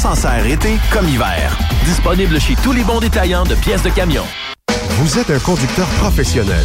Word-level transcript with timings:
s'en 0.00 0.14
sert 0.14 0.46
été 0.46 0.78
comme 0.90 1.06
hiver. 1.06 1.58
Disponible 1.84 2.40
chez 2.40 2.56
tous 2.56 2.72
les 2.72 2.82
bons 2.82 3.00
détaillants 3.00 3.44
de 3.44 3.54
pièces 3.54 3.82
de 3.82 3.90
camion. 3.90 4.24
Vous 4.92 5.18
êtes 5.18 5.30
un 5.30 5.38
conducteur 5.38 5.86
professionnel. 5.98 6.64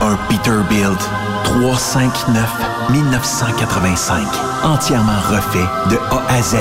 Un 0.00 0.16
Peterbilt 0.28 0.98
359 1.44 2.50
1985. 2.90 4.26
Entièrement 4.64 5.20
refait 5.30 5.64
de 5.90 5.96
A 6.10 6.22
à 6.28 6.42
Z 6.42 6.56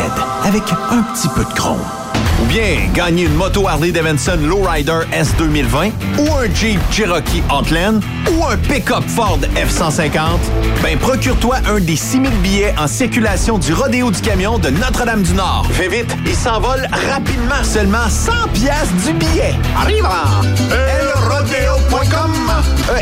avec 0.45 0.63
un 0.89 1.01
petit 1.13 1.27
peu 1.35 1.43
de 1.43 1.53
chrome. 1.53 1.81
Ou 2.41 2.45
bien 2.45 2.89
gagner 2.93 3.23
une 3.23 3.35
moto 3.35 3.67
Harley 3.67 3.91
Davidson 3.91 4.37
Lowrider 4.41 5.01
S 5.11 5.33
2020 5.37 5.89
ou 6.19 6.33
un 6.33 6.53
Jeep 6.53 6.79
Cherokee 6.91 7.43
Outland 7.51 8.01
ou 8.31 8.45
un 8.45 8.57
pick-up 8.57 9.03
Ford 9.07 9.39
F-150? 9.55 10.11
Ben, 10.83 10.97
procure-toi 10.97 11.57
un 11.67 11.79
des 11.79 11.95
6000 11.95 12.31
billets 12.41 12.75
en 12.77 12.87
circulation 12.87 13.57
du 13.57 13.73
Rodéo 13.73 14.11
du 14.11 14.21
Camion 14.21 14.57
de 14.57 14.69
Notre-Dame-du-Nord. 14.69 15.67
Fais 15.71 15.87
vite, 15.87 16.15
il 16.25 16.35
s'envole 16.35 16.87
rapidement. 17.11 17.63
Seulement 17.63 18.09
100 18.09 18.31
pièces 18.53 18.93
du 19.05 19.13
billet. 19.13 19.53
Arrive! 19.75 20.05
elrodeo.com 20.71 22.31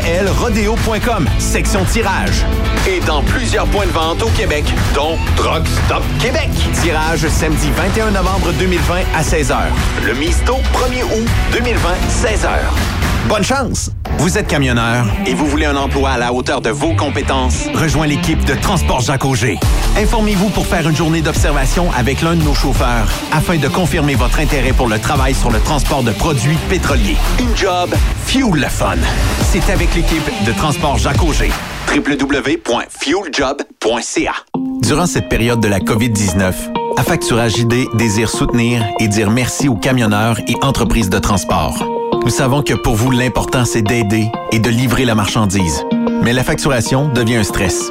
elrodeo.com, 0.06 1.28
section 1.38 1.84
tirage. 1.84 2.44
Et 2.88 3.00
dans 3.00 3.22
plusieurs 3.22 3.66
points 3.66 3.86
de 3.86 3.90
vente 3.90 4.22
au 4.22 4.28
Québec, 4.30 4.64
dont 4.94 5.16
Drug 5.36 5.64
Stop 5.86 6.02
Québec. 6.20 6.50
Tirage 6.82 7.26
samedi 7.28 7.70
21 7.76 8.10
novembre 8.12 8.52
2020 8.58 9.00
à 9.16 9.22
16h. 9.24 9.56
Le 10.06 10.12
Misto 10.12 10.56
1er 10.74 11.02
août 11.02 11.26
2020, 11.52 11.88
16h. 12.10 12.50
Bonne 13.26 13.42
chance! 13.42 13.90
Vous 14.18 14.36
êtes 14.36 14.46
camionneur 14.46 15.06
et 15.26 15.32
vous 15.32 15.46
voulez 15.46 15.64
un 15.64 15.76
emploi 15.76 16.10
à 16.10 16.18
la 16.18 16.34
hauteur 16.34 16.60
de 16.60 16.68
vos 16.68 16.94
compétences? 16.94 17.68
Rejoins 17.74 18.06
l'équipe 18.06 18.44
de 18.44 18.54
Transport 18.54 19.00
Jacques 19.00 19.24
Auger. 19.24 19.58
Informez-vous 19.96 20.50
pour 20.50 20.66
faire 20.66 20.86
une 20.86 20.94
journée 20.94 21.22
d'observation 21.22 21.90
avec 21.96 22.20
l'un 22.20 22.36
de 22.36 22.42
nos 22.42 22.52
chauffeurs 22.52 23.08
afin 23.32 23.56
de 23.56 23.66
confirmer 23.66 24.14
votre 24.14 24.40
intérêt 24.40 24.74
pour 24.74 24.88
le 24.88 24.98
travail 24.98 25.32
sur 25.34 25.50
le 25.50 25.58
transport 25.58 26.02
de 26.02 26.12
produits 26.12 26.58
pétroliers. 26.68 27.16
Une 27.40 27.56
job, 27.56 27.94
fuel 28.26 28.50
le 28.52 28.68
fun. 28.68 28.98
C'est 29.40 29.70
avec 29.70 29.94
l'équipe 29.94 30.30
de 30.46 30.52
Transport 30.52 30.98
Jacques 30.98 31.22
Auger. 31.22 31.50
www.fueljob.ca 31.88 34.32
Durant 34.82 35.06
cette 35.06 35.30
période 35.30 35.60
de 35.60 35.68
la 35.68 35.80
COVID-19, 35.80 36.52
Affacturage 36.96 37.58
ID 37.58 37.88
désire 37.94 38.30
soutenir 38.30 38.84
et 39.00 39.08
dire 39.08 39.30
merci 39.30 39.68
aux 39.68 39.74
camionneurs 39.74 40.38
et 40.46 40.54
entreprises 40.62 41.10
de 41.10 41.18
transport. 41.18 41.84
Nous 42.22 42.30
savons 42.30 42.62
que 42.62 42.74
pour 42.74 42.94
vous, 42.94 43.10
l'important, 43.10 43.64
c'est 43.64 43.82
d'aider 43.82 44.30
et 44.52 44.60
de 44.60 44.70
livrer 44.70 45.04
la 45.04 45.14
marchandise. 45.14 45.84
Mais 46.22 46.32
la 46.32 46.44
facturation 46.44 47.08
devient 47.08 47.36
un 47.36 47.44
stress. 47.44 47.90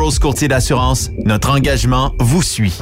Courtier 0.09 0.47
d'assurance, 0.47 1.11
notre 1.25 1.51
engagement 1.51 2.15
vous 2.19 2.41
suit. 2.41 2.81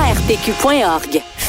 arpq.org. 0.11 1.30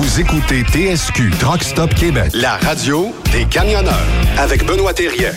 Vous 0.00 0.20
écoutez 0.20 0.62
TSQ 0.62 1.30
Truck 1.40 1.60
Stop 1.60 1.92
Québec, 1.92 2.30
la 2.32 2.52
radio 2.58 3.12
des 3.32 3.44
camionneurs 3.46 4.06
avec 4.38 4.64
Benoît 4.64 4.94
Thérien. 4.94 5.32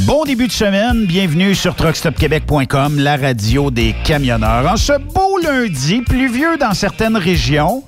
Bon 0.00 0.24
début 0.26 0.46
de 0.46 0.52
semaine, 0.52 1.06
bienvenue 1.06 1.54
sur 1.54 1.74
truckstopquebec.com, 1.74 2.98
la 2.98 3.16
radio 3.16 3.70
des 3.70 3.94
camionneurs. 4.04 4.70
En 4.70 4.76
ce 4.76 4.92
beau 4.98 5.38
lundi, 5.38 6.02
pluvieux 6.02 6.58
dans 6.58 6.74
certaines 6.74 7.16
régions, 7.16 7.82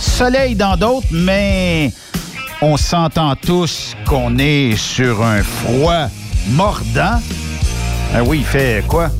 soleil 0.00 0.54
dans 0.54 0.78
d'autres, 0.78 1.08
mais 1.12 1.92
on 2.62 2.78
s'entend 2.78 3.36
tous 3.36 3.94
qu'on 4.06 4.38
est 4.38 4.78
sur 4.78 5.22
un 5.22 5.42
froid 5.42 6.08
mordant. 6.48 7.20
Ah 8.14 8.22
oui, 8.24 8.38
il 8.38 8.46
fait 8.46 8.82
quoi? 8.88 9.10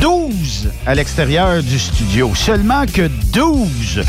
12 0.00 0.47
à 0.86 0.94
l'extérieur 0.94 1.62
du 1.62 1.78
studio. 1.78 2.32
Seulement 2.34 2.84
que 2.86 3.08
12. 3.32 4.02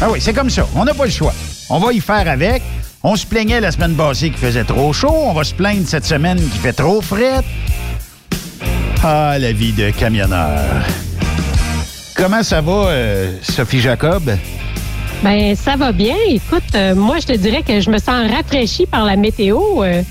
Ah 0.00 0.08
oui, 0.10 0.18
c'est 0.20 0.32
comme 0.32 0.50
ça. 0.50 0.66
On 0.74 0.84
n'a 0.84 0.94
pas 0.94 1.04
le 1.04 1.10
choix. 1.10 1.34
On 1.70 1.78
va 1.78 1.92
y 1.92 2.00
faire 2.00 2.28
avec. 2.28 2.62
On 3.02 3.14
se 3.16 3.26
plaignait 3.26 3.60
la 3.60 3.70
semaine 3.70 3.94
passée 3.94 4.30
qu'il 4.30 4.38
faisait 4.38 4.64
trop 4.64 4.92
chaud. 4.92 5.12
On 5.12 5.32
va 5.32 5.44
se 5.44 5.54
plaindre 5.54 5.86
cette 5.86 6.04
semaine 6.04 6.38
qu'il 6.38 6.60
fait 6.60 6.72
trop 6.72 7.00
fret. 7.00 7.40
Ah, 9.02 9.36
la 9.38 9.52
vie 9.52 9.72
de 9.72 9.90
camionneur. 9.90 10.60
Comment 12.16 12.42
ça 12.42 12.60
va, 12.60 12.88
euh, 12.88 13.32
Sophie 13.42 13.80
Jacob? 13.80 14.22
Ben, 15.22 15.54
ça 15.54 15.76
va 15.76 15.92
bien. 15.92 16.16
Écoute, 16.28 16.62
euh, 16.74 16.94
moi, 16.94 17.18
je 17.20 17.26
te 17.26 17.32
dirais 17.36 17.62
que 17.62 17.80
je 17.80 17.90
me 17.90 17.98
sens 17.98 18.28
rafraîchie 18.30 18.86
par 18.86 19.04
la 19.04 19.16
météo. 19.16 19.82
Euh, 19.84 20.02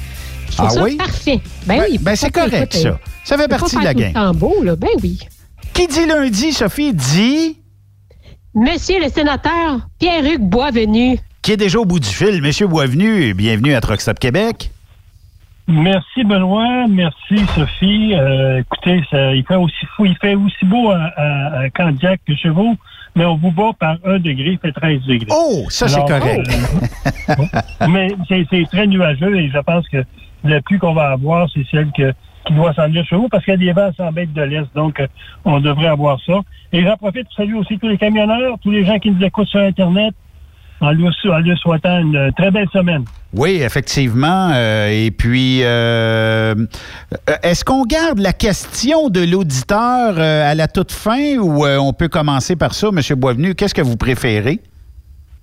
je 0.50 0.56
trouve 0.56 0.68
Ah 0.70 0.74
ça 0.74 0.84
oui? 0.84 0.96
parfait. 0.96 1.40
Ben 1.66 1.84
oui. 1.90 1.98
ben, 2.02 2.16
c'est 2.16 2.32
correct, 2.32 2.74
écoute, 2.76 2.82
ça. 2.82 2.88
euh, 2.90 2.94
Ça 3.26 3.38
fait 3.38 3.48
partie 3.50 3.76
de 3.78 3.84
la 3.84 3.94
temps 3.94 4.34
beau, 4.34 4.56
là. 4.64 4.76
Ben 4.78 4.90
oui. 5.04 5.20
Qui 5.78 5.86
dit 5.86 6.08
lundi, 6.08 6.54
Sophie, 6.54 6.92
dit... 6.92 7.56
Monsieur 8.56 9.00
le 9.00 9.10
sénateur 9.10 9.82
Pierre-Hugues 10.00 10.42
Boisvenu. 10.42 11.20
Qui 11.44 11.52
est 11.52 11.58
déjà 11.58 11.78
au 11.78 11.86
bout 11.86 12.00
du 12.00 12.10
fil. 12.10 12.42
Monsieur 12.42 12.66
Boisvenu, 12.66 13.36
bienvenue 13.36 13.76
à 13.76 13.80
Truck 13.80 14.02
Stop 14.02 14.18
Québec. 14.18 14.72
Merci 15.68 16.24
Benoît, 16.24 16.88
merci 16.90 17.46
Sophie. 17.54 18.16
Euh, 18.16 18.62
écoutez, 18.62 19.04
ça, 19.12 19.36
il 19.36 19.46
fait 19.46 19.54
aussi 19.54 19.86
fou, 19.96 20.06
il 20.08 20.18
fait 20.20 20.34
aussi 20.34 20.66
beau 20.66 20.90
à, 20.90 21.12
à, 21.16 21.60
à 21.60 21.70
Candiac 21.70 22.22
que 22.28 22.36
chez 22.36 22.50
vous, 22.50 22.76
mais 23.16 23.26
on 23.26 23.36
vous 23.36 23.52
bat 23.52 23.70
par 23.80 23.98
1 24.04 24.18
degré, 24.18 24.54
il 24.54 24.58
fait 24.58 24.72
13 24.72 25.02
degrés. 25.04 25.28
Oh, 25.30 25.68
ça, 25.70 25.88
c'est 25.88 26.00
correct. 26.08 26.50
euh, 27.30 27.88
mais 27.88 28.08
c'est 28.28 28.48
c'est 28.50 28.66
très 28.72 28.88
nuageux 28.88 29.36
et 29.36 29.52
je 29.52 29.60
pense 29.60 29.88
que 29.90 30.04
la 30.44 30.60
pluie 30.60 30.80
qu'on 30.80 30.96
va 30.96 31.12
avoir, 31.12 31.48
c'est 31.54 31.68
celle 31.70 31.92
que, 31.92 32.14
qui 32.48 32.54
doit 32.54 32.74
s'en 32.74 32.88
venir 32.88 33.06
chez 33.06 33.16
vous 33.16 33.28
parce 33.30 33.44
qu'il 33.44 33.54
y 33.54 33.56
a 33.56 33.58
des 33.58 33.74
vents 33.74 33.88
à 33.88 33.94
100 33.94 34.12
mètres 34.14 34.34
de 34.34 34.42
l'Est, 34.42 34.68
donc 34.76 35.00
euh, 35.00 35.08
on 35.46 35.60
devrait 35.60 35.88
avoir 35.88 36.20
ça. 36.26 36.40
Et 36.74 36.84
j'en 36.84 36.96
profite 36.98 37.26
pour 37.26 37.34
saluer 37.34 37.58
aussi 37.58 37.78
tous 37.78 37.88
les 37.88 37.98
camionneurs, 37.98 38.58
tous 38.62 38.72
les 38.72 38.86
gens 38.86 38.98
qui 39.00 39.12
nous 39.12 39.24
écoutent 39.24 39.48
sur 39.48 39.60
Internet, 39.60 40.14
en 40.80 40.88
en 40.88 40.92
leur 40.92 41.58
souhaitant 41.58 42.00
une 42.00 42.32
très 42.38 42.52
belle 42.52 42.70
semaine. 42.72 43.04
Oui, 43.34 43.62
effectivement. 43.62 44.52
euh, 44.54 44.90
et 44.90 45.12
puis, 45.12 45.60
euh, 45.64 46.56
euh, 46.56 47.36
est-ce 47.44 47.66
qu'on 47.66 47.84
garde 47.84 48.20
la 48.20 48.34
question 48.34 49.10
de 49.10 49.22
l'auditeur 49.22 50.18
à 50.20 50.56
la 50.56 50.68
toute 50.68 50.92
fin 50.92 51.38
ou 51.38 51.66
on 51.66 51.94
peut 51.94 52.08
commencer 52.08 52.56
par 52.56 52.74
ça, 52.74 52.88
M. 52.88 53.00
Boisvenu? 53.18 53.56
Qu'est-ce 53.56 53.74
que 53.74 53.82
vous 53.82 53.98
préférez? 53.98 54.60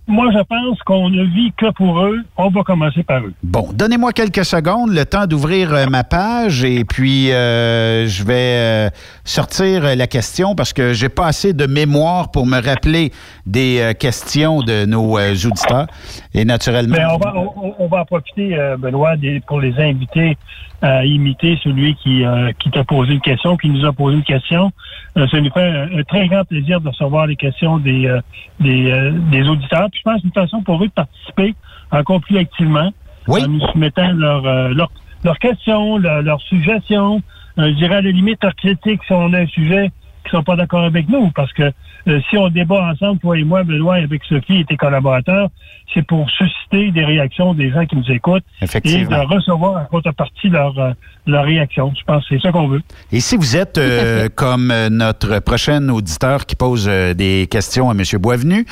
Moi, 0.06 0.26
je 0.32 0.42
pense 0.42 0.78
qu'on 0.82 1.08
ne 1.08 1.25
vit 1.25 1.50
que 1.56 1.70
pour 1.73 2.00
eux. 2.02 2.20
On 2.37 2.49
va 2.50 2.62
commencer 2.62 3.02
par 3.02 3.23
eux. 3.23 3.32
Bon, 3.42 3.70
donnez-moi 3.73 4.12
quelques 4.12 4.44
secondes, 4.44 4.90
le 4.90 5.06
temps 5.06 5.26
d'ouvrir 5.26 5.73
euh, 5.73 5.87
ma 5.87 6.04
page 6.04 6.62
et 6.62 6.84
puis 6.84 7.32
euh, 7.32 8.06
je 8.06 8.23
vais 8.23 8.34
euh, 8.34 8.90
sortir 9.25 9.84
euh, 9.84 9.94
la 9.94 10.06
question 10.06 10.54
parce 10.54 10.75
que 10.75 10.92
j'ai 10.92 11.08
pas 11.08 11.26
assez 11.26 11.54
de 11.54 11.66
mémoire 11.66 12.30
pour 12.30 12.46
me 12.46 12.61
rappeler 12.61 13.12
des 13.46 13.78
euh, 13.80 13.92
questions 13.94 14.61
de 14.61 14.84
nos 14.84 15.16
euh, 15.18 15.32
auditeurs. 15.32 15.87
Et 16.34 16.44
naturellement. 16.44 16.96
Mais 16.99 17.04
on 17.06 17.16
va, 17.18 17.32
on, 17.37 17.75
on 17.78 17.87
va 17.88 18.00
en 18.02 18.04
profiter, 18.04 18.56
Benoît, 18.78 19.16
des- 19.16 19.40
pour 19.46 19.61
les 19.61 19.73
inviter 19.78 20.37
à 20.85 21.07
imiter 21.07 21.59
celui 21.64 21.95
qui, 21.95 22.26
euh, 22.26 22.53
qui 22.59 22.71
t'a 22.71 22.85
posé 22.85 23.14
une 23.14 23.21
question, 23.23 23.57
qui 23.57 23.71
nous 23.71 23.87
a 23.87 23.93
posé 23.95 24.19
une 24.19 24.23
question. 24.23 24.71
Euh, 25.17 25.26
ça 25.29 25.41
nous 25.41 25.50
fait 25.50 25.62
un, 25.62 25.99
un 25.99 26.03
très 26.03 26.29
grand 26.29 26.45
plaisir 26.45 26.79
de 26.83 26.88
recevoir 26.88 27.26
les 27.26 27.37
questions 27.37 27.79
des, 27.79 28.07
euh, 28.07 28.21
des, 28.61 28.91
euh, 28.91 29.11
des 29.31 29.49
auditeurs. 29.49 29.88
Puis 29.91 30.00
je 30.00 30.03
pense 30.03 30.17
que 30.17 30.21
c'est 30.21 30.26
une 30.29 30.35
façon 30.35 30.62
pour 30.62 30.85
eux 30.85 30.88
de 30.88 30.93
participer 30.93 31.55
encore 31.91 32.21
plus 32.21 32.37
activement 32.37 32.93
en 33.26 33.49
nous 33.49 33.67
soumettant 33.69 34.12
leurs 34.12 34.45
euh, 34.47 34.75
leurs 34.75 34.91
leurs 35.25 35.38
questions, 35.38 35.97
leurs 35.97 36.21
leurs 36.21 36.43
suggestions. 36.43 37.23
Euh, 37.59 37.71
je 37.71 37.76
dirais 37.76 37.97
à 37.97 38.03
la 38.03 38.11
limite 38.11 38.43
leurs 38.43 38.55
critiques 38.55 39.00
si 39.07 39.12
on 39.14 39.33
a 39.33 39.41
un 39.41 39.47
sujet 39.47 39.91
qui 40.25 40.31
sont 40.31 40.43
pas 40.43 40.57
d'accord 40.57 40.85
avec 40.85 41.09
nous, 41.09 41.31
parce 41.31 41.52
que 41.52 41.73
euh, 42.07 42.21
si 42.28 42.37
on 42.37 42.49
débat 42.49 42.90
ensemble, 42.93 43.19
toi 43.21 43.38
et 43.38 43.45
moi, 43.45 43.62
Benoît, 43.62 43.97
avec 43.97 44.23
Sophie 44.25 44.61
et 44.61 44.64
tes 44.64 44.76
collaborateurs, 44.76 45.49
c'est 45.93 46.02
pour 46.02 46.28
susciter 46.31 46.90
des 46.90 47.04
réactions 47.04 47.54
des 47.54 47.71
gens 47.71 47.87
qui 47.87 47.97
nous 47.97 48.11
écoutent 48.11 48.45
et 48.61 49.04
de 49.04 49.35
recevoir 49.35 49.83
en 49.83 49.85
contrepartie 49.87 50.49
leur, 50.49 50.78
euh, 50.78 50.90
leur 51.26 51.45
réaction. 51.45 51.93
Je 51.99 52.02
pense 52.04 52.26
que 52.28 52.35
c'est 52.35 52.43
ça 52.43 52.52
qu'on 52.52 52.69
veut. 52.69 52.83
Et 53.12 53.21
si 53.21 53.37
vous 53.37 53.57
êtes 53.57 53.78
euh, 53.78 54.28
comme 54.35 54.73
notre 54.90 55.38
prochain 55.40 55.88
auditeur 55.88 56.47
qui 56.47 56.57
pose 56.57 56.87
des 56.87 57.47
questions 57.50 57.90
à 57.90 57.93
M. 57.93 58.02
Boisvenu, 58.21 58.66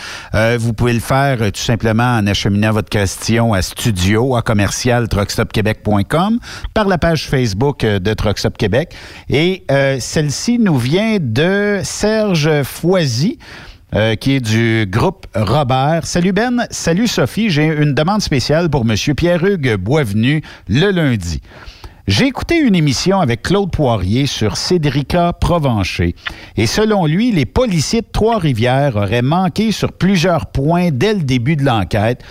vous 0.59 0.73
pouvez 0.73 0.93
le 0.93 1.01
faire 1.01 1.39
tout 1.39 1.61
simplement 1.61 2.17
en 2.19 2.27
acheminant 2.27 2.73
votre 2.73 2.89
question 2.89 3.53
à 3.55 3.63
studio, 3.63 4.37
à 4.37 4.43
commercial 4.43 5.09
truckstopquebec.com, 5.09 6.39
par 6.75 6.89
la 6.89 6.99
page 6.99 7.27
Facebook 7.27 7.81
de 7.81 8.15
Truckstop 8.15 8.57
Québec. 8.57 8.95
Et 9.29 9.65
celle-ci 10.01 10.59
nous 10.59 10.77
vient 10.77 11.19
de 11.21 11.42
de 11.43 11.81
Serge 11.83 12.63
Foisy. 12.63 13.39
Euh, 13.95 14.15
qui 14.15 14.37
est 14.37 14.41
du 14.41 14.87
groupe 14.89 15.27
Robert. 15.35 16.07
Salut 16.07 16.33
Ben, 16.33 16.67
salut 16.71 17.07
Sophie. 17.07 17.51
J'ai 17.51 17.67
une 17.67 17.93
demande 17.93 18.23
spéciale 18.23 18.71
pour 18.71 18.87
M. 18.89 18.95
Pierre-Hugues 19.15 19.77
Boisvenu 19.77 20.41
le 20.69 20.91
lundi. 20.91 21.43
J'ai 22.07 22.27
écouté 22.27 22.59
une 22.59 22.75
émission 22.75 23.21
avec 23.21 23.43
Claude 23.43 23.71
Poirier 23.71 24.27
sur 24.27 24.57
Cédrica 24.57 25.33
Provencher 25.33 26.15
et 26.57 26.67
selon 26.67 27.07
lui, 27.07 27.33
les 27.33 27.45
policiers 27.45 28.01
de 28.01 28.09
Trois-Rivières 28.11 28.97
auraient 28.97 29.21
manqué 29.21 29.73
sur 29.73 29.93
plusieurs 29.93 30.47
points 30.47 30.91
dès 30.91 31.15
le 31.15 31.23
début 31.23 31.57
de 31.57 31.65
l'enquête. 31.65 32.25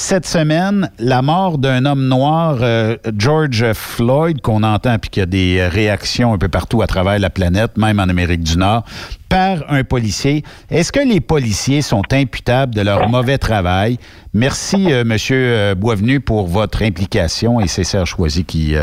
Cette 0.00 0.26
semaine, 0.26 0.92
la 1.00 1.22
mort 1.22 1.58
d'un 1.58 1.84
homme 1.84 2.06
noir, 2.06 2.58
euh, 2.60 2.96
George 3.16 3.72
Floyd, 3.72 4.40
qu'on 4.40 4.62
entend 4.62 4.96
puis 4.96 5.10
qu'il 5.10 5.22
y 5.22 5.24
a 5.24 5.26
des 5.26 5.66
réactions 5.66 6.32
un 6.32 6.38
peu 6.38 6.46
partout 6.46 6.82
à 6.82 6.86
travers 6.86 7.18
la 7.18 7.30
planète, 7.30 7.76
même 7.76 7.98
en 7.98 8.04
Amérique 8.04 8.44
du 8.44 8.56
Nord, 8.56 8.84
par 9.28 9.64
un 9.68 9.82
policier. 9.82 10.44
Est-ce 10.70 10.92
que 10.92 11.00
les 11.00 11.20
policiers 11.20 11.82
sont 11.82 12.04
imputables 12.12 12.76
de 12.76 12.82
leur 12.82 13.08
mauvais 13.08 13.38
travail? 13.38 13.98
Merci, 14.32 14.86
euh, 14.92 15.02
Monsieur 15.04 15.36
euh, 15.36 15.74
Boisvenu, 15.74 16.20
pour 16.20 16.46
votre 16.46 16.84
implication 16.84 17.58
et 17.58 17.66
c'est 17.66 17.82
Serge 17.82 18.10
Choisy 18.10 18.44
qui 18.44 18.76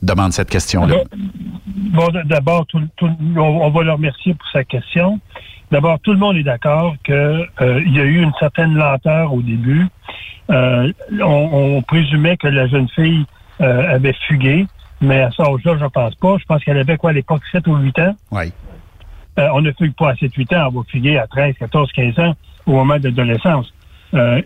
demande 0.00 0.32
cette 0.32 0.48
question-là. 0.48 1.04
Bon, 1.92 2.08
d'abord, 2.24 2.66
on, 3.36 3.70
va 3.70 3.82
le 3.82 3.92
remercier 3.92 4.32
pour 4.32 4.48
sa 4.50 4.64
question. 4.64 5.20
D'abord, 5.72 5.98
tout 6.00 6.12
le 6.12 6.18
monde 6.18 6.36
est 6.36 6.42
d'accord 6.42 6.94
qu'il 7.02 7.14
euh, 7.14 7.82
y 7.86 7.98
a 7.98 8.04
eu 8.04 8.20
une 8.20 8.32
certaine 8.38 8.74
lenteur 8.74 9.32
au 9.32 9.40
début. 9.40 9.86
Euh, 10.50 10.92
on, 11.22 11.80
présumait 11.80 12.36
que 12.36 12.46
la 12.46 12.66
jeune 12.66 12.90
fille 12.90 13.24
euh, 13.62 13.94
avait 13.94 14.14
fugué, 14.28 14.66
mais 15.00 15.22
à 15.22 15.30
ça 15.30 15.44
âge-là, 15.44 15.76
je 15.78 15.84
ne 15.84 15.88
pense 15.88 16.14
pas. 16.16 16.36
Je 16.38 16.44
pense 16.44 16.62
qu'elle 16.62 16.76
avait 16.76 16.98
quoi 16.98 17.08
à 17.08 17.12
l'époque, 17.14 17.40
7 17.50 17.66
ou 17.68 17.76
8 17.76 17.98
ans? 18.00 18.14
Oui. 18.32 18.52
on 19.38 19.62
ne 19.62 19.72
fugue 19.72 19.94
pas 19.94 20.10
à 20.10 20.14
7-8 20.14 20.56
ans, 20.56 20.68
on 20.68 20.80
va 20.80 20.84
fuguer 20.88 21.16
à 21.16 21.26
13, 21.26 21.54
14, 21.58 21.90
15 21.90 22.18
ans 22.18 22.34
au 22.66 22.72
moment 22.72 22.98
de 22.98 23.04
l'adolescence. 23.04 23.72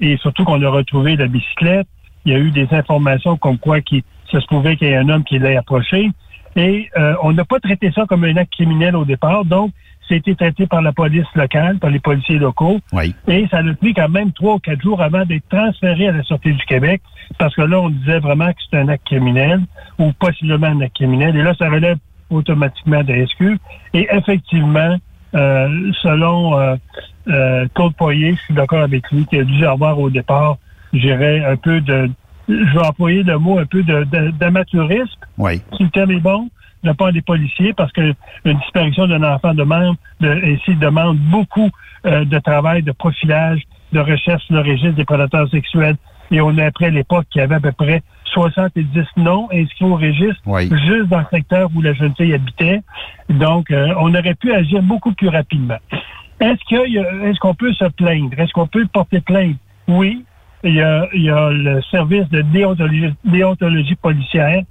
et 0.01 0.17
surtout 0.19 0.45
qu'on 0.45 0.63
a 0.63 0.69
retrouvé 0.69 1.17
la 1.17 1.27
bicyclette. 1.27 1.89
Il 2.25 2.33
y 2.33 2.37
a 2.37 2.39
eu 2.39 2.53
des 2.53 2.69
informations 2.71 3.37
comme 3.37 3.59
quoi 3.59 3.81
qui 3.81 4.05
ça 4.31 4.41
se 4.41 4.47
pouvait 4.47 4.77
qu'il 4.77 4.87
y 4.87 4.91
ait 4.93 4.97
un 4.97 5.09
homme 5.09 5.25
qui 5.25 5.41
l'ait 5.41 5.57
approché. 5.57 6.11
Et 6.57 6.89
euh, 6.97 7.15
on 7.23 7.33
n'a 7.33 7.45
pas 7.45 7.61
traité 7.61 7.93
ça 7.95 8.07
comme 8.09 8.25
un 8.25 8.37
acte 8.37 8.53
criminel 8.53 8.97
au 8.97 9.05
départ. 9.05 9.45
Donc, 9.45 9.73
c'était 10.09 10.35
traité 10.35 10.67
par 10.67 10.83
la 10.83 10.93
police 10.93 11.27
locale, 11.35 11.79
par 11.79 11.91
les 11.91 11.99
policiers 11.99 12.39
locaux. 12.39 12.79
Oui. 12.93 13.15
Et 13.29 13.47
ça 13.51 13.59
a 13.59 13.75
pris 13.75 13.95
quand 13.95 14.09
même 14.09 14.33
trois 14.33 14.55
ou 14.55 14.59
quatre 14.59 14.81
jours 14.83 15.03
avant 15.03 15.25
d'être 15.25 15.49
transféré 15.49 16.09
à 16.09 16.13
la 16.13 16.23
Sûreté 16.23 16.53
du 16.53 16.65
Québec, 16.65 17.03
parce 17.39 17.55
que 17.55 17.63
là, 17.63 17.81
on 17.81 17.91
disait 17.91 18.21
vraiment 18.21 18.49
que 18.53 18.59
c'était 18.65 18.79
un 18.79 18.89
acte 18.89 19.07
criminel, 19.07 19.61
ou 19.99 20.13
possiblement 20.13 20.69
un 20.69 20.81
acte 20.81 20.97
criminel. 20.97 21.37
Et 21.37 21.43
là, 21.43 21.55
ça 21.59 21.69
relève 21.69 21.99
automatiquement 22.31 23.03
de 23.03 23.27
SQ. 23.27 23.59
Et 23.95 24.09
effectivement, 24.11 24.97
euh, 25.35 25.93
selon 26.03 26.59
euh, 26.59 26.77
euh, 27.29 27.67
Claude 27.75 27.95
Poirier, 27.95 28.35
je 28.35 28.41
suis 28.43 28.55
d'accord 28.55 28.83
avec 28.83 29.11
lui, 29.11 29.27
qu'il 29.27 29.41
a 29.41 29.45
dû 29.45 29.67
avoir 29.67 29.99
au 29.99 30.11
départ, 30.11 30.59
j'irais 30.93 31.45
un 31.45 31.57
peu 31.57 31.81
de 31.81 32.11
je 32.49 32.79
vais 32.79 32.87
employer 32.87 33.25
le 33.25 33.39
mot 33.39 33.59
un 33.59 33.67
peu 33.67 33.83
d'amateurisme. 33.83 35.21
Oui. 35.37 35.61
Si 35.77 35.83
le 35.83 35.91
terme 35.91 36.13
est 36.13 36.21
bon, 36.21 36.49
la 36.87 36.95
part 36.95 37.13
des 37.13 37.23
policiers, 37.23 37.73
parce 37.73 37.93
que 37.93 38.15
une 38.45 38.59
disparition 38.59 39.07
d'un 39.07 39.23
enfant 39.23 39.55
demande, 39.55 39.97
de, 40.21 40.55
ici, 40.55 40.75
demande 40.77 41.19
beaucoup 41.19 41.71
euh, 42.07 42.25
de 42.25 42.39
travail, 42.39 42.83
de 42.83 42.93
profilage, 42.93 43.63
de 43.93 44.01
recherche 44.01 44.43
sur 44.45 44.55
le 44.55 44.61
registre 44.61 44.97
des 44.97 45.05
prédateurs 45.05 45.49
sexuels. 45.51 45.97
Et 46.31 46.41
on 46.41 46.57
est 46.59 46.65
après 46.65 46.91
l'époque 46.91 47.27
qui 47.31 47.41
avait 47.41 47.57
à 47.57 47.61
peu 47.61 47.73
près 47.73 48.03
70 48.33 48.87
noms 49.17 49.49
inscrits 49.53 49.85
au 49.85 49.97
registre, 49.97 50.43
juste 50.87 51.09
dans 51.09 51.21
le 51.21 51.27
secteur 51.31 51.71
où 51.75 51.83
la 51.83 51.93
jeune 51.95 52.15
fille 52.17 52.35
habitait. 52.35 52.81
Donc, 53.29 53.71
euh, 53.71 53.95
on 53.99 54.15
aurait 54.15 54.35
pu 54.35 54.53
agir 54.53 54.83
beaucoup 54.83 55.13
plus 55.13 55.29
rapidement. 55.29 55.79
Est-ce 56.41 56.63
qu'il 56.69 56.99
est-ce 56.99 57.39
qu'on 57.39 57.55
peut 57.55 57.73
se 57.73 57.87
plaindre? 57.87 58.39
Est-ce 58.39 58.53
qu'on 58.53 58.67
peut 58.67 58.87
porter 58.93 59.21
plainte? 59.21 59.57
Oui, 59.89 60.25
il 60.65 60.75
y 60.75 60.83
a, 60.83 61.09
il 61.15 61.23
y 61.23 61.31
a 61.31 61.51
le 61.51 61.81
service 61.91 62.29
de 62.29 62.43
déontologie, 62.43 63.15
déontologie 63.25 63.95
policière 63.95 64.63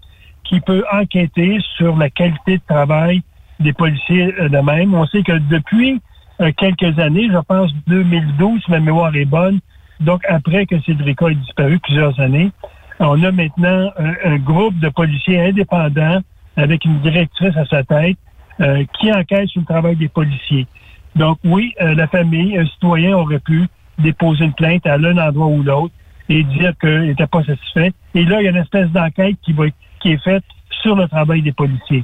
qui 0.46 0.60
peut 0.62 0.84
enquêter 0.92 1.60
sur 1.78 1.96
la 1.98 2.10
qualité 2.10 2.58
de 2.58 2.64
travail 2.68 3.22
des 3.60 3.74
policiers 3.74 4.32
de 4.32 4.58
même. 4.60 4.94
On 4.94 5.06
sait 5.08 5.24
que 5.24 5.38
depuis 5.38 6.02
euh, 6.42 6.52
quelques 6.58 6.98
années, 7.00 7.30
je 7.32 7.40
pense 7.48 7.72
2012, 7.88 8.62
si 8.64 8.72
ma 8.72 8.80
mémoire 8.80 9.16
est 9.16 9.26
bonne, 9.26 9.60
donc 10.00 10.22
après 10.28 10.66
que 10.66 10.80
Cédrica 10.82 11.30
ait 11.30 11.36
disparu 11.36 11.80
plusieurs 11.80 12.20
années, 12.20 12.52
on 13.00 13.22
a 13.24 13.32
maintenant 13.32 13.92
un, 13.98 14.38
groupe 14.38 14.78
de 14.80 14.90
policiers 14.90 15.40
indépendants 15.42 16.20
avec 16.56 16.86
une 16.86 17.00
directrice 17.00 17.56
à 17.58 17.66
sa 17.66 17.84
tête 17.84 18.18
euh, 18.62 18.84
qui 18.98 19.12
enquête 19.12 19.50
sur 19.50 19.62
le 19.62 19.66
travail 19.66 19.96
des 19.96 20.08
policiers. 20.08 20.68
Donc 21.16 21.40
oui, 21.44 21.74
euh, 21.82 21.94
la 21.96 22.08
famille, 22.08 22.58
un 22.58 22.66
citoyen 22.66 23.18
aurait 23.18 23.40
pu 23.40 23.68
déposer 24.00 24.46
une 24.46 24.54
plainte 24.54 24.86
à 24.86 24.98
l'un 24.98 25.18
endroit 25.18 25.48
ou 25.48 25.64
l'autre 25.64 25.94
et 26.28 26.44
dire 26.44 26.74
qu'il 26.80 27.02
n'était 27.02 27.28
pas 27.28 27.44
satisfait. 27.44 27.94
Et 28.14 28.26
là, 28.26 28.42
il 28.42 28.46
y 28.46 28.48
a 28.48 28.52
une 28.52 28.58
espèce 28.58 28.90
d'enquête 28.90 29.36
qui, 29.44 29.54
va, 29.54 29.66
qui 30.00 30.12
est 30.12 30.24
faite 30.24 30.44
sur 30.82 30.96
le 30.96 31.08
travail 31.08 31.42
des 31.42 31.52
policiers. 31.52 32.04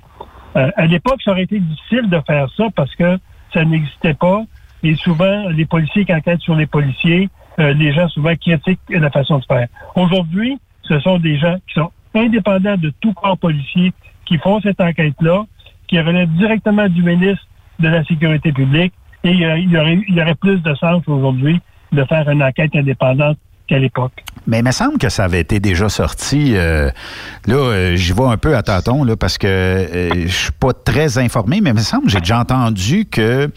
Euh, 0.55 0.69
à 0.75 0.85
l'époque, 0.85 1.21
ça 1.23 1.31
aurait 1.31 1.43
été 1.43 1.59
difficile 1.59 2.09
de 2.09 2.19
faire 2.25 2.47
ça 2.55 2.65
parce 2.75 2.93
que 2.95 3.17
ça 3.53 3.63
n'existait 3.63 4.13
pas. 4.13 4.43
Et 4.83 4.95
souvent, 4.95 5.49
les 5.49 5.65
policiers 5.65 6.05
qui 6.05 6.13
enquêtent 6.13 6.41
sur 6.41 6.55
les 6.55 6.65
policiers, 6.65 7.29
euh, 7.59 7.73
les 7.73 7.93
gens 7.93 8.07
souvent 8.09 8.35
critiquent 8.35 8.79
la 8.89 9.09
façon 9.09 9.39
de 9.39 9.45
faire. 9.45 9.67
Aujourd'hui, 9.95 10.59
ce 10.83 10.99
sont 10.99 11.19
des 11.19 11.37
gens 11.37 11.55
qui 11.67 11.75
sont 11.75 11.91
indépendants 12.15 12.77
de 12.77 12.91
tout 12.99 13.13
corps 13.13 13.37
policier 13.37 13.93
qui 14.25 14.37
font 14.37 14.59
cette 14.61 14.81
enquête-là, 14.81 15.45
qui 15.87 15.99
relèvent 15.99 16.33
directement 16.33 16.87
du 16.87 17.03
ministre 17.03 17.45
de 17.79 17.87
la 17.87 18.03
Sécurité 18.03 18.51
publique. 18.51 18.93
Et 19.23 19.31
il 19.31 19.39
y 19.39 19.77
aurait, 19.77 19.99
il 20.07 20.15
y 20.15 20.21
aurait 20.21 20.35
plus 20.35 20.61
de 20.61 20.73
sens 20.75 21.03
aujourd'hui 21.07 21.59
de 21.91 22.03
faire 22.05 22.27
une 22.29 22.41
enquête 22.41 22.75
indépendante 22.75 23.37
qu'à 23.67 23.77
l'époque. 23.77 24.23
Mais 24.47 24.59
il 24.59 24.65
me 24.65 24.71
semble 24.71 24.97
que 24.97 25.09
ça 25.09 25.25
avait 25.25 25.39
été 25.39 25.59
déjà 25.59 25.87
sorti. 25.87 26.53
Euh, 26.55 26.89
là, 27.45 27.55
euh, 27.55 27.95
j'y 27.95 28.11
vais 28.11 28.23
un 28.23 28.37
peu 28.37 28.55
à 28.55 28.63
tâtons 28.63 29.03
là, 29.03 29.15
parce 29.15 29.37
que 29.37 29.47
euh, 29.47 30.09
je 30.25 30.33
suis 30.33 30.51
pas 30.51 30.73
très 30.73 31.17
informé, 31.19 31.61
mais 31.61 31.69
il 31.69 31.75
me 31.75 31.81
semble 31.81 32.05
que 32.05 32.11
j'ai 32.11 32.19
déjà 32.19 32.39
entendu 32.39 33.05
que 33.05 33.49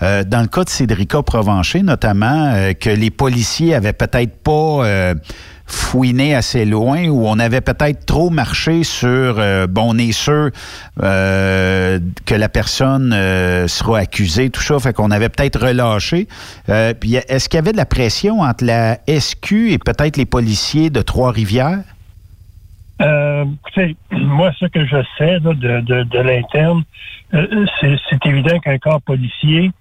dans 0.00 0.40
le 0.40 0.48
cas 0.48 0.64
de 0.64 0.70
Cédrica 0.70 1.22
Provencher, 1.22 1.82
notamment, 1.82 2.72
que 2.80 2.90
les 2.90 3.10
policiers 3.10 3.74
avaient 3.74 3.92
peut-être 3.92 4.36
pas 4.42 5.14
fouiner 5.66 6.34
assez 6.34 6.64
loin 6.64 7.08
ou 7.08 7.26
on 7.26 7.38
avait 7.38 7.60
peut-être 7.60 8.06
trop 8.06 8.30
marché 8.30 8.84
sur 8.84 9.38
euh, 9.38 9.66
bon 9.66 9.94
on 9.94 9.98
est 9.98 10.12
sûr 10.12 10.50
euh, 11.02 11.98
que 12.26 12.34
la 12.34 12.48
personne 12.48 13.12
euh, 13.12 13.68
sera 13.68 13.98
accusée 14.00 14.50
tout 14.50 14.60
ça 14.60 14.78
fait 14.78 14.92
qu'on 14.92 15.10
avait 15.10 15.28
peut-être 15.28 15.66
relâché. 15.66 16.26
Puis 17.00 17.14
est-ce 17.14 17.48
qu'il 17.48 17.58
y 17.58 17.62
avait 17.62 17.72
de 17.72 17.76
la 17.76 17.86
pression 17.86 18.40
entre 18.40 18.64
la 18.64 18.98
SQ 19.06 19.72
et 19.72 19.78
peut-être 19.78 20.16
les 20.16 20.26
policiers 20.26 20.90
de 20.90 21.02
Trois-Rivières? 21.02 21.80
Écoutez, 23.00 23.96
moi, 24.12 24.52
ce 24.58 24.66
que 24.66 24.86
je 24.86 24.96
sais 25.18 25.40
de, 25.40 25.80
de, 25.80 26.18
l'interne, 26.18 26.84
c'est 27.32 28.26
évident 28.26 28.58
qu'un 28.60 28.78
corps 28.78 29.02
policier 29.02 29.72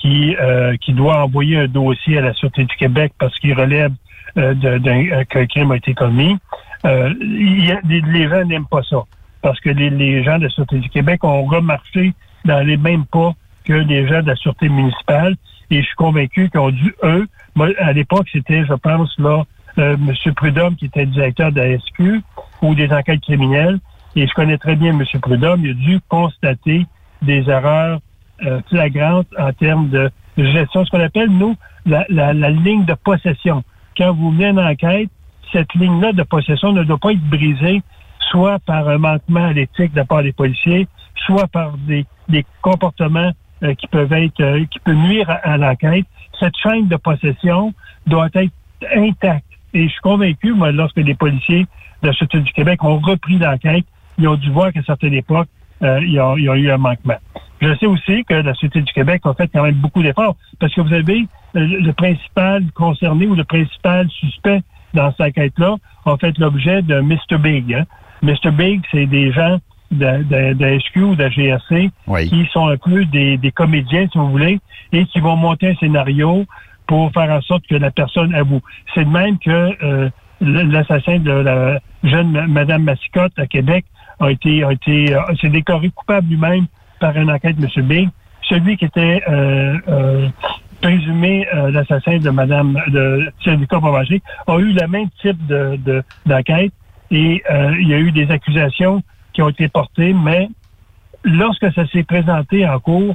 qui, 0.00 0.34
qui 0.80 0.92
doit 0.92 1.22
envoyer 1.22 1.58
un 1.58 1.68
dossier 1.68 2.18
à 2.18 2.22
la 2.22 2.32
Sûreté 2.32 2.64
du 2.64 2.76
Québec 2.76 3.12
parce 3.18 3.38
qu'il 3.38 3.54
relève 3.54 3.92
qu'un 4.34 5.46
crime 5.46 5.72
a 5.72 5.76
été 5.76 5.94
commis. 5.94 6.36
Euh, 6.84 7.12
les 7.20 8.28
gens 8.28 8.44
n'aiment 8.44 8.66
pas 8.66 8.82
ça 8.82 9.02
parce 9.40 9.60
que 9.60 9.70
les, 9.70 10.22
gens 10.24 10.38
de 10.38 10.44
la 10.44 10.50
Sûreté 10.50 10.78
du 10.78 10.88
Québec 10.88 11.22
ont 11.24 11.44
remarché 11.44 12.14
dans 12.44 12.64
les 12.64 12.76
mêmes 12.76 13.04
pas 13.04 13.32
que 13.64 13.72
les 13.72 14.06
gens 14.08 14.22
de 14.22 14.28
la 14.28 14.36
Sûreté 14.36 14.68
municipale 14.68 15.36
et 15.70 15.80
je 15.80 15.86
suis 15.86 15.96
convaincu 15.96 16.50
qu'ils 16.50 16.60
ont 16.60 16.70
dû, 16.70 16.94
eux, 17.02 17.26
à 17.78 17.92
l'époque, 17.92 18.26
c'était, 18.32 18.64
je 18.64 18.74
pense, 18.74 19.16
là, 19.18 19.44
euh, 19.78 19.96
M. 19.96 20.34
Prudhomme 20.34 20.76
qui 20.76 20.86
était 20.86 21.06
directeur 21.06 21.50
de 21.50 21.60
la 21.60 21.78
SQ 21.78 22.22
ou 22.62 22.74
des 22.74 22.92
enquêtes 22.92 23.22
criminelles 23.22 23.78
et 24.14 24.26
je 24.26 24.34
connais 24.34 24.58
très 24.58 24.76
bien 24.76 24.90
M. 24.90 25.04
Prudhomme, 25.20 25.64
il 25.64 25.70
a 25.70 25.74
dû 25.74 26.00
constater 26.08 26.86
des 27.22 27.48
erreurs 27.48 28.00
flagrantes 28.68 29.28
en 29.38 29.52
termes 29.52 29.88
de 29.88 30.10
gestion, 30.36 30.84
ce 30.84 30.90
qu'on 30.90 31.00
appelle, 31.00 31.30
nous, 31.30 31.54
la, 31.86 32.04
la 32.08 32.50
ligne 32.50 32.84
de 32.84 32.94
possession 32.94 33.62
quand 33.96 34.12
vous 34.14 34.30
venez 34.30 34.48
en 34.48 34.56
enquête, 34.56 35.10
cette 35.52 35.74
ligne-là 35.74 36.12
de 36.12 36.22
possession 36.22 36.72
ne 36.72 36.82
doit 36.84 36.98
pas 36.98 37.12
être 37.12 37.28
brisée 37.28 37.82
soit 38.30 38.58
par 38.60 38.88
un 38.88 38.98
manquement 38.98 39.44
à 39.44 39.52
l'éthique 39.52 39.92
de 39.92 39.98
la 39.98 40.04
part 40.04 40.22
des 40.22 40.32
policiers, 40.32 40.88
soit 41.26 41.46
par 41.48 41.76
des, 41.76 42.06
comportements 42.62 43.30
euh, 43.62 43.74
qui 43.74 43.86
peuvent 43.86 44.12
être 44.12 44.40
euh, 44.40 44.64
qui 44.70 44.78
peuvent 44.78 44.96
nuire 44.96 45.28
à, 45.28 45.56
l'enquête. 45.58 46.06
Cette 46.40 46.56
chaîne 46.56 46.88
de 46.88 46.96
possession 46.96 47.74
doit 48.06 48.28
être 48.34 48.52
intacte. 48.94 49.44
Et 49.74 49.84
je 49.84 49.92
suis 49.92 50.00
convaincu, 50.00 50.52
moi, 50.52 50.72
lorsque 50.72 50.96
les 50.96 51.14
policiers 51.14 51.66
de 52.02 52.08
la 52.08 52.12
Sûreté 52.14 52.40
du 52.40 52.52
Québec 52.52 52.82
ont 52.82 52.98
repris 52.98 53.38
l'enquête, 53.38 53.84
ils 54.18 54.28
ont 54.28 54.36
dû 54.36 54.50
voir 54.50 54.72
qu'à 54.72 54.82
certaines 54.82 55.14
époques, 55.14 55.48
euh, 55.82 56.00
il, 56.02 56.12
y 56.12 56.18
a, 56.18 56.34
il 56.36 56.44
y 56.44 56.48
a 56.48 56.56
eu 56.56 56.70
un 56.70 56.78
manquement. 56.78 57.16
Je 57.60 57.74
sais 57.76 57.86
aussi 57.86 58.24
que 58.24 58.34
la 58.34 58.54
Sûreté 58.54 58.80
du 58.82 58.92
Québec 58.92 59.22
a 59.24 59.34
fait 59.34 59.48
quand 59.52 59.62
même 59.62 59.76
beaucoup 59.76 60.02
d'efforts 60.02 60.36
parce 60.58 60.74
que 60.74 60.80
vous 60.80 60.92
avez 60.92 61.26
le 61.54 61.92
principal 61.92 62.64
concerné 62.74 63.26
ou 63.26 63.34
le 63.34 63.44
principal 63.44 64.08
suspect 64.10 64.62
dans 64.94 65.10
cette 65.12 65.28
enquête-là 65.28 65.76
a 66.06 66.16
fait 66.16 66.36
l'objet 66.38 66.82
de 66.82 67.00
Mr. 67.00 67.38
Big. 67.38 67.72
Hein. 67.74 67.84
Mr. 68.22 68.50
Big, 68.52 68.82
c'est 68.90 69.06
des 69.06 69.30
gens 69.32 69.58
de, 69.92 70.22
de, 70.24 70.54
de 70.54 70.78
SQ 70.80 70.96
ou 71.02 71.14
de 71.14 71.28
GRC 71.28 71.90
Oui. 72.08 72.28
qui 72.28 72.46
sont 72.52 72.66
un 72.68 72.76
peu 72.76 73.04
des, 73.04 73.36
des 73.38 73.52
comédiens, 73.52 74.06
si 74.10 74.18
vous 74.18 74.30
voulez, 74.30 74.58
et 74.92 75.04
qui 75.06 75.20
vont 75.20 75.36
monter 75.36 75.68
un 75.70 75.74
scénario 75.76 76.44
pour 76.86 77.12
faire 77.12 77.30
en 77.30 77.40
sorte 77.42 77.66
que 77.68 77.76
la 77.76 77.90
personne 77.90 78.34
avoue. 78.34 78.60
C'est 78.94 79.04
de 79.04 79.10
même 79.10 79.38
que 79.38 79.50
euh, 79.84 80.08
l'assassin 80.40 81.18
de 81.18 81.30
la 81.30 81.78
jeune 82.02 82.30
ma- 82.32 82.46
Madame 82.46 82.82
Massicotte 82.82 83.38
à 83.38 83.46
Québec 83.46 83.84
a 84.22 84.30
été, 84.30 84.64
a 84.64 84.72
été, 84.72 85.14
euh, 85.14 85.20
s'est 85.40 85.48
décoré 85.48 85.90
coupable 85.90 86.28
lui-même 86.28 86.66
par 87.00 87.16
une 87.16 87.30
enquête 87.30 87.56
de 87.56 87.66
M. 87.76 87.86
Bing. 87.86 88.08
Celui 88.48 88.76
qui 88.76 88.84
était 88.84 89.22
euh, 89.28 89.76
euh, 89.88 90.28
présumé 90.80 91.46
l'assassin 91.70 92.18
de 92.18 92.30
Madame 92.30 92.76
de 92.88 93.32
syndicat 93.44 93.78
Provencher 93.78 94.20
a 94.46 94.56
eu 94.58 94.72
le 94.72 94.86
même 94.88 95.08
type 95.20 95.46
de, 95.46 95.76
de- 95.76 96.02
d'enquête 96.26 96.72
et 97.10 97.42
il 97.78 97.88
y 97.88 97.94
a 97.94 97.98
eu 97.98 98.10
des 98.10 98.28
accusations 98.30 99.02
qui 99.32 99.42
ont 99.42 99.48
été 99.48 99.68
portées, 99.68 100.12
mais 100.12 100.48
lorsque 101.24 101.72
ça 101.72 101.86
s'est 101.86 102.02
présenté 102.02 102.66
en 102.68 102.80
cours, 102.80 103.14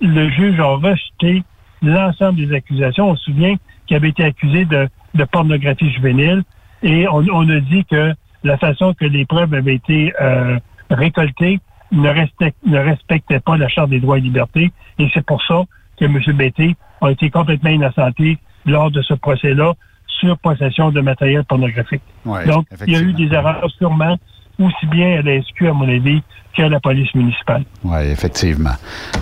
le 0.00 0.28
juge 0.30 0.58
a 0.58 0.64
rejeté 0.74 1.42
l'ensemble 1.82 2.44
des 2.44 2.52
accusations. 2.54 3.10
On 3.10 3.16
se 3.16 3.24
souvient 3.24 3.54
qu'il 3.86 3.96
avait 3.96 4.08
été 4.08 4.24
accusé 4.24 4.64
de, 4.64 4.88
de 5.14 5.24
pornographie 5.24 5.90
juvénile 5.92 6.42
et 6.82 7.06
on, 7.08 7.24
on 7.32 7.48
a 7.48 7.60
dit 7.60 7.84
que 7.84 8.14
la 8.44 8.56
façon 8.58 8.94
que 8.94 9.04
les 9.04 9.24
preuves 9.24 9.52
avaient 9.54 9.74
été 9.76 10.12
euh, 10.20 10.58
récoltées 10.90 11.60
ne, 11.92 12.08
respect- 12.08 12.54
ne 12.64 12.78
respectait 12.78 13.40
pas 13.40 13.56
la 13.56 13.68
Charte 13.68 13.90
des 13.90 14.00
droits 14.00 14.18
et 14.18 14.20
libertés 14.20 14.72
et 14.98 15.08
c'est 15.14 15.24
pour 15.24 15.42
ça 15.44 15.62
que 15.98 16.04
M. 16.04 16.18
Bété 16.36 16.76
a 17.00 17.10
été 17.10 17.30
complètement 17.30 17.70
innocenté 17.70 18.38
lors 18.66 18.90
de 18.90 19.02
ce 19.02 19.14
procès-là 19.14 19.72
sur 20.06 20.36
possession 20.38 20.90
de 20.90 21.00
matériel 21.00 21.44
pornographique. 21.44 22.02
Ouais, 22.24 22.46
Donc, 22.46 22.66
il 22.86 22.92
y 22.92 22.96
a 22.96 23.00
eu 23.00 23.12
des 23.12 23.32
erreurs 23.34 23.68
sûrement 23.78 24.16
aussi 24.58 24.86
bien 24.86 25.18
à 25.18 25.22
la 25.22 25.40
SQ, 25.42 25.66
à 25.68 25.72
mon 25.74 25.86
avis, 25.88 26.22
qu'à 26.54 26.68
la 26.70 26.80
police 26.80 27.14
municipale. 27.14 27.64
Oui, 27.84 27.98
effectivement. 28.10 28.70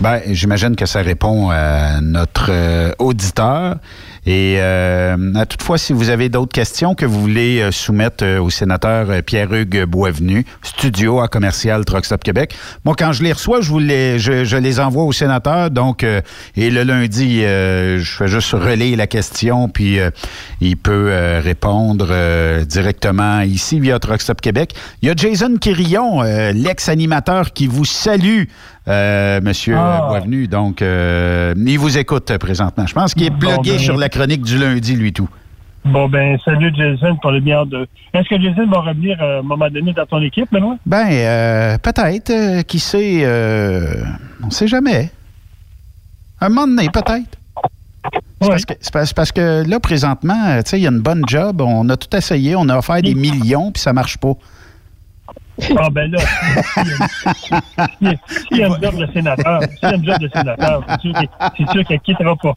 Ben, 0.01 0.21
j'imagine 0.27 0.77
que 0.77 0.87
ça 0.87 1.03
répond 1.03 1.51
à 1.51 2.01
notre 2.01 2.51
euh, 2.51 2.93
auditeur. 3.01 3.77
Et 4.27 4.57
euh, 4.59 5.17
à 5.35 5.45
toutefois, 5.45 5.77
si 5.77 5.93
vous 5.93 6.09
avez 6.09 6.29
d'autres 6.31 6.53
questions 6.53 6.95
que 6.95 7.05
vous 7.05 7.21
voulez 7.21 7.61
euh, 7.61 7.71
soumettre 7.71 8.25
euh, 8.25 8.41
au 8.41 8.49
sénateur 8.49 9.11
euh, 9.11 9.21
Pierre-Hugues 9.21 9.85
Boisvenu, 9.85 10.47
studio 10.63 11.21
à 11.21 11.29
commercial 11.29 11.85
Truckstop 11.85 12.25
Québec, 12.25 12.55
moi, 12.85 12.95
quand 12.99 13.13
je 13.13 13.23
les 13.23 13.33
reçois, 13.33 13.61
je, 13.61 13.69
vous 13.69 13.81
les, 13.81 14.19
je, 14.19 14.45
je 14.45 14.57
les 14.57 14.81
envoie 14.81 15.05
au 15.05 15.13
sénateur. 15.13 15.71
Donc, 15.71 16.05
euh, 16.05 16.23
et 16.57 16.71
le 16.71 16.85
lundi, 16.85 17.45
euh, 17.45 17.99
je 17.99 18.17
fais 18.17 18.29
juste 18.29 18.53
relayer 18.53 18.97
la 18.97 19.07
question, 19.07 19.69
puis 19.69 20.01
euh, 20.01 20.11
il 20.61 20.77
peut 20.79 21.09
euh, 21.11 21.41
répondre 21.43 22.09
euh, 22.11 22.65
directement 22.65 23.41
ici 23.43 23.79
via 23.79 23.99
Truckstop 23.99 24.41
Québec. 24.41 24.75
Il 25.03 25.09
y 25.09 25.11
a 25.11 25.15
Jason 25.15 25.57
Quirillon, 25.61 26.23
euh, 26.23 26.53
l'ex-animateur, 26.53 27.53
qui 27.53 27.67
vous 27.67 27.85
salue, 27.85 28.45
euh, 28.89 29.41
Monsieur 29.43 29.77
Ah. 29.79 30.07
Boisvenu. 30.09 30.47
Donc, 30.49 30.83
euh, 30.83 31.55
il 31.57 31.79
vous 31.79 31.97
écoute 31.99 32.37
présentement. 32.39 32.87
Je 32.87 32.95
pense 32.95 33.15
qu'il 33.15 33.25
est 33.27 33.31
Bon, 33.31 33.39
plugué 33.39 33.73
ben- 33.73 33.79
sur 33.79 33.97
la 33.97 34.09
chronique 34.09 34.43
du 34.43 34.59
lundi, 34.59 34.95
lui 34.97 35.13
tout. 35.13 35.29
Bon, 35.85 36.09
ben, 36.09 36.39
salut 36.45 36.73
Jason 36.75 37.17
pour 37.17 37.31
le 37.31 37.41
bien 37.41 37.67
de. 37.67 37.87
Est-ce 38.15 38.27
que 38.29 38.41
Jason 38.41 38.67
va 38.69 38.81
revenir 38.81 39.19
euh, 39.23 39.37
à 39.37 39.39
un 39.41 39.43
moment 39.43 39.69
donné 39.69 39.93
dans 39.93 40.07
ton 40.07 40.21
équipe, 40.23 40.49
Benoît? 40.51 40.77
Ben, 40.87 41.07
euh, 41.11 41.77
peut-être. 41.79 42.31
euh, 42.31 42.63
qui 42.63 42.79
sait? 42.79 43.27
on 44.43 44.51
sait 44.51 44.67
jamais. 44.69 45.11
Un 46.41 46.49
moment 46.49 46.67
donné, 46.67 46.89
peut-être. 46.89 47.39
C'est 48.41 48.49
parce, 48.49 48.65
que- 48.67 48.75
c'est 48.81 48.93
parce- 48.93 49.07
c'est 49.09 49.17
parce 49.17 49.33
que 49.33 49.67
là, 49.69 49.81
présentement, 49.81 50.57
tu 50.63 50.71
sais, 50.71 50.79
il 50.79 50.83
y 50.83 50.87
a 50.87 50.91
une 50.91 51.01
bonne 51.01 51.23
job. 51.27 51.61
On 51.63 51.89
a 51.89 51.97
tout 51.97 52.15
essayé. 52.15 52.55
On 52.57 52.69
a 52.69 52.77
offert 52.79 53.01
des 53.01 53.15
millions, 53.15 53.71
puis 53.73 53.81
ça 53.83 53.93
marche 53.95 54.19
pas. 54.19 54.33
Ah, 55.79 55.89
ben 55.91 56.11
là, 56.11 56.19
y 58.51 58.63
a 58.63 58.67
une 58.67 58.83
job 58.83 58.97
de 58.99 59.07
sénateur, 59.13 59.61
a 59.83 59.95
une 59.95 60.05
job 60.05 60.19
de 60.19 60.29
sénateur, 60.35 60.85
c'est 61.57 61.71
sûr 61.71 61.85
qu'elle 61.87 62.01
quittera 62.01 62.35
pas. 62.37 62.55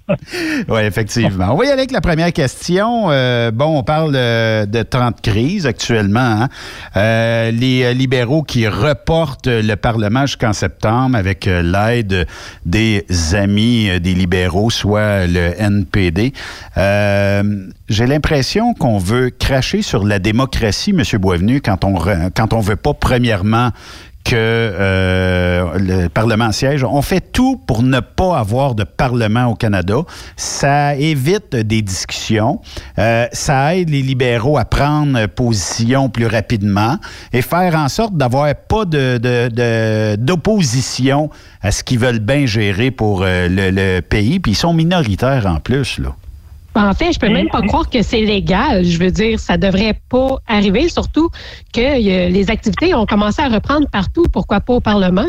Oui, 0.68 0.82
effectivement. 0.82 1.50
On 1.51 1.58
va 1.58 1.66
y 1.66 1.68
aller 1.68 1.80
avec 1.80 1.92
la 1.92 2.01
première 2.01 2.34
question. 2.34 3.12
Euh, 3.12 3.51
bon, 3.51 3.77
on 3.77 3.84
parle 3.84 4.13
euh, 4.16 4.66
de 4.66 4.82
temps 4.84 5.12
de 5.12 5.22
crise 5.22 5.68
actuellement. 5.68 6.20
hein. 6.44 6.50
Euh, 6.96 7.51
les 7.51 7.84
euh, 7.84 7.94
libéraux 7.94 8.42
qui 8.44 8.68
reportent 8.68 9.48
le 9.48 9.75
Parlement 9.75 10.25
jusqu'en 10.25 10.53
septembre 10.53 11.16
avec 11.18 11.48
euh, 11.48 11.62
l'aide 11.62 12.27
des 12.66 13.05
amis 13.33 13.90
euh, 13.90 14.00
des 14.00 14.14
libéraux, 14.16 14.70
soit 14.70 15.27
le 15.27 15.53
NPD. 15.62 16.33
Euh, 16.77 17.44
J'ai 17.90 18.07
l'impression 18.07 18.74
qu'on 18.74 18.98
veut 18.98 19.29
cracher 19.29 19.81
sur 19.81 20.03
la 20.03 20.20
démocratie, 20.20 20.92
M. 20.98 21.03
Boisvenu, 21.20 21.62
quand 21.62 21.83
on 21.86 21.96
quand 22.36 22.53
on 22.53 22.60
veut 22.60 22.75
pas 22.75 22.87
premièrement 22.94 23.72
que 24.24 24.36
euh, 24.36 25.78
le 25.80 26.10
Parlement 26.10 26.52
siège. 26.52 26.84
On 26.84 27.02
fait 27.02 27.22
tout 27.32 27.56
pour 27.66 27.82
ne 27.82 28.02
pas 28.02 28.38
avoir 28.38 28.76
de 28.76 28.84
Parlement 28.84 29.46
au 29.46 29.56
Canada. 29.56 30.00
Ça 30.36 30.96
évite 30.96 31.56
des 31.56 31.82
discussions. 31.82 32.60
Euh, 33.00 33.28
ça 33.32 33.78
aide 33.78 33.90
les 33.90 34.02
libéraux 34.02 34.58
à 34.58 34.66
prendre 34.66 35.28
position 35.28 36.10
plus 36.10 36.28
rapidement 36.28 36.98
et 37.32 37.42
faire 37.42 37.76
en 37.76 37.88
sorte 37.88 38.18
d'avoir 38.18 38.54
pas 38.54 38.84
de, 38.84 39.18
de- 39.18 40.18
d'opposition 40.18 41.30
à 41.62 41.72
ce 41.72 41.84
qu'ils 41.86 42.00
veulent 42.00 42.20
bien 42.20 42.46
gérer 42.46 42.92
pour 42.92 43.22
euh, 43.24 43.48
le, 43.48 43.70
le 43.72 44.02
pays. 44.02 44.42
Puis 44.42 44.52
ils 44.52 44.56
sont 44.56 44.74
minoritaires 44.74 45.46
en 45.48 45.62
plus, 45.62 46.00
là. 46.00 46.10
En 46.77 46.94
fait, 46.94 47.11
je 47.11 47.20
peux 47.20 47.29
même 47.29 47.50
pas 47.50 47.61
croire 47.63 47.90
que 47.90 48.01
c'est 48.03 48.22
légal. 48.22 48.83
Je 48.85 49.00
veux 49.00 49.09
dire, 49.11 49.40
ça 49.40 49.57
devrait 49.57 49.96
pas 50.09 50.37
arriver, 50.48 50.90
surtout 50.90 51.29
que 51.74 51.81
euh, 51.81 52.29
les 52.29 52.51
activités 52.51 52.94
ont 52.94 53.05
commencé 53.07 53.42
à 53.42 53.48
reprendre 53.50 53.87
partout. 53.90 54.25
Pourquoi 54.31 54.59
pas 54.61 54.74
au 54.74 54.79
Parlement? 54.79 55.25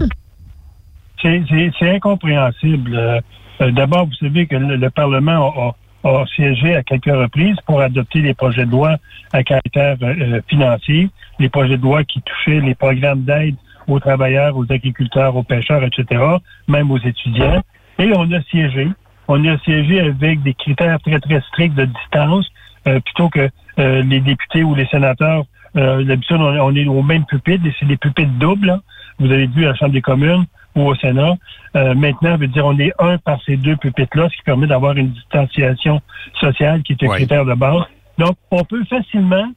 C'est- 1.22 1.42
incompréhensible. 1.90 2.94
Euh, 2.94 3.20
euh, 3.60 3.70
D'abord, 3.72 4.06
vous 4.06 4.14
savez 4.14 4.46
que 4.46 4.56
le, 4.56 4.76
le 4.76 4.90
Parlement 4.90 5.74
a, 6.04 6.08
a- 6.08 6.20
a 6.20 6.26
siégé 6.36 6.76
à 6.76 6.82
quelques 6.82 7.06
reprises 7.06 7.56
pour 7.66 7.80
adopter 7.80 8.20
les 8.20 8.34
projets 8.34 8.66
de 8.66 8.70
loi 8.70 8.96
à 9.32 9.42
caractère 9.42 9.96
euh, 10.02 10.40
financier, 10.48 11.08
les 11.38 11.48
projets 11.48 11.76
de 11.76 11.82
loi 11.82 12.04
qui 12.04 12.20
touchaient 12.22 12.60
les 12.60 12.74
programmes 12.74 13.22
d'aide 13.22 13.56
aux 13.88 13.98
travailleurs, 13.98 14.56
aux 14.56 14.66
agriculteurs, 14.70 15.34
aux 15.34 15.42
pêcheurs, 15.42 15.82
etc., 15.82 16.22
même 16.68 16.90
aux 16.90 16.98
étudiants. 16.98 17.62
Et 17.98 18.12
on 18.14 18.30
a 18.32 18.40
siégé. 18.50 18.86
On 19.28 19.44
a 19.46 19.58
siégé 19.58 20.00
avec 20.00 20.42
des 20.42 20.54
critères 20.54 20.98
très, 21.00 21.20
très 21.20 21.40
stricts 21.42 21.74
de 21.74 21.84
distance, 21.84 22.46
euh, 22.86 22.98
plutôt 23.00 23.28
que 23.28 23.48
euh, 23.78 24.02
les 24.02 24.20
députés 24.20 24.62
ou 24.62 24.74
les 24.74 24.86
sénateurs. 24.86 25.44
Euh, 25.76 26.02
D'habitude, 26.02 26.38
on, 26.40 26.58
on 26.58 26.74
est 26.74 26.86
au 26.86 27.02
même 27.02 27.24
pupitre, 27.26 27.64
et 27.66 27.74
c'est 27.78 27.86
des 27.86 27.98
pupitres 27.98 28.32
doubles. 28.38 28.70
hein. 28.70 28.80
Vous 29.18 29.30
avez 29.30 29.46
vu 29.46 29.64
à 29.66 29.68
la 29.70 29.74
Chambre 29.74 29.92
des 29.92 30.00
communes 30.00 30.44
ou 30.74 30.82
au 30.88 30.94
Sénat. 30.94 31.34
Euh, 31.76 31.94
maintenant, 31.94 32.36
veut 32.36 32.46
dire 32.46 32.64
on 32.64 32.78
est 32.78 32.92
un 32.98 33.18
par 33.18 33.38
ces 33.44 33.56
deux 33.56 33.76
pupitres-là, 33.76 34.28
ce 34.30 34.36
qui 34.36 34.42
permet 34.44 34.66
d'avoir 34.66 34.96
une 34.96 35.10
distanciation 35.10 36.00
sociale 36.40 36.82
qui 36.82 36.92
est 36.92 37.02
un 37.02 37.08
critère 37.16 37.44
de 37.44 37.54
base. 37.54 37.82
Donc, 38.16 38.36
on 38.50 38.64
peut 38.64 38.84
facilement 38.84 39.50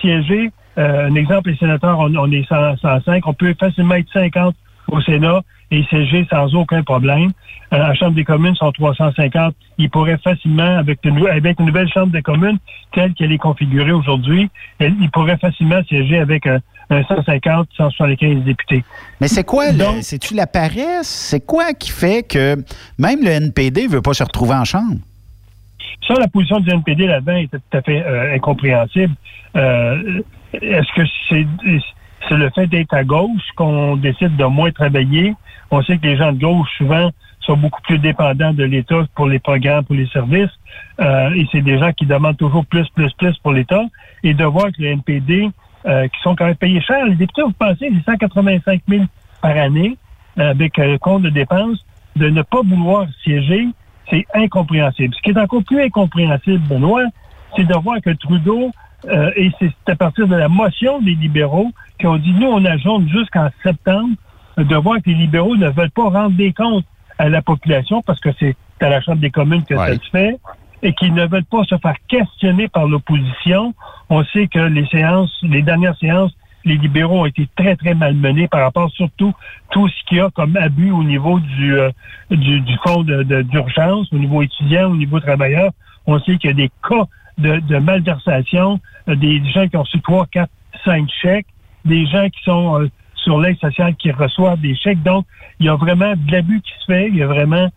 siéger. 0.00 0.50
euh, 0.78 1.08
un 1.08 1.14
exemple, 1.14 1.50
les 1.50 1.56
sénateurs, 1.56 1.98
on, 1.98 2.14
on 2.14 2.30
est 2.30 2.46
100 2.48 2.76
105. 2.76 3.26
On 3.26 3.32
peut 3.34 3.54
facilement 3.58 3.94
être 3.96 4.10
50 4.12 4.54
au 4.88 5.00
Sénat 5.00 5.40
et 5.70 5.82
siéger 5.84 6.26
sans 6.30 6.54
aucun 6.54 6.82
problème. 6.82 7.32
Euh, 7.72 7.76
à 7.76 7.88
la 7.88 7.94
Chambre 7.94 8.14
des 8.14 8.24
communes, 8.24 8.54
sont 8.54 8.70
350. 8.70 9.54
Ils 9.78 9.90
pourraient 9.90 10.18
facilement, 10.18 10.78
avec 10.78 11.00
une, 11.04 11.16
nou- 11.16 11.26
avec 11.26 11.58
une 11.58 11.66
nouvelle 11.66 11.88
Chambre 11.88 12.12
des 12.12 12.22
communes 12.22 12.58
telle 12.94 13.12
qu'elle 13.14 13.32
est 13.32 13.38
configurée 13.38 13.90
aujourd'hui, 13.92 14.48
ils 14.80 15.10
pourraient 15.10 15.36
facilement 15.38 15.82
siéger 15.88 16.18
avec 16.18 16.46
un, 16.46 16.60
un 16.90 17.02
150, 17.02 17.68
175 17.76 18.44
députés. 18.44 18.84
Mais 19.20 19.26
c'est 19.28 19.42
quoi, 19.44 19.64
c'est-tu 20.02 20.34
la 20.34 20.46
paresse? 20.46 21.08
C'est 21.08 21.44
quoi 21.44 21.72
qui 21.74 21.90
fait 21.90 22.22
que 22.22 22.56
même 22.98 23.22
le 23.22 23.30
NPD 23.30 23.88
veut 23.88 24.02
pas 24.02 24.14
se 24.14 24.22
retrouver 24.22 24.54
en 24.54 24.64
chambre? 24.64 24.94
Ça, 26.06 26.14
la 26.14 26.28
position 26.28 26.60
du 26.60 26.70
NPD 26.70 27.06
là-dedans 27.06 27.36
est 27.36 27.50
tout 27.50 27.58
à 27.76 27.82
fait 27.82 28.00
euh, 28.06 28.34
incompréhensible. 28.36 29.14
Euh, 29.56 30.20
Est-ce 30.52 30.92
que 30.94 31.02
c'est 31.28 31.46
c'est 32.28 32.36
le 32.36 32.50
fait 32.50 32.66
d'être 32.66 32.94
à 32.94 33.04
gauche 33.04 33.42
qu'on 33.56 33.96
décide 33.96 34.36
de 34.36 34.44
moins 34.44 34.70
travailler? 34.70 35.34
On 35.70 35.82
sait 35.82 35.98
que 35.98 36.06
les 36.06 36.16
gens 36.16 36.32
de 36.32 36.40
gauche, 36.40 36.68
souvent, 36.78 37.10
sont 37.40 37.56
beaucoup 37.56 37.80
plus 37.82 37.98
dépendants 37.98 38.52
de 38.52 38.64
l'État 38.64 39.06
pour 39.14 39.26
les 39.26 39.38
programmes, 39.38 39.84
pour 39.84 39.94
les 39.94 40.06
services. 40.08 40.50
Euh, 41.00 41.30
et 41.34 41.46
c'est 41.52 41.60
des 41.60 41.78
gens 41.78 41.92
qui 41.92 42.06
demandent 42.06 42.36
toujours 42.36 42.66
plus, 42.66 42.88
plus, 42.90 43.12
plus 43.14 43.36
pour 43.38 43.52
l'État. 43.52 43.82
Et 44.22 44.34
de 44.34 44.44
voir 44.44 44.66
que 44.66 44.82
le 44.82 44.88
NPD, 44.88 45.50
euh, 45.86 46.08
qui 46.08 46.20
sont 46.22 46.34
quand 46.34 46.46
même 46.46 46.56
payés 46.56 46.80
cher, 46.80 47.04
les 47.06 47.14
députés, 47.14 47.42
vous 47.42 47.52
pensez, 47.52 47.90
c'est 47.94 48.04
185 48.04 48.82
000 48.88 49.04
par 49.40 49.56
année, 49.56 49.96
euh, 50.38 50.50
avec 50.50 50.78
un 50.78 50.98
compte 50.98 51.22
de 51.22 51.30
dépenses, 51.30 51.84
de 52.16 52.28
ne 52.28 52.42
pas 52.42 52.62
vouloir 52.62 53.06
siéger, 53.22 53.68
c'est 54.10 54.24
incompréhensible. 54.34 55.14
Ce 55.14 55.22
qui 55.22 55.30
est 55.30 55.38
encore 55.38 55.62
plus 55.64 55.82
incompréhensible, 55.82 56.62
Benoît, 56.68 57.04
c'est 57.54 57.64
de 57.64 57.74
voir 57.74 58.00
que 58.00 58.10
Trudeau, 58.10 58.70
euh, 59.04 59.30
et 59.36 59.50
c'est 59.58 59.72
à 59.88 59.96
partir 59.96 60.26
de 60.26 60.34
la 60.34 60.48
motion 60.48 61.00
des 61.00 61.14
libéraux 61.14 61.70
qui 61.98 62.06
ont 62.06 62.16
dit, 62.16 62.32
nous, 62.32 62.48
on 62.48 62.64
ajoute 62.64 63.08
jusqu'en 63.08 63.48
septembre, 63.62 64.16
de 64.56 64.76
voir 64.76 64.96
que 64.96 65.10
les 65.10 65.14
libéraux 65.14 65.56
ne 65.56 65.68
veulent 65.68 65.90
pas 65.90 66.08
rendre 66.08 66.36
des 66.36 66.52
comptes 66.52 66.86
à 67.18 67.28
la 67.28 67.42
population 67.42 68.02
parce 68.02 68.20
que 68.20 68.30
c'est 68.38 68.56
à 68.80 68.88
la 68.88 69.00
Chambre 69.00 69.20
des 69.20 69.30
communes 69.30 69.64
que 69.64 69.76
ça 69.76 69.94
se 69.94 70.10
fait 70.10 70.36
et 70.82 70.92
qu'ils 70.94 71.14
ne 71.14 71.26
veulent 71.26 71.44
pas 71.44 71.64
se 71.64 71.76
faire 71.76 71.96
questionner 72.08 72.68
par 72.68 72.86
l'opposition. 72.86 73.74
On 74.08 74.24
sait 74.24 74.46
que 74.46 74.58
les 74.58 74.86
séances, 74.86 75.34
les 75.42 75.62
dernières 75.62 75.96
séances 75.98 76.34
les 76.66 76.76
libéraux 76.76 77.20
ont 77.20 77.26
été 77.26 77.48
très, 77.56 77.76
très 77.76 77.94
malmenés 77.94 78.48
par 78.48 78.60
rapport 78.60 78.90
surtout 78.90 79.32
tout 79.70 79.88
ce 79.88 79.94
qu'il 80.06 80.18
y 80.18 80.20
a 80.20 80.28
comme 80.30 80.56
abus 80.56 80.90
au 80.90 81.04
niveau 81.04 81.38
du, 81.38 81.78
euh, 81.78 81.90
du, 82.30 82.60
du, 82.60 82.76
fonds 82.84 83.04
d'urgence, 83.04 84.12
au 84.12 84.18
niveau 84.18 84.42
étudiant, 84.42 84.90
au 84.90 84.96
niveau 84.96 85.20
travailleur. 85.20 85.70
On 86.06 86.18
sait 86.18 86.36
qu'il 86.36 86.50
y 86.50 86.52
a 86.52 86.56
des 86.56 86.70
cas 86.86 87.04
de, 87.38 87.58
de 87.60 87.78
malversation, 87.78 88.80
euh, 89.08 89.14
des 89.16 89.42
gens 89.52 89.68
qui 89.68 89.76
ont 89.76 89.82
reçu 89.82 90.00
3, 90.00 90.26
4, 90.26 90.50
5 90.84 91.08
chèques, 91.22 91.46
des 91.84 92.06
gens 92.06 92.28
qui 92.28 92.42
sont 92.44 92.80
euh, 92.82 92.88
sur 93.16 93.40
l'aide 93.40 93.58
sociale 93.58 93.94
qui 93.96 94.10
reçoivent 94.10 94.60
des 94.60 94.74
chèques. 94.76 95.02
Donc, 95.02 95.26
il 95.60 95.66
y 95.66 95.68
a 95.68 95.74
vraiment 95.76 96.14
de 96.16 96.32
l'abus 96.32 96.60
qui 96.60 96.72
se 96.80 96.84
fait, 96.92 97.08
il 97.08 97.16
y 97.16 97.22
a 97.22 97.26
vraiment 97.26 97.68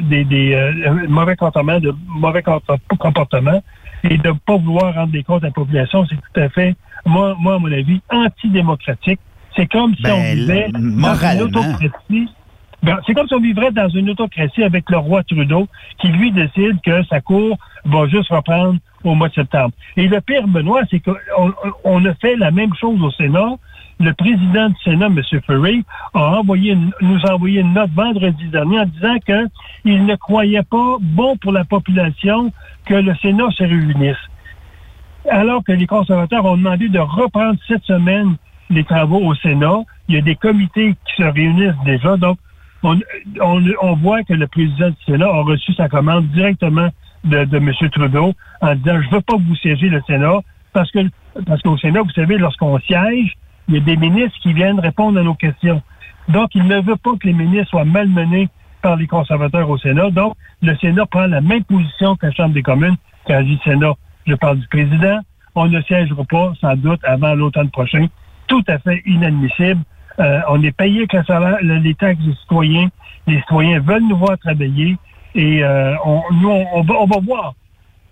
des, 0.00 0.24
des 0.24 0.72
mauvais 1.08 1.36
comportements, 1.36 1.78
de 1.78 1.94
mauvais 2.06 2.42
comportements. 2.98 3.62
Et 4.04 4.16
de 4.16 4.28
ne 4.28 4.32
pas 4.32 4.56
vouloir 4.56 4.94
rendre 4.94 5.12
des 5.12 5.22
comptes 5.24 5.42
à 5.42 5.48
la 5.48 5.52
population, 5.52 6.06
c'est 6.06 6.14
tout 6.14 6.40
à 6.40 6.48
fait 6.48 6.74
moi, 7.04 7.34
moi, 7.38 7.54
à 7.56 7.58
mon 7.58 7.70
avis, 7.72 8.00
antidémocratique. 8.10 9.20
C'est 9.56 9.66
comme 9.66 9.94
si 9.96 10.02
on 10.06 10.08
Ben, 10.08 10.34
vivait 10.36 10.68
dans 10.70 10.78
une 10.78 10.94
moralement. 10.96 11.42
autocratie. 11.44 12.28
Ben, 12.82 12.98
c'est 13.06 13.14
comme 13.14 13.26
si 13.26 13.34
on 13.34 13.40
vivrait 13.40 13.72
dans 13.72 13.88
une 13.88 14.10
autocratie 14.10 14.62
avec 14.62 14.88
le 14.88 14.98
roi 14.98 15.22
Trudeau, 15.24 15.66
qui 15.98 16.08
lui 16.08 16.30
décide 16.30 16.80
que 16.82 17.02
sa 17.04 17.20
cour 17.20 17.58
va 17.84 18.06
juste 18.06 18.30
reprendre 18.30 18.78
au 19.04 19.14
mois 19.14 19.28
de 19.28 19.34
septembre. 19.34 19.72
Et 19.96 20.06
le 20.06 20.20
pire, 20.20 20.46
Benoît, 20.46 20.82
c'est 20.90 21.00
qu'on 21.00 21.16
on 21.84 22.04
a 22.04 22.14
fait 22.14 22.36
la 22.36 22.50
même 22.50 22.74
chose 22.74 23.00
au 23.02 23.10
Sénat. 23.10 23.56
Le 24.00 24.12
président 24.12 24.68
du 24.68 24.76
Sénat, 24.84 25.06
M. 25.06 25.20
Furry, 25.44 25.84
a 26.14 26.38
envoyé 26.38 26.72
une- 26.72 26.92
nous 27.00 27.18
a 27.26 27.34
envoyé 27.34 27.60
une 27.60 27.72
note 27.74 27.90
vendredi 27.90 28.46
dernier 28.48 28.78
en 28.80 28.86
disant 28.86 29.16
qu'il 29.26 30.06
ne 30.06 30.14
croyait 30.14 30.62
pas 30.62 30.96
bon 31.00 31.36
pour 31.38 31.50
la 31.50 31.64
population 31.64 32.52
que 32.84 32.94
le 32.94 33.14
Sénat 33.16 33.50
se 33.56 33.64
réunisse 33.64 34.16
alors 35.30 35.62
que 35.64 35.72
les 35.72 35.86
conservateurs 35.86 36.44
ont 36.44 36.56
demandé 36.56 36.88
de 36.88 36.98
reprendre 36.98 37.58
cette 37.66 37.84
semaine 37.84 38.36
les 38.70 38.84
travaux 38.84 39.20
au 39.20 39.34
Sénat. 39.34 39.80
Il 40.08 40.14
y 40.14 40.18
a 40.18 40.22
des 40.22 40.36
comités 40.36 40.94
qui 41.06 41.22
se 41.22 41.28
réunissent 41.28 41.74
déjà. 41.84 42.16
Donc, 42.16 42.38
on, 42.82 43.94
voit 43.94 44.22
que 44.22 44.34
le 44.34 44.46
président 44.46 44.90
du 44.90 44.96
Sénat 45.06 45.26
a 45.26 45.42
reçu 45.42 45.74
sa 45.74 45.88
commande 45.88 46.28
directement 46.28 46.88
de, 47.24 47.44
de 47.44 47.56
M. 47.56 47.72
Trudeau 47.90 48.34
en 48.60 48.74
disant 48.74 49.00
Je 49.02 49.10
veux 49.10 49.20
pas 49.20 49.34
que 49.34 49.42
vous 49.42 49.56
siégez 49.56 49.88
le 49.88 50.00
Sénat 50.06 50.40
parce 50.72 50.90
que 50.90 51.00
parce 51.46 51.62
qu'au 51.62 51.76
Sénat, 51.78 52.02
vous 52.02 52.10
savez, 52.10 52.38
lorsqu'on 52.38 52.78
siège, 52.80 53.36
il 53.68 53.74
y 53.74 53.76
a 53.78 53.80
des 53.80 53.96
ministres 53.96 54.38
qui 54.42 54.52
viennent 54.52 54.80
répondre 54.80 55.20
à 55.20 55.22
nos 55.22 55.34
questions. 55.34 55.82
Donc, 56.28 56.50
il 56.54 56.66
ne 56.66 56.80
veut 56.80 56.96
pas 56.96 57.12
que 57.20 57.26
les 57.26 57.32
ministres 57.32 57.70
soient 57.70 57.84
malmenés 57.84 58.48
par 58.82 58.96
les 58.96 59.06
conservateurs 59.06 59.68
au 59.68 59.78
Sénat. 59.78 60.10
Donc, 60.10 60.34
le 60.62 60.76
Sénat 60.76 61.06
prend 61.06 61.26
la 61.26 61.40
même 61.40 61.64
position 61.64 62.16
que 62.16 62.26
la 62.26 62.32
Chambre 62.32 62.54
des 62.54 62.62
communes. 62.62 62.96
Quand 63.26 63.40
je 63.40 63.44
dis 63.44 63.60
Sénat, 63.64 63.94
je 64.26 64.34
parle 64.34 64.58
du 64.58 64.68
président. 64.68 65.20
On 65.54 65.66
ne 65.66 65.80
siégera 65.82 66.24
pas, 66.24 66.52
sans 66.60 66.76
doute, 66.76 67.00
avant 67.04 67.34
l'automne 67.34 67.70
prochain. 67.70 68.06
Tout 68.46 68.62
à 68.68 68.78
fait 68.78 69.02
inadmissible. 69.06 69.80
Euh, 70.20 70.40
on 70.48 70.62
est 70.62 70.72
payé 70.72 70.98
avec 70.98 71.12
le 71.12 71.24
salaire, 71.24 71.58
le- 71.62 71.76
les 71.78 71.94
taxes 71.94 72.20
des 72.22 72.34
citoyens. 72.34 72.88
Les 73.26 73.38
citoyens 73.40 73.80
veulent 73.80 74.06
nous 74.08 74.16
voir 74.16 74.36
travailler. 74.38 74.96
Et 75.34 75.62
euh, 75.62 75.94
on, 76.04 76.22
nous, 76.32 76.50
on, 76.50 76.66
on 76.74 76.82
va, 76.82 76.94
on 77.00 77.06
va 77.06 77.18
voir. 77.20 77.54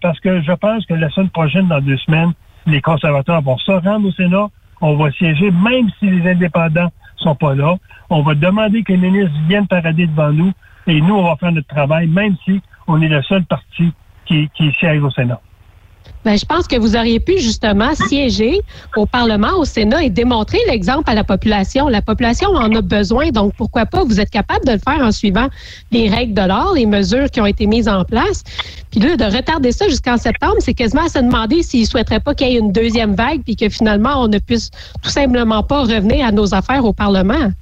Parce 0.02 0.20
que 0.20 0.40
je 0.42 0.52
pense 0.52 0.86
que 0.86 0.94
la 0.94 1.08
semaine 1.10 1.30
prochaine, 1.30 1.66
dans 1.68 1.80
deux 1.80 1.96
semaines, 1.98 2.32
les 2.66 2.80
conservateurs 2.80 3.42
vont 3.42 3.58
se 3.58 3.72
rendre 3.72 4.08
au 4.08 4.12
Sénat. 4.12 4.48
On 4.80 4.94
va 4.96 5.10
siéger, 5.12 5.50
même 5.50 5.88
si 5.98 6.10
les 6.10 6.30
indépendants 6.30 6.92
sont 7.16 7.34
pas 7.34 7.54
là. 7.54 7.76
On 8.10 8.22
va 8.22 8.34
demander 8.34 8.82
que 8.82 8.92
les 8.92 8.98
ministres 8.98 9.34
viennent 9.48 9.66
parader 9.66 10.06
devant 10.06 10.32
nous. 10.32 10.52
Et 10.86 11.00
nous, 11.00 11.14
on 11.14 11.24
va 11.24 11.36
faire 11.36 11.50
notre 11.50 11.66
travail, 11.66 12.06
même 12.06 12.36
si 12.44 12.60
on 12.86 13.00
est 13.00 13.08
le 13.08 13.22
seul 13.22 13.44
parti 13.46 13.92
qui, 14.26 14.48
qui 14.54 14.70
siège 14.78 15.02
au 15.02 15.10
Sénat. 15.10 15.40
Ben, 16.26 16.36
je 16.36 16.44
pense 16.44 16.66
que 16.66 16.74
vous 16.74 16.96
auriez 16.96 17.20
pu 17.20 17.38
justement 17.38 17.94
siéger 17.94 18.60
au 18.96 19.06
Parlement, 19.06 19.56
au 19.58 19.64
Sénat 19.64 20.02
et 20.02 20.10
démontrer 20.10 20.58
l'exemple 20.66 21.08
à 21.08 21.14
la 21.14 21.22
population. 21.22 21.86
La 21.86 22.02
population 22.02 22.48
en 22.48 22.74
a 22.74 22.80
besoin, 22.80 23.30
donc 23.30 23.54
pourquoi 23.54 23.86
pas? 23.86 24.02
Vous 24.02 24.18
êtes 24.20 24.30
capable 24.30 24.66
de 24.66 24.72
le 24.72 24.78
faire 24.80 25.06
en 25.06 25.12
suivant 25.12 25.46
les 25.92 26.08
règles 26.08 26.34
de 26.34 26.42
l'art, 26.42 26.72
les 26.74 26.84
mesures 26.84 27.30
qui 27.30 27.40
ont 27.40 27.46
été 27.46 27.68
mises 27.68 27.86
en 27.86 28.02
place. 28.02 28.42
Puis 28.90 28.98
là, 28.98 29.16
de 29.16 29.36
retarder 29.36 29.70
ça 29.70 29.86
jusqu'en 29.86 30.16
septembre, 30.16 30.56
c'est 30.58 30.74
quasiment 30.74 31.04
à 31.04 31.08
se 31.08 31.20
demander 31.20 31.62
s'ils 31.62 31.82
ne 31.82 31.86
souhaiteraient 31.86 32.18
pas 32.18 32.34
qu'il 32.34 32.48
y 32.48 32.56
ait 32.56 32.58
une 32.58 32.72
deuxième 32.72 33.14
vague 33.14 33.42
puis 33.44 33.54
que 33.54 33.68
finalement, 33.68 34.20
on 34.20 34.26
ne 34.26 34.38
puisse 34.40 34.72
tout 35.04 35.10
simplement 35.10 35.62
pas 35.62 35.82
revenir 35.82 36.26
à 36.26 36.32
nos 36.32 36.54
affaires 36.56 36.84
au 36.84 36.92
Parlement. 36.92 37.52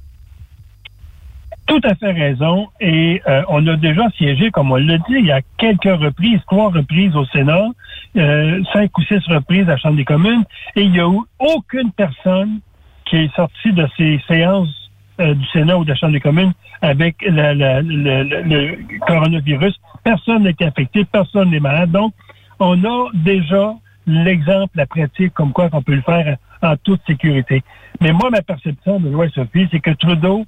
Tout 1.67 1.81
à 1.83 1.95
fait 1.95 2.11
raison. 2.11 2.67
Et 2.79 3.21
euh, 3.27 3.41
on 3.49 3.65
a 3.67 3.75
déjà 3.75 4.07
siégé, 4.17 4.51
comme 4.51 4.71
on 4.71 4.75
l'a 4.75 4.97
dit, 4.97 5.15
il 5.17 5.25
y 5.25 5.31
a 5.31 5.41
quelques 5.57 5.83
reprises, 5.99 6.39
trois 6.47 6.69
reprises 6.69 7.15
au 7.15 7.25
Sénat, 7.25 7.69
euh, 8.17 8.61
cinq 8.71 8.95
ou 8.97 9.01
six 9.03 9.25
reprises 9.27 9.63
à 9.63 9.71
la 9.71 9.77
Chambre 9.77 9.95
des 9.95 10.05
communes, 10.05 10.43
et 10.75 10.83
il 10.83 10.91
n'y 10.91 10.99
a 10.99 11.07
eu 11.07 11.21
aucune 11.39 11.91
personne 11.91 12.59
qui 13.05 13.17
est 13.17 13.35
sortie 13.35 13.73
de 13.73 13.87
ces 13.97 14.21
séances 14.27 14.91
euh, 15.19 15.33
du 15.33 15.45
Sénat 15.47 15.77
ou 15.77 15.83
de 15.85 15.89
la 15.89 15.95
Chambre 15.95 16.13
des 16.13 16.19
communes 16.19 16.53
avec 16.81 17.15
le, 17.21 18.75
coronavirus. 19.07 19.79
Personne 20.03 20.45
été 20.45 20.65
affecté, 20.65 21.03
personne 21.05 21.49
n'est 21.49 21.59
malade. 21.59 21.91
Donc, 21.91 22.13
on 22.59 22.83
a 22.83 23.09
déjà 23.13 23.73
l'exemple, 24.05 24.71
la 24.75 24.85
pratique, 24.85 25.33
comme 25.33 25.51
quoi 25.51 25.69
qu'on 25.69 25.81
peut 25.81 25.95
le 25.95 26.01
faire 26.01 26.37
en 26.61 26.75
toute 26.77 27.01
sécurité. 27.07 27.63
Mais 28.01 28.11
moi, 28.11 28.29
ma 28.29 28.41
perception 28.41 28.99
de 28.99 29.09
loi 29.09 29.29
Sophie, 29.29 29.67
c'est 29.71 29.79
que 29.79 29.91
Trudeau, 29.91 30.45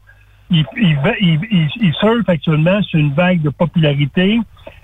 il, 0.49 0.65
il, 0.77 0.97
il, 1.21 1.67
il- 1.81 1.93
surfe 1.93 2.27
actuellement 2.27 2.81
sur 2.83 2.99
une 2.99 3.13
vague 3.13 3.41
de 3.41 3.49
popularité 3.49 4.39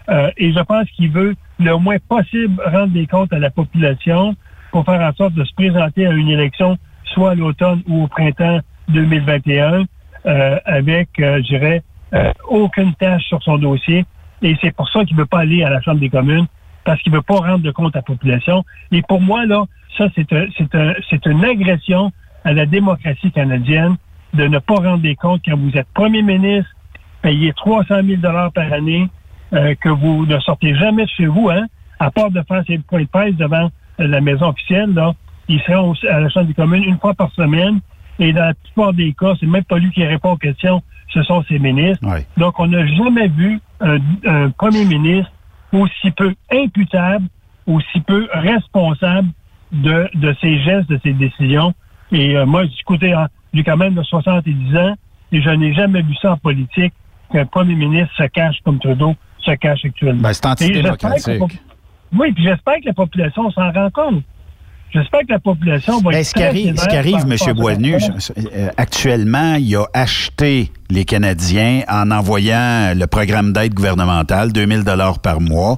euh, 0.10 0.30
et 0.38 0.52
je 0.52 0.60
pense 0.60 0.90
qu'il 0.92 1.12
veut 1.12 1.36
le 1.60 1.78
moins 1.78 1.98
possible 2.10 2.62
rendre 2.66 2.94
des 2.94 3.08
comptes 3.08 3.32
à 3.34 3.40
la 3.40 3.50
population 3.50 4.36
pour 4.72 4.86
faire 4.86 5.02
en 5.02 5.14
sorte 5.14 5.34
de 5.34 5.44
se 5.44 5.54
présenter 5.54 6.06
à 6.06 6.12
une 6.12 6.30
élection 6.30 6.78
soit 7.06 7.32
à 7.32 7.36
l'automne 7.36 7.82
ou 7.88 8.04
au 8.04 8.08
printemps 8.08 8.60
2021 8.90 9.86
euh, 10.26 10.60
avec, 10.66 11.10
euh, 11.20 11.38
je 11.38 11.48
dirais, 11.48 11.84
euh, 12.14 12.32
aucune 12.48 12.94
tâche 12.96 13.24
sur 13.24 13.42
son 13.44 13.58
dossier. 13.58 14.06
Et 14.42 14.56
c'est 14.62 14.76
pour 14.76 14.90
ça 14.90 15.06
qu'il 15.06 15.16
ne 15.16 15.22
veut 15.22 15.28
pas 15.28 15.40
aller 15.40 15.64
à 15.64 15.70
la 15.70 15.82
Chambre 15.82 16.00
des 16.00 16.10
communes 16.10 16.48
parce 16.86 17.02
qu'il 17.02 17.12
ne 17.12 17.18
veut 17.18 17.24
pas 17.24 17.36
rendre 17.36 17.60
de 17.60 17.72
compte 17.72 17.96
à 17.96 18.00
la 18.00 18.04
population. 18.04 18.64
Et 18.92 19.02
pour 19.04 19.22
moi, 19.22 19.46
là, 19.46 19.66
ça, 19.98 20.08
c'est 20.16 20.32
un, 20.34 20.48
un, 20.74 20.94
c'est 21.10 21.26
une 21.26 21.44
agression 21.46 22.12
à 22.44 22.54
la 22.54 22.66
démocratie 22.66 23.32
canadienne 23.32 23.96
de 24.34 24.46
ne 24.48 24.60
pas 24.60 24.76
rendre 24.76 25.00
des 25.02 25.16
comptes 25.16 25.42
quand 25.46 25.58
vous 25.58 25.72
êtes 25.76 25.88
premier 25.94 26.22
ministre, 26.22 26.70
payé 27.22 27.54
300 27.54 27.96
000 28.04 28.22
par 28.54 28.74
année, 28.74 29.08
euh, 29.54 29.76
que 29.76 29.90
vous 29.90 30.26
ne 30.26 30.40
sortez 30.40 30.76
jamais 30.76 31.06
de 31.06 31.10
chez 31.10 31.26
vous, 31.28 31.50
hein, 31.50 31.66
à 32.00 32.10
part 32.12 32.32
de 32.32 32.42
faire 32.48 32.64
ses 32.68 32.80
points 32.80 33.04
de 33.04 33.08
presse 33.08 33.36
devant 33.36 33.70
la 34.00 34.22
maison 34.22 34.50
officielle, 34.50 34.94
là, 34.94 35.14
il 35.48 35.60
sera 35.62 35.84
au- 35.84 35.94
à 36.10 36.20
la 36.20 36.30
Chambre 36.30 36.48
des 36.48 36.54
communes 36.54 36.84
une 36.84 36.98
fois 36.98 37.14
par 37.14 37.32
semaine. 37.34 37.80
Et 38.20 38.34
dans 38.34 38.46
la 38.46 38.54
plupart 38.54 38.94
des 38.94 39.14
cas, 39.14 39.34
c'est 39.40 39.46
même 39.48 39.64
pas 39.64 39.78
lui 39.78 39.92
qui 39.92 40.04
répond 40.06 40.32
aux 40.32 40.38
questions, 40.38 40.82
ce 41.14 41.22
sont 41.24 41.44
ses 41.44 41.60
ministres. 41.60 42.06
Donc, 42.38 42.60
on 42.60 42.68
n'a 42.68 42.86
jamais 42.88 43.28
vu 43.28 43.60
un, 43.82 43.98
un 44.26 44.50
premier 44.50 44.86
ministre 44.86 45.32
aussi 45.72 46.12
peu 46.12 46.34
imputable, 46.52 47.26
aussi 47.68 48.00
peu 48.02 48.28
responsable 48.34 49.30
de, 49.72 50.10
de 50.16 50.36
ses 50.42 50.60
gestes, 50.62 50.90
de 50.90 51.00
ses 51.04 51.14
décisions. 51.14 51.74
Et 52.14 52.38
euh, 52.38 52.46
moi, 52.46 52.64
côté, 52.86 53.12
hein, 53.12 53.28
j'ai 53.54 53.64
quand 53.64 53.78
même 53.78 53.96
de 53.96 54.04
70 54.04 54.78
ans 54.78 54.96
et 55.32 55.42
je 55.42 55.50
n'ai 55.50 55.74
jamais 55.74 56.02
vu 56.02 56.14
ça 56.22 56.34
en 56.34 56.38
politique 56.38 56.94
qu'un 57.32 57.46
premier 57.46 57.76
ministre 57.76 58.14
se 58.16 58.24
cache 58.24 58.58
comme 58.64 58.80
Trudeau 58.80 59.16
se 59.40 59.52
cache 59.52 59.84
actuellement. 59.84 60.22
Ben, 60.22 60.34
c'est 60.34 60.46
antidémocratique. 60.46 61.42
Oui, 62.16 62.32
puis 62.32 62.44
j'espère 62.44 62.76
que 62.76 62.86
la 62.86 62.94
population 62.94 63.50
s'en 63.52 63.72
rend 63.72 63.90
compte. 63.90 64.24
J'espère 64.94 65.22
que 65.22 65.32
la 65.32 65.40
population 65.40 66.00
va 66.02 66.12
Ben, 66.12 66.20
être 66.20 66.26
ce 66.26 66.34
qui 66.34 66.44
arrive, 66.44 66.78
ce 66.78 66.88
qui 66.88 66.96
arrive, 66.96 67.26
M. 67.28 67.54
Boisvenu, 67.56 67.96
euh, 67.96 68.70
actuellement, 68.78 69.56
il 69.56 69.76
a 69.76 69.88
acheté 69.94 70.72
les 70.92 71.04
Canadiens 71.04 71.82
en 71.90 72.12
envoyant 72.12 72.94
le 72.96 73.08
programme 73.08 73.54
d'aide 73.54 73.74
gouvernementale, 73.74 74.54
2000 74.54 74.84
dollars 74.84 75.18
par 75.18 75.42
mois. 75.42 75.78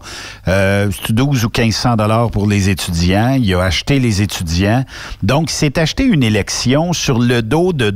Euh, 0.50 0.90
c'est 0.92 1.14
12 1.14 1.46
ou 1.46 1.48
1500 1.48 1.96
dollars 1.96 2.30
pour 2.30 2.46
les 2.46 2.70
étudiants. 2.70 3.38
Il 3.42 3.54
a 3.56 3.64
acheté 3.64 4.00
les 4.00 4.22
étudiants. 4.22 4.84
Donc, 5.24 5.50
c'est 5.50 5.78
acheté 5.78 6.04
une 6.04 6.24
élection 6.24 6.92
sur 6.92 7.18
le 7.18 7.42
dos 7.42 7.72
de 7.72 7.96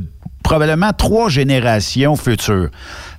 probablement 0.49 0.93
trois 0.93 1.29
générations 1.29 2.15
futures. 2.15 2.69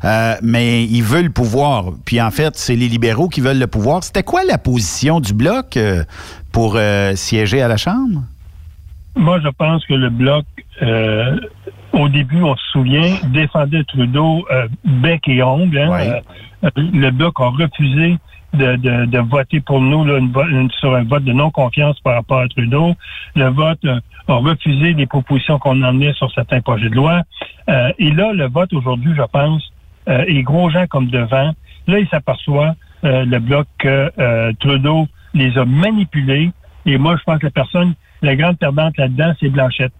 Euh, 0.05 0.35
mais 0.43 0.83
il 0.85 1.03
veut 1.03 1.23
le 1.23 1.31
pouvoir. 1.31 1.93
Puis 2.05 2.21
en 2.21 2.33
fait, 2.33 2.57
c'est 2.57 2.75
les 2.75 2.89
libéraux 2.89 3.29
qui 3.29 3.41
veulent 3.41 3.61
le 3.61 3.69
pouvoir. 3.69 4.03
C'était 4.03 4.25
quoi 4.25 4.41
la 4.45 4.59
position 4.59 5.21
du 5.21 5.33
bloc 5.33 5.77
euh, 5.77 6.03
pour 6.51 6.75
euh, 6.75 7.15
siéger 7.15 7.63
à 7.63 7.69
la 7.69 7.77
Chambre? 7.77 8.23
Moi, 9.15 9.39
je 9.45 9.49
pense 9.49 9.87
que 9.87 9.95
le 9.95 10.11
Bloc, 10.11 10.45
au 11.93 12.09
début, 12.09 12.43
on 12.43 12.57
se 12.57 12.67
souvient, 12.73 13.17
défendait 13.29 13.85
Trudeau 13.85 14.45
bec 14.85 15.23
et 15.29 15.43
ongle. 15.43 15.79
hein. 15.79 16.21
Le 16.77 17.11
Bloc 17.11 17.35
a 17.41 17.49
refusé 17.51 18.19
de, 18.55 18.77
de, 18.77 19.05
de 19.07 19.19
voter 19.19 19.61
pour 19.61 19.81
nous 19.81 20.05
là, 20.05 20.19
une 20.19 20.71
sur 20.81 20.95
un 20.95 21.05
vote 21.05 21.25
de 21.25 21.33
non-confiance 21.33 21.99
par 22.01 22.15
rapport 22.15 22.41
à 22.41 22.49
Trudeau. 22.49 22.95
Le 23.37 23.49
vote 23.49 23.79
euh, 23.85 24.01
a 24.29 24.35
refusé 24.35 24.93
les 24.95 25.07
propositions 25.07 25.59
qu'on 25.59 25.83
emmenait 25.83 26.13
sur 26.15 26.31
certains 26.33 26.61
projets 26.61 26.89
de 26.89 26.95
loi. 26.97 27.23
Euh, 27.69 27.93
et 27.99 28.11
là, 28.11 28.33
le 28.33 28.49
vote 28.49 28.73
aujourd'hui, 28.73 29.13
je 29.17 29.23
pense, 29.33 29.63
euh, 30.09 30.25
est 30.27 30.43
gros 30.43 30.69
gens 30.71 30.87
comme 30.89 31.09
devant. 31.09 31.53
Là, 31.87 31.99
il 31.99 32.09
s'aperçoit, 32.09 32.75
euh, 33.05 33.25
le 33.25 33.39
Bloc, 33.39 33.67
que 33.79 34.11
euh, 34.19 34.53
Trudeau 34.61 35.07
les 35.35 35.57
a 35.57 35.65
manipulés. 35.65 36.51
Et 36.87 36.99
moi, 36.99 37.17
je 37.19 37.23
pense 37.25 37.39
que 37.39 37.47
la 37.47 37.51
personne, 37.53 37.95
la 38.23 38.35
grande 38.37 38.59
perdante 38.59 38.97
là-dedans, 38.97 39.33
c'est 39.41 39.49
Blanchette. 39.49 39.93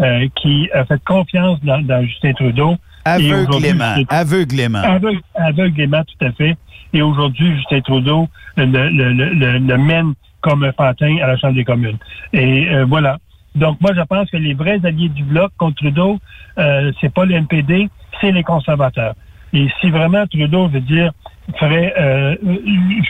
euh, 0.00 0.28
qui 0.40 0.68
a 0.72 0.84
fait 0.84 1.02
confiance 1.04 1.58
dans, 1.64 1.80
dans 1.84 2.04
Justin 2.04 2.32
Trudeau. 2.34 2.76
Aveuglément. 3.04 3.94
Aveuglément. 4.08 4.78
Aveugle- 4.78 5.20
aveuglément, 5.34 6.02
tout 6.04 6.24
à 6.24 6.30
fait. 6.32 6.56
Et 6.92 7.02
aujourd'hui, 7.02 7.54
Justin 7.56 7.80
Trudeau 7.80 8.28
le, 8.56 8.64
le, 8.66 9.12
le, 9.12 9.58
le- 9.58 9.78
mène 9.78 10.14
comme 10.40 10.64
un 10.64 10.72
pantin 10.72 11.16
à 11.22 11.26
la 11.26 11.36
Chambre 11.36 11.54
des 11.54 11.64
communes. 11.64 11.98
Et 12.32 12.68
euh, 12.68 12.84
voilà. 12.84 13.18
Donc, 13.54 13.80
moi, 13.80 13.90
je 13.94 14.02
pense 14.02 14.30
que 14.30 14.36
les 14.36 14.54
vrais 14.54 14.80
alliés 14.84 15.08
du 15.08 15.24
Bloc 15.24 15.52
contre 15.58 15.76
Trudeau, 15.76 16.18
euh, 16.58 16.92
c'est 17.00 17.12
pas 17.12 17.24
le 17.24 17.34
NPD, 17.34 17.88
c'est 18.20 18.30
les 18.32 18.44
conservateurs. 18.44 19.14
Et 19.52 19.68
si 19.80 19.90
vraiment 19.90 20.26
Trudeau 20.26 20.68
veut 20.68 20.80
dire 20.80 21.12
ferait 21.58 21.94
euh, 21.98 22.36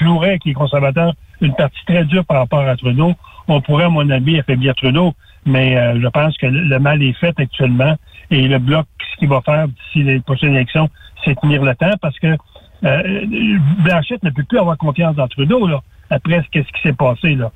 jouerait 0.00 0.30
avec 0.30 0.44
les 0.44 0.54
conservateurs 0.54 1.12
une 1.40 1.54
partie 1.54 1.84
très 1.86 2.04
dure 2.04 2.24
par 2.24 2.38
rapport 2.38 2.60
à 2.60 2.76
Trudeau, 2.76 3.12
on 3.48 3.60
pourrait, 3.60 3.84
à 3.84 3.88
mon 3.88 4.08
avis, 4.10 4.38
affaiblir 4.38 4.74
Trudeau. 4.74 5.12
Mais 5.44 5.76
euh, 5.76 6.00
je 6.00 6.06
pense 6.08 6.36
que 6.36 6.46
le 6.46 6.78
mal 6.78 7.02
est 7.02 7.14
fait 7.14 7.38
actuellement. 7.38 7.96
Et 8.30 8.46
le 8.46 8.58
Bloc, 8.58 8.86
ce 9.12 9.16
qu'il 9.18 9.28
va 9.28 9.40
faire 9.42 9.66
d'ici 9.68 10.02
les 10.02 10.20
prochaines 10.20 10.54
élections, 10.54 10.88
c'est 11.24 11.38
tenir 11.40 11.62
le 11.62 11.74
temps 11.74 11.90
parce 12.00 12.18
que 12.18 12.36
euh, 12.84 13.26
Blanchette 13.84 14.22
ne 14.22 14.30
peut 14.30 14.44
plus 14.44 14.58
avoir 14.58 14.76
confiance 14.78 15.16
dans 15.16 15.28
Trudeau, 15.28 15.66
là, 15.66 15.80
après 16.10 16.42
ce, 16.42 16.48
qu'est-ce 16.50 16.68
qui 16.72 16.82
s'est 16.82 16.92
passé. 16.92 17.34
Là. 17.34 17.50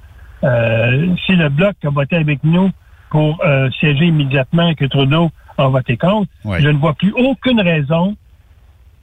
Euh, 0.45 1.15
si 1.27 1.37
le 1.37 1.49
Bloc 1.49 1.75
a 1.85 1.91
voté 1.91 2.17
avec 2.17 2.43
nous 2.45 2.71
pour 3.11 3.41
euh, 3.45 3.71
siéger 3.79 4.07
immédiatement 4.07 4.69
et 4.69 4.75
que 4.75 4.87
Trudeau 4.87 5.31
a 5.59 5.69
voté 5.69 5.97
contre, 5.97 6.31
Oui. 6.45 6.59
je 6.61 6.69
ne 6.69 6.79
vois 6.79 6.95
plus 6.95 7.13
aucune 7.13 7.61
raison 7.61 8.17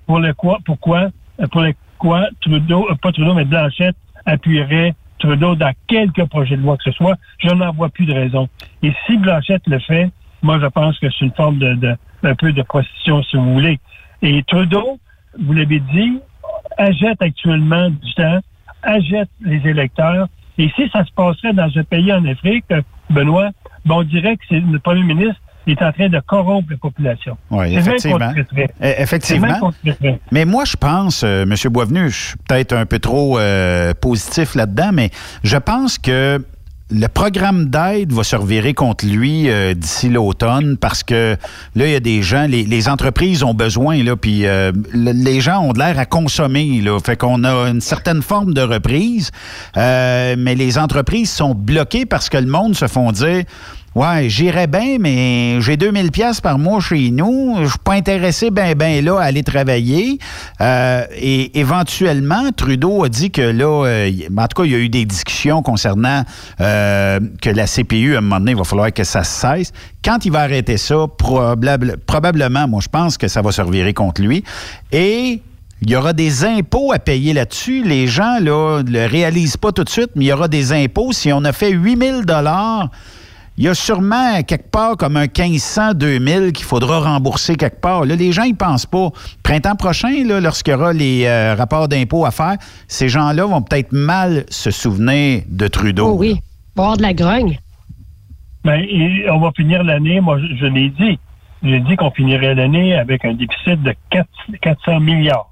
pour 0.08 0.20
le 0.20 0.34
quoi, 0.34 0.60
pourquoi, 0.66 1.10
euh, 1.40 1.48
pour 1.48 1.62
le 1.62 1.74
quoi 1.98 2.28
Trudeau, 2.42 2.88
euh, 2.90 2.96
pas 2.96 3.12
Trudeau, 3.12 3.34
mais 3.34 3.46
Blanchette 3.46 3.96
appuierait 4.26 4.96
Trudeau 5.20 5.56
dans 5.56 5.72
quelques 5.88 6.26
projets 6.26 6.58
de 6.58 6.62
loi 6.62 6.78
que 6.78 6.84
ce 6.84 6.92
soit. 6.92 7.16
Je 7.40 7.50
n'en 7.54 7.72
vois 7.72 7.90
plus 7.90 8.06
de 8.06 8.14
raison. 8.14 8.50
Et 8.84 8.92
si 9.06 9.18
Blanchette 9.18 9.68
le 9.68 9.80
fait, 9.80 10.10
moi, 10.42 10.60
je 10.60 10.66
pense 10.68 10.98
que 11.00 11.08
c'est 11.12 11.26
une 11.26 11.34
forme 11.34 11.60
de, 11.60 11.74
de 11.76 11.96
un 12.24 12.36
peu 12.36 12.52
de 12.52 12.62
prostitution, 12.64 13.22
si 13.24 13.38
vous 13.38 13.54
voulez. 13.54 13.80
Et 14.22 14.44
Trudeau, 14.44 15.00
vous 15.38 15.54
l'avez 15.54 15.80
dit, 15.80 16.20
achète 16.78 17.22
actuellement 17.22 17.90
du 17.90 18.14
temps, 18.16 18.40
achète 18.84 19.30
les 19.42 19.62
électeurs. 19.68 20.28
Et 20.58 20.70
si 20.76 20.90
ça 20.90 21.06
se 21.06 21.12
passerait 21.14 21.54
dans 21.54 21.70
un 21.76 21.84
pays 21.84 22.12
en 22.12 22.26
Afrique, 22.26 22.66
Benoît, 23.10 23.50
ben, 23.86 23.96
on 23.96 24.04
dirait 24.04 24.36
que 24.38 24.44
c'est 24.50 24.60
le 24.60 24.80
premier 24.80 25.04
ministre 25.04 25.42
est 25.72 25.82
en 25.82 25.92
train 25.92 26.10
de 26.10 26.20
corrompre 26.20 26.72
la 26.72 26.78
population. 26.78 27.38
Oui, 27.50 27.76
effectivement. 27.76 28.34
Eh, 28.82 29.02
Effectivement. 29.02 29.72
Mais 30.32 30.46
moi, 30.46 30.66
je 30.66 30.76
pense, 30.76 31.24
euh, 31.24 31.44
M. 31.44 31.54
Boisvenu, 31.72 32.10
je 32.10 32.18
suis 32.18 32.38
peut-être 32.48 32.74
un 32.74 32.86
peu 32.86 33.00
trop 33.00 33.40
euh, 33.40 33.94
positif 33.94 34.56
là-dedans, 34.56 34.92
mais 34.94 35.10
je 35.44 35.58
pense 35.58 35.98
que 35.98 36.44
le 36.92 37.08
programme 37.08 37.66
d'aide 37.66 38.12
va 38.14 38.24
se 38.24 38.36
revirer 38.36 38.74
contre 38.74 39.06
lui 39.06 39.48
euh, 39.50 39.76
d'ici 39.76 40.10
l'automne 40.10 40.76
parce 40.76 41.04
que 41.04 41.38
là, 41.76 41.86
il 41.86 41.92
y 41.92 41.96
a 41.96 42.00
des 42.00 42.24
gens, 42.24 42.48
les, 42.48 42.64
les 42.64 42.90
entreprises 42.90 43.44
ont 43.44 43.54
besoin, 43.54 44.02
là, 44.04 44.16
puis 44.16 44.48
euh, 44.48 44.72
le- 44.92 45.12
les 45.12 45.40
gens 45.40 45.60
ont 45.62 45.72
de 45.74 45.78
l'air 45.80 46.00
à 46.00 46.06
consommer, 46.08 46.82
là. 46.82 47.00
Fait 47.00 47.16
qu'on 47.16 47.44
a 47.44 47.70
une 47.70 47.82
certaine 47.82 48.24
forme 48.24 48.54
de 48.56 48.62
reprise, 48.62 49.30
euh, 49.78 50.36
mais 50.38 50.56
les 50.56 50.80
entreprises 50.80 51.30
sont 51.30 51.54
bloquées 51.54 52.08
parce 52.08 52.28
que 52.28 52.38
le 52.38 52.48
monde 52.48 52.76
se 52.76 52.88
font 52.88 53.12
dire 53.12 53.44
Ouais, 53.96 54.30
j'irais 54.30 54.68
bien, 54.68 54.98
mais 55.00 55.60
j'ai 55.62 55.76
2000 55.76 56.12
pièces 56.12 56.42
par 56.42 56.60
mois 56.60 56.80
chez 56.80 57.10
nous. 57.10 57.56
Je 57.64 57.70
suis 57.70 57.80
pas 57.84 57.94
intéressé 57.94 58.52
ben 58.52 58.76
ben 58.76 59.04
là 59.04 59.18
à 59.20 59.24
aller 59.24 59.42
travailler. 59.44 60.20
Euh, 60.62 61.04
et 61.18 61.60
éventuellement, 61.60 62.52
Trudeau 62.56 63.04
a 63.04 63.10
dit 63.10 63.32
que 63.32 63.42
là, 63.42 63.86
euh, 63.88 64.12
en 64.38 64.48
tout 64.48 64.62
cas, 64.62 64.66
il 64.66 64.72
y 64.72 64.76
a 64.76 64.78
eu 64.78 64.90
des 64.90 65.06
discussions 65.06 65.64
concernant 65.64 66.24
euh, 66.62 67.20
que 67.42 67.50
la 67.50 67.66
CPU, 67.66 68.14
à 68.16 68.20
un 68.20 68.22
moment 68.22 68.40
donné, 68.40 68.52
il 68.52 68.58
va 68.58 68.64
falloir 68.64 68.94
que 68.94 69.04
ça 69.04 69.24
cesse. 69.24 69.72
Quand 70.06 70.24
il 70.24 70.32
va 70.32 70.42
arrêter 70.42 70.78
ça, 70.78 71.08
probable- 71.18 71.98
probablement, 72.06 72.68
moi, 72.68 72.82
je 72.84 72.90
pense 72.90 73.18
que 73.18 73.28
ça 73.28 73.42
va 73.42 73.52
se 73.52 73.62
revirer 73.62 73.94
contre 73.96 74.22
lui. 74.22 74.44
Et 74.92 75.42
il 75.82 75.90
y 75.90 75.96
aura 75.96 76.14
des 76.14 76.46
impôts 76.46 76.92
à 76.94 77.00
payer 77.00 77.34
là-dessus. 77.34 77.84
Les 77.84 78.06
gens, 78.06 78.38
là, 78.40 78.84
ne 78.84 78.92
le 78.92 79.06
réalisent 79.08 79.58
pas 79.58 79.72
tout 79.72 79.84
de 79.84 79.90
suite, 79.90 80.12
mais 80.16 80.26
il 80.26 80.28
y 80.28 80.34
aura 80.34 80.48
des 80.48 80.74
impôts. 80.74 81.12
Si 81.12 81.34
on 81.34 81.44
a 81.44 81.54
fait 81.54 81.72
8000 81.72 82.26
dollars 82.26 82.90
il 83.60 83.66
y 83.66 83.68
a 83.68 83.74
sûrement 83.74 84.42
quelque 84.44 84.72
part 84.72 84.96
comme 84.96 85.18
un 85.18 85.24
1500, 85.24 85.94
2000 85.96 86.54
qu'il 86.54 86.64
faudra 86.64 87.02
rembourser 87.02 87.58
quelque 87.58 87.82
part. 87.82 88.06
Là, 88.06 88.16
les 88.16 88.32
gens, 88.32 88.44
ils 88.44 88.56
pensent 88.56 88.86
pas. 88.86 89.10
Printemps 89.44 89.76
prochain, 89.76 90.24
là, 90.26 90.40
lorsqu'il 90.40 90.72
y 90.72 90.76
aura 90.78 90.94
les 90.94 91.26
euh, 91.26 91.56
rapports 91.56 91.90
d'impôts 91.90 92.26
à 92.26 92.32
faire, 92.32 92.56
ces 92.88 93.10
gens-là 93.10 93.46
vont 93.46 93.62
peut-être 93.62 93.92
mal 93.92 94.46
se 94.48 94.72
souvenir 94.72 95.42
de 95.50 95.68
Trudeau. 95.68 96.12
Oh 96.12 96.18
oui, 96.18 96.40
boire 96.74 96.96
de 96.96 97.02
la 97.02 97.14
grogne. 97.14 97.60
Ben, 98.64 98.80
et 98.80 99.30
on 99.30 99.42
va 99.42 99.52
finir 99.54 99.84
l'année, 99.84 100.22
moi, 100.22 100.40
je, 100.40 100.56
je 100.56 100.66
l'ai 100.66 100.90
dit. 100.92 101.20
J'ai 101.62 101.82
dit 101.82 101.98
qu'on 101.98 102.12
finirait 102.12 102.56
l'année 102.56 102.96
avec 102.96 103.26
un 103.26 103.34
déficit 103.34 103.84
de 103.84 103.94
4, 104.12 104.26
400 104.62 105.02
milliards. 105.02 105.50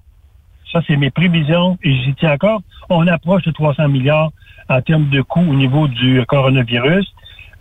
Ça, 0.72 0.80
c'est 0.88 0.96
mes 0.96 1.12
prévisions 1.12 1.78
et 1.84 1.94
j'y 1.94 2.16
tiens 2.16 2.36
encore. 2.36 2.62
On 2.88 3.06
approche 3.08 3.44
de 3.44 3.52
300 3.52 3.90
milliards 3.90 4.32
en 4.70 4.82
termes 4.82 5.10
de 5.10 5.22
coûts 5.22 5.42
au 5.42 5.56
niveau 5.56 5.90
du 5.90 6.24
coronavirus. 6.26 7.06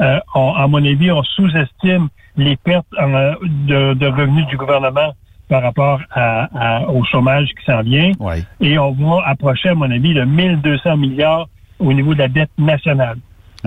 Euh, 0.01 0.21
on- 0.35 0.53
à 0.55 0.67
mon 0.67 0.85
avis, 0.85 1.11
on 1.11 1.23
sous-estime 1.23 2.09
les 2.37 2.57
pertes 2.57 2.87
euh, 3.01 3.35
de, 3.43 3.95
de 3.95 4.07
revenus 4.07 4.47
du 4.47 4.57
gouvernement 4.57 5.15
par 5.49 5.63
rapport 5.63 6.01
à- 6.11 6.49
à- 6.55 6.89
au 6.91 7.05
chômage 7.05 7.49
qui 7.59 7.65
s'en 7.65 7.83
vient. 7.83 8.13
Ouais. 8.21 8.43
Et 8.61 8.79
on 8.79 8.93
va 8.93 9.23
approcher, 9.27 9.71
à 9.71 9.75
mon 9.75 9.91
avis, 9.91 10.13
de 10.13 10.23
1200 10.25 10.97
milliards 10.97 11.49
au 11.79 11.93
niveau 11.93 12.15
de 12.15 12.19
la 12.19 12.29
dette 12.29 12.51
nationale. 12.59 13.17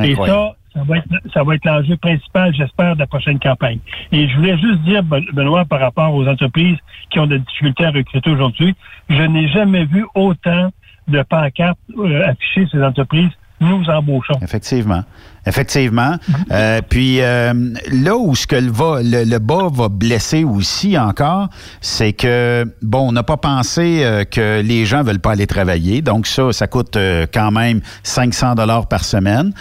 Et 0.06 0.14
ça, 0.28 0.54
ça 0.74 0.84
va 0.84 0.98
être, 0.98 1.08
ça 1.34 1.44
va 1.44 1.56
être 1.56 1.66
l'enjeu 1.66 1.98
principal, 1.98 2.54
j'espère, 2.54 2.94
de 2.96 3.00
la 3.00 3.08
prochaine 3.08 3.40
campagne. 3.40 3.80
Et 4.12 4.28
je 4.28 4.36
voulais 4.36 4.58
juste 4.58 4.82
dire, 4.82 5.04
Ben- 5.04 5.24
Benoît, 5.34 5.66
par 5.66 5.80
rapport 5.80 6.14
aux 6.14 6.28
entreprises 6.28 6.78
qui 7.10 7.20
ont 7.20 7.28
des 7.28 7.40
difficultés 7.40 7.86
à 7.86 7.92
recruter 7.92 8.30
aujourd'hui, 8.30 8.76
je 9.10 9.22
n'ai 9.24 9.48
jamais 9.48 9.86
vu 9.86 10.06
autant 10.16 10.70
de 11.08 11.22
pancartes 11.24 11.80
euh, 11.98 12.28
affichées 12.28 12.68
ces 12.72 12.84
entreprises. 12.84 13.32
Nous 13.60 13.84
embauchons. 13.90 14.36
Effectivement. 14.42 15.04
Effectivement. 15.46 16.16
Euh, 16.52 16.82
puis 16.88 17.22
euh, 17.22 17.54
là 17.92 18.16
où 18.18 18.36
ce 18.36 18.46
que 18.46 18.56
le, 18.56 18.72
va, 18.72 19.02
le, 19.02 19.24
le 19.24 19.40
bas 19.40 19.68
va 19.72 19.90
blesser 19.90 20.44
aussi 20.44 20.98
encore, 20.98 21.50
c'est 21.82 22.14
que, 22.14 22.66
bon, 22.82 23.10
on 23.10 23.12
n'a 23.12 23.24
pas 23.24 23.38
pensé 23.38 24.02
euh, 24.04 24.26
que 24.26 24.62
les 24.62 24.86
gens 24.86 25.04
veulent 25.04 25.20
pas 25.20 25.32
aller 25.32 25.48
travailler. 25.48 26.02
Donc 26.02 26.28
ça, 26.28 26.52
ça 26.52 26.68
coûte 26.68 26.98
euh, 26.98 27.26
quand 27.34 27.52
même 27.52 27.82
500 28.04 28.56
dollars 28.56 28.88
par 28.88 29.04
semaine. 29.04 29.54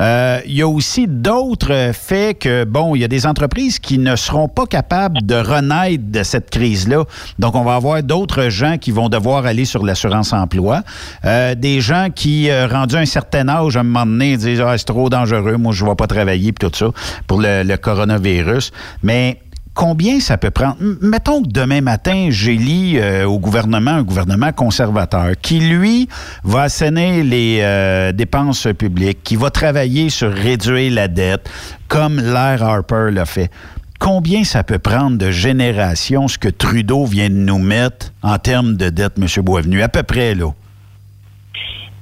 Euh, 0.00 0.40
Il 0.46 0.54
y 0.54 0.62
a 0.62 0.68
aussi 0.68 1.06
d'autres 1.06 1.90
faits 1.92 2.40
que, 2.40 2.64
bon, 2.64 2.94
il 2.94 3.00
y 3.00 3.04
a 3.04 3.08
des 3.08 3.26
entreprises 3.26 3.78
qui 3.78 3.98
ne 3.98 4.16
seront 4.16 4.48
pas 4.48 4.66
capables 4.66 5.22
de 5.22 5.34
renaître 5.34 6.04
de 6.06 6.22
cette 6.22 6.50
crise-là. 6.50 7.04
Donc, 7.38 7.54
on 7.54 7.62
va 7.62 7.74
avoir 7.74 8.02
d'autres 8.02 8.48
gens 8.48 8.78
qui 8.78 8.90
vont 8.90 9.08
devoir 9.08 9.46
aller 9.46 9.64
sur 9.64 9.84
l'assurance-emploi. 9.84 10.82
Euh, 11.24 11.54
des 11.54 11.80
gens 11.80 12.08
qui, 12.14 12.50
euh, 12.50 12.66
rendus 12.66 12.96
un 12.96 13.06
certain 13.06 13.48
âge, 13.48 13.76
à 13.76 13.80
un 13.80 13.82
moment 13.84 14.06
donné, 14.06 14.36
disent 14.36 14.60
Ah, 14.60 14.76
c'est 14.78 14.84
trop 14.84 15.08
dangereux, 15.10 15.56
moi, 15.56 15.72
je 15.72 15.84
ne 15.84 15.90
vais 15.90 15.96
pas 15.96 16.06
travailler, 16.06 16.52
puis 16.52 16.68
tout 16.68 16.76
ça, 16.76 16.86
pour 17.26 17.40
le, 17.40 17.62
le 17.62 17.76
coronavirus. 17.76 18.72
Mais 19.02 19.38
combien 19.80 20.20
ça 20.20 20.36
peut 20.36 20.50
prendre? 20.50 20.76
Mettons 21.00 21.42
que 21.42 21.48
demain 21.48 21.80
matin, 21.80 22.26
j'élis 22.28 22.98
euh, 22.98 23.24
au 23.24 23.38
gouvernement 23.38 23.92
un 23.92 24.02
gouvernement 24.02 24.52
conservateur 24.52 25.30
qui, 25.40 25.58
lui, 25.58 26.06
va 26.44 26.64
assainir 26.64 27.24
les 27.24 27.60
euh, 27.62 28.12
dépenses 28.12 28.68
publiques, 28.78 29.22
qui 29.22 29.36
va 29.36 29.48
travailler 29.48 30.10
sur 30.10 30.30
réduire 30.30 30.92
la 30.92 31.08
dette, 31.08 31.50
comme 31.88 32.16
l'air 32.20 32.62
Harper 32.62 33.08
l'a 33.10 33.24
fait. 33.24 33.50
Combien 33.98 34.44
ça 34.44 34.64
peut 34.64 34.78
prendre 34.78 35.16
de 35.16 35.30
générations 35.30 36.28
ce 36.28 36.36
que 36.36 36.50
Trudeau 36.50 37.06
vient 37.06 37.30
de 37.30 37.34
nous 37.34 37.58
mettre 37.58 38.12
en 38.22 38.36
termes 38.36 38.76
de 38.76 38.90
dette, 38.90 39.14
M. 39.16 39.42
Boisvenu? 39.42 39.80
À 39.80 39.88
peu 39.88 40.02
près, 40.02 40.34
là. 40.34 40.50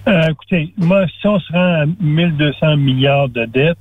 Euh, 0.09 0.27
écoutez, 0.31 0.73
moi, 0.79 1.07
si 1.21 1.27
on 1.29 1.39
se 1.39 1.53
rend 1.53 1.83
à 1.83 1.87
1200 2.01 2.77
milliards 2.77 3.29
de 3.29 3.45
dettes, 3.45 3.79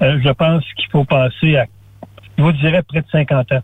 euh, 0.00 0.20
je 0.24 0.30
pense 0.30 0.62
qu'il 0.76 0.88
faut 0.92 1.04
penser 1.04 1.56
à, 1.56 1.66
je 2.42 2.46
vous 2.46 2.52
dirais, 2.52 2.82
près 2.82 3.00
de 3.00 3.06
50 3.10 3.52
ans. 3.52 3.60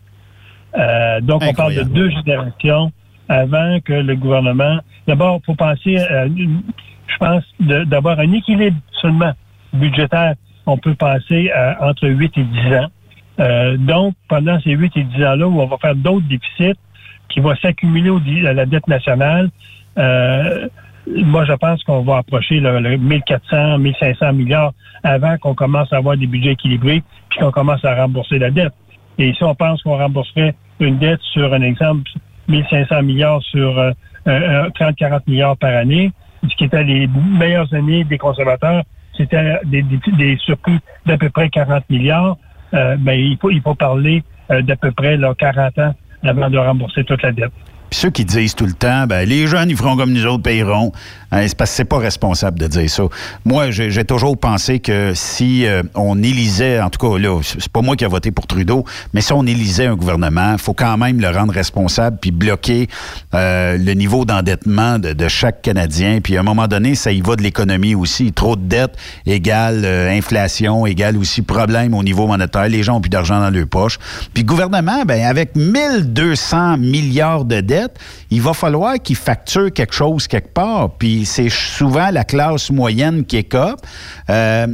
Euh, 0.77 1.21
donc, 1.21 1.41
on 1.49 1.53
parle 1.53 1.75
de 1.75 1.83
deux 1.93 2.09
générations 2.09 2.91
avant 3.27 3.79
que 3.83 3.93
le 3.93 4.15
gouvernement... 4.15 4.79
D'abord, 5.07 5.39
il 5.41 5.45
faut 5.45 5.55
penser, 5.55 5.97
une- 6.35 6.61
je 7.07 7.17
pense, 7.17 7.43
d'avoir 7.59 8.19
un 8.19 8.31
équilibre 8.31 8.77
seulement 9.01 9.33
budgétaire. 9.73 10.35
On 10.65 10.77
peut 10.77 10.95
passer 10.95 11.51
à 11.51 11.87
entre 11.89 12.07
8 12.07 12.37
et 12.37 12.43
10 12.43 12.75
ans. 12.75 12.87
Euh, 13.39 13.77
donc, 13.77 14.15
pendant 14.27 14.59
ces 14.61 14.71
8 14.71 14.95
et 14.97 15.03
10 15.03 15.23
ans-là, 15.25 15.47
où 15.47 15.59
on 15.61 15.65
va 15.65 15.77
faire 15.77 15.95
d'autres 15.95 16.27
déficits 16.27 16.77
qui 17.29 17.39
vont 17.39 17.55
s'accumuler 17.61 18.11
à 18.47 18.53
la 18.53 18.65
dette 18.65 18.87
nationale, 18.87 19.49
euh, 19.97 20.67
moi, 21.09 21.45
je 21.45 21.53
pense 21.53 21.83
qu'on 21.83 22.01
va 22.01 22.17
approcher 22.17 22.59
le, 22.59 22.79
le 22.79 22.97
1400, 22.97 23.79
1500 23.79 24.33
milliards 24.33 24.73
avant 25.03 25.37
qu'on 25.37 25.55
commence 25.55 25.91
à 25.93 25.97
avoir 25.97 26.17
des 26.17 26.27
budgets 26.27 26.51
équilibrés 26.51 27.03
puis 27.29 27.39
qu'on 27.39 27.51
commence 27.51 27.83
à 27.85 27.95
rembourser 27.95 28.39
la 28.39 28.51
dette. 28.51 28.73
Et 29.17 29.33
si 29.33 29.43
on 29.43 29.55
pense 29.55 29.81
qu'on 29.83 29.97
rembourserait 29.97 30.55
une 30.79 30.97
dette 30.97 31.21
sur 31.21 31.53
un 31.53 31.61
exemple, 31.61 32.09
1500 32.47 33.03
milliards 33.03 33.41
sur 33.43 33.77
euh, 33.77 33.91
euh, 34.27 34.69
30-40 34.79 35.21
milliards 35.27 35.57
par 35.57 35.75
année, 35.75 36.11
ce 36.43 36.55
qui 36.55 36.65
était 36.65 36.83
les 36.83 37.07
meilleures 37.07 37.73
années 37.73 38.03
des 38.03 38.17
conservateurs, 38.17 38.83
c'était 39.17 39.59
des, 39.65 39.81
des, 39.81 39.99
des 40.17 40.37
surplus 40.37 40.79
d'à 41.05 41.17
peu 41.17 41.29
près 41.29 41.49
40 41.49 41.89
milliards. 41.89 42.37
euh, 42.73 42.95
ben, 42.97 43.13
il, 43.13 43.37
faut, 43.37 43.51
il 43.51 43.61
faut 43.61 43.75
parler 43.75 44.23
euh, 44.51 44.61
d'à 44.61 44.75
peu 44.75 44.91
près 44.91 45.17
là, 45.17 45.33
40 45.37 45.79
ans 45.79 45.93
avant 46.23 46.49
de 46.49 46.57
rembourser 46.57 47.03
toute 47.03 47.21
la 47.21 47.31
dette. 47.31 47.51
Puis 47.89 47.99
ceux 47.99 48.09
qui 48.09 48.25
disent 48.25 48.55
tout 48.55 48.65
le 48.65 48.73
temps, 48.73 49.07
ben, 49.07 49.27
les 49.27 49.47
jeunes, 49.47 49.69
ils 49.69 49.77
feront 49.77 49.97
comme 49.97 50.13
nous 50.13 50.25
autres, 50.25 50.43
payeront. 50.43 50.91
Hein, 51.31 51.45
c'est 51.47 51.55
parce 51.55 51.71
que 51.71 51.77
c'est 51.77 51.85
pas 51.85 51.99
responsable 51.99 52.59
de 52.59 52.67
dire 52.67 52.89
ça. 52.89 53.03
Moi, 53.45 53.71
j'ai 53.71 54.03
toujours 54.05 54.37
pensé 54.37 54.79
que 54.79 55.13
si 55.13 55.65
euh, 55.65 55.83
on 55.95 56.21
élisait, 56.21 56.81
en 56.81 56.89
tout 56.89 56.99
cas, 56.99 57.19
là, 57.19 57.39
c'est 57.43 57.69
pas 57.69 57.81
moi 57.81 57.95
qui 57.95 58.03
ai 58.03 58.07
voté 58.07 58.31
pour 58.31 58.47
Trudeau, 58.47 58.83
mais 59.13 59.21
si 59.21 59.33
on 59.33 59.45
élisait 59.45 59.85
un 59.85 59.95
gouvernement, 59.95 60.57
faut 60.57 60.73
quand 60.73 60.97
même 60.97 61.19
le 61.19 61.29
rendre 61.29 61.53
responsable 61.53 62.17
puis 62.19 62.31
bloquer 62.31 62.87
euh, 63.33 63.77
le 63.77 63.93
niveau 63.93 64.25
d'endettement 64.25 64.97
de, 64.97 65.13
de 65.13 65.27
chaque 65.27 65.61
Canadien. 65.61 66.19
Puis 66.21 66.37
à 66.37 66.39
un 66.39 66.43
moment 66.43 66.67
donné, 66.67 66.95
ça 66.95 67.11
y 67.11 67.21
va 67.21 67.35
de 67.35 67.43
l'économie 67.43 67.95
aussi. 67.95 68.31
Trop 68.31 68.55
de 68.55 68.63
dettes 68.63 68.97
égale 69.25 69.83
euh, 69.85 70.11
inflation, 70.11 70.85
égale 70.85 71.17
aussi 71.17 71.41
problème 71.41 71.93
au 71.93 72.03
niveau 72.03 72.27
monétaire. 72.27 72.67
Les 72.67 72.83
gens 72.83 72.97
ont 72.97 73.01
plus 73.01 73.09
d'argent 73.09 73.39
dans 73.39 73.49
leur 73.49 73.67
poche. 73.67 73.97
Puis 74.33 74.43
le 74.43 74.47
gouvernement, 74.47 75.03
ben, 75.05 75.23
avec 75.25 75.55
1200 75.55 76.77
milliards 76.77 77.45
de 77.45 77.61
dettes, 77.61 77.97
il 78.31 78.41
va 78.41 78.53
falloir 78.53 78.95
qu'il 79.01 79.15
facture 79.15 79.71
quelque 79.71 79.93
chose 79.93 80.27
quelque 80.27 80.53
part. 80.53 80.91
Puis 80.97 81.18
c'est 81.25 81.49
souvent 81.49 82.09
la 82.11 82.23
classe 82.23 82.71
moyenne 82.71 83.25
qui 83.25 83.37
écope. 83.37 83.79
Euh, 84.29 84.67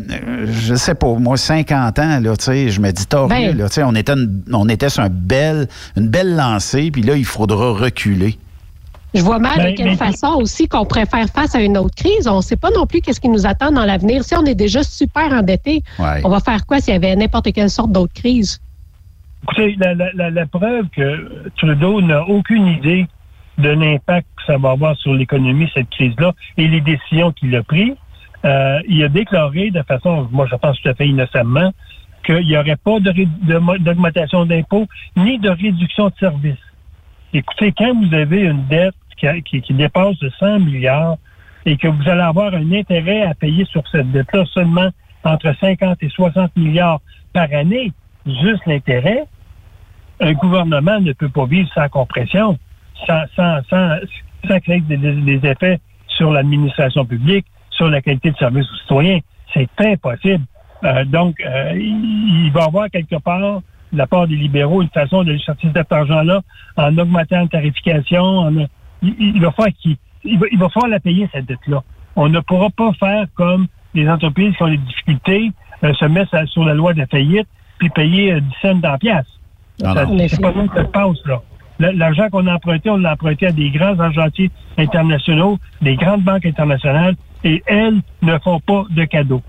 je 0.48 0.76
sais 0.76 0.96
pas, 0.96 1.14
moi, 1.16 1.38
50 1.38 2.00
ans, 2.00 2.20
là, 2.20 2.36
tu 2.38 2.46
sais, 2.46 2.70
je 2.70 2.80
me 2.82 2.92
dis, 2.92 3.06
t'as 3.06 3.28
Ben. 3.28 3.58
là, 3.58 3.68
tu 3.70 3.76
sais, 3.76 3.84
on 3.84 3.94
était, 3.96 4.14
une- 4.14 4.44
on 4.54 4.68
était 4.70 4.90
sur 4.90 5.04
un 5.04 5.10
une 5.10 6.08
belle 6.10 6.36
lancée, 6.36 6.92
puis 6.92 7.02
là, 7.02 7.16
il 7.16 7.26
faudra 7.26 7.72
reculer. 7.72 8.38
Je 9.14 9.22
vois 9.22 9.40
mal 9.40 9.58
Ben, 9.58 9.72
de 9.72 9.78
quelle 9.78 9.86
mais- 9.92 9.96
façon 9.96 10.36
aussi 10.42 10.68
qu'on 10.68 10.86
pourrait 10.86 11.06
faire 11.06 11.28
face 11.34 11.56
à 11.56 11.62
une 11.62 11.78
autre 11.78 11.96
crise. 11.96 12.28
On 12.28 12.38
ne 12.38 12.42
sait 12.42 12.58
pas 12.58 12.70
non 12.72 12.86
plus 12.86 13.00
qu'est-ce 13.00 13.22
qui 13.22 13.30
nous 13.30 13.46
attend 13.46 13.72
dans 13.72 13.86
l'avenir. 13.86 14.24
Si 14.26 14.36
on 14.36 14.44
est 14.46 14.56
déjà 14.56 14.84
super 14.84 15.32
endetté, 15.32 15.84
Ouais. 15.98 16.20
on 16.26 16.30
va 16.30 16.42
faire 16.42 16.66
quoi 16.66 16.82
s'il 16.82 16.94
y 16.94 16.98
avait 16.98 17.16
n'importe 17.16 17.54
quelle 17.54 17.70
sorte 17.70 17.92
d'autre 17.94 18.14
crise? 18.14 18.60
Écoutez, 19.44 19.76
la, 19.80 19.94
la- 19.94 20.12
la- 20.16 20.30
la 20.32 20.46
preuve 20.48 20.86
que 20.96 21.50
Trudeau 21.58 22.02
n'a 22.02 22.24
aucune 22.28 22.68
idée 22.68 23.08
de 23.58 23.70
l'impact 23.70 24.28
que 24.38 24.44
ça 24.46 24.58
va 24.58 24.72
avoir 24.72 24.96
sur 24.98 25.14
l'économie, 25.14 25.70
cette 25.74 25.90
crise-là, 25.90 26.34
et 26.58 26.68
les 26.68 26.82
décisions 26.82 27.32
qu'il 27.32 27.56
a 27.56 27.64
prises, 27.64 27.96
euh, 28.44 28.80
il 28.88 29.04
a 29.04 29.10
déclaré 29.10 29.72
de 29.72 29.82
façon, 29.84 30.28
moi 30.32 30.46
je 30.50 30.56
pense 30.56 30.80
tout 30.82 30.90
à 30.90 30.94
fait 30.94 31.08
innocemment, 31.08 31.72
qu'il 32.26 32.46
n'y 32.46 32.58
aurait 32.58 32.76
pas 32.76 33.00
d'augmentation 33.00 34.46
d'impôts 34.46 34.88
ni 35.16 35.38
de 35.40 35.50
réduction 35.50 36.10
de 36.10 36.14
services. 36.20 36.58
Écoutez, 37.34 37.72
quand 37.72 37.94
vous 37.96 38.14
avez 38.14 38.42
une 38.42 38.66
dette 38.68 38.96
qui, 39.18 39.28
qui- 39.44 39.62
qui 39.62 39.74
dépasse 39.74 40.18
de 40.20 40.30
100 40.40 40.60
milliards 40.60 41.18
et 41.66 41.78
que 41.78 41.88
vous 41.88 42.08
allez 42.10 42.22
avoir 42.22 42.54
un 42.54 42.72
intérêt 42.72 43.24
à 43.24 43.34
payer 43.34 43.66
sur 43.66 43.84
cette 43.92 44.12
dette-là 44.12 44.46
seulement 44.54 44.90
entre 45.24 45.54
50 45.60 46.02
et 46.04 46.10
60 46.10 46.56
milliards 46.56 47.00
par 47.34 47.48
année, 47.54 47.92
juste 48.26 48.66
l'intérêt, 48.68 49.24
un 50.20 50.34
gouvernement 50.34 51.00
ne 51.00 51.14
peut 51.14 51.30
pas 51.30 51.46
vivre 51.46 51.70
sans 51.74 51.90
compression, 51.90 52.58
sans, 53.08 53.24
sans, 53.36 53.60
sans, 53.70 53.98
sans 54.48 54.60
créer 54.60 54.82
des, 54.82 54.98
des- 54.98 55.14
des 55.38 55.50
effets 55.50 55.80
sur 56.08 56.32
l'administration 56.32 57.06
publique, 57.06 57.46
sur 57.72 57.90
la 57.90 58.02
qualité 58.02 58.32
de 58.32 58.38
service 58.38 58.66
aux 58.72 58.76
citoyens. 58.78 59.20
C'est 59.54 59.70
impossible. 59.80 60.44
Euh, 60.84 61.04
donc, 61.06 61.36
euh, 61.42 61.72
il, 61.76 62.46
il 62.46 62.52
va 62.52 62.62
y 62.62 62.64
avoir 62.64 62.90
quelque 62.90 63.18
part, 63.18 63.62
de 63.92 63.98
la 63.98 64.08
part 64.08 64.28
des 64.28 64.36
libéraux, 64.36 64.82
une 64.82 64.90
façon 64.90 65.24
de 65.24 65.38
sortir 65.38 65.72
cet 65.76 65.92
argent-là 65.92 66.42
en 66.78 66.98
augmentant 66.98 67.42
la 67.42 67.48
tarification. 67.48 68.24
en- 68.24 68.66
il, 69.02 69.16
il 69.20 69.42
va 69.42 69.52
falloir 69.52 69.74
qu'il 69.82 69.98
il 70.24 70.40
va, 70.40 70.48
il 70.52 70.58
va 70.58 70.70
falloir 70.70 70.90
la 70.90 71.00
payer, 71.00 71.30
cette 71.34 71.46
dette-là. 71.46 71.84
On 72.16 72.30
ne 72.30 72.40
pourra 72.40 72.70
pas 72.72 72.92
faire 72.94 73.26
comme 73.36 73.68
les 73.94 74.10
entreprises 74.10 74.56
qui 74.56 74.64
ont 74.64 74.68
des 74.70 74.78
difficultés, 74.78 75.52
euh, 75.84 75.94
se 75.94 76.06
mettent 76.06 76.34
sur 76.48 76.64
la 76.66 76.74
loi 76.74 76.94
de 76.94 77.00
la 77.00 77.08
faillite, 77.08 77.48
puis 77.78 77.90
payer 77.90 78.34
euh, 78.34 78.40
10 78.40 78.48
cents 78.62 78.76
dans 78.76 78.92
la 78.92 78.98
pièce. 78.98 79.26
Ah. 79.84 79.94
C'est 80.30 80.42
pas 80.42 80.52
nous 80.56 80.68
que 80.68 80.76
ça 80.76 80.82
se 80.86 80.88
passe, 80.92 81.26
là. 81.26 81.42
L'argent 81.80 82.30
qu'on 82.30 82.48
a 82.48 82.54
emprunté, 82.54 82.90
on 82.90 82.98
l'a 82.98 83.14
emprunté 83.14 83.48
à 83.48 83.52
des 83.52 83.70
grands 83.70 84.00
argentiers 84.00 84.52
internationaux, 84.78 85.58
des 85.82 85.96
grandes 85.96 86.22
banques 86.22 86.46
internationales, 86.46 87.16
et 87.44 87.62
elles 87.68 88.02
ne 88.22 88.38
font 88.40 88.60
pas 88.60 88.86
de 88.90 89.04
cadeaux. 89.06 89.42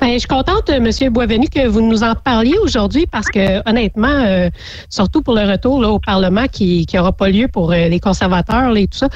Ben, 0.00 0.12
je 0.12 0.18
suis 0.18 0.28
contente, 0.28 0.68
euh, 0.68 0.84
M. 0.84 1.12
Boisvenu, 1.12 1.48
que 1.48 1.66
vous 1.66 1.80
nous 1.80 2.02
en 2.02 2.14
parliez 2.14 2.58
aujourd'hui 2.58 3.06
parce 3.06 3.28
que, 3.28 3.66
honnêtement, 3.68 4.08
euh, 4.08 4.50
surtout 4.90 5.22
pour 5.22 5.34
le 5.34 5.50
retour 5.50 5.80
là, 5.80 5.88
au 5.88 5.98
Parlement 5.98 6.44
qui 6.46 6.86
n'aura 6.92 7.12
pas 7.12 7.30
lieu 7.30 7.48
pour 7.48 7.72
euh, 7.72 7.88
les 7.88 8.00
conservateurs 8.00 8.76
et 8.76 8.86
tout 8.86 8.98
ça, 8.98 9.08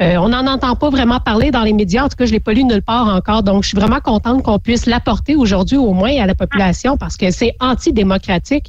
on 0.00 0.28
n'en 0.28 0.46
entend 0.46 0.76
pas 0.76 0.90
vraiment 0.90 1.18
parler 1.18 1.50
dans 1.50 1.62
les 1.62 1.72
médias. 1.72 2.04
En 2.04 2.08
tout 2.08 2.16
cas, 2.16 2.26
je 2.26 2.30
ne 2.30 2.34
l'ai 2.34 2.40
pas 2.40 2.52
lu 2.52 2.64
nulle 2.64 2.82
part 2.82 3.08
encore. 3.08 3.42
Donc, 3.42 3.62
je 3.62 3.68
suis 3.68 3.78
vraiment 3.78 4.00
contente 4.00 4.42
qu'on 4.42 4.58
puisse 4.58 4.84
l'apporter 4.86 5.34
aujourd'hui 5.34 5.78
au 5.78 5.94
moins 5.94 6.14
à 6.20 6.26
la 6.26 6.34
population 6.34 6.96
parce 6.96 7.16
que 7.16 7.30
c'est 7.30 7.54
antidémocratique. 7.60 8.66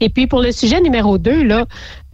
Et 0.00 0.10
puis, 0.10 0.26
pour 0.28 0.40
le 0.40 0.52
sujet 0.52 0.80
numéro 0.80 1.18
2, 1.18 1.42
là, 1.42 1.64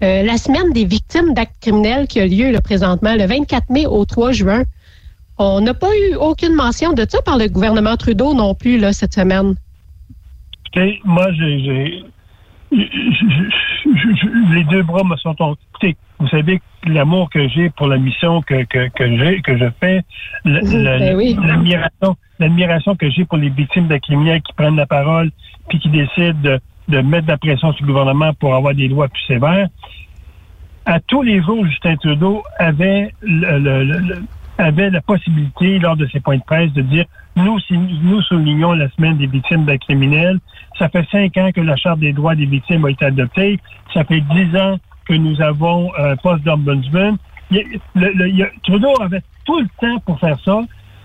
euh, 0.02 0.22
la 0.22 0.36
semaine 0.36 0.72
des 0.72 0.84
victimes 0.84 1.34
d'actes 1.34 1.56
criminels 1.60 2.06
qui 2.06 2.20
a 2.20 2.26
lieu 2.26 2.50
là, 2.50 2.60
présentement, 2.60 3.14
le 3.14 3.26
24 3.26 3.70
mai 3.70 3.86
au 3.86 4.04
3 4.04 4.32
juin, 4.32 4.64
on 5.38 5.60
n'a 5.60 5.74
pas 5.74 5.90
eu 6.10 6.14
aucune 6.16 6.54
mention 6.54 6.92
de 6.92 7.06
ça 7.08 7.20
par 7.22 7.38
le 7.38 7.48
gouvernement 7.48 7.96
Trudeau 7.96 8.34
non 8.34 8.54
plus 8.54 8.78
là, 8.78 8.92
cette 8.92 9.14
semaine. 9.14 9.54
Écoutez, 10.66 11.00
moi, 11.04 11.32
j'ai, 11.32 12.02
les 12.72 14.64
deux 14.70 14.82
bras 14.82 15.04
me 15.04 15.16
sont 15.16 15.34
tombés. 15.34 15.58
Écoutez, 15.74 15.96
vous 16.18 16.28
savez 16.28 16.60
l'amour 16.86 17.30
que 17.30 17.48
j'ai 17.48 17.70
pour 17.70 17.88
la 17.88 17.98
mission 17.98 18.42
que, 18.42 18.64
que, 18.64 18.88
que 18.88 19.18
j'ai, 19.18 19.42
que 19.42 19.56
je 19.56 19.66
fais, 19.80 20.02
le- 20.44 20.98
Ben 20.98 21.16
oui. 21.16 21.36
l'admiration, 22.38 22.96
que 22.96 23.10
j'ai 23.10 23.24
pour 23.24 23.38
les 23.38 23.50
victimes 23.50 23.88
de 23.88 23.96
criminels 23.98 24.42
qui 24.42 24.52
prennent 24.52 24.76
la 24.76 24.86
parole 24.86 25.30
puis 25.68 25.78
qui 25.78 25.88
décident 25.88 26.58
de, 26.88 27.00
mettre 27.00 27.26
de 27.26 27.32
la 27.32 27.38
pression 27.38 27.72
sur 27.72 27.86
le 27.86 27.92
gouvernement 27.92 28.32
pour 28.34 28.54
avoir 28.54 28.74
des 28.74 28.88
lois 28.88 29.08
plus 29.08 29.22
sévères. 29.26 29.68
À 30.86 31.00
tous 31.00 31.22
les 31.22 31.42
jours, 31.42 31.64
Justin 31.66 31.96
Trudeau 31.96 32.42
avait 32.58 33.12
avait 34.58 34.90
la 34.90 35.00
possibilité, 35.00 35.78
lors 35.78 35.96
de 35.96 36.06
ses 36.06 36.20
points 36.20 36.36
de 36.36 36.42
presse, 36.42 36.72
de 36.72 36.82
dire 36.82 37.06
nous, 37.36 37.58
nous 38.02 38.22
soulignons 38.22 38.72
la 38.72 38.88
semaine 38.90 39.16
des 39.16 39.26
victimes 39.26 39.64
d'actes 39.64 39.82
criminels. 39.84 40.38
Ça 40.78 40.88
fait 40.88 41.06
cinq 41.10 41.36
ans 41.36 41.50
que 41.52 41.60
la 41.60 41.76
Charte 41.76 41.98
des 41.98 42.12
droits 42.12 42.34
des 42.34 42.46
victimes 42.46 42.84
a 42.84 42.90
été 42.90 43.04
adoptée. 43.04 43.58
Ça 43.92 44.04
fait 44.04 44.20
dix 44.20 44.56
ans 44.56 44.76
que 45.06 45.14
nous 45.14 45.40
avons 45.42 45.90
un 45.98 46.16
poste 46.16 46.44
d'ombudsman. 46.44 47.16
Trudeau 48.62 48.94
avait 49.00 49.22
tout 49.44 49.60
le 49.60 49.68
temps 49.80 49.98
pour 50.06 50.18
faire 50.20 50.38
ça. 50.44 50.60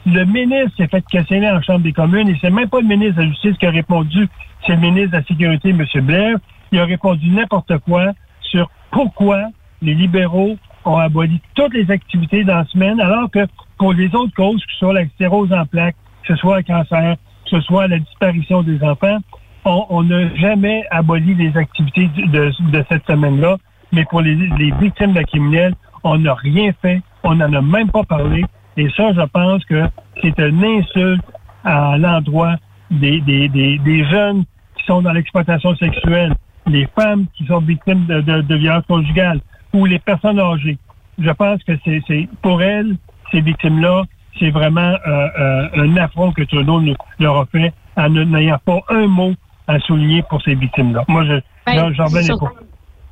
Le 0.05 0.23
ministre 0.25 0.71
s'est 0.77 0.87
fait 0.87 1.03
questionner 1.11 1.49
en 1.49 1.61
Chambre 1.61 1.81
des 1.81 1.91
communes 1.91 2.29
et 2.29 2.37
c'est 2.39 2.49
même 2.49 2.69
pas 2.69 2.79
le 2.79 2.87
ministre 2.87 3.17
de 3.17 3.21
la 3.21 3.27
Justice 3.29 3.57
qui 3.57 3.65
a 3.65 3.71
répondu, 3.71 4.27
c'est 4.65 4.73
le 4.73 4.81
ministre 4.81 5.11
de 5.11 5.17
la 5.17 5.23
Sécurité, 5.23 5.69
M. 5.69 5.85
Blair. 6.01 6.37
Il 6.71 6.79
a 6.79 6.85
répondu 6.85 7.29
n'importe 7.29 7.77
quoi 7.79 8.11
sur 8.41 8.69
pourquoi 8.91 9.43
les 9.81 9.93
libéraux 9.93 10.57
ont 10.85 10.97
aboli 10.97 11.41
toutes 11.55 11.73
les 11.73 11.89
activités 11.91 12.43
dans 12.43 12.57
la 12.57 12.65
semaine, 12.65 12.99
alors 12.99 13.29
que 13.31 13.45
pour 13.77 13.93
les 13.93 14.13
autres 14.15 14.33
causes, 14.35 14.63
que 14.65 14.71
ce 14.73 14.79
soit 14.79 14.93
la 14.93 15.05
sclérose 15.07 15.51
en 15.53 15.65
plaques, 15.65 15.95
que 16.23 16.35
ce 16.35 16.39
soit 16.39 16.57
le 16.57 16.63
cancer, 16.63 17.15
que 17.45 17.49
ce 17.49 17.61
soit 17.61 17.87
la 17.87 17.99
disparition 17.99 18.61
des 18.61 18.83
enfants, 18.83 19.17
on 19.65 20.03
n'a 20.03 20.33
jamais 20.35 20.83
aboli 20.89 21.35
les 21.35 21.55
activités 21.55 22.07
de, 22.07 22.51
cette 22.89 23.05
semaine-là. 23.05 23.57
Mais 23.91 24.05
pour 24.05 24.21
les, 24.21 24.35
les 24.35 24.71
victimes 24.79 25.13
de 25.13 25.21
criminels, 25.21 25.75
on 26.03 26.17
n'a 26.17 26.33
rien 26.33 26.71
fait, 26.81 27.01
on 27.23 27.35
n'en 27.35 27.51
a 27.53 27.61
même 27.61 27.89
pas 27.89 28.03
parlé. 28.03 28.45
Et 28.77 28.89
ça, 28.95 29.13
je 29.13 29.21
pense 29.21 29.63
que 29.65 29.83
c'est 30.21 30.37
une 30.39 30.63
insulte 30.63 31.23
à 31.63 31.97
l'endroit 31.97 32.55
des, 32.91 33.21
des, 33.21 33.47
des, 33.49 33.78
des 33.80 34.06
jeunes 34.06 34.43
qui 34.78 34.84
sont 34.86 35.02
dans 35.02 35.12
l'exploitation 35.12 35.75
sexuelle, 35.75 36.34
les 36.67 36.88
femmes 36.95 37.25
qui 37.36 37.45
sont 37.45 37.60
victimes 37.60 38.06
de, 38.06 38.21
de, 38.21 38.41
de 38.41 38.56
violences 38.56 38.86
conjugales 38.88 39.39
ou 39.73 39.86
les 39.86 39.99
personnes 39.99 40.39
âgées. 40.39 40.78
Je 41.19 41.30
pense 41.32 41.62
que 41.63 41.73
c'est 41.84 42.02
c'est- 42.08 42.28
pour 42.41 42.62
elles, 42.62 42.95
ces 43.32 43.41
victimes-là, 43.41 44.04
c'est 44.39 44.52
vraiment 44.52 44.95
euh, 45.08 45.28
euh, 45.39 45.67
un 45.75 45.97
affront 45.97 46.32
que 46.32 46.43
Trudeau 46.43 46.80
nous- 46.82 46.95
leur 47.19 47.38
a 47.38 47.45
fait 47.47 47.73
en 47.97 48.10
n'ayant 48.10 48.60
pas 48.63 48.80
un 48.89 49.08
mot 49.08 49.34
à 49.67 49.80
souligner 49.80 50.23
pour 50.30 50.41
ces 50.41 50.56
victimes-là. 50.56 51.04
Moi, 51.08 51.25
je 51.25 51.34
Ben, 51.65 51.93
j'en- 51.93 52.08
sur- 52.23 52.39
pas. 52.39 52.52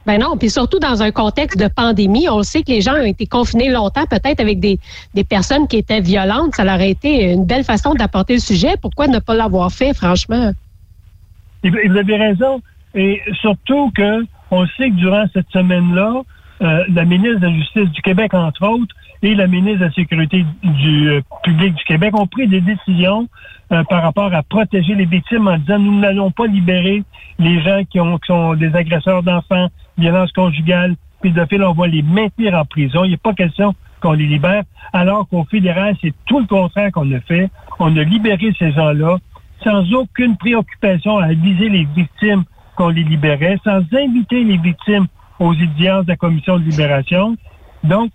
Ben 0.07 0.21
non, 0.21 0.37
puis 0.37 0.49
surtout 0.49 0.79
dans 0.79 1.03
un 1.03 1.11
contexte 1.11 1.59
de 1.59 1.67
pandémie, 1.67 2.29
on 2.29 2.41
sait 2.41 2.63
que 2.63 2.71
les 2.71 2.79
gens 2.79 2.93
ont 2.93 3.03
été 3.03 3.25
confinés 3.25 3.69
longtemps, 3.69 4.05
peut-être 4.09 4.39
avec 4.39 4.61
des, 4.61 4.79
des 5.13 5.25
personnes 5.25 5.67
qui 5.67 5.75
étaient 5.75 5.99
violentes. 5.99 6.55
Ça 6.55 6.63
leur 6.63 6.79
a 6.79 6.85
été 6.85 7.33
une 7.33 7.45
belle 7.45 7.65
façon 7.65 7.93
d'apporter 7.93 8.35
le 8.35 8.39
sujet. 8.39 8.75
Pourquoi 8.81 9.07
ne 9.09 9.19
pas 9.19 9.35
l'avoir 9.35 9.69
fait, 9.69 9.93
franchement? 9.93 10.53
Et 11.63 11.69
vous 11.69 11.97
avez 11.97 12.15
raison. 12.15 12.61
Et 12.95 13.21
surtout 13.41 13.91
que 13.93 14.25
on 14.49 14.65
sait 14.77 14.91
que 14.91 14.95
durant 14.95 15.25
cette 15.33 15.49
semaine-là, 15.51 16.21
euh, 16.61 16.83
la 16.87 17.03
ministre 17.03 17.41
de 17.41 17.47
la 17.47 17.53
Justice 17.53 17.89
du 17.91 18.01
Québec, 18.01 18.33
entre 18.33 18.65
autres, 18.65 18.95
et 19.21 19.35
la 19.35 19.47
ministre 19.47 19.79
de 19.79 19.85
la 19.85 19.91
Sécurité 19.91 20.45
du 20.63 21.09
euh, 21.09 21.21
public 21.43 21.75
du 21.75 21.83
Québec 21.83 22.17
ont 22.17 22.27
pris 22.27 22.47
des 22.47 22.61
décisions 22.61 23.27
euh, 23.73 23.83
par 23.83 24.03
rapport 24.03 24.33
à 24.33 24.41
protéger 24.43 24.95
les 24.95 25.05
victimes 25.05 25.49
en 25.49 25.57
disant 25.57 25.79
nous 25.79 25.99
n'allons 25.99 26.31
pas 26.31 26.47
libérer 26.47 27.03
les 27.39 27.61
gens 27.61 27.81
qui, 27.89 27.99
ont, 27.99 28.17
qui 28.17 28.27
sont 28.27 28.53
des 28.53 28.73
agresseurs 28.73 29.21
d'enfants, 29.21 29.67
violences 29.97 30.31
conjugales, 30.31 30.95
pédophiles, 31.21 31.63
on 31.63 31.73
va 31.73 31.87
les 31.87 32.01
maintenir 32.01 32.53
en 32.53 32.65
prison. 32.65 33.03
Il 33.03 33.11
n'est 33.11 33.17
pas 33.17 33.33
question 33.33 33.75
qu'on 34.01 34.13
les 34.13 34.27
libère, 34.27 34.63
alors 34.93 35.27
qu'au 35.27 35.43
fédéral, 35.45 35.95
c'est 36.01 36.13
tout 36.25 36.39
le 36.39 36.45
contraire 36.45 36.91
qu'on 36.91 37.11
a 37.11 37.19
fait. 37.21 37.49
On 37.79 37.95
a 37.97 38.03
libéré 38.03 38.53
ces 38.57 38.71
gens-là 38.71 39.17
sans 39.63 39.91
aucune 39.93 40.37
préoccupation 40.37 41.17
à 41.17 41.29
viser 41.29 41.69
les 41.69 41.85
victimes 41.95 42.43
qu'on 42.75 42.89
les 42.89 43.03
libérait, 43.03 43.57
sans 43.63 43.81
inviter 43.91 44.43
les 44.43 44.57
victimes 44.57 45.07
aux 45.39 45.53
audiences 45.53 46.05
de 46.05 46.11
la 46.11 46.15
commission 46.15 46.59
de 46.59 46.63
libération. 46.63 47.35
Donc, 47.83 48.11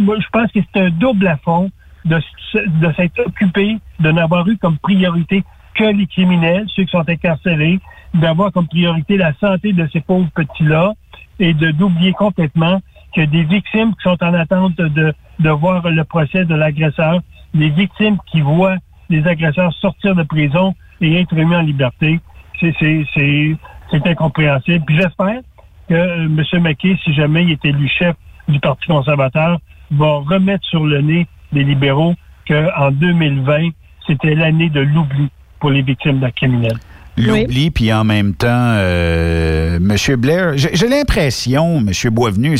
moi, 0.00 0.16
je 0.20 0.26
pense 0.30 0.52
que 0.52 0.60
c'est 0.60 0.80
un 0.80 0.90
double 0.90 1.26
affront 1.28 1.70
de, 2.04 2.20
de 2.54 2.92
s'être 2.92 3.26
occupé, 3.26 3.78
de 4.00 4.10
n'avoir 4.10 4.46
eu 4.48 4.58
comme 4.58 4.76
priorité 4.78 5.44
que 5.74 5.84
les 5.84 6.06
criminels, 6.06 6.66
ceux 6.74 6.84
qui 6.84 6.90
sont 6.90 7.08
incarcérés, 7.08 7.80
d'avoir 8.12 8.52
comme 8.52 8.68
priorité 8.68 9.16
la 9.16 9.32
santé 9.34 9.72
de 9.72 9.88
ces 9.92 10.00
pauvres 10.00 10.28
petits-là 10.34 10.92
et 11.38 11.54
de 11.54 11.70
d'oublier 11.70 12.12
complètement 12.12 12.80
que 13.14 13.22
des 13.22 13.44
victimes 13.44 13.94
qui 13.94 14.02
sont 14.02 14.22
en 14.22 14.34
attente 14.34 14.76
de, 14.76 15.14
de 15.40 15.50
voir 15.50 15.88
le 15.88 16.04
procès 16.04 16.44
de 16.44 16.54
l'agresseur, 16.54 17.20
des 17.54 17.68
victimes 17.70 18.18
qui 18.30 18.40
voient 18.40 18.76
les 19.10 19.26
agresseurs 19.26 19.72
sortir 19.74 20.14
de 20.14 20.22
prison 20.22 20.74
et 21.00 21.20
être 21.20 21.34
mis 21.34 21.54
en 21.54 21.62
liberté, 21.62 22.20
c'est 22.60 24.06
incompréhensible. 24.06 24.84
Puis 24.86 24.96
j'espère 24.96 25.40
que 25.88 25.94
euh, 25.94 26.24
M. 26.24 26.62
McKay, 26.62 26.96
si 27.04 27.12
jamais 27.12 27.44
il 27.44 27.52
est 27.52 27.64
élu 27.64 27.88
chef 27.88 28.16
du 28.48 28.58
Parti 28.60 28.86
conservateur, 28.86 29.58
va 29.90 30.12
remettre 30.18 30.64
sur 30.66 30.86
le 30.86 31.00
nez 31.02 31.26
des 31.52 31.64
libéraux 31.64 32.14
qu'en 32.48 32.90
2020, 32.90 33.70
c'était 34.06 34.34
l'année 34.34 34.70
de 34.70 34.80
l'oubli 34.80 35.28
pour 35.60 35.70
les 35.70 35.82
victimes 35.82 36.18
d'actes 36.18 36.36
criminels 36.36 36.78
l'oubli, 37.16 37.70
puis 37.70 37.92
en 37.92 38.04
même 38.04 38.34
temps, 38.34 38.48
euh, 38.48 39.76
M. 39.76 40.16
Blair, 40.16 40.52
j'ai 40.56 40.88
l'impression, 40.88 41.78
M. 41.78 42.10
Boisvenu, 42.10 42.56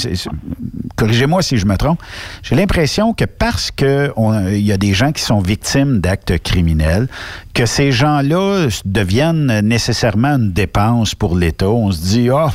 corrigez-moi 0.97 1.43
si 1.43 1.57
je 1.57 1.67
me 1.67 1.77
trompe, 1.77 2.01
j'ai 2.43 2.55
l'impression 2.55 3.15
que 3.15 3.25
parce 3.25 3.71
qu'il 3.71 4.13
y 4.59 4.73
a 4.73 4.77
des 4.77 4.93
gens 4.93 5.13
qui 5.13 5.23
sont 5.23 5.41
victimes 5.41 6.01
d'actes 6.01 6.39
criminels, 6.43 7.09
que 7.55 7.67
ces 7.67 7.93
gens-là 7.93 8.69
deviennent 8.85 9.61
nécessairement 9.61 10.37
une 10.37 10.53
dépense 10.53 11.15
pour 11.15 11.37
l'État. 11.37 11.69
On 11.69 11.91
se 11.91 12.01
dit, 12.01 12.31
oh, 12.31 12.49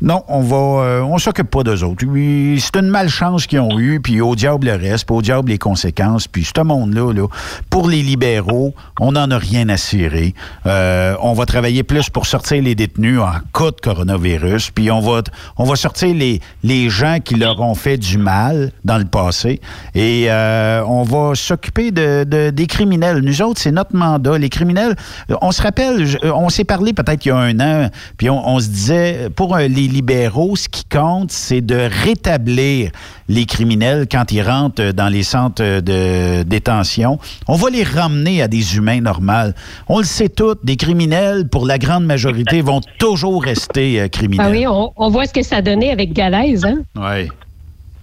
non, 0.00 0.22
on 0.28 0.42
va, 0.42 0.56
euh, 0.56 1.00
on 1.02 1.18
s'occupe 1.18 1.50
pas 1.50 1.64
d'eux 1.64 1.82
autres. 1.82 2.04
C'est 2.04 2.76
une 2.76 2.88
malchance 2.88 3.46
qu'ils 3.46 3.58
ont 3.58 3.78
eue, 3.80 4.00
puis 4.00 4.20
au 4.20 4.36
diable 4.36 4.68
le 4.68 4.76
reste, 4.76 5.06
puis 5.06 5.16
au 5.16 5.22
diable 5.22 5.50
les 5.50 5.58
conséquences. 5.58 6.28
Puis 6.28 6.44
ce 6.44 6.62
monde-là, 6.62 7.12
là, 7.12 7.26
pour 7.68 7.88
les 7.88 8.02
libéraux, 8.02 8.74
on 9.00 9.12
n'en 9.12 9.28
a 9.30 9.38
rien 9.38 9.68
à 9.68 9.76
cirer. 9.76 10.34
Euh, 10.66 11.16
on 11.20 11.32
va 11.32 11.46
travailler 11.46 11.82
plus 11.82 12.10
pour 12.10 12.26
sortir 12.26 12.62
les 12.62 12.76
détenus 12.76 13.18
en 13.18 13.32
cas 13.52 13.72
de 13.72 13.80
coronavirus, 13.82 14.70
puis 14.70 14.90
on 14.90 15.00
va, 15.00 15.22
on 15.56 15.64
va 15.64 15.74
sortir 15.74 16.14
les, 16.14 16.40
les 16.62 16.90
gens 16.90 17.18
qui 17.22 17.34
leur 17.34 17.60
ont 17.60 17.74
fait 17.74 17.98
du 17.98 18.18
mal 18.18 18.70
dans 18.84 18.98
le 18.98 19.04
passé, 19.04 19.60
et 19.96 20.26
euh, 20.28 20.84
on 20.86 21.02
va 21.02 21.34
s'occuper 21.34 21.90
de, 21.90 22.50
des 22.50 22.66
criminels. 22.66 23.18
Nous 23.20 23.42
autres, 23.42 23.60
c'est 23.60 23.72
notre 23.72 23.96
mandat. 23.96 24.38
Les 24.38 24.48
criminels, 24.48 24.94
on 25.40 25.50
se 25.50 25.60
rappelle, 25.60 26.06
on 26.22 26.50
s'est 26.50 26.64
parlé 26.64 26.92
peut-être 26.92 27.26
il 27.26 27.30
y 27.30 27.32
a 27.32 27.36
un 27.36 27.58
an, 27.58 27.90
puis 28.16 28.30
on, 28.30 28.48
on 28.48 28.60
se 28.60 28.68
disait, 28.68 29.28
pour 29.34 29.56
les 29.56 29.87
libéraux, 29.88 30.56
ce 30.56 30.68
qui 30.68 30.84
compte, 30.84 31.30
c'est 31.30 31.60
de 31.60 31.88
rétablir 32.04 32.90
les 33.28 33.44
criminels 33.44 34.06
quand 34.10 34.30
ils 34.32 34.42
rentrent 34.42 34.92
dans 34.92 35.08
les 35.08 35.22
centres 35.22 35.80
de 35.80 36.42
détention. 36.44 37.18
On 37.46 37.56
va 37.56 37.70
les 37.70 37.82
ramener 37.82 38.42
à 38.42 38.48
des 38.48 38.76
humains 38.76 39.00
normaux. 39.00 39.52
On 39.88 39.98
le 39.98 40.04
sait 40.04 40.28
tous, 40.28 40.56
des 40.62 40.76
criminels, 40.76 41.48
pour 41.48 41.66
la 41.66 41.78
grande 41.78 42.04
majorité, 42.04 42.60
vont 42.62 42.80
toujours 42.98 43.42
rester 43.42 44.00
euh, 44.00 44.08
criminels. 44.08 44.46
Ah 44.46 44.50
oui, 44.50 44.92
on, 44.96 45.10
voit 45.10 45.26
ce 45.26 45.34
que 45.34 45.42
ça 45.42 45.56
a 45.56 45.62
donné 45.62 45.90
avec 45.90 46.12
Galaise, 46.12 46.64
hein? 46.64 46.78
Oui. 46.96 47.28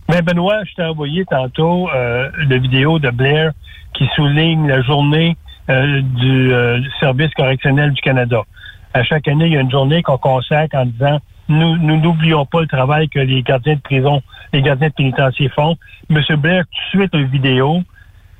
Mais 0.09 0.21
Benoît, 0.21 0.63
je 0.65 0.75
t'ai 0.75 0.83
envoyé 0.83 1.25
tantôt 1.25 1.89
euh, 1.89 2.29
la 2.47 2.57
vidéo 2.57 2.99
de 2.99 3.09
Blair 3.09 3.51
qui 3.93 4.05
souligne 4.15 4.67
la 4.67 4.81
journée 4.81 5.35
euh, 5.69 6.01
du 6.01 6.89
Service 6.99 7.31
correctionnel 7.35 7.91
du 7.91 8.01
Canada. 8.01 8.41
À 8.93 9.03
chaque 9.03 9.27
année, 9.27 9.47
il 9.47 9.53
y 9.53 9.57
a 9.57 9.61
une 9.61 9.71
journée 9.71 10.03
qu'on 10.03 10.17
consacre 10.17 10.75
en 10.77 10.85
disant 10.85 11.19
nous 11.49 11.77
n'oublions 11.77 12.45
pas 12.45 12.61
le 12.61 12.67
travail 12.67 13.09
que 13.09 13.19
les 13.19 13.41
gardiens 13.43 13.75
de 13.75 13.81
prison, 13.81 14.21
les 14.53 14.61
gardiens 14.61 14.87
de 14.89 14.93
pénitencier 14.93 15.49
font. 15.49 15.75
M. 16.09 16.21
Blair, 16.37 16.63
tout 16.65 16.97
de 16.97 17.01
suite 17.01 17.13
une 17.13 17.27
vidéo, 17.27 17.83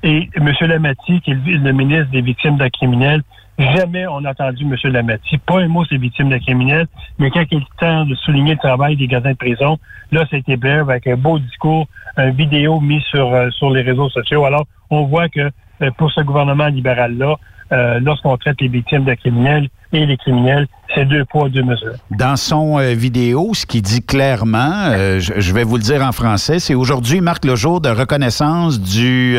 et 0.02 0.28
M. 0.34 0.52
Lamati, 0.60 1.20
qui 1.20 1.30
est 1.30 1.34
le 1.34 1.72
ministre 1.72 2.10
des 2.10 2.20
victimes 2.20 2.56
de 2.56 2.68
criminels, 2.68 3.22
jamais 3.58 4.06
on 4.06 4.24
a 4.24 4.30
entendu 4.30 4.64
M. 4.64 4.92
Lamati, 4.92 5.38
pas 5.38 5.60
un 5.60 5.68
mot 5.68 5.84
sur 5.84 5.94
les 5.94 6.00
victimes 6.00 6.28
de 6.28 6.38
criminels, 6.38 6.86
mais 7.18 7.30
quand 7.30 7.44
il 7.50 7.58
est 7.58 7.80
temps 7.80 8.04
de 8.04 8.14
souligner 8.14 8.52
le 8.52 8.58
travail 8.58 8.96
des 8.96 9.06
gardiens 9.06 9.32
de 9.32 9.36
prison, 9.36 9.78
là, 10.12 10.24
c'était 10.30 10.56
Blair 10.56 10.82
avec 10.82 11.06
un 11.06 11.16
beau 11.16 11.38
discours, 11.38 11.86
une 12.18 12.30
vidéo 12.30 12.80
mise 12.80 13.02
sur, 13.04 13.32
euh, 13.32 13.50
sur 13.50 13.70
les 13.70 13.82
réseaux 13.82 14.10
sociaux. 14.10 14.44
Alors, 14.44 14.66
on 14.90 15.04
voit 15.04 15.28
que 15.28 15.50
euh, 15.82 15.90
pour 15.96 16.10
ce 16.12 16.20
gouvernement 16.20 16.68
libéral-là, 16.68 17.36
euh, 17.72 17.98
lorsqu'on 18.00 18.36
traite 18.36 18.60
les 18.60 18.68
victimes 18.68 19.04
de 19.04 19.14
criminels 19.14 19.68
et 19.92 20.06
les 20.06 20.16
criminels, 20.16 20.66
c'est 20.94 21.04
deux 21.04 21.24
poids, 21.24 21.48
deux 21.48 21.62
mesures. 21.62 21.94
Dans 22.10 22.36
son 22.36 22.78
euh, 22.78 22.94
vidéo, 22.94 23.52
ce 23.54 23.66
qu'il 23.66 23.82
dit 23.82 24.02
clairement, 24.02 24.88
euh, 24.88 25.20
je, 25.20 25.52
vais 25.52 25.64
vous 25.64 25.76
le 25.76 25.82
dire 25.82 26.02
en 26.02 26.12
français, 26.12 26.58
c'est 26.58 26.74
aujourd'hui 26.74 27.20
marque 27.20 27.44
le 27.44 27.56
jour 27.56 27.80
de 27.80 27.88
reconnaissance 27.88 28.80
du 28.80 29.36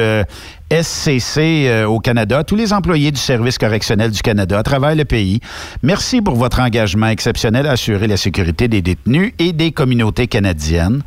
SCC 0.72 1.86
au 1.88 2.00
Canada, 2.00 2.44
tous 2.44 2.56
les 2.56 2.74
employés 2.74 3.12
du 3.12 3.20
service 3.20 3.58
correctionnel 3.58 4.12
du 4.12 4.22
Canada 4.22 4.60
à 4.60 4.64
travers 4.64 4.96
le 4.96 5.06
pays. 5.06 5.40
Merci 5.84 6.22
pour 6.22 6.36
votre 6.36 6.60
engagement 6.60 7.08
exceptionnel 7.08 7.68
à 7.68 7.72
assurer 7.72 8.08
la 8.08 8.18
sécurité 8.18 8.68
des 8.68 8.82
détenus 8.82 9.34
et 9.40 9.54
des 9.54 9.72
communautés 9.72 10.28
canadiennes 10.28 11.02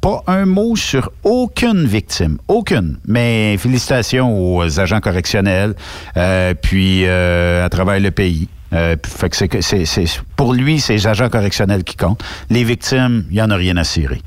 pas 0.00 0.22
un 0.26 0.46
mot 0.46 0.76
sur 0.76 1.10
aucune 1.24 1.84
victime, 1.86 2.38
aucune. 2.48 2.98
Mais 3.06 3.56
félicitations 3.58 4.56
aux 4.56 4.80
agents 4.80 5.00
correctionnels, 5.00 5.74
euh, 6.16 6.54
puis 6.54 7.04
euh, 7.06 7.64
à 7.64 7.68
travers 7.68 7.89
le 7.98 8.10
pays. 8.10 8.48
Euh, 8.72 8.96
fait 9.04 9.28
que 9.28 9.60
c'est, 9.60 9.84
c'est, 9.84 10.22
pour 10.36 10.54
lui, 10.54 10.78
c'est 10.78 10.92
les 10.94 11.06
agents 11.06 11.28
correctionnels 11.28 11.84
qui 11.84 11.96
comptent. 11.96 12.22
Les 12.50 12.64
victimes, 12.64 13.24
il 13.28 13.34
n'y 13.34 13.42
en 13.42 13.50
a 13.50 13.56
rien 13.56 13.76
à 13.76 13.84
cirer. 13.84 14.20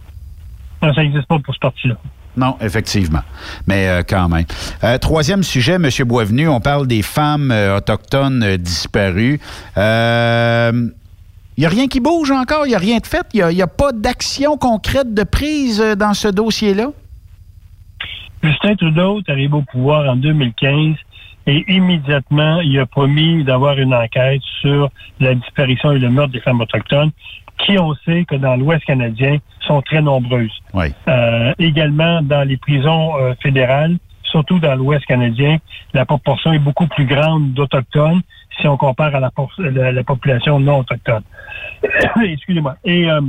ça 0.81 0.91
n'existe 0.97 1.27
pas 1.27 1.39
pour 1.39 1.53
ce 1.53 1.59
parti-là. 1.59 1.95
Non, 2.35 2.57
effectivement. 2.61 3.21
Mais 3.67 3.87
euh, 3.87 4.01
quand 4.07 4.27
même. 4.27 4.45
Euh, 4.83 4.97
troisième 4.97 5.43
sujet, 5.43 5.73
M. 5.73 5.87
Boisvenu, 6.05 6.47
on 6.47 6.59
parle 6.59 6.87
des 6.87 7.03
femmes 7.03 7.51
autochtones 7.77 8.57
disparues. 8.57 9.39
Il 9.77 11.61
n'y 11.61 11.65
a 11.67 11.69
rien 11.69 11.87
qui 11.87 11.99
bouge 11.99 12.31
encore, 12.31 12.65
il 12.65 12.69
n'y 12.69 12.75
a 12.75 12.79
rien 12.79 12.97
de 12.97 13.05
fait, 13.05 13.27
il 13.35 13.45
n'y 13.45 13.61
a, 13.61 13.67
pas 13.67 13.91
d'action 13.91 14.57
concrète 14.57 15.13
de 15.13 15.23
prise 15.23 15.79
dans 15.99 16.15
ce 16.15 16.27
dossier-là? 16.27 16.87
Justin 18.41 18.75
Trudeau 18.75 19.19
est 19.19 19.31
arrivé 19.31 19.53
au 19.53 19.61
pouvoir 19.61 20.09
en 20.09 20.15
2015 20.15 20.95
et 21.45 21.63
immédiatement, 21.67 22.61
il 22.61 22.79
a 22.79 22.85
promis 22.85 23.43
d'avoir 23.43 23.77
une 23.77 23.93
enquête 23.93 24.41
sur 24.61 24.89
la 25.19 25.35
disparition 25.35 25.91
et 25.91 25.99
le 25.99 26.09
meurtre 26.09 26.31
des 26.31 26.39
femmes 26.39 26.61
autochtones, 26.61 27.11
qui 27.59 27.77
on 27.77 27.93
sait 28.05 28.25
que 28.25 28.35
dans 28.35 28.55
l'Ouest 28.55 28.83
canadien 28.85 29.37
sont 29.61 29.81
très 29.81 30.01
nombreuses. 30.01 30.57
Euh, 31.07 31.53
également 31.59 32.21
dans 32.21 32.47
les 32.47 32.57
prisons 32.57 33.17
euh, 33.17 33.33
fédérales, 33.41 33.97
surtout 34.23 34.59
dans 34.59 34.75
l'Ouest 34.75 35.05
canadien, 35.05 35.57
la 35.93 36.05
proportion 36.05 36.53
est 36.53 36.59
beaucoup 36.59 36.87
plus 36.87 37.05
grande 37.05 37.53
d'Autochtones 37.53 38.21
si 38.59 38.67
on 38.67 38.77
compare 38.77 39.15
à 39.15 39.19
la, 39.19 39.31
la, 39.91 40.03
population 40.03 40.59
non 40.59 40.79
autochtone. 40.79 41.23
Excusez-moi. 42.23 42.75
Et 42.83 43.09
euh, 43.09 43.21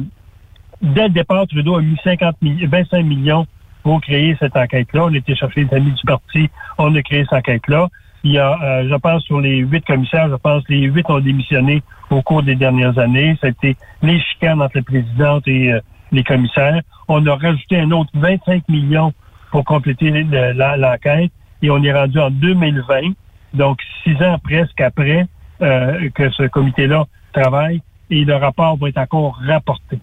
dès 0.83 1.05
le 1.05 1.11
départ, 1.11 1.47
Trudeau 1.47 1.77
a 1.77 1.83
mis 1.83 1.97
50 2.05 2.37
25 2.43 3.03
millions 3.03 3.47
pour 3.83 4.01
créer 4.01 4.37
cette 4.39 4.57
enquête-là. 4.57 5.05
On 5.05 5.15
était 5.15 5.35
chercher 5.35 5.65
les 5.65 5.77
amis 5.77 5.93
du 5.93 6.03
parti, 6.05 6.51
on 6.79 6.95
a 6.95 7.03
créé 7.03 7.25
cette 7.25 7.39
enquête-là. 7.39 7.89
Il 8.25 8.33
y 8.33 8.39
a, 8.39 8.59
euh, 8.63 8.89
je 8.89 8.95
pense, 8.97 9.23
sur 9.25 9.41
les 9.41 9.59
huit 9.59 9.85
commissaires, 9.85 10.29
je 10.31 10.37
pense 10.37 10.63
les 10.69 10.83
huit 10.83 11.09
ont 11.11 11.21
démissionné 11.21 11.83
au 12.11 12.23
cours 12.23 12.43
des 12.43 12.57
dernières 12.57 12.99
années. 12.99 13.37
C'était 13.43 13.77
les 14.03 14.21
chicanes 14.21 14.63
entre 14.63 14.79
la 14.79 14.83
présidente 14.83 15.47
et 15.47 15.73
euh, 15.73 15.81
les 16.11 16.25
commissaires. 16.25 16.81
On 17.09 17.25
a 17.27 17.37
rajouté 17.37 17.79
un 17.79 17.91
autre 17.91 18.11
25 18.15 18.69
millions 18.69 19.13
pour 19.51 19.65
compléter 19.65 20.11
l'enquête 20.11 21.31
et 21.63 21.71
on 21.71 21.83
est 21.83 21.93
rendu 21.93 22.19
en 22.19 22.31
2020 22.31 23.13
donc, 23.55 23.79
six 24.03 24.21
ans 24.23 24.39
presque 24.43 24.81
après 24.81 25.27
euh, 25.63 26.11
que 26.15 26.29
ce 26.31 26.43
comité-là 26.49 27.07
travaille, 27.33 27.81
et 28.11 28.25
le 28.25 28.35
rapport 28.35 28.77
va 28.77 28.89
être 28.89 28.99
encore 28.99 29.41
rapporté. 29.47 29.99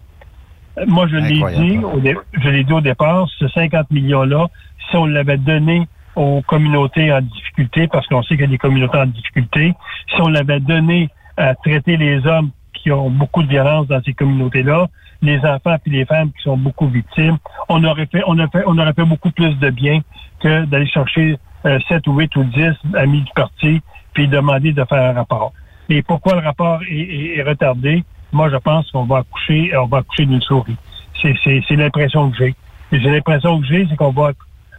Moi, 0.88 1.08
je 1.08 1.18
l'ai 1.18 1.34
dit, 1.34 1.78
au 1.80 2.02
je 2.34 2.50
l'ai 2.50 2.64
dit 2.64 2.74
au 2.74 2.82
départ, 2.82 3.28
ce 3.38 3.48
50 3.50 3.92
millions-là, 3.92 4.48
si 4.90 4.96
on 4.96 5.06
l'avait 5.06 5.38
donné 5.38 5.88
aux 6.16 6.42
communautés 6.42 7.12
en 7.12 7.22
difficulté, 7.22 7.88
parce 7.88 8.08
qu'on 8.08 8.22
sait 8.24 8.36
qu'il 8.36 8.42
y 8.42 8.44
a 8.46 8.48
des 8.48 8.58
communautés 8.58 8.98
en 8.98 9.06
difficulté, 9.06 9.74
si 10.14 10.22
on 10.22 10.28
l'avait 10.28 10.60
donné 10.60 11.10
à 11.38 11.56
traiter 11.56 11.98
les 11.98 12.26
hommes 12.26 12.52
qui 12.74 12.92
ont 12.92 13.10
beaucoup 13.10 13.44
de 13.44 13.48
violence 13.48 13.88
dans 13.88 14.02
ces 14.04 14.14
communautés-là, 14.14 14.88
les 15.22 15.40
enfants 15.40 15.78
et 15.86 15.90
les 15.90 16.06
femmes 16.06 16.32
qui 16.32 16.44
sont 16.44 16.58
beaucoup 16.58 16.88
victimes, 16.88 17.38
on 17.70 17.84
aurait 17.84 18.08
fait, 18.08 18.24
on 18.26 18.38
aurait 18.38 18.50
fait, 18.52 18.64
on 18.66 18.78
aurait 18.78 18.94
fait 18.94 19.06
beaucoup 19.06 19.32
plus 19.32 19.56
de 19.60 19.70
bien 19.70 20.02
que 20.40 20.66
d'aller 20.66 20.88
chercher 20.88 21.38
7 21.64 21.92
euh, 21.92 22.00
ou 22.08 22.20
8 22.20 22.36
ou 22.38 22.44
10 22.44 22.72
amis 22.96 23.22
du 23.22 23.32
parti, 23.36 23.82
puis 24.14 24.28
demander 24.28 24.74
de 24.74 24.84
faire 24.86 25.12
un 25.12 25.14
rapport. 25.14 25.54
Et 25.90 26.02
pourquoi 26.02 26.36
le 26.36 26.42
rapport 26.42 26.82
est, 26.90 27.42
retardé? 27.44 28.04
Moi, 28.32 28.50
je 28.50 28.56
pense 28.58 28.90
qu'on 28.92 29.04
va 29.04 29.20
accoucher, 29.20 29.72
on 29.78 29.88
va 29.88 30.00
accoucher 30.00 30.26
d'une 30.26 30.42
souris. 30.42 30.78
C'est 31.22 31.70
l'impression 31.72 32.32
que 32.32 32.38
j'ai. 32.38 32.56
J'ai 32.92 33.10
l'impression 33.10 33.60
que 33.60 33.68
j'ai, 33.68 33.86
c'est 33.90 33.96
qu'on 33.96 34.12
va 34.12 34.32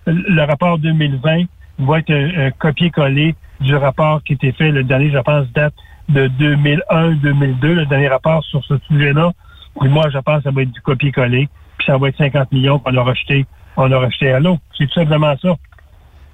le 0.07 0.43
rapport 0.45 0.79
2020 0.79 1.45
va 1.79 1.99
être 1.99 2.11
un, 2.11 2.51
copier-coller 2.53 3.35
du 3.61 3.75
rapport 3.77 4.23
qui 4.23 4.35
été 4.35 4.53
fait. 4.53 4.71
Le 4.71 4.85
dernier, 4.85 5.11
je 5.11 5.19
pense, 5.19 5.47
date 5.53 5.75
de 6.09 6.29
2001-2002, 6.29 7.67
le 7.67 7.87
dernier 7.87 8.09
rapport 8.09 8.43
sur 8.45 8.65
ce 8.65 8.75
sujet-là. 8.89 9.33
Puis 9.81 9.89
moi, 9.89 10.09
je 10.13 10.19
pense 10.19 10.39
que 10.39 10.43
ça 10.45 10.51
va 10.51 10.63
être 10.63 10.73
du 10.73 10.81
copier-coller, 10.81 11.49
puis 11.79 11.87
ça 11.87 11.97
va 11.97 12.09
être 12.09 12.19
50 12.19 12.53
millions 12.53 12.79
qu'on 12.79 12.97
a 12.97 13.03
rejeté, 13.03 13.47
on 13.77 13.91
a 13.91 13.99
rejeté 13.99 14.33
à 14.33 14.41
l'eau. 14.41 14.59
C'est 14.77 14.87
tout 14.87 14.95
simplement 14.95 15.35
ça. 15.41 15.57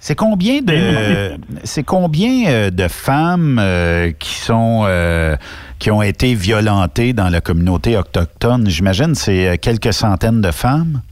C'est 0.00 0.14
combien 0.14 0.62
de 0.62 1.36
c'est 1.64 1.82
combien 1.82 2.48
euh, 2.48 2.70
de 2.70 2.86
femmes 2.88 3.58
euh, 3.60 4.12
qui 4.12 4.34
sont 4.34 4.84
euh, 4.86 5.36
qui 5.78 5.90
ont 5.90 6.02
été 6.02 6.34
violentées 6.34 7.12
dans 7.12 7.28
la 7.28 7.40
communauté 7.40 7.96
autochtone? 7.96 8.68
J'imagine 8.68 9.14
c'est 9.14 9.58
quelques 9.58 9.92
centaines 9.92 10.40
de 10.40 10.50
femmes. 10.50 11.02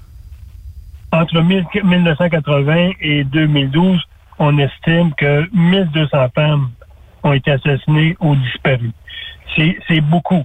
Entre 1.12 1.40
1980 1.40 2.90
et 3.00 3.24
2012, 3.24 4.02
on 4.38 4.58
estime 4.58 5.14
que 5.14 5.48
1200 5.52 6.28
femmes 6.34 6.70
ont 7.22 7.32
été 7.32 7.52
assassinées 7.52 8.16
ou 8.20 8.36
disparues. 8.36 8.92
C'est 9.56 10.00
beaucoup. 10.00 10.44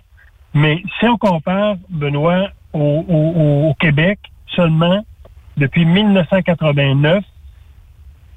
Mais 0.53 0.81
si 0.99 1.05
on 1.07 1.17
compare, 1.17 1.75
Benoît, 1.89 2.47
au 2.73 3.75
Québec, 3.79 4.19
seulement 4.55 5.03
depuis 5.57 5.85
1989, 5.85 7.23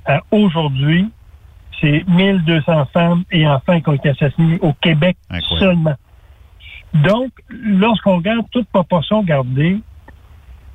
à 0.06 0.20
aujourd'hui, 0.30 1.10
c'est 1.80 2.04
1200 2.08 2.86
femmes 2.92 3.24
et 3.30 3.46
enfants 3.46 3.80
qui 3.80 3.88
ont 3.88 3.94
été 3.94 4.10
assassinés 4.10 4.58
au 4.60 4.72
Québec 4.72 5.16
seulement. 5.58 5.94
Donc, 6.92 7.30
lorsqu'on 7.48 8.16
regarde 8.16 8.46
toute 8.50 8.68
proportion 8.68 9.22
gardée, 9.22 9.80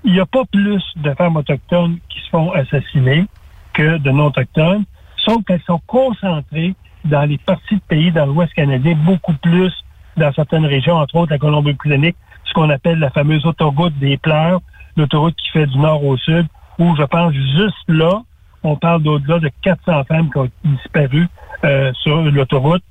il 0.04 0.14
n'y 0.14 0.20
a 0.20 0.26
pas 0.26 0.46
plus 0.46 0.84
de 0.98 1.14
femmes 1.14 1.38
autochtones 1.38 1.98
qui 2.10 2.20
se 2.20 2.30
font 2.30 2.52
assassiner 2.52 3.26
que 3.74 3.98
de 3.98 4.12
non-autochtones, 4.12 4.84
sauf 5.18 5.44
qu'elles 5.46 5.62
sont 5.62 5.82
concentrées 5.88 6.76
dans 7.06 7.24
les 7.24 7.38
parties 7.38 7.76
de 7.76 7.82
pays 7.88 8.12
dans 8.12 8.26
l'Ouest 8.26 8.54
canadien, 8.54 8.96
beaucoup 8.96 9.34
plus 9.34 9.74
dans 10.18 10.32
certaines 10.34 10.66
régions, 10.66 10.96
entre 10.96 11.16
autres 11.16 11.32
la 11.32 11.38
Colombie-Britannique, 11.38 12.16
ce 12.46 12.54
qu'on 12.54 12.70
appelle 12.70 13.00
la 13.00 13.10
fameuse 13.10 13.46
autoroute 13.46 13.98
des 14.00 14.18
pleurs, 14.18 14.60
l'autoroute 14.98 15.36
qui 15.36 15.50
fait 15.52 15.68
du 15.68 15.78
nord 15.78 16.04
au 16.04 16.18
sud, 16.18 16.48
où 16.78 16.96
je 16.96 17.04
pense 17.04 17.34
juste 17.34 17.78
là, 17.88 18.22
on 18.64 18.76
parle 18.76 19.04
d'au-delà 19.04 19.40
de 19.40 19.50
400 19.62 20.04
femmes 20.06 20.30
qui 20.32 20.38
ont 20.38 20.50
disparu 20.64 21.28
euh, 21.64 21.94
sur 22.02 22.22
l'autoroute. 22.22 22.84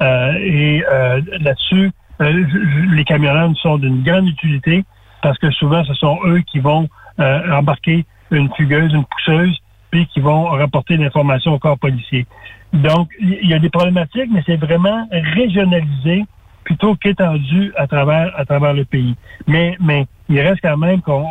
Euh, 0.00 0.32
et 0.34 0.84
euh, 0.90 1.20
là-dessus, 1.40 1.92
les 2.20 3.04
camionneurs 3.04 3.50
sont 3.56 3.78
d'une 3.78 4.02
grande 4.02 4.28
utilité 4.28 4.84
parce 5.24 5.38
que 5.38 5.50
souvent, 5.50 5.82
ce 5.84 5.94
sont 5.94 6.18
eux 6.26 6.40
qui 6.40 6.60
vont 6.60 6.88
embarquer 7.18 8.04
une 8.30 8.48
fugueuse, 8.54 8.92
une 8.92 9.04
pousseuse, 9.04 9.58
puis 9.90 10.06
qui 10.06 10.20
vont 10.20 10.44
rapporter 10.44 10.96
l'information 10.96 11.54
au 11.54 11.58
corps 11.58 11.78
policier. 11.78 12.26
Donc, 12.72 13.08
il 13.20 13.48
y 13.48 13.54
a 13.54 13.58
des 13.58 13.70
problématiques, 13.70 14.30
mais 14.32 14.42
c'est 14.44 14.56
vraiment 14.56 15.08
régionalisé 15.10 16.24
plutôt 16.64 16.94
qu'étendu 16.96 17.72
à 17.76 17.86
travers 17.86 18.32
à 18.38 18.44
travers 18.44 18.74
le 18.74 18.84
pays. 18.84 19.16
Mais 19.46 19.76
mais 19.80 20.06
il 20.28 20.40
reste 20.40 20.60
quand 20.62 20.76
même 20.76 21.00
qu'on 21.00 21.24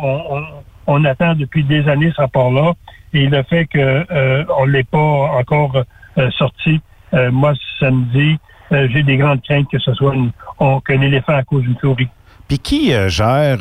on 0.86 1.04
attend 1.04 1.34
depuis 1.34 1.64
des 1.64 1.88
années 1.88 2.12
ce 2.14 2.20
rapport-là 2.20 2.72
et 3.14 3.26
le 3.26 3.42
fait 3.44 3.66
qu'on 3.66 3.78
euh, 3.78 4.44
ne 4.66 4.70
l'ait 4.70 4.84
pas 4.84 4.98
encore 4.98 5.84
euh, 6.18 6.30
sorti, 6.32 6.80
euh, 7.14 7.30
moi, 7.30 7.52
ça 7.78 7.90
me 7.90 8.04
dit, 8.12 8.38
j'ai 8.70 9.04
des 9.04 9.16
grandes 9.16 9.40
craintes 9.42 9.68
que 9.70 9.78
ce 9.78 9.94
soit 9.94 10.14
une, 10.14 10.32
qu'un 10.58 11.00
éléphant 11.00 11.34
à 11.34 11.44
cause 11.44 11.62
d'une 11.62 11.76
souris. 11.78 12.08
Puis 12.48 12.58
qui 12.58 12.92
gère, 13.08 13.58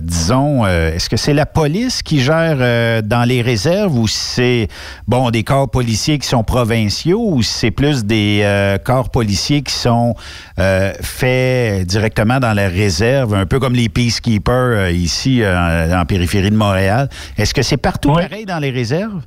disons, 0.00 0.66
est-ce 0.66 1.10
que 1.10 1.16
c'est 1.16 1.34
la 1.34 1.44
police 1.46 2.02
qui 2.02 2.20
gère 2.20 3.02
dans 3.02 3.28
les 3.28 3.42
réserves 3.42 3.96
ou 3.96 4.06
c'est, 4.06 4.68
bon, 5.06 5.30
des 5.30 5.44
corps 5.44 5.70
policiers 5.70 6.18
qui 6.18 6.26
sont 6.26 6.42
provinciaux 6.42 7.20
ou 7.20 7.42
c'est 7.42 7.70
plus 7.70 8.06
des 8.06 8.78
corps 8.84 9.10
policiers 9.10 9.62
qui 9.62 9.74
sont 9.74 10.14
faits 10.56 11.86
directement 11.86 12.40
dans 12.40 12.54
la 12.54 12.68
réserve, 12.68 13.34
un 13.34 13.44
peu 13.46 13.60
comme 13.60 13.74
les 13.74 13.90
peacekeepers 13.90 14.90
ici 14.90 15.42
en 15.44 16.04
périphérie 16.06 16.50
de 16.50 16.56
Montréal? 16.56 17.10
Est-ce 17.36 17.52
que 17.52 17.62
c'est 17.62 17.76
partout 17.76 18.12
pareil 18.12 18.46
dans 18.46 18.58
les 18.58 18.70
réserves? 18.70 19.22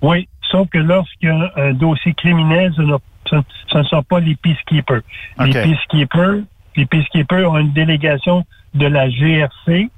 Oui, 0.00 0.28
sauf 0.50 0.68
que 0.70 0.78
lorsqu'il 0.78 1.28
y 1.28 1.32
a 1.32 1.52
un 1.56 1.72
dossier 1.74 2.14
criminel, 2.14 2.72
ce, 2.74 3.36
ne 3.78 3.82
sont 3.84 4.02
pas 4.02 4.20
les 4.20 4.34
peacekeepers. 4.36 5.02
Les 5.40 5.52
peacekeepers 5.52 6.42
les 6.76 6.86
peacekeepers 6.86 7.50
ont 7.50 7.58
une 7.58 7.72
délégation 7.72 8.44
de 8.74 8.86
la 8.86 9.08
GRC. 9.08 9.90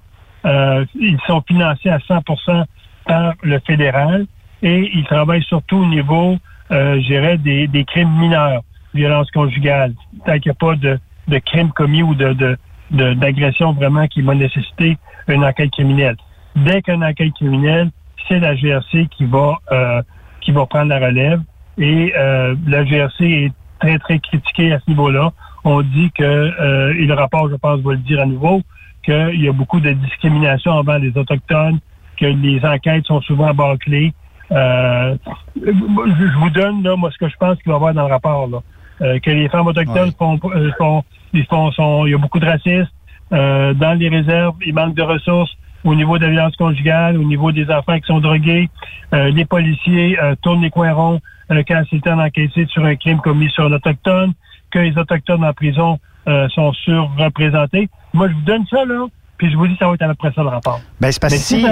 Euh, 0.45 0.85
ils 0.95 1.19
sont 1.27 1.43
financés 1.47 1.91
à 1.91 1.99
100% 1.99 2.65
par 3.07 3.35
le 3.43 3.59
fédéral 3.67 4.27
et 4.63 4.91
ils 4.95 5.05
travaillent 5.05 5.43
surtout 5.43 5.79
au 5.79 5.87
niveau, 5.87 6.37
euh, 6.71 7.01
je 7.01 7.07
dirais, 7.07 7.39
des, 7.39 7.67
des, 7.67 7.85
crimes 7.85 8.13
mineurs, 8.19 8.63
violence 8.95 9.31
conjugale. 9.31 9.95
Tant 10.25 10.39
qu'il 10.39 10.51
n'y 10.51 10.51
a 10.51 10.55
pas 10.55 10.77
de, 10.77 10.99
de 11.29 11.39
crimes 11.39 11.71
commis 11.71 12.03
ou 12.03 12.15
de, 12.15 12.57
d'agression 12.91 13.73
vraiment 13.73 14.07
qui 14.07 14.23
va 14.23 14.35
nécessiter 14.35 14.97
une 15.29 15.45
enquête 15.45 15.71
criminelle. 15.73 16.17
Dès 16.57 16.83
qu'une 16.83 17.05
enquête 17.05 17.33
criminelle, 17.35 17.91
c'est 18.29 18.41
la 18.41 18.55
GRC 18.55 19.09
qui 19.17 19.25
va 19.25 19.59
euh, 19.71 20.03
qui 20.41 20.53
va 20.53 20.67
prendre 20.67 20.89
la 20.89 20.99
relève 20.99 21.41
et 21.79 22.13
euh, 22.17 22.55
la 22.67 22.85
GRC 22.85 23.25
est 23.25 23.53
très 23.81 23.99
très 23.99 24.19
critiquée 24.19 24.73
à 24.73 24.81
ce 24.81 24.91
niveau-là 24.91 25.33
on 25.69 25.83
dit 25.83 26.11
que, 26.13 26.23
euh, 26.23 26.95
et 26.99 27.07
le 27.07 27.15
rapport, 27.15 27.49
je 27.51 27.57
pense, 27.57 27.81
va 27.81 27.93
le 27.93 27.99
dire 27.99 28.21
à 28.21 28.27
nouveau, 28.27 28.63
qu'il 29.03 29.41
y 29.41 29.49
a 29.49 29.53
beaucoup 29.53 29.81
de 29.81 29.91
discrimination 29.93 30.73
envers 30.73 30.99
les 30.99 31.17
Autochtones, 31.17 31.79
que 32.19 32.27
les 32.27 32.65
enquêtes 32.65 33.07
sont 33.07 33.21
souvent 33.21 33.53
bâclées. 33.55 34.13
Euh, 34.51 35.17
je 35.57 36.39
vous 36.39 36.51
donne, 36.51 36.83
là, 36.83 36.97
moi, 36.97 37.11
ce 37.11 37.19
que 37.19 37.29
je 37.29 37.37
pense 37.37 37.59
qu'il 37.59 37.69
va 37.69 37.75
y 37.75 37.77
avoir 37.77 37.95
dans 37.95 38.07
le 38.07 38.13
rapport, 38.13 38.49
là. 38.49 38.59
Euh, 39.01 39.21
que 39.21 39.31
les 39.31 39.49
femmes 39.49 39.69
autochtones 39.69 40.11
font, 40.19 40.41
font, 40.77 41.05
ils 41.33 41.45
font, 41.45 41.71
sont, 41.71 42.07
il 42.07 42.11
y 42.11 42.15
a 42.15 42.19
beaucoup 42.19 42.41
de 42.41 42.47
racisme. 42.47 42.91
dans 43.31 43.97
les 43.97 44.09
réserves, 44.09 44.57
il 44.67 44.75
manque 44.75 44.95
de 44.95 45.03
ressources 45.03 45.55
au 45.85 45.95
niveau 45.95 46.19
de 46.19 46.25
la 46.25 46.33
violence 46.33 46.57
conjugale, 46.57 47.17
au 47.17 47.23
niveau 47.23 47.53
des 47.53 47.71
enfants 47.71 47.97
qui 48.01 48.07
sont 48.07 48.19
drogués. 48.19 48.69
les 49.13 49.45
policiers 49.45 50.19
tournent 50.43 50.63
les 50.63 50.71
coins 50.71 50.93
ronds 50.93 51.21
quand 51.49 51.83
c'est 51.89 52.01
temps 52.01 52.17
d'enquêter 52.17 52.67
sur 52.67 52.85
un 52.85 52.97
crime 52.97 53.21
commis 53.21 53.51
sur 53.51 53.67
un 53.67 53.73
autochtone 53.73 54.33
que 54.71 54.79
les 54.79 54.97
Autochtones 54.99 55.45
en 55.45 55.53
prison 55.53 55.99
euh, 56.27 56.49
sont 56.51 56.73
surreprésentés. 56.73 57.89
Moi, 58.13 58.29
je 58.29 58.35
vous 58.35 58.43
donne 58.43 58.65
ça, 58.71 58.85
là, 58.85 59.07
puis 59.37 59.51
je 59.51 59.57
vous 59.57 59.67
dis 59.67 59.77
ça 59.79 59.89
va 59.89 59.95
être 59.95 60.03
à 60.03 60.09
peu 60.09 60.15
près 60.15 60.33
ça 60.35 60.43
le 60.43 60.49
rapport. 60.49 60.81
Ben, 61.01 61.11
c'est 61.13 61.21
parce 61.21 61.35
que 61.35 61.41
si, 61.41 61.65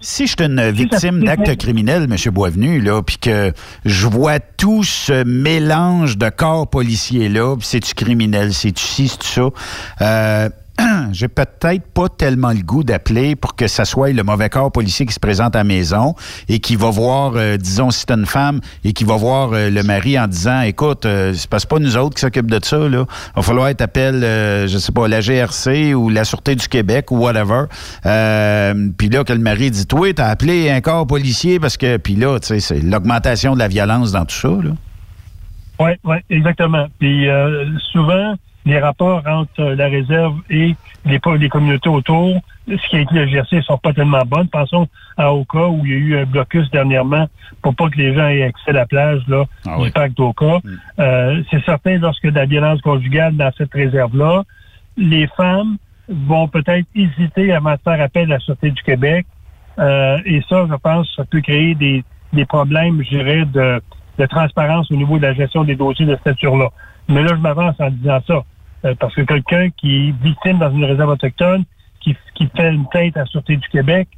si 0.00 0.26
je 0.26 0.34
suis 0.36 0.44
une 0.44 0.70
victime 0.70 1.22
d'actes 1.22 1.56
criminels, 1.56 2.04
M. 2.10 2.32
Boisvenu, 2.32 2.80
là, 2.80 3.02
puis 3.02 3.18
que 3.18 3.52
je 3.84 4.06
vois 4.06 4.40
tout 4.40 4.82
ce 4.82 5.24
mélange 5.24 6.18
de 6.18 6.28
corps 6.28 6.68
policiers-là, 6.68 7.56
puis 7.56 7.66
c'est-tu 7.66 7.94
criminel, 7.94 8.52
c'est-tu 8.52 8.82
ci, 8.82 9.08
c'est-tu 9.08 9.28
ça, 9.28 9.48
euh, 10.00 10.48
j'ai 11.12 11.28
peut-être 11.28 11.86
pas 11.92 12.08
tellement 12.08 12.50
le 12.50 12.62
goût 12.62 12.84
d'appeler 12.84 13.36
pour 13.36 13.54
que 13.54 13.66
ça 13.66 13.84
soit 13.84 14.12
le 14.12 14.22
mauvais 14.22 14.48
corps 14.48 14.72
policier 14.72 15.06
qui 15.06 15.12
se 15.12 15.20
présente 15.20 15.54
à 15.54 15.60
la 15.60 15.64
maison 15.64 16.14
et 16.48 16.58
qui 16.58 16.76
va 16.76 16.90
voir, 16.90 17.32
euh, 17.36 17.56
disons, 17.56 17.90
si 17.90 18.00
c'est 18.00 18.12
une 18.12 18.26
femme 18.26 18.60
et 18.84 18.92
qui 18.92 19.04
va 19.04 19.16
voir 19.16 19.52
euh, 19.52 19.70
le 19.70 19.82
mari 19.82 20.18
en 20.18 20.26
disant, 20.26 20.62
écoute, 20.62 21.06
euh, 21.06 21.32
c'est 21.34 21.68
pas 21.68 21.78
nous 21.78 21.96
autres 21.96 22.16
qui 22.16 22.20
s'occupent 22.20 22.50
de 22.50 22.60
ça, 22.62 22.78
là. 22.78 23.04
Il 23.08 23.36
va 23.36 23.42
falloir 23.42 23.68
être 23.68 23.82
appel, 23.82 24.20
je 24.20 24.78
sais 24.78 24.92
pas, 24.92 25.08
la 25.08 25.20
GRC 25.20 25.94
ou 25.94 26.08
la 26.08 26.24
Sûreté 26.24 26.54
du 26.54 26.68
Québec 26.68 27.10
ou 27.10 27.18
whatever. 27.18 27.64
puis 28.02 29.08
là, 29.08 29.24
que 29.24 29.32
le 29.32 29.38
mari 29.38 29.70
dit, 29.70 29.86
toi, 29.86 30.12
t'as 30.12 30.28
appelé 30.28 30.70
un 30.70 30.80
corps 30.80 31.06
policier 31.06 31.60
parce 31.60 31.76
que, 31.76 31.96
puis 31.96 32.14
là, 32.14 32.38
tu 32.40 32.48
sais, 32.48 32.60
c'est 32.60 32.80
l'augmentation 32.80 33.54
de 33.54 33.58
la 33.58 33.68
violence 33.68 34.12
dans 34.12 34.24
tout 34.24 34.34
ça, 34.34 34.48
là. 34.48 34.70
Oui, 35.80 35.90
oui, 36.04 36.16
exactement. 36.30 36.86
Puis 36.98 37.26
souvent, 37.92 38.36
les 38.64 38.78
rapports 38.78 39.22
entre 39.26 39.62
la 39.62 39.88
réserve 39.88 40.36
et 40.50 40.74
les, 41.04 41.20
les 41.38 41.48
communautés 41.48 41.88
autour, 41.88 42.40
ce 42.68 42.88
qui 42.88 42.96
a 42.96 43.00
été 43.00 43.16
exercé, 43.16 43.60
sont 43.62 43.78
pas 43.78 43.92
tellement 43.92 44.22
bonnes. 44.24 44.48
Pensons 44.48 44.86
à 45.16 45.32
Oka, 45.32 45.66
où 45.66 45.84
il 45.84 45.90
y 45.90 45.94
a 45.94 45.96
eu 45.96 46.18
un 46.18 46.24
blocus 46.24 46.70
dernièrement 46.70 47.26
pour 47.60 47.74
pas 47.74 47.88
que 47.90 47.98
les 47.98 48.14
gens 48.14 48.28
aient 48.28 48.44
accès 48.44 48.70
à 48.70 48.72
la 48.72 48.86
plage 48.86 49.22
là, 49.28 49.44
ah 49.66 49.78
du 49.82 49.90
parc 49.90 50.14
d'Oka. 50.14 50.58
Mm. 50.62 50.70
Euh, 51.00 51.42
c'est 51.50 51.64
certain, 51.64 51.98
lorsque 51.98 52.26
de 52.26 52.34
la 52.34 52.46
violence 52.46 52.80
conjugale 52.82 53.36
dans 53.36 53.50
cette 53.56 53.72
réserve-là, 53.72 54.44
les 54.96 55.26
femmes 55.36 55.76
vont 56.08 56.48
peut-être 56.48 56.86
hésiter 56.94 57.52
avant 57.52 57.72
de 57.72 57.80
faire 57.82 58.00
appel 58.00 58.30
à 58.30 58.34
la 58.34 58.40
Sûreté 58.40 58.70
du 58.70 58.82
Québec. 58.82 59.26
Euh, 59.78 60.18
et 60.24 60.42
ça, 60.48 60.66
je 60.68 60.74
pense, 60.76 61.08
ça 61.16 61.24
peut 61.24 61.40
créer 61.40 61.74
des, 61.74 62.04
des 62.32 62.44
problèmes, 62.44 63.02
je 63.02 63.16
dirais, 63.16 63.44
de, 63.44 63.80
de 64.18 64.26
transparence 64.26 64.90
au 64.90 64.96
niveau 64.96 65.16
de 65.16 65.22
la 65.22 65.32
gestion 65.32 65.64
des 65.64 65.74
dossiers 65.74 66.06
de 66.06 66.14
cette 66.16 66.26
nature-là. 66.26 66.68
Mais 67.08 67.22
là, 67.22 67.28
je 67.30 67.40
m'avance 67.40 67.74
en 67.80 67.90
disant 67.90 68.20
ça. 68.26 68.42
Euh, 68.84 68.94
parce 68.98 69.14
que 69.14 69.22
quelqu'un 69.22 69.70
qui 69.70 70.08
est 70.08 70.22
victime 70.22 70.58
dans 70.58 70.70
une 70.70 70.84
réserve 70.84 71.10
autochtone, 71.10 71.64
qui, 72.00 72.16
qui 72.34 72.50
fait 72.56 72.72
une 72.72 72.88
plainte 72.88 73.16
à 73.16 73.20
la 73.20 73.26
Sûreté 73.26 73.56
du 73.56 73.68
Québec, 73.68 74.08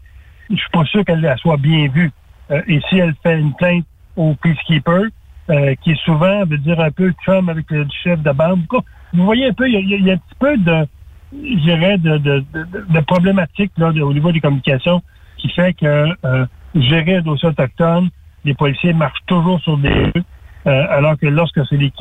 je 0.49 0.57
suis 0.57 0.71
pas 0.71 0.85
sûr 0.85 1.05
qu'elle 1.05 1.35
soit 1.39 1.59
bien 1.59 1.89
vue. 1.89 2.11
Euh, 2.51 2.63
et 2.67 2.81
si 2.89 2.99
elle 2.99 3.15
fait 3.23 3.39
une 3.39 3.55
plainte 3.55 3.85
au 4.17 4.35
peacekeeper, 4.35 5.09
euh, 5.51 5.75
qui 5.83 5.91
est 5.91 6.05
souvent, 6.05 6.45
veut 6.47 6.59
dire 6.59 6.81
un 6.81 6.91
peu 6.91 7.13
chum 7.25 7.49
avec 7.51 7.71
le 7.71 7.87
chef 8.03 8.23
de 8.23 8.33
bande, 8.33 8.65
vous 9.13 9.25
voyez 9.25 9.47
un 9.47 9.53
peu, 9.53 9.69
il 9.69 10.07
y, 10.07 10.11
a, 10.11 10.15
un 10.15 10.17
petit 10.17 10.35
peu 10.39 10.57
de, 10.57 10.87
de, 11.33 12.19
de, 12.19 12.45
de, 12.89 13.01
problématique 13.01 13.73
là, 13.77 13.89
au 13.89 14.15
niveau 14.15 14.33
des 14.33 14.41
communications 14.41 15.03
qui 15.37 15.51
fait 15.51 15.75
que 15.75 16.07
gérer 16.75 17.17
un 17.17 17.21
dossier 17.21 17.49
autochtone, 17.51 18.09
les 18.45 18.55
policiers 18.55 18.95
marchent 18.95 19.25
toujours 19.27 19.61
sur 19.61 19.77
des 19.77 20.11
Euh, 20.67 20.87
alors 20.89 21.19
que 21.19 21.27
lorsque 21.27 21.61
c'est 21.67 21.77
les 21.77 21.93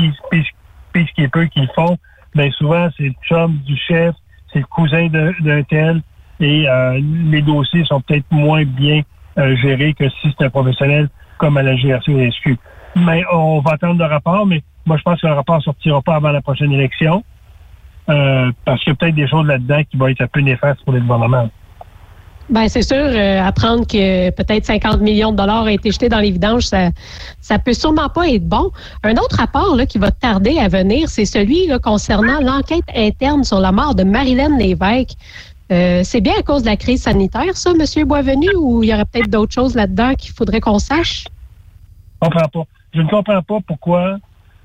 peacekeepers 0.94 1.50
qui 1.50 1.62
le 1.62 1.68
font, 1.76 1.98
ben 2.36 2.52
souvent 2.52 2.90
c'est 2.98 3.04
le 3.04 3.14
chum 3.28 3.58
du 3.66 3.78
chef, 3.78 4.16
c'est 4.52 4.60
le 4.60 4.66
cousin 4.66 5.08
d'un 5.08 5.64
tel, 5.64 6.02
et 6.40 6.68
euh, 6.68 7.00
les 7.30 7.42
dossiers 7.42 7.86
sont 7.86 8.02
peut-être 8.02 8.26
moins 8.32 8.64
bien 8.64 9.02
euh, 9.38 9.56
gérés 9.58 9.94
que 9.94 10.10
si 10.10 10.34
c'est 10.38 10.46
un 10.46 10.50
professionnel 10.50 11.10
comme 11.38 11.58
à 11.58 11.64
la 11.64 11.76
GRC 11.76 12.10
ou 12.10 12.18
la 12.18 12.32
SQ. 12.32 12.58
Mais 12.96 13.24
on 13.32 13.60
va 13.60 13.72
attendre 13.72 14.00
le 14.00 14.06
rapport, 14.06 14.46
mais 14.46 14.62
moi 14.86 14.98
je 14.98 15.04
pense 15.04 15.20
que 15.22 15.28
le 15.28 15.34
rapport 15.34 15.62
sortira 15.62 16.02
pas 16.02 16.16
avant 16.16 16.32
la 16.32 16.42
prochaine 16.42 16.72
élection. 16.72 17.24
Euh, 18.10 18.52
parce 18.66 18.84
qu'il 18.84 18.92
y 18.92 18.94
a 18.94 18.96
peut-être 18.96 19.16
des 19.16 19.28
choses 19.28 19.48
là-dedans 19.48 19.82
qui 19.90 19.96
vont 19.96 20.08
être 20.08 20.22
un 20.22 20.28
peu 20.28 20.42
néfastes 20.42 20.84
pour 20.84 20.94
les 20.94 21.00
gouvernements. 21.00 21.50
Ben 22.50 22.68
c'est 22.68 22.82
sûr, 22.82 22.98
euh, 22.98 23.42
apprendre 23.42 23.88
que 23.88 24.30
peut-être 24.32 24.66
50 24.66 25.00
millions 25.00 25.32
de 25.32 25.38
dollars 25.38 25.64
ont 25.64 25.68
été 25.68 25.92
jetés 25.92 26.10
dans 26.10 26.20
les 26.20 26.32
vidanges, 26.32 26.64
ça, 26.64 26.90
ça 27.40 27.58
peut 27.58 27.74
sûrement 27.74 28.10
pas 28.10 28.28
être 28.30 28.48
bon. 28.48 28.70
Un 29.04 29.14
autre 29.14 29.38
rapport 29.38 29.76
là, 29.76 29.86
qui 29.86 29.98
va 29.98 30.12
tarder 30.12 30.60
à 30.60 30.68
venir, 30.68 31.08
c'est 31.08 31.26
celui 31.26 31.70
concernant 31.82 32.42
l'enquête 32.42 32.84
interne 32.96 33.44
sur 33.44 33.60
la 33.60 33.72
mort 33.72 33.96
de 33.96 34.04
Marilyn 34.04 34.58
Lévesque. 34.58 35.16
Euh, 35.72 36.02
c'est 36.04 36.22
bien 36.22 36.34
à 36.38 36.44
cause 36.44 36.64
de 36.64 36.68
la 36.68 36.76
crise 36.76 37.02
sanitaire, 37.02 37.56
ça, 37.56 37.72
M. 37.72 38.06
Boisvenu, 38.06 38.50
ou 38.58 38.84
il 38.84 38.90
y 38.90 38.94
aurait 38.94 39.06
peut-être 39.06 39.30
d'autres 39.30 39.54
choses 39.54 39.76
là-dedans 39.76 40.14
qu'il 40.16 40.32
faudrait 40.32 40.60
qu'on 40.60 40.80
sache? 40.80 41.24
Je, 42.22 42.30
comprends 42.30 42.48
pas. 42.48 42.64
Je 42.94 43.02
ne 43.02 43.08
comprends 43.08 43.42
pas 43.42 43.58
pourquoi 43.66 44.18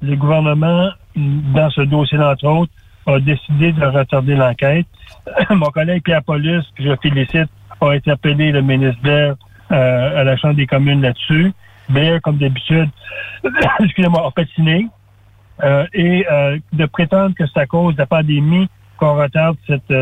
le 0.02 0.16
gouvernement, 0.16 0.90
dans 1.16 1.70
ce 1.70 1.82
dossier, 1.82 2.18
entre 2.18 2.46
autres, 2.46 2.72
a 3.06 3.20
décidé 3.20 3.72
de 3.72 3.84
retarder 3.84 4.34
l'enquête. 4.34 4.86
Mon 5.50 5.70
collègue 5.70 6.02
Pierre 6.02 6.22
Paulus, 6.22 6.62
que 6.76 6.84
je 6.84 6.94
félicite, 7.00 7.48
a 7.80 7.90
interpellé 7.90 8.52
le 8.52 8.62
ministre 8.62 9.00
Blair 9.02 9.34
euh, 9.70 10.20
à 10.20 10.24
la 10.24 10.36
Chambre 10.36 10.54
des 10.54 10.66
communes 10.66 11.02
là-dessus. 11.02 11.52
Blair, 11.88 12.20
comme 12.22 12.38
d'habitude, 12.38 12.90
excusez-moi, 13.80 14.26
a 14.26 14.30
patiné. 14.30 14.88
Euh, 15.62 15.86
et 15.92 16.24
euh, 16.30 16.58
de 16.72 16.86
prétendre 16.86 17.34
que 17.34 17.44
c'est 17.46 17.60
à 17.60 17.66
cause 17.66 17.94
de 17.94 17.98
la 17.98 18.06
pandémie 18.06 18.68
qu'on 18.96 19.16
retarde 19.16 19.56
cette, 19.66 19.92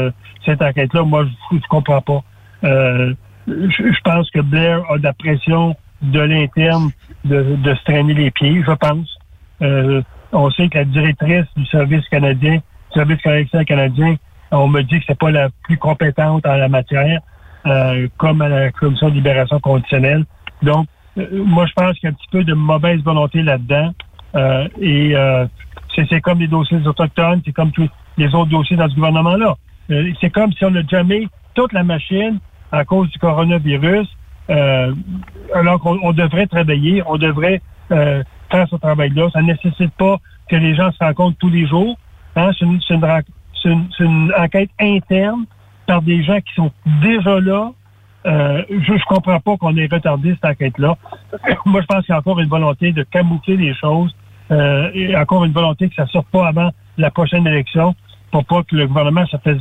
cette 0.44 0.62
enquête-là, 0.62 1.02
moi, 1.02 1.26
je 1.50 1.56
ne 1.56 1.60
comprends 1.68 2.00
pas. 2.00 2.22
je 2.62 4.00
pense 4.02 4.30
que 4.30 4.40
Blair 4.40 4.82
a 4.90 4.98
de 4.98 5.02
la 5.02 5.12
pression 5.12 5.76
de 6.02 6.20
l'interne 6.20 6.90
de, 7.24 7.56
de 7.56 7.74
se 7.74 7.84
traîner 7.84 8.14
les 8.14 8.30
pieds, 8.30 8.62
je 8.66 8.72
pense. 8.72 9.18
on 10.32 10.50
sait 10.50 10.68
que 10.68 10.78
la 10.78 10.84
directrice 10.84 11.46
du 11.56 11.66
service 11.66 12.06
canadien 12.08 12.60
service 12.96 13.20
correctionnel 13.22 13.66
canadien, 13.66 14.16
on 14.50 14.68
me 14.68 14.82
dit 14.82 14.98
que 15.00 15.04
c'est 15.08 15.18
pas 15.18 15.30
la 15.30 15.48
plus 15.64 15.76
compétente 15.76 16.46
en 16.46 16.54
la 16.54 16.68
matière, 16.68 17.20
euh, 17.66 18.06
comme 18.16 18.42
à 18.42 18.48
la 18.48 18.70
commission 18.70 19.08
de 19.08 19.14
libération 19.14 19.58
conditionnelle. 19.58 20.24
Donc, 20.62 20.86
euh, 21.18 21.42
moi, 21.44 21.66
je 21.66 21.72
pense 21.72 21.98
qu'il 21.98 22.04
y 22.04 22.06
a 22.06 22.10
un 22.10 22.14
petit 22.14 22.28
peu 22.30 22.44
de 22.44 22.54
mauvaise 22.54 23.00
volonté 23.02 23.42
là-dedans. 23.42 23.92
Euh, 24.36 24.68
et 24.80 25.14
c'est 25.96 26.20
comme 26.20 26.38
les 26.38 26.46
dossiers 26.46 26.86
Autochtones, 26.86 27.40
c'est 27.44 27.52
comme 27.52 27.72
tous 27.72 27.88
les 28.18 28.34
autres 28.34 28.50
dossiers 28.50 28.76
dans 28.76 28.88
ce 28.88 28.94
gouvernement-là. 28.94 29.54
c'est 30.20 30.30
comme 30.30 30.52
si 30.52 30.64
on 30.64 30.74
a 30.74 30.82
jamais 30.86 31.26
toute 31.54 31.72
la 31.72 31.82
machine 31.82 32.38
à 32.70 32.84
cause 32.84 33.10
du 33.10 33.18
coronavirus, 33.18 34.06
alors 34.48 35.80
qu'on 35.80 36.12
devrait 36.12 36.46
travailler, 36.46 37.02
on 37.06 37.16
devrait 37.16 37.62
faire 37.88 38.68
ce 38.68 38.76
travail-là. 38.76 39.30
Ça 39.32 39.40
ne 39.40 39.46
nécessite 39.46 39.94
pas 39.96 40.18
que 40.50 40.56
les 40.56 40.74
gens 40.74 40.92
se 40.92 40.98
rencontrent 41.02 41.38
tous 41.38 41.48
les 41.48 41.66
jours. 41.66 41.96
Hein, 42.36 42.50
c'est 42.58 43.70
une, 44.04 44.32
enquête 44.36 44.70
interne 44.78 45.46
par 45.86 46.02
des 46.02 46.22
gens 46.22 46.40
qui 46.40 46.54
sont 46.54 46.70
déjà 47.02 47.40
là. 47.40 47.72
Euh, 48.26 48.62
je 48.68 48.92
ne 48.92 48.98
comprends 49.06 49.38
pas 49.40 49.56
qu'on 49.56 49.76
ait 49.76 49.88
retardé 49.90 50.34
cette 50.34 50.44
enquête-là. 50.44 50.96
Moi, 51.66 51.80
je 51.80 51.86
pense 51.86 52.04
qu'il 52.04 52.12
y 52.12 52.16
a 52.16 52.18
encore 52.18 52.40
une 52.40 52.48
volonté 52.48 52.92
de 52.92 53.04
camoufler 53.04 53.56
les 53.56 53.74
choses 53.74 54.14
euh, 54.50 54.90
et 54.94 55.16
encore 55.16 55.44
une 55.44 55.52
volonté 55.52 55.88
que 55.88 55.94
ça 55.94 56.04
ne 56.04 56.08
sorte 56.08 56.26
pas 56.28 56.48
avant 56.48 56.70
la 56.98 57.10
prochaine 57.10 57.46
élection 57.46 57.94
pour 58.32 58.44
pas 58.44 58.62
que 58.64 58.74
le 58.74 58.88
gouvernement 58.88 59.24
se 59.26 59.36
fasse, 59.36 59.58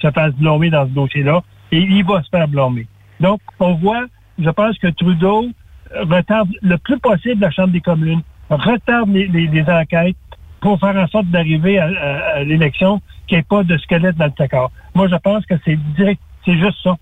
se 0.00 0.10
fasse 0.10 0.32
blâmer 0.34 0.70
dans 0.70 0.86
ce 0.86 0.92
dossier-là. 0.92 1.42
Et 1.72 1.78
il 1.78 2.04
va 2.04 2.22
se 2.22 2.28
faire 2.30 2.48
blâmer. 2.48 2.86
Donc, 3.20 3.40
on 3.60 3.74
voit, 3.74 4.04
je 4.38 4.50
pense 4.50 4.78
que 4.78 4.88
Trudeau 4.88 5.46
retarde 5.94 6.48
le 6.62 6.78
plus 6.78 6.98
possible 6.98 7.42
la 7.42 7.50
Chambre 7.50 7.72
des 7.72 7.80
communes, 7.80 8.22
retarde 8.48 9.10
les 9.10 9.64
enquêtes, 9.68 10.16
pour 10.60 10.80
faire 10.80 10.96
en 10.96 11.06
sorte 11.08 11.26
d'arriver 11.26 11.78
à, 11.78 12.42
l'élection 12.42 13.00
qu'il 13.26 13.36
n'y 13.36 13.40
ait 13.40 13.46
pas 13.48 13.62
de 13.62 13.76
squelette 13.78 14.16
dans 14.16 14.26
le 14.26 14.30
placard. 14.32 14.70
Moi, 14.94 15.08
je 15.08 15.16
pense 15.16 15.44
que 15.46 15.54
c'est 15.64 15.78
direct, 15.96 16.20
c'est 16.44 16.58
juste 16.58 16.78
ça. 16.82 16.96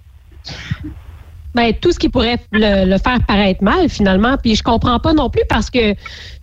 Ben, 1.55 1.72
tout 1.72 1.93
ce 1.93 2.01
qui 2.01 2.09
pourrait 2.09 2.39
le, 2.51 2.99
faire 2.99 3.18
paraître 3.29 3.62
mal, 3.62 3.89
finalement. 3.89 4.37
Puis 4.43 4.57
je 4.57 4.62
comprends 4.64 4.99
pas 4.99 5.12
non 5.12 5.31
plus 5.31 5.45
parce 5.49 5.70
que 5.70 5.95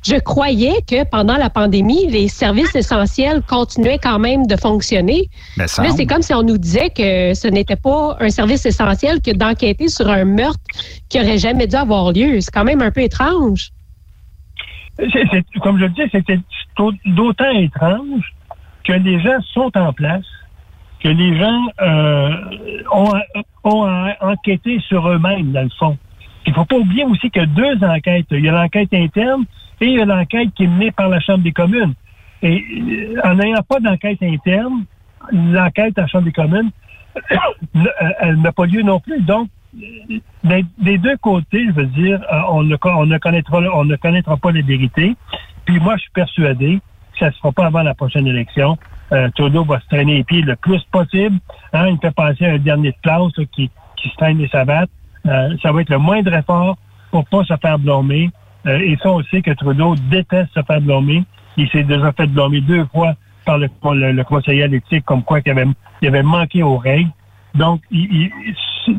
je 0.06 0.16
croyais 0.16 0.76
que 0.88 1.04
pendant 1.04 1.36
la 1.36 1.50
pandémie, 1.50 2.08
les 2.08 2.30
services 2.30 2.74
essentiels 2.76 3.42
continuaient 3.42 4.00
quand 4.02 4.20
même 4.20 4.48
de 4.48 4.56
fonctionner. 4.56 5.30
Mais 5.58 5.66
ben, 5.78 5.92
c'est 5.92 6.06
comme 6.06 6.22
si 6.22 6.34
on 6.34 6.44
nous 6.44 6.58
disait 6.58 6.92
que 6.92 7.34
ce 7.34 7.48
n'était 7.50 7.76
pas 7.76 8.16
un 8.22 8.30
service 8.30 8.66
essentiel 8.66 9.20
que 9.22 9.32
d'enquêter 9.32 9.90
sur 9.90 10.10
un 10.10 10.24
meurtre 10.24 10.62
qui 11.10 11.20
aurait 11.20 11.38
jamais 11.38 11.68
dû 11.68 11.76
avoir 11.76 12.14
lieu. 12.14 12.40
C'est 12.40 12.52
quand 12.52 12.64
même 12.64 12.82
un 12.82 12.92
peu 12.92 13.02
étrange 13.02 13.72
comme 15.62 15.80
je 15.80 15.86
le 15.86 15.90
dis, 15.90 16.02
c'était 16.12 16.40
d'autant 17.06 17.50
étrange 17.52 18.34
que 18.84 18.94
les 18.94 19.20
gens 19.20 19.40
sont 19.54 19.72
en 19.78 19.94
place, 19.94 20.26
que 21.00 21.10
les 21.10 21.38
gens 21.38 21.66
euh, 21.82 22.36
ont, 22.92 23.12
ont 23.64 24.12
enquêté 24.22 24.80
sur 24.88 25.08
eux-mêmes, 25.10 25.52
dans 25.52 25.64
le 25.64 25.70
fond. 25.78 25.98
Il 26.46 26.54
faut 26.54 26.66
pas 26.66 26.78
oublier 26.78 27.04
aussi 27.04 27.30
qu'il 27.30 27.42
y 27.42 27.46
a 27.46 27.48
deux 27.48 27.84
enquêtes. 27.86 28.28
Il 28.32 28.44
y 28.44 28.50
a 28.50 28.52
l'enquête 28.52 28.94
interne 28.94 29.46
et 29.80 29.86
il 29.86 29.94
y 29.94 30.02
a 30.02 30.06
l'enquête 30.06 30.50
qui 30.56 30.64
est 30.64 30.68
menée 30.68 30.92
par 30.92 31.10
la 31.10 31.20
Chambre 31.20 31.44
des 31.44 31.52
communes. 31.52 31.94
Et 32.42 32.64
euh, 32.64 33.22
en 33.24 33.36
n'ayant 33.36 33.62
pas 33.68 33.80
d'enquête 33.80 34.22
interne, 34.24 34.86
l'enquête 35.32 35.98
à 35.98 36.02
la 36.02 36.08
Chambre 36.08 36.26
des 36.26 36.32
communes, 36.32 36.72
elle 38.20 38.42
n'a 38.42 38.52
pas 38.52 38.66
lieu 38.66 38.82
non 38.82 39.00
plus. 39.00 39.22
Donc, 39.22 39.50
des, 40.44 40.98
deux 40.98 41.18
côtés, 41.18 41.66
je 41.68 41.74
veux 41.74 41.86
dire, 41.86 42.20
euh, 42.32 42.42
on 42.50 42.64
ne, 42.64 42.76
on 42.84 43.06
ne 43.06 43.18
connaîtra 43.18 43.60
on 43.74 43.86
ne 43.86 43.96
connaîtra 43.96 44.38
pas 44.38 44.52
les 44.52 44.64
vérités. 44.64 45.16
Puis 45.66 45.80
moi, 45.80 45.96
je 45.98 46.02
suis 46.02 46.12
persuadé 46.12 46.80
ça 47.22 47.28
ne 47.28 47.32
se 47.32 47.38
fera 47.38 47.52
pas 47.52 47.68
avant 47.68 47.84
la 47.84 47.94
prochaine 47.94 48.26
élection. 48.26 48.78
Euh, 49.14 49.30
Trudeau 49.36 49.64
va 49.64 49.80
se 49.80 49.88
traîner 49.88 50.16
les 50.18 50.24
pieds 50.24 50.42
le 50.42 50.56
plus 50.56 50.82
possible. 50.92 51.38
Hein, 51.72 51.90
il 51.90 51.98
fait 52.00 52.12
penser 52.12 52.46
à 52.46 52.54
un 52.54 52.58
dernier 52.58 52.92
de 52.92 52.98
classe 53.04 53.34
qui, 53.54 53.70
qui 53.98 54.10
se 54.10 54.16
traîne 54.16 54.40
les 54.40 54.48
savates. 54.48 54.90
Euh, 55.28 55.56
ça 55.62 55.72
va 55.72 55.82
être 55.82 55.90
le 55.90 56.00
moindre 56.00 56.34
effort 56.34 56.78
pour 57.12 57.26
pas 57.26 57.44
se 57.44 57.56
faire 57.58 57.78
blâmer. 57.78 58.32
Euh, 58.66 58.80
et 58.80 58.98
ça, 59.02 59.12
on 59.12 59.22
sait 59.24 59.42
que 59.42 59.52
Trudeau 59.52 59.96
déteste 60.10 60.52
se 60.54 60.64
faire 60.64 60.82
blâmer. 60.82 61.24
Il 61.58 61.70
s'est 61.70 61.84
déjà 61.84 62.12
fait 62.14 62.28
blâmer 62.28 62.62
deux 62.62 62.86
fois 62.86 63.14
par 63.46 63.60
le, 63.60 63.70
le, 64.12 64.24
conseiller 64.24 64.64
à 64.64 64.68
l'éthique, 64.68 65.06
comme 65.06 65.24
quoi 65.24 65.40
il 65.46 65.52
avait, 65.52 65.68
il 66.02 66.08
avait 66.08 66.24
manqué 66.24 66.64
aux 66.64 66.78
règles. 66.78 67.12
Donc, 67.54 67.82
il, 67.92 68.32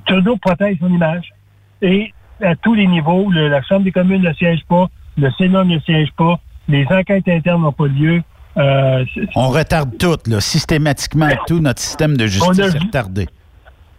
Trudeau 0.06 0.36
protège 0.36 0.78
son 0.78 0.88
image. 0.88 1.32
Et 1.80 2.12
à 2.40 2.54
tous 2.54 2.74
les 2.74 2.86
niveaux, 2.86 3.30
la 3.30 3.62
Chambre 3.62 3.84
des 3.84 3.92
communes 3.92 4.22
ne 4.22 4.32
siège 4.34 4.60
pas, 4.68 4.88
le 5.16 5.30
Sénat 5.32 5.64
ne 5.64 5.78
siège 5.80 6.12
pas, 6.16 6.38
les 6.68 6.86
enquêtes 6.90 7.28
internes 7.28 7.62
n'ont 7.62 7.72
pas 7.72 7.86
lieu. 7.86 8.22
Euh, 8.56 9.04
on 9.34 9.48
retarde 9.48 9.96
tout, 9.98 10.18
là, 10.26 10.40
systématiquement 10.40 11.28
tout. 11.46 11.60
Notre 11.60 11.80
système 11.80 12.16
de 12.16 12.26
justice 12.26 12.58
est 12.58 12.78
retardé. 12.78 13.28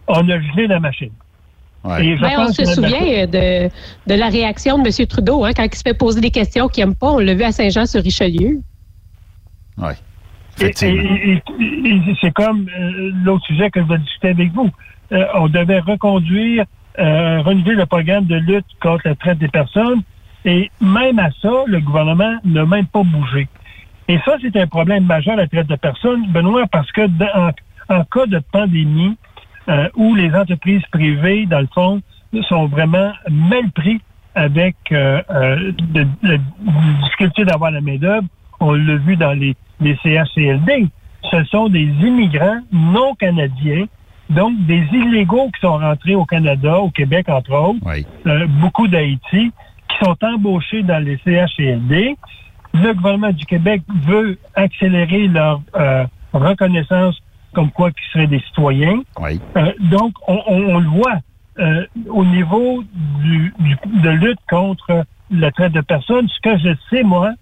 On 0.07 0.30
a 0.30 0.39
gelé 0.39 0.68
la 0.68 0.80
machine. 0.80 1.11
Et 1.99 2.16
ben, 2.16 2.32
on 2.38 2.53
se 2.53 2.64
souvient 2.64 3.26
de, 3.28 3.68
de, 4.07 4.16
la 4.16 4.30
réaction 4.30 4.78
de 4.78 4.88
M. 4.88 5.07
Trudeau 5.07 5.43
hein, 5.43 5.51
quand 5.53 5.64
il 5.64 5.76
se 5.76 5.82
fait 5.82 5.93
poser 5.93 6.22
des 6.22 6.32
questions 6.32 6.70
qu'il 6.70 6.86
n'aime 6.86 6.95
pas. 6.95 7.11
On 7.11 7.20
l'a 7.20 7.34
vu 7.34 7.43
à 7.43 7.51
Saint-Jean-sur-Richelieu. 7.51 8.61
Oui. 9.78 9.93
c'est 10.55 12.32
comme 12.34 12.70
euh, 12.70 13.11
l'autre 13.26 13.45
sujet 13.45 13.70
que 13.70 13.82
je 13.82 13.88
vais 13.88 13.97
discuter 13.97 14.30
avec 14.30 14.53
vous. 14.53 14.70
Euh, 15.11 15.26
on 15.36 15.49
devait 15.49 15.80
reconduire, 15.80 16.66
euh, 16.99 17.41
renouveler 17.41 17.76
le 17.76 17.86
programme 17.86 18.26
de 18.26 18.36
lutte 18.36 18.66
contre 18.82 19.09
la 19.09 19.16
traite 19.16 19.39
des 19.39 19.49
personnes. 19.49 20.01
Et 20.46 20.70
même 20.82 21.20
à 21.20 21.30
ça, 21.41 21.52
le 21.68 21.80
gouvernement 21.80 22.38
n'a 22.44 22.66
même 22.66 22.86
pas 22.86 23.04
bougé. 23.04 23.48
Et 24.08 24.20
ça, 24.26 24.36
c'est 24.41 24.56
un 24.58 24.68
problème 24.68 25.06
majeur, 25.06 25.38
la 25.38 25.48
traite 25.48 25.68
de 25.68 25.76
personnes, 25.76 26.28
Benoît, 26.28 26.66
parce 26.72 26.91
que 26.91 27.02
en, 27.89 28.04
cas 28.06 28.26
de 28.26 28.39
pandémie, 28.52 29.18
euh, 29.70 29.88
où 29.96 30.16
les 30.16 30.34
entreprises 30.36 30.84
privées, 30.91 31.46
dans 31.46 31.62
le 31.62 31.70
fond, 31.74 32.02
sont 32.50 32.66
vraiment 32.66 33.12
mal 33.30 33.72
pris 33.72 34.02
avec 34.36 34.76
euh, 34.91 35.22
euh 35.30 35.72
la 36.24 36.38
difficulté 37.04 37.46
d'avoir 37.46 37.72
la 37.72 37.80
main-d'œuvre, 37.80 38.28
on 38.60 38.74
l'a 38.74 38.96
vu 38.96 39.16
dans 39.16 39.34
les, 39.34 39.56
les 39.80 39.96
CHCLD. 40.04 40.88
Ce 41.32 41.44
sont 41.46 41.70
des 41.70 41.86
immigrants 42.02 42.60
non 42.72 43.14
canadiens 43.16 43.86
donc, 44.30 44.66
des 44.66 44.84
illégaux 44.91 45.50
qui 45.54 45.62
sont 45.62 45.78
rentrés 45.78 46.16
au 46.16 46.26
Canada, 46.26 46.80
au 46.80 46.89
Québec, 46.89 47.30
entre 47.30 47.54
autres, 47.54 47.80
euh, 48.26 48.48
beaucoup 48.48 48.88
d'Haïti, 48.88 49.52
qui 49.94 50.06
sont 50.06 50.18
embauchés 50.24 50.84
dans 50.84 51.04
les 51.04 51.18
CHLD. 51.24 52.16
Le 52.74 52.94
gouvernement 52.94 53.32
du 53.32 53.46
Québec 53.46 53.84
veut 54.06 54.38
accélérer 54.56 55.28
leur 55.28 55.62
euh, 55.76 56.06
reconnaissance 56.34 57.20
comme 57.54 57.72
quoi 57.72 57.91
qu'ils 57.91 58.12
seraient 58.12 58.28
des 58.28 58.39
citoyens. 58.39 59.02
Euh, 59.22 59.72
donc, 59.80 60.14
on, 60.28 60.80
le 60.80 60.88
voit 60.88 61.20
au 62.10 62.26
niveau 62.26 62.84
du, 63.22 63.54
de 63.86 64.10
lutte 64.10 64.39
contre 64.50 65.06
la 65.30 65.52
traite 65.52 65.74
de 65.74 65.82
personnes. 65.82 66.28
Ce 66.28 66.39
que 66.41 66.58
je 66.58 66.76
sais, 66.89 67.04
moi, 67.04 67.34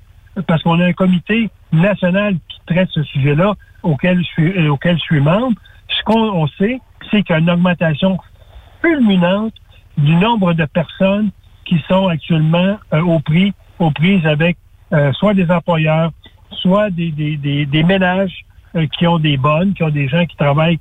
parce 0.47 0.63
qu'on 0.63 0.79
a 0.79 0.85
un 0.85 0.93
comité 0.93 1.49
national 1.71 2.35
qui 2.47 2.59
traite 2.65 2.89
ce 2.91 3.03
sujet-là, 3.03 3.53
auquel 3.83 4.19
je 4.19 4.23
suis, 4.23 4.57
euh, 4.57 4.71
auquel 4.71 4.97
je 4.97 5.03
suis 5.03 5.19
membre, 5.19 5.59
ce 5.87 6.03
qu'on 6.03 6.47
sait, 6.59 6.79
c'est 7.09 7.23
qu'il 7.23 7.33
y 7.33 7.37
a 7.37 7.39
une 7.39 7.49
augmentation 7.49 8.17
fulminante 8.81 9.53
du 9.97 10.15
nombre 10.15 10.53
de 10.53 10.65
personnes 10.65 11.31
qui 11.65 11.83
sont 11.87 12.07
actuellement 12.07 12.77
euh, 12.93 13.01
au 13.01 13.19
prix, 13.19 13.53
aux 13.79 13.91
prises 13.91 14.25
avec 14.25 14.57
euh, 14.93 15.11
soit 15.13 15.33
des 15.33 15.49
employeurs, 15.49 16.11
soit 16.51 16.89
des, 16.89 17.11
des, 17.11 17.37
des, 17.37 17.65
des 17.65 17.83
ménages 17.83 18.45
qui 18.97 19.05
ont 19.05 19.19
des 19.19 19.35
bonnes, 19.35 19.73
qui 19.73 19.83
ont 19.83 19.89
des 19.89 20.07
gens 20.07 20.25
qui 20.25 20.37
travaillent 20.37 20.79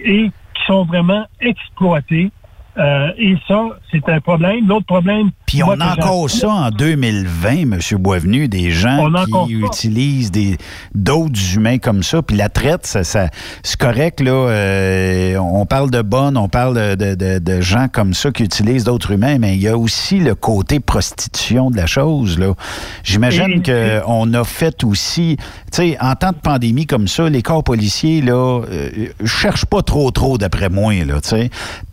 et 0.00 0.30
qui 0.54 0.62
sont 0.66 0.84
vraiment 0.84 1.24
exploités 1.40 2.32
euh, 2.80 3.08
et 3.18 3.36
ça, 3.46 3.68
c'est 3.90 4.08
un 4.08 4.20
problème. 4.20 4.66
L'autre 4.66 4.86
problème. 4.86 5.30
Puis 5.46 5.62
on 5.62 5.78
a 5.80 5.92
encore 5.92 6.30
ça 6.30 6.48
en 6.48 6.70
2020, 6.70 7.50
M. 7.50 7.78
Boisvenu, 7.98 8.48
des 8.48 8.70
gens 8.70 9.10
qui 9.46 9.52
utilisent 9.54 10.30
des 10.30 10.56
d'autres 10.94 11.56
humains 11.56 11.78
comme 11.78 12.02
ça. 12.02 12.22
Puis 12.22 12.36
la 12.36 12.48
traite, 12.48 12.86
ça, 12.86 13.02
c'est 13.02 13.76
correct, 13.78 14.20
là. 14.20 14.30
Euh, 14.30 15.36
on 15.38 15.66
parle 15.66 15.90
de 15.90 16.02
bonnes, 16.02 16.36
on 16.36 16.48
parle 16.48 16.96
de, 16.96 17.14
de, 17.38 17.60
gens 17.60 17.88
comme 17.92 18.14
ça 18.14 18.30
qui 18.30 18.44
utilisent 18.44 18.84
d'autres 18.84 19.10
humains, 19.10 19.38
mais 19.38 19.56
il 19.56 19.60
y 19.60 19.68
a 19.68 19.76
aussi 19.76 20.18
le 20.18 20.34
côté 20.34 20.80
prostitution 20.80 21.70
de 21.70 21.76
la 21.76 21.86
chose, 21.86 22.38
là. 22.38 22.54
J'imagine 23.02 23.62
qu'on 23.62 24.32
a 24.32 24.44
fait 24.44 24.84
aussi, 24.84 25.36
tu 25.38 25.44
sais, 25.72 25.96
en 26.00 26.14
temps 26.14 26.32
de 26.32 26.38
pandémie 26.38 26.86
comme 26.86 27.08
ça, 27.08 27.28
les 27.28 27.42
corps 27.42 27.64
policiers, 27.64 28.22
là, 28.22 28.62
euh, 28.70 29.08
cherchent 29.24 29.66
pas 29.66 29.82
trop, 29.82 30.10
trop, 30.12 30.38
d'après 30.38 30.70
moi, 30.70 30.94
là, 31.04 31.20
tu 31.20 31.30
sais. 31.30 31.50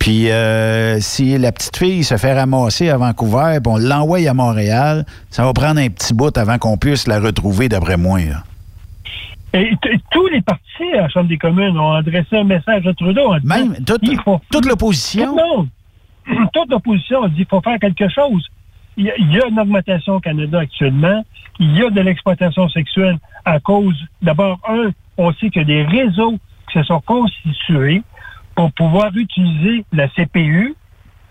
Puis. 0.08 0.32
Euh, 0.32 1.01
si 1.01 1.38
la 1.38 1.51
petite 1.51 1.76
fille 1.76 2.03
se 2.05 2.16
fait 2.16 2.34
ramasser 2.34 2.89
à 2.89 2.95
Vancouver, 2.97 3.60
puis 3.62 3.74
on 3.74 3.78
l'envoie 3.78 4.26
à 4.26 4.34
Montréal, 4.34 5.05
ça 5.30 5.43
va 5.43 5.51
prendre 5.51 5.82
un 5.82 5.89
petit 5.89 6.14
bout 6.14 6.36
avant 6.38 6.58
qu'on 6.58 6.78
puisse 6.78 7.08
la 7.08 7.20
retrouver, 7.20 7.68
d'après 7.68 7.97
moi. 7.97 8.20
Et 9.53 9.74
tous 10.12 10.28
les 10.28 10.41
partis 10.41 10.93
à 10.93 11.01
la 11.01 11.10
Chambre 11.10 11.28
des 11.28 11.38
communes 11.38 11.78
ont 11.78 11.91
adressé 11.91 12.38
un 12.38 12.45
message 12.45 12.88
à 12.88 12.93
Trudeau. 12.93 13.34
Même 13.43 13.76
toute, 13.86 14.66
l'opposition? 14.66 15.36
Non. 15.36 15.68
Toute 16.53 16.70
l'opposition 16.70 17.24
a 17.24 17.28
dit 17.28 17.36
qu'il 17.36 17.47
faut 17.47 17.62
faire 17.62 17.80
quelque 17.80 18.08
chose. 18.08 18.45
Il 18.95 19.05
y, 19.05 19.12
a, 19.12 19.47
une 19.47 19.60
augmentation 19.60 20.16
au 20.16 20.20
Canada 20.22 20.60
actuellement. 20.60 21.26
Il 21.60 21.78
y 21.78 21.84
a 21.84 21.89
de 21.89 22.01
l'exploitation 22.01 22.70
sexuelle 22.70 23.18
à 23.43 23.60
cause, 23.60 23.97
d'abord, 24.22 24.60
un, 24.70 24.91
on 25.18 25.34
sait 25.34 25.49
qu'il 25.49 25.64
y 25.64 25.66
a 25.66 25.66
des 25.66 25.84
réseaux 25.84 26.38
qui 26.72 26.80
se 26.80 26.84
sont 26.84 27.01
constitués 27.01 28.03
pour 28.58 28.72
pouvoir 28.74 29.16
utiliser 29.16 29.86
la 29.93 30.08
CPU 30.10 30.76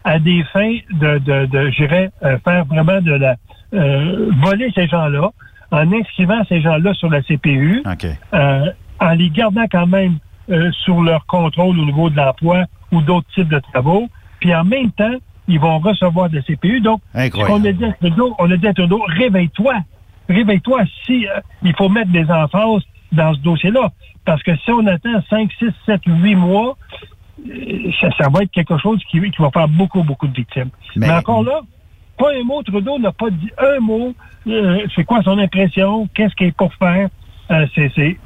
à 0.05 0.21
des 0.21 0.45
fins 0.53 0.77
de, 0.93 1.19
de, 1.19 1.47
de 1.47 1.59
euh, 1.59 2.39
faire 2.45 2.65
vraiment 2.67 3.01
de 3.01 3.13
la 3.13 3.35
euh, 3.75 4.31
voler 4.45 4.71
ces 4.77 4.87
gens-là 4.87 5.31
en 5.73 5.93
inscrivant 5.93 6.45
ces 6.49 6.61
gens-là 6.61 6.95
sur 6.95 7.11
la 7.11 7.23
CPU, 7.23 7.83
euh, 8.33 8.71
en 9.01 9.11
les 9.11 9.31
gardant 9.31 9.65
quand 9.71 9.89
même 9.89 10.19
sur 10.85 11.03
leur 11.03 11.27
contrôle 11.27 11.77
au 11.81 11.85
niveau 11.85 12.09
de 12.09 12.17
l'emploi 12.17 12.67
ou 12.93 13.03
d'autres 13.03 13.27
types 13.35 13.49
de 13.49 13.59
travaux, 13.59 14.07
puis 14.39 14.55
en 14.55 14.63
même 14.63 14.93
temps, 14.93 15.17
ils 15.49 15.59
vont 15.59 15.81
recevoir 15.81 16.31
de 16.31 16.37
la 16.37 16.43
CPU. 16.43 16.81
Donc, 16.81 17.01
on 17.51 17.65
a 17.65 17.73
dit 17.73 17.85
à 17.85 17.93
Trudeau, 17.95 18.37
on 18.39 18.49
a 18.49 18.57
dit 18.57 18.69
à 18.69 18.73
Trudeau, 18.73 19.03
réveille-toi, 19.09 19.75
réveille-toi 20.29 20.85
si 21.05 21.27
il 21.65 21.75
faut 21.75 21.89
mettre 21.89 22.13
des 22.13 22.31
emphases 22.31 22.85
dans 23.11 23.35
ce 23.35 23.41
dossier-là. 23.41 23.91
Parce 24.25 24.43
que 24.45 24.55
si 24.57 24.71
on 24.71 24.87
attend 24.87 25.21
5, 25.29 25.51
6, 25.59 25.67
7, 25.87 26.01
8 26.07 26.35
mois, 26.37 26.77
ça, 28.01 28.29
va 28.29 28.43
être 28.43 28.51
quelque 28.51 28.79
chose 28.79 29.03
qui, 29.11 29.21
va 29.21 29.51
faire 29.51 29.69
beaucoup, 29.69 30.03
beaucoup 30.03 30.27
de 30.27 30.35
victimes. 30.35 30.71
Mais, 30.97 31.11
encore 31.11 31.43
là, 31.43 31.61
pas 32.19 32.33
un 32.33 32.45
mot, 32.45 32.63
Trudeau 32.63 32.99
n'a 32.99 33.13
pas 33.13 33.31
dit 33.31 33.51
un 33.59 33.81
mot. 33.81 34.15
Euh, 34.47 34.87
c'est 34.95 35.05
quoi 35.05 35.23
son 35.23 35.39
impression? 35.39 36.09
Qu'est-ce 36.15 36.35
qu'il 36.35 36.49
est 36.49 36.57
pour 36.57 36.73
faire? 36.75 37.09
Euh, 37.51 37.67
c'est 37.75 38.19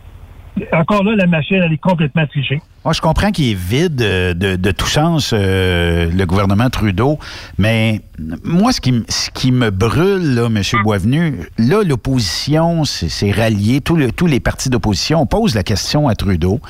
encore 0.73 1.05
là, 1.05 1.15
la 1.17 1.27
machine, 1.27 1.57
elle 1.57 1.73
est 1.73 1.79
complètement 1.79 2.27
trichée. 2.27 2.61
Moi, 2.83 2.95
je 2.95 3.03
comprends 3.03 3.31
qu'il 3.31 3.51
est 3.51 3.55
vide 3.55 3.97
de, 3.97 4.57
de, 4.57 4.71
tout 4.71 4.87
sens, 4.87 5.33
euh, 5.35 6.11
le 6.11 6.25
gouvernement 6.25 6.71
Trudeau, 6.71 7.19
mais 7.59 8.01
moi, 8.43 8.73
ce 8.73 8.81
qui, 8.81 9.03
ce 9.11 9.29
qui 9.31 9.53
me 9.53 9.71
brûle, 9.71 10.35
là, 10.35 10.47
M. 10.47 10.63
Boisvenu, 10.83 11.47
là, 11.59 11.83
l'opposition 11.85 12.87
s'est 12.87 13.33
ralliée, 13.33 13.83
tous 13.83 14.27
les 14.27 14.41
partis 14.41 14.71
d'opposition, 14.71 15.21
on 15.21 15.27
pose 15.27 15.55
la 15.55 15.63
question 15.63 16.09
à 16.09 16.15
Trudeau. 16.15 16.61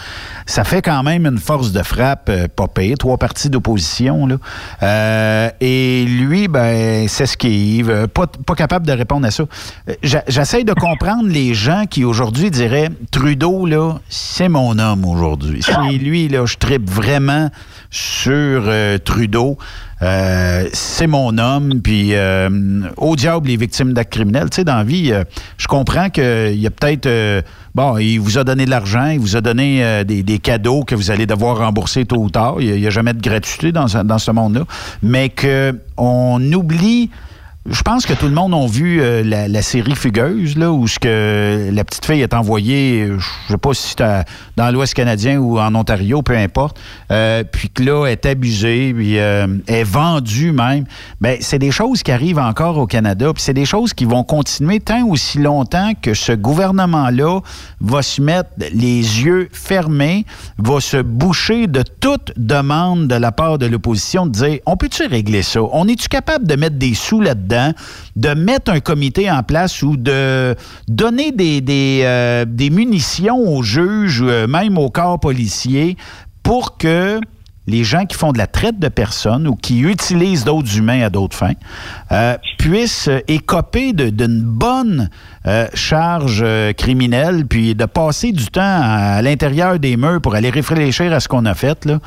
Ça 0.46 0.64
fait 0.64 0.82
quand 0.82 1.04
même 1.04 1.26
une 1.26 1.38
force 1.38 1.70
de 1.70 1.82
frappe 1.82 2.28
euh, 2.28 2.48
pas 2.48 2.66
payée, 2.66 2.96
trois 2.96 3.16
partis 3.16 3.48
d'opposition, 3.48 4.26
là. 4.26 4.36
Euh, 4.82 5.50
et 5.60 6.04
lui, 6.06 6.48
ben, 6.48 7.06
s'esquive, 7.06 8.08
pas, 8.08 8.26
pas 8.26 8.54
capable 8.56 8.84
de 8.84 8.92
répondre 8.92 9.26
à 9.26 9.30
ça. 9.30 9.44
J'essaie 10.02 10.64
de 10.64 10.72
comprendre 10.72 11.28
les 11.28 11.54
gens 11.54 11.84
qui, 11.88 12.04
aujourd'hui, 12.04 12.50
diraient, 12.50 12.90
Trudeau, 13.12 13.64
là, 13.64 14.00
c'est 14.08 14.48
mon 14.48 14.76
homme 14.80 15.04
aujourd'hui 15.04 15.62
lui, 16.00 16.28
là, 16.28 16.44
je 16.46 16.56
tripe 16.56 16.88
vraiment 16.88 17.50
sur 17.90 18.32
euh, 18.66 18.98
Trudeau. 18.98 19.58
Euh, 20.02 20.68
c'est 20.72 21.06
mon 21.06 21.36
homme, 21.38 21.80
puis 21.82 22.14
euh, 22.14 22.48
au 22.96 23.16
diable 23.16 23.48
les 23.48 23.56
victimes 23.56 23.92
d'actes 23.92 24.12
criminels. 24.12 24.48
Tu 24.50 24.56
sais, 24.56 24.64
dans 24.64 24.76
la 24.76 24.84
vie, 24.84 25.12
je 25.58 25.66
comprends 25.66 26.08
qu'il 26.08 26.58
y 26.58 26.66
a 26.66 26.70
peut-être... 26.70 27.44
bon, 27.74 27.98
il 27.98 28.18
vous 28.18 28.38
a 28.38 28.44
donné 28.44 28.64
de 28.64 28.70
l'argent, 28.70 29.08
il 29.08 29.20
vous 29.20 29.36
a 29.36 29.40
donné 29.40 30.04
des, 30.04 30.38
cadeaux 30.38 30.84
que 30.84 30.94
vous 30.94 31.10
allez 31.10 31.26
devoir 31.26 31.58
rembourser 31.58 32.06
tôt 32.06 32.16
ou 32.16 32.30
tard. 32.30 32.56
Il 32.60 32.74
n'y 32.74 32.86
a, 32.86 32.90
jamais 32.90 33.12
de 33.12 33.20
gratuité 33.20 33.72
dans, 33.72 33.86
dans 34.04 34.18
ce 34.18 34.30
monde-là. 34.30 34.64
Mais 35.02 35.28
qu'on 35.28 36.40
oublie 36.52 37.10
je 37.68 37.82
pense 37.82 38.06
que 38.06 38.14
tout 38.14 38.24
le 38.24 38.32
monde 38.32 38.54
a 38.54 38.66
vu 38.66 39.02
euh, 39.02 39.22
la, 39.22 39.60
série 39.60 39.94
Fugueuse, 39.94 40.56
là, 40.56 40.72
où 40.72 40.86
que 40.98 41.68
la 41.70 41.84
petite 41.84 42.06
fille 42.06 42.22
est 42.22 42.32
envoyée, 42.32 43.06
je 43.18 43.52
sais 43.52 43.58
pas 43.58 43.74
si 43.74 43.94
c'est 43.96 44.24
dans 44.56 44.70
l'Ouest 44.70 44.94
canadien 44.94 45.38
ou 45.38 45.58
en 45.58 45.74
Ontario, 45.74 46.22
peu 46.22 46.34
importe, 46.34 46.80
euh, 47.12 47.44
puis 47.44 47.68
que 47.68 47.82
là, 47.82 48.06
est 48.06 48.24
abusée, 48.24 48.94
puis 48.94 49.18
euh, 49.18 49.46
est 49.66 49.84
vendue 49.84 50.52
même. 50.52 50.86
Bien, 51.20 51.36
c'est 51.40 51.58
des 51.58 51.70
choses 51.70 52.02
qui 52.02 52.10
arrivent 52.12 52.38
encore 52.38 52.78
au 52.78 52.86
Canada, 52.86 53.30
puis 53.34 53.42
c'est 53.42 53.52
des 53.52 53.66
choses 53.66 53.92
qui 53.92 54.06
vont 54.06 54.24
continuer 54.24 54.80
tant 54.80 55.06
aussi 55.06 55.36
longtemps 55.36 55.92
que 56.00 56.14
ce 56.14 56.32
gouvernement-là 56.32 57.40
va 57.82 58.00
se 58.00 58.22
mettre 58.22 58.50
les 58.72 59.22
yeux 59.22 59.50
fermés, 59.52 60.24
va 60.56 60.80
se 60.80 60.96
boucher 60.96 61.66
de 61.66 61.82
toute 61.82 62.32
demande 62.38 63.06
de 63.06 63.16
la 63.16 63.32
part 63.32 63.58
de 63.58 63.66
l'opposition 63.66 64.24
de 64.24 64.32
dire, 64.32 64.58
on 64.64 64.78
peut-tu 64.78 65.06
régler 65.06 65.42
ça? 65.42 65.60
On 65.72 65.86
est-tu 65.88 66.08
capable 66.08 66.46
de 66.46 66.56
mettre 66.56 66.76
des 66.76 66.94
sous 66.94 67.20
là-dedans? 67.20 67.49
De 68.16 68.34
mettre 68.34 68.70
un 68.72 68.80
comité 68.80 69.30
en 69.30 69.42
place 69.42 69.82
ou 69.82 69.96
de 69.96 70.54
donner 70.88 71.32
des, 71.32 71.60
des, 71.60 72.02
euh, 72.04 72.44
munitions 72.70 73.38
aux 73.38 73.62
juges, 73.62 74.22
euh, 74.22 74.46
même 74.46 74.78
aux 74.78 74.90
corps 74.90 75.18
policiers, 75.18 75.96
pour 76.42 76.76
que 76.78 77.20
les 77.66 77.84
gens 77.84 78.06
qui 78.06 78.16
font 78.16 78.32
de 78.32 78.38
la 78.38 78.46
traite 78.46 78.78
de 78.78 78.88
personnes 78.88 79.46
ou 79.46 79.54
qui 79.54 79.80
utilisent 79.80 80.44
d'autres 80.44 80.76
humains 80.76 81.02
à 81.02 81.10
d'autres 81.10 81.36
fins 81.36 81.52
euh, 82.10 82.36
puissent 82.58 83.08
écoper 83.28 83.92
d'une 83.92 84.40
bonne 84.40 85.10
euh, 85.46 85.66
charge 85.74 86.40
euh, 86.42 86.72
criminelle, 86.72 87.46
puis 87.46 87.74
de 87.74 87.84
passer 87.84 88.32
du 88.32 88.46
temps 88.46 88.60
à, 88.62 89.22
l'intérieur 89.22 89.78
des 89.78 89.96
murs 89.96 90.20
pour 90.20 90.34
aller 90.34 90.50
réfléchir 90.50 91.12
à 91.12 91.20
ce 91.20 91.28
qu'on 91.28 91.46
a 91.46 91.54
fait. 91.54 91.84
Là. 91.84 91.98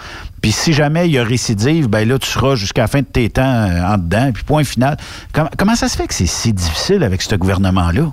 Puis 0.42 0.52
si 0.52 0.74
jamais 0.74 1.08
il 1.08 1.14
y 1.14 1.18
a 1.18 1.24
récidive, 1.24 1.88
ben 1.88 2.08
là, 2.08 2.20
tu 2.20 2.28
seras 2.28 2.56
jusqu'à 2.56 2.84
la 2.84 2.88
fin 2.88 3.00
de 3.00 3.06
tes 3.06 3.30
temps 3.30 3.44
en 3.44 3.98
dedans. 3.98 4.32
Puis 4.34 4.44
point 4.44 4.64
final. 4.64 4.98
comment 5.58 5.76
ça 5.76 5.88
se 5.88 5.96
fait 5.96 6.08
que 6.08 6.14
c'est 6.14 6.26
si 6.26 6.54
difficile 6.54 7.04
avec 7.04 7.22
ce 7.22 7.36
gouvernement-là? 7.36 8.12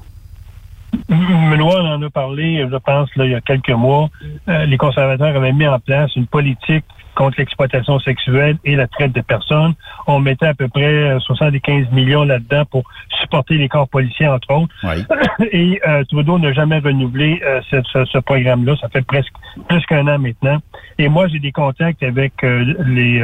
Benoît 1.08 1.82
en 1.82 2.02
a 2.02 2.10
parlé, 2.10 2.66
je 2.70 2.76
pense, 2.76 3.14
là, 3.16 3.24
il 3.24 3.32
y 3.32 3.34
a 3.34 3.40
quelques 3.40 3.70
mois. 3.70 4.08
les 4.46 4.76
conservateurs 4.76 5.36
avaient 5.36 5.52
mis 5.52 5.66
en 5.66 5.78
place 5.78 6.14
une 6.16 6.26
politique 6.26 6.84
contre 7.14 7.38
l'exploitation 7.38 7.98
sexuelle 8.00 8.56
et 8.64 8.76
la 8.76 8.86
traite 8.86 9.12
de 9.12 9.20
personnes. 9.20 9.74
On 10.06 10.20
mettait 10.20 10.46
à 10.46 10.54
peu 10.54 10.68
près 10.68 11.18
75 11.20 11.70
euh, 11.70 11.94
millions 11.94 12.24
là-dedans 12.24 12.64
pour 12.64 12.84
supporter 13.20 13.58
les 13.58 13.68
corps 13.68 13.88
policiers, 13.88 14.26
entre 14.26 14.50
autres. 14.52 14.74
Et 15.52 15.80
euh, 15.86 16.02
Trudeau 16.04 16.38
n'a 16.38 16.52
jamais 16.52 16.78
renouvelé 16.78 17.40
euh, 17.44 17.60
ce, 17.70 18.18
programme-là. 18.18 18.74
Ça 18.80 18.88
fait 18.88 19.04
presque 19.04 19.32
plus 19.68 19.84
qu'un 19.86 20.06
an 20.08 20.18
maintenant. 20.18 20.58
Et 20.98 21.08
moi, 21.08 21.28
j'ai 21.28 21.40
des 21.40 21.52
contacts 21.52 22.02
avec 22.02 22.32
les, 22.42 23.22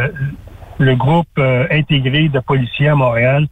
le 0.79 0.95
groupe 0.95 1.39
intégré 1.71 2.29
de 2.29 2.41
policiers 2.41 2.89
à 2.89 2.95
Montréal 2.95 3.47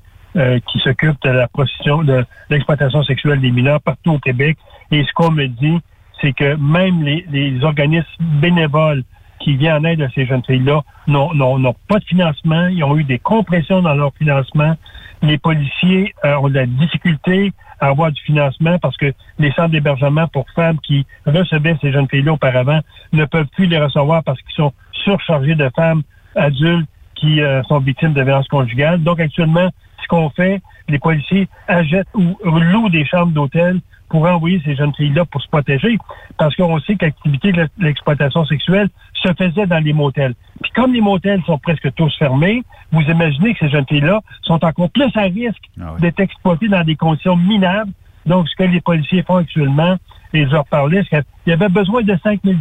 qui 0.66 0.80
s'occupe 0.80 1.16
de 1.22 1.30
la 1.30 1.46
prostitution, 1.46 2.02
de 2.02 2.24
l'exploitation 2.50 3.02
sexuelle 3.04 3.40
des 3.40 3.50
mineurs 3.50 3.80
partout 3.80 4.14
au 4.14 4.18
Québec. 4.18 4.58
Et 4.90 5.04
ce 5.04 5.12
qu'on 5.12 5.30
me 5.30 5.46
dit, 5.46 5.78
c'est 6.20 6.32
que 6.32 6.56
même 6.56 7.04
les 7.04 7.58
organismes 7.62 8.06
bénévoles 8.20 9.04
qui 9.44 9.56
vient 9.56 9.76
en 9.76 9.84
aide 9.84 10.00
à 10.00 10.08
ces 10.10 10.26
jeunes 10.26 10.42
filles-là 10.44 10.82
n'ont 11.06 11.74
pas 11.86 11.98
de 11.98 12.04
financement. 12.04 12.66
Ils 12.68 12.82
ont 12.82 12.96
eu 12.96 13.04
des 13.04 13.18
compressions 13.18 13.82
dans 13.82 13.94
leur 13.94 14.12
financement. 14.14 14.74
Les 15.22 15.38
policiers 15.38 16.14
euh, 16.24 16.36
ont 16.36 16.48
de 16.48 16.54
la 16.54 16.66
difficulté 16.66 17.52
à 17.80 17.88
avoir 17.88 18.10
du 18.10 18.20
financement 18.22 18.78
parce 18.78 18.96
que 18.96 19.12
les 19.38 19.52
centres 19.52 19.70
d'hébergement 19.70 20.26
pour 20.28 20.46
femmes 20.54 20.78
qui 20.80 21.06
recevaient 21.26 21.76
ces 21.80 21.92
jeunes 21.92 22.08
filles-là 22.08 22.32
auparavant 22.32 22.80
ne 23.12 23.24
peuvent 23.26 23.48
plus 23.54 23.66
les 23.66 23.78
recevoir 23.78 24.24
parce 24.24 24.40
qu'ils 24.40 24.54
sont 24.54 24.72
surchargés 24.92 25.54
de 25.54 25.70
femmes 25.76 26.02
adultes 26.34 26.88
qui 27.14 27.42
euh, 27.42 27.62
sont 27.64 27.78
victimes 27.80 28.14
de 28.14 28.22
violences 28.22 28.48
conjugales. 28.48 29.02
Donc 29.02 29.20
actuellement, 29.20 29.70
ce 30.04 30.08
qu'on 30.08 30.30
fait, 30.30 30.62
les 30.88 30.98
policiers 30.98 31.48
achètent 31.66 32.08
ou 32.14 32.36
louent 32.44 32.90
des 32.90 33.04
chambres 33.04 33.32
d'hôtel 33.32 33.80
pour 34.08 34.26
envoyer 34.26 34.60
ces 34.64 34.76
jeunes 34.76 34.94
filles-là 34.94 35.24
pour 35.24 35.42
se 35.42 35.48
protéger. 35.48 35.98
Parce 36.36 36.54
qu'on 36.54 36.78
sait 36.80 36.94
que 36.94 37.06
l'activité 37.06 37.52
de 37.52 37.68
l'exploitation 37.78 38.44
sexuelle 38.44 38.88
se 39.14 39.32
faisait 39.32 39.66
dans 39.66 39.82
les 39.82 39.92
motels. 39.92 40.34
Puis 40.62 40.70
comme 40.72 40.92
les 40.92 41.00
motels 41.00 41.42
sont 41.44 41.58
presque 41.58 41.92
tous 41.94 42.14
fermés, 42.18 42.62
vous 42.92 43.00
imaginez 43.00 43.54
que 43.54 43.60
ces 43.60 43.70
jeunes 43.70 43.86
filles-là 43.88 44.20
sont 44.42 44.64
encore 44.64 44.90
plus 44.90 45.10
à 45.16 45.22
risque 45.22 45.64
d'être 46.00 46.20
exploitées 46.20 46.68
dans 46.68 46.84
des 46.84 46.96
conditions 46.96 47.36
minables. 47.36 47.90
Donc, 48.26 48.48
ce 48.48 48.56
que 48.56 48.64
les 48.64 48.80
policiers 48.80 49.22
font 49.22 49.36
actuellement, 49.36 49.96
et 50.32 50.44
je 50.44 50.50
leur 50.50 50.64
parlais, 50.66 51.02
c'est 51.10 51.22
qu'il 51.22 51.50
y 51.50 51.52
avait 51.52 51.68
besoin 51.68 52.02
de 52.02 52.16
5 52.22 52.40
000 52.44 52.56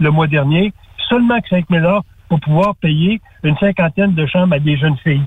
le 0.00 0.10
mois 0.10 0.26
dernier, 0.26 0.72
seulement 1.08 1.40
que 1.40 1.48
5 1.48 1.66
000 1.70 2.00
pour 2.34 2.40
pouvoir 2.40 2.74
payer 2.74 3.20
une 3.44 3.56
cinquantaine 3.58 4.12
de 4.12 4.26
chambres 4.26 4.54
à 4.54 4.58
des 4.58 4.76
jeunes 4.76 4.96
filles. 5.04 5.22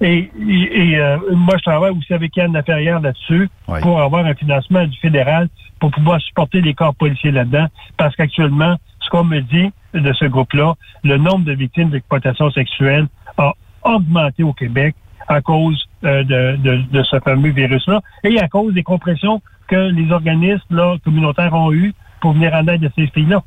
Et, 0.00 0.30
euh, 0.34 1.18
moi, 1.32 1.56
je 1.58 1.62
travaille 1.62 1.90
aussi 1.90 2.14
avec 2.14 2.34
Yann 2.36 2.54
Laferrière 2.54 3.00
là-dessus 3.00 3.50
pour 3.82 4.00
avoir 4.00 4.24
un 4.24 4.34
financement 4.34 4.86
du 4.86 4.96
fédéral 4.96 5.50
pour 5.78 5.90
pouvoir 5.90 6.18
supporter 6.22 6.62
les 6.62 6.72
corps 6.72 6.94
policiers 6.94 7.32
là-dedans. 7.32 7.66
Parce 7.98 8.16
qu'actuellement, 8.16 8.76
ce 9.00 9.10
qu'on 9.10 9.24
me 9.24 9.40
dit 9.40 9.70
de 9.92 10.12
ce 10.14 10.24
groupe-là, 10.24 10.74
le 11.04 11.18
nombre 11.18 11.44
de 11.44 11.52
victimes 11.52 11.90
d'exploitation 11.90 12.50
sexuelle 12.50 13.08
a 13.36 13.52
augmenté 13.82 14.42
au 14.42 14.54
Québec 14.54 14.94
à 15.28 15.42
cause 15.42 15.86
euh, 16.04 16.24
de, 16.24 17.02
ce 17.02 17.20
fameux 17.20 17.50
virus-là 17.50 18.00
et 18.24 18.40
à 18.40 18.48
cause 18.48 18.72
des 18.72 18.82
compressions 18.82 19.42
que 19.66 19.90
les 19.90 20.10
organismes 20.12 20.74
là, 20.74 20.96
communautaires 21.04 21.52
ont 21.52 21.72
eues 21.72 21.92
pour 22.22 22.32
venir 22.32 22.54
en 22.54 22.66
aide 22.68 22.86
à 22.86 22.88
ces 22.96 23.06
filles-là. 23.08 23.42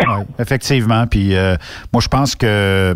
Oui, 0.00 0.24
effectivement. 0.38 1.06
Puis 1.06 1.36
euh, 1.36 1.56
moi, 1.92 2.00
je 2.00 2.08
pense 2.08 2.34
que 2.34 2.94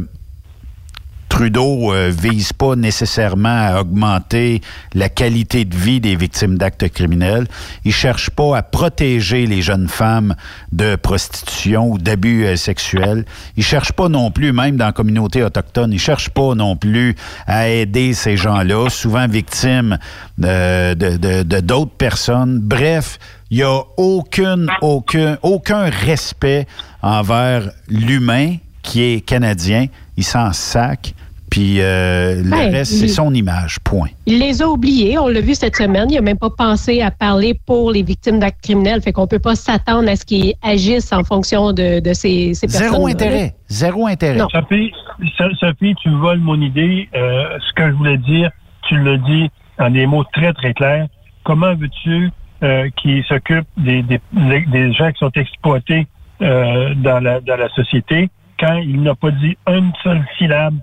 Trudeau 1.38 1.94
euh, 1.94 2.10
vise 2.10 2.52
pas 2.52 2.74
nécessairement 2.74 3.68
à 3.68 3.80
augmenter 3.82 4.60
la 4.92 5.08
qualité 5.08 5.64
de 5.64 5.76
vie 5.76 6.00
des 6.00 6.16
victimes 6.16 6.58
d'actes 6.58 6.88
criminels. 6.88 7.46
Il 7.84 7.92
cherche 7.92 8.28
pas 8.28 8.56
à 8.56 8.62
protéger 8.64 9.46
les 9.46 9.62
jeunes 9.62 9.86
femmes 9.86 10.34
de 10.72 10.96
prostitution 10.96 11.92
ou 11.92 11.98
d'abus 11.98 12.44
euh, 12.44 12.56
sexuels. 12.56 13.24
Il 13.56 13.62
cherche 13.62 13.92
pas 13.92 14.08
non 14.08 14.32
plus, 14.32 14.52
même 14.52 14.76
dans 14.76 14.86
la 14.86 14.92
communauté 14.92 15.44
autochtone, 15.44 15.92
il 15.92 16.00
cherche 16.00 16.28
pas 16.28 16.56
non 16.56 16.74
plus 16.74 17.14
à 17.46 17.68
aider 17.68 18.14
ces 18.14 18.36
gens-là, 18.36 18.90
souvent 18.90 19.28
victimes 19.28 19.96
de 20.38 21.60
d'autres 21.60 21.96
personnes. 21.96 22.58
Bref, 22.58 23.20
il 23.52 23.58
n'y 23.58 23.62
a 23.62 23.80
aucune, 23.96 24.68
aucun, 24.80 25.38
aucun 25.42 25.88
respect 25.88 26.66
envers 27.00 27.70
l'humain 27.86 28.56
qui 28.82 29.02
est 29.02 29.20
canadien. 29.20 29.86
Il 30.16 30.24
s'en 30.24 30.52
sac. 30.52 31.14
Puis 31.58 31.80
euh, 31.80 32.36
le 32.36 32.50
ben, 32.50 32.70
reste, 32.70 32.92
c'est 32.92 33.08
son 33.08 33.34
image, 33.34 33.80
point. 33.80 34.10
Il 34.26 34.38
les 34.38 34.62
a 34.62 34.68
oubliés, 34.68 35.18
on 35.18 35.26
l'a 35.26 35.40
vu 35.40 35.56
cette 35.56 35.74
semaine. 35.74 36.08
Il 36.08 36.14
n'a 36.14 36.20
même 36.20 36.38
pas 36.38 36.50
pensé 36.50 37.02
à 37.02 37.10
parler 37.10 37.58
pour 37.66 37.90
les 37.90 38.04
victimes 38.04 38.38
d'actes 38.38 38.62
criminels. 38.62 39.02
Fait 39.02 39.12
qu'on 39.12 39.26
peut 39.26 39.40
pas 39.40 39.56
s'attendre 39.56 40.08
à 40.08 40.14
ce 40.14 40.24
qu'ils 40.24 40.54
agissent 40.62 41.12
en 41.12 41.24
fonction 41.24 41.72
de, 41.72 42.00
ces, 42.12 42.54
ces 42.54 42.68
personnes. 42.68 42.92
Zéro 42.92 43.06
intérêt. 43.08 43.56
Zéro 43.66 44.06
intérêt. 44.06 44.38
Sophie, 44.52 44.92
Sophie, 45.58 45.96
tu 46.00 46.10
voles 46.10 46.38
mon 46.38 46.60
idée. 46.60 47.08
Euh, 47.16 47.58
ce 47.68 47.72
que 47.72 47.88
je 47.88 47.94
voulais 47.94 48.18
dire, 48.18 48.52
tu 48.88 48.94
le 48.94 49.18
dis 49.18 49.50
en 49.80 49.90
des 49.90 50.06
mots 50.06 50.24
très, 50.32 50.52
très 50.52 50.72
clairs. 50.74 51.08
Comment 51.42 51.74
veux-tu 51.74 52.30
euh, 52.62 52.88
qui 53.02 53.24
s'occupe 53.26 53.66
des, 53.76 54.04
des, 54.04 54.20
des, 54.32 54.92
gens 54.92 55.10
qui 55.10 55.18
sont 55.18 55.32
exploités 55.34 56.06
euh, 56.40 56.94
dans, 56.94 57.18
la, 57.18 57.40
dans 57.40 57.56
la 57.56 57.68
société 57.70 58.30
quand 58.60 58.76
il 58.76 59.02
n'a 59.02 59.16
pas 59.16 59.32
dit 59.32 59.56
une 59.66 59.90
seule 60.04 60.24
syllabe 60.38 60.74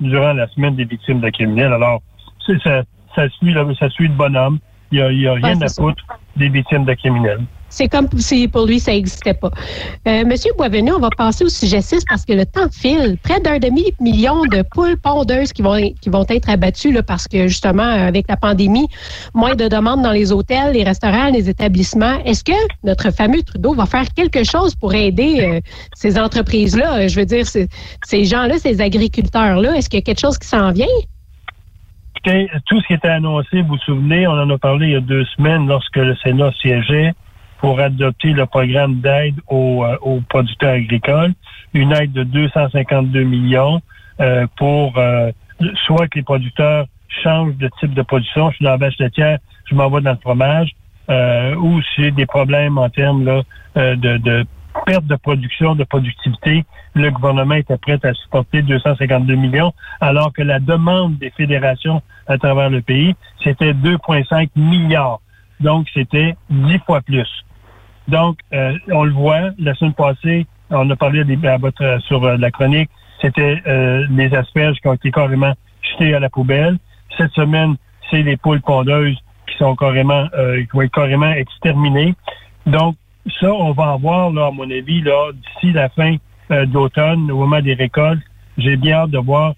durant 0.00 0.32
la 0.32 0.46
semaine 0.48 0.76
des 0.76 0.84
victimes 0.84 1.20
de 1.20 1.30
criminels. 1.30 1.72
Alors, 1.72 2.02
ça, 2.46 2.82
ça, 3.14 3.28
suit, 3.30 3.54
ça 3.78 3.90
suit 3.90 4.08
le 4.08 4.14
bonhomme. 4.14 4.58
Il 4.92 4.98
n'y 4.98 5.26
a, 5.26 5.32
a, 5.32 5.34
rien 5.34 5.60
à 5.60 5.68
foutre 5.68 6.04
des 6.36 6.48
victimes 6.48 6.84
de 6.84 6.94
criminels. 6.94 7.44
C'est 7.68 7.88
comme 7.88 8.08
si 8.16 8.48
pour 8.48 8.66
lui, 8.66 8.78
ça 8.78 8.92
n'existait 8.92 9.34
pas. 9.34 9.50
Euh, 10.06 10.24
Monsieur 10.24 10.52
Boisvenu, 10.56 10.92
on 10.92 10.98
va 11.00 11.10
passer 11.10 11.44
au 11.44 11.48
sujet 11.48 11.80
6 11.80 12.04
parce 12.08 12.24
que 12.24 12.32
le 12.32 12.46
temps 12.46 12.68
file. 12.70 13.18
Près 13.22 13.40
d'un 13.40 13.58
demi-million 13.58 14.42
de 14.46 14.62
poules 14.62 14.96
pondeuses 14.96 15.52
qui 15.52 15.62
vont, 15.62 15.76
qui 16.00 16.08
vont 16.08 16.24
être 16.28 16.48
abattues 16.48 16.92
là, 16.92 17.02
parce 17.02 17.26
que 17.26 17.48
justement, 17.48 17.82
avec 17.82 18.26
la 18.28 18.36
pandémie, 18.36 18.86
moins 19.34 19.54
de 19.54 19.68
demandes 19.68 20.02
dans 20.02 20.12
les 20.12 20.32
hôtels, 20.32 20.72
les 20.74 20.84
restaurants, 20.84 21.30
les 21.30 21.50
établissements. 21.50 22.18
Est-ce 22.24 22.44
que 22.44 22.52
notre 22.84 23.12
fameux 23.12 23.42
Trudeau 23.42 23.74
va 23.74 23.86
faire 23.86 24.06
quelque 24.14 24.44
chose 24.44 24.74
pour 24.74 24.94
aider 24.94 25.40
euh, 25.40 25.60
ces 25.94 26.18
entreprises-là? 26.18 27.08
Je 27.08 27.18
veux 27.18 27.26
dire, 27.26 27.46
ces 27.46 28.24
gens-là, 28.24 28.58
ces 28.58 28.80
agriculteurs-là, 28.80 29.76
est-ce 29.76 29.90
qu'il 29.90 29.98
y 29.98 30.02
a 30.02 30.04
quelque 30.04 30.20
chose 30.20 30.38
qui 30.38 30.48
s'en 30.48 30.72
vient? 30.72 30.86
tout 32.66 32.80
ce 32.80 32.86
qui 32.88 32.94
était 32.94 33.06
annoncé, 33.06 33.62
vous 33.62 33.68
vous 33.68 33.78
souvenez, 33.78 34.26
on 34.26 34.32
en 34.32 34.50
a 34.50 34.58
parlé 34.58 34.86
il 34.86 34.92
y 34.94 34.96
a 34.96 35.00
deux 35.00 35.24
semaines 35.36 35.68
lorsque 35.68 35.94
le 35.94 36.16
Sénat 36.16 36.50
siégeait 36.60 37.12
pour 37.66 37.80
adopter 37.80 38.28
le 38.28 38.46
programme 38.46 39.00
d'aide 39.00 39.34
aux, 39.48 39.82
euh, 39.84 39.96
aux, 40.00 40.20
producteurs 40.20 40.74
agricoles, 40.74 41.32
une 41.74 41.90
aide 41.90 42.12
de 42.12 42.22
252 42.22 43.24
millions 43.24 43.82
euh, 44.20 44.46
pour 44.56 44.96
euh, 44.98 45.32
soit 45.84 46.06
que 46.06 46.18
les 46.18 46.22
producteurs 46.22 46.86
changent 47.24 47.56
de 47.56 47.68
type 47.80 47.92
de 47.92 48.02
production, 48.02 48.50
je 48.50 48.56
suis 48.58 48.64
dans 48.64 48.70
la 48.70 48.76
vache 48.76 48.96
laitière, 49.00 49.40
je 49.64 49.74
m'en 49.74 49.90
vais 49.90 50.00
dans 50.00 50.12
le 50.12 50.18
fromage, 50.18 50.70
ou 51.58 51.82
si 51.96 52.12
des 52.12 52.26
problèmes 52.26 52.78
en 52.78 52.88
termes 52.88 53.24
là, 53.24 53.42
de, 53.74 54.16
de 54.18 54.46
perte 54.84 55.06
de 55.06 55.16
production, 55.16 55.74
de 55.74 55.82
productivité, 55.82 56.64
le 56.94 57.10
gouvernement 57.10 57.56
était 57.56 57.78
prêt 57.78 57.98
à 58.04 58.14
supporter 58.14 58.62
252 58.62 59.34
millions, 59.34 59.72
alors 60.00 60.32
que 60.32 60.42
la 60.42 60.60
demande 60.60 61.18
des 61.18 61.30
fédérations 61.30 62.00
à 62.28 62.38
travers 62.38 62.70
le 62.70 62.80
pays, 62.80 63.16
c'était 63.42 63.72
2,5 63.72 64.50
milliards. 64.54 65.18
Donc, 65.58 65.88
c'était 65.92 66.36
dix 66.48 66.78
fois 66.86 67.00
plus. 67.00 67.28
Donc, 68.08 68.38
euh, 68.52 68.76
on 68.92 69.04
le 69.04 69.12
voit, 69.12 69.50
la 69.58 69.74
semaine 69.74 69.94
passée, 69.94 70.46
on 70.70 70.88
a 70.90 70.96
parlé 70.96 71.20
à 71.20 71.58
votre, 71.58 71.98
sur 72.06 72.24
euh, 72.24 72.36
la 72.36 72.50
chronique, 72.50 72.90
c'était 73.20 73.62
euh, 73.66 74.06
les 74.10 74.32
asperges 74.34 74.76
qui 74.80 74.88
ont 74.88 74.94
été 74.94 75.10
carrément 75.10 75.52
jetées 75.82 76.14
à 76.14 76.20
la 76.20 76.30
poubelle. 76.30 76.78
Cette 77.16 77.32
semaine, 77.32 77.76
c'est 78.10 78.22
les 78.22 78.36
poules 78.36 78.60
pondeuses 78.60 79.16
qui 79.48 79.56
sont 79.58 79.74
carrément, 79.74 80.26
qui 80.28 80.68
vont 80.72 80.82
être 80.82 80.92
carrément 80.92 81.30
exterminées. 81.30 82.14
Donc, 82.66 82.96
ça, 83.40 83.52
on 83.52 83.72
va 83.72 83.92
avoir, 83.92 84.30
là, 84.30 84.46
à 84.46 84.50
mon 84.50 84.70
avis, 84.70 85.00
là, 85.02 85.30
d'ici 85.32 85.72
la 85.72 85.88
fin 85.88 86.16
d'automne, 86.66 87.30
au 87.30 87.38
moment 87.38 87.60
des 87.60 87.74
récoltes, 87.74 88.20
j'ai 88.58 88.76
bien 88.76 88.96
hâte 88.96 89.10
de 89.10 89.18
voir 89.18 89.54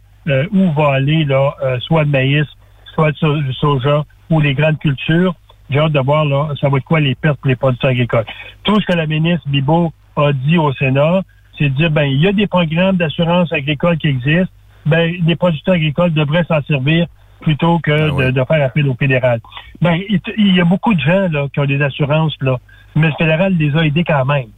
où 0.53 0.73
va 0.73 0.93
aller 0.93 1.25
là, 1.25 1.55
soit 1.81 2.05
le 2.05 2.11
maïs, 2.11 2.47
soit 2.95 3.13
le 3.23 3.53
soja 3.55 4.05
ou 4.31 4.41
les 4.41 4.55
grandes 4.55 4.79
cultures. 4.79 5.35
J'ai 5.71 5.79
hâte 5.79 5.93
de 5.93 6.01
voir 6.01 6.25
là, 6.25 6.49
ça 6.61 6.69
va 6.69 6.79
être 6.79 6.85
quoi 6.85 7.01
les 7.01 7.15
pertes 7.15 7.39
pour 7.41 7.49
les 7.49 7.57
producteurs 7.57 7.91
agricoles. 7.91 8.25
Tout 8.65 8.81
ce 8.81 8.87
que 8.87 8.95
la 8.95 9.07
ministre 9.07 9.49
Bibo 9.49 9.93
a 10.17 10.33
dit 10.33 10.57
au 10.57 10.73
Sénat, 10.73 11.23
c'est 11.59 11.69
de 11.69 11.75
dire 11.75 11.91
ben 11.91 12.05
il 12.05 12.21
y 12.21 12.27
a 12.27 12.33
des 12.33 12.47
programmes 12.47 12.97
d'assurance 12.97 13.53
agricole 13.53 13.99
qui 13.99 14.09
existent, 14.09 14.53
ben 14.87 15.15
les 15.25 15.37
producteurs 15.37 15.75
agricoles 15.75 16.13
devraient 16.13 16.45
s'en 16.45 16.63
servir 16.63 17.07
plutôt 17.41 17.79
que 17.81 18.11
ben 18.17 18.33
de, 18.33 18.45
faire 18.45 18.65
appel 18.65 18.89
au 18.89 18.95
fédéral. 18.95 19.41
Ben 19.83 19.99
il, 20.37 20.57
y 20.57 20.61
a 20.61 20.65
beaucoup 20.65 20.95
de 20.95 21.01
gens 21.01 21.29
là 21.31 21.47
qui 21.53 21.61
ont 21.61 21.67
des 21.67 21.83
assurances 21.83 22.35
là, 22.41 22.59
mais 22.97 23.09
le 23.09 23.15
fédéral 23.15 23.55
les 23.55 23.77
a 23.77 23.85
aidés 23.85 24.05
quand 24.05 24.25
même. 24.25 24.49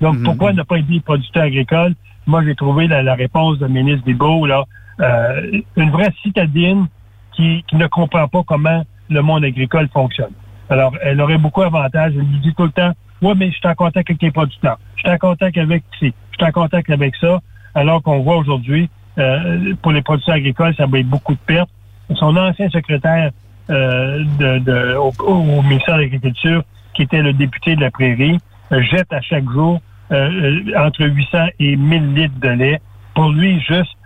Donc 0.00 0.16
mhm. 0.16 0.24
pourquoi 0.24 0.52
ne 0.52 0.62
pas 0.62 0.76
aider 0.76 0.94
les 0.94 1.00
producteurs 1.00 1.44
agricoles? 1.44 1.94
Moi 2.26 2.44
j'ai 2.44 2.54
trouvé 2.54 2.86
la, 2.86 3.14
réponse 3.14 3.58
de 3.58 3.64
la 3.64 3.72
ministre 3.72 4.04
Bibo 4.04 4.44
là, 4.44 4.64
euh, 5.00 5.60
une 5.76 5.90
vraie 5.90 6.12
citadine 6.22 6.86
qui, 7.32 7.64
qui 7.66 7.76
ne 7.76 7.86
comprend 7.86 8.28
pas 8.28 8.42
comment 8.46 8.84
le 9.08 9.22
monde 9.22 9.44
agricole 9.44 9.88
fonctionne. 9.88 10.32
Alors, 10.70 10.94
elle 11.02 11.20
aurait 11.20 11.36
beaucoup 11.36 11.62
d'avantages. 11.62 12.12
Elle 12.14 12.22
lui 12.22 12.38
dit 12.38 12.54
tout 12.54 12.64
le 12.64 12.70
temps, 12.70 12.92
ouais, 13.22 13.34
mais 13.36 13.50
je 13.50 13.56
suis 13.56 13.68
en 13.68 13.74
contact 13.74 14.08
avec 14.08 14.22
les 14.22 14.30
producteurs. 14.30 14.78
Je 14.96 15.00
suis 15.00 15.10
en 15.10 15.18
contact 15.18 15.58
avec 15.58 15.82
ci. 15.98 16.14
Je 16.30 16.36
suis 16.36 16.46
en 16.46 16.52
contact 16.52 16.88
avec 16.90 17.16
ça. 17.16 17.40
Alors 17.74 18.02
qu'on 18.02 18.20
voit 18.20 18.36
aujourd'hui, 18.36 18.88
euh, 19.18 19.74
pour 19.82 19.92
les 19.92 20.02
producteurs 20.02 20.36
agricoles, 20.36 20.74
ça 20.76 20.86
va 20.86 21.00
être 21.00 21.08
beaucoup 21.08 21.34
de 21.34 21.40
pertes. 21.40 21.70
Son 22.14 22.36
ancien 22.36 22.68
secrétaire 22.70 23.30
euh, 23.68 24.24
de, 24.38 24.96
au, 24.96 25.62
ministère 25.62 25.96
de 25.96 26.02
l'Agriculture, 26.02 26.62
qui 26.94 27.02
était 27.02 27.22
le 27.22 27.32
député 27.32 27.76
de 27.76 27.80
la 27.80 27.90
Prairie, 27.90 28.38
euh, 28.72 28.82
jette 28.82 29.12
à 29.12 29.20
chaque 29.20 29.48
jour 29.50 29.80
entre 30.10 31.04
800 31.04 31.38
et 31.60 31.76
1000 31.76 32.14
litres 32.14 32.40
de 32.40 32.48
lait. 32.48 32.80
Pour 33.14 33.30
lui, 33.30 33.60
juste 33.60 33.96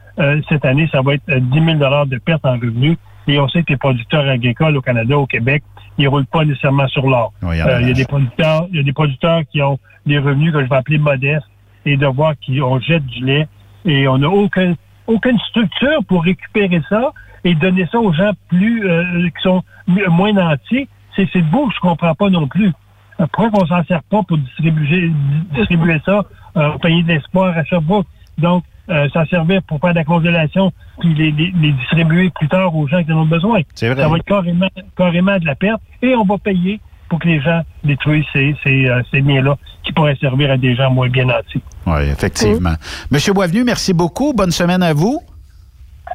cette 0.51 0.67
année, 0.67 0.87
ça 0.93 1.01
va 1.01 1.15
être 1.15 1.25
10 1.27 1.65
000 1.65 1.79
de 1.79 2.19
pertes 2.19 2.45
en 2.45 2.53
revenus. 2.53 2.99
Et 3.27 3.41
on 3.41 3.49
sait 3.49 3.63
que 3.63 3.73
les 3.73 3.79
producteurs 3.79 4.29
agricoles 4.29 4.77
au 4.77 4.83
Canada, 4.83 5.17
au 5.17 5.27
Québec, 5.27 5.63
ils 5.99 6.09
roulent 6.09 6.27
pas 6.27 6.45
nécessairement 6.45 6.89
sur 6.89 7.09
l'or. 7.09 7.33
Euh, 7.43 7.55
il 7.81 7.89
y 7.89 7.91
a 7.91 7.95
des 7.95 8.05
producteurs, 8.05 8.67
il 8.71 8.77
y 8.77 8.81
a 8.81 8.83
des 8.83 8.93
producteurs 8.93 9.43
qui 9.51 9.63
ont 9.63 9.79
des 10.07 10.19
revenus 10.19 10.53
que 10.53 10.63
je 10.63 10.69
vais 10.69 10.77
appeler 10.77 10.99
modestes 10.99 11.47
et 11.87 11.97
de 11.97 12.07
voir 12.07 12.35
qu'on 12.45 12.81
jette 12.81 13.07
du 13.07 13.25
lait 13.25 13.47
et 13.85 14.09
on 14.09 14.19
n'a 14.19 14.29
aucun, 14.29 14.75
aucune 15.07 15.39
structure 15.41 16.05
pour 16.09 16.25
récupérer 16.25 16.83
ça 16.89 17.13
et 17.45 17.55
donner 17.55 17.87
ça 17.93 17.99
aux 17.99 18.13
gens 18.13 18.33
plus 18.49 18.89
euh, 18.89 19.29
qui 19.29 19.43
sont 19.43 19.63
moins 19.87 20.33
nantis. 20.33 20.89
C'est 21.15 21.29
c'est 21.33 21.43
beau, 21.43 21.71
je 21.73 21.79
comprends 21.81 22.15
pas 22.15 22.31
non 22.31 22.49
plus. 22.49 22.73
Pourquoi 23.17 23.51
qu'on 23.51 23.67
s'en 23.67 23.85
sert 23.85 24.03
pas 24.05 24.23
pour 24.25 24.39
distribuer 24.39 25.13
distribuer 25.55 26.01
ça 26.05 26.25
euh, 26.57 26.73
au 26.73 26.79
pays 26.79 27.05
d'espoir 27.05 27.57
à 27.57 27.65
Sherbrooke? 27.65 28.07
Donc, 28.39 28.65
euh, 28.91 29.09
s'en 29.11 29.25
servir 29.27 29.63
pour 29.63 29.81
faire 29.81 29.91
de 29.91 29.99
la 29.99 30.05
congélation 30.05 30.73
puis 31.01 31.15
les, 31.15 31.31
les- 31.33 31.53
les 31.61 31.73
distribuer 31.73 32.31
plus 32.31 32.49
tard 32.49 32.75
aux 32.77 32.87
gens 32.87 33.03
qui 33.03 33.13
en 33.13 33.19
ont 33.23 33.27
besoin. 33.27 33.61
C'est 33.75 33.89
vrai. 33.89 34.03
Ça 34.03 34.09
va 34.09 34.17
être 34.19 34.25
carrément, 34.25 34.69
carrément 34.97 35.39
de 35.39 35.47
la 35.47 35.55
perte 35.55 35.81
et 36.03 36.15
on 36.15 36.25
va 36.25 36.39
payer 36.39 36.81
pour 37.09 37.19
que 37.19 37.29
les 37.29 37.41
gens 37.41 37.63
détruisent 37.85 38.25
ces, 38.33 38.55
ces, 38.65 38.87
euh, 38.89 39.03
ces 39.11 39.21
biens-là 39.21 39.57
qui 39.85 39.93
pourraient 39.93 40.17
servir 40.17 40.51
à 40.51 40.57
des 40.57 40.75
gens 40.75 40.91
moins 40.91 41.09
bien 41.09 41.27
nantis. 41.27 41.63
Oui, 41.87 42.03
effectivement. 42.11 42.75
Monsieur 43.11 43.33
Boisvenu, 43.33 43.65
merci 43.65 43.93
beaucoup. 43.93 44.33
Bonne 44.35 44.51
semaine 44.51 44.83
à 44.83 44.93
vous. 44.95 45.21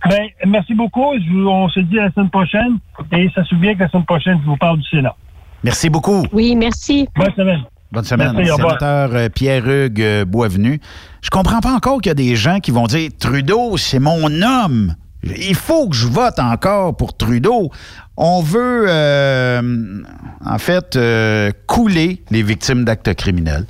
Ben, 0.10 0.28
merci 0.46 0.74
beaucoup. 0.74 1.14
Je 1.20 1.30
vous- 1.32 1.48
on 1.48 1.68
se 1.70 1.80
dit 1.80 2.00
à 2.00 2.06
la 2.06 2.12
semaine 2.12 2.30
prochaine 2.30 2.78
et 3.12 3.30
ça 3.36 3.44
se 3.44 3.50
souvient 3.50 3.74
que 3.76 3.80
la 3.80 3.90
semaine 3.90 4.06
prochaine, 4.06 4.40
je 4.42 4.46
vous 4.50 4.58
parle 4.58 4.78
du 4.80 4.88
Sénat. 4.88 5.16
Merci 5.64 5.90
beaucoup. 5.90 6.24
Oui, 6.32 6.56
merci. 6.56 7.08
Bonne 7.16 7.34
semaine. 7.36 7.64
Bonne 7.92 8.04
semaine, 8.04 8.34
Merci, 8.36 8.52
sénateur 8.56 9.10
euh, 9.16 9.30
Pierre-Hugues 9.30 10.02
euh, 10.02 10.26
Boisvenu. 10.26 10.80
Je 11.24 11.30
comprends 11.32 11.60
pas 11.60 11.74
encore 11.74 12.02
qu'il 12.02 12.10
y 12.10 12.12
a 12.12 12.16
des 12.16 12.36
gens 12.36 12.60
qui 12.60 12.70
vont 12.70 12.86
dire 12.86 13.10
Trudeau, 13.20 13.78
c'est 13.78 13.98
mon 14.00 14.42
homme. 14.44 14.96
Il 15.24 15.56
faut 15.56 15.90
que 15.90 15.96
je 15.96 16.08
vote 16.08 16.38
encore 16.40 16.96
pour 16.96 17.18
Trudeau. 17.18 17.72
On 18.16 18.42
veut, 18.42 18.86
euh, 18.88 20.04
en 20.46 20.58
fait, 20.60 20.96
euh, 20.96 21.52
couler 21.68 22.24
les 22.30 22.44
victimes 22.44 22.86
d'actes 22.86 23.14
criminels. 23.16 23.66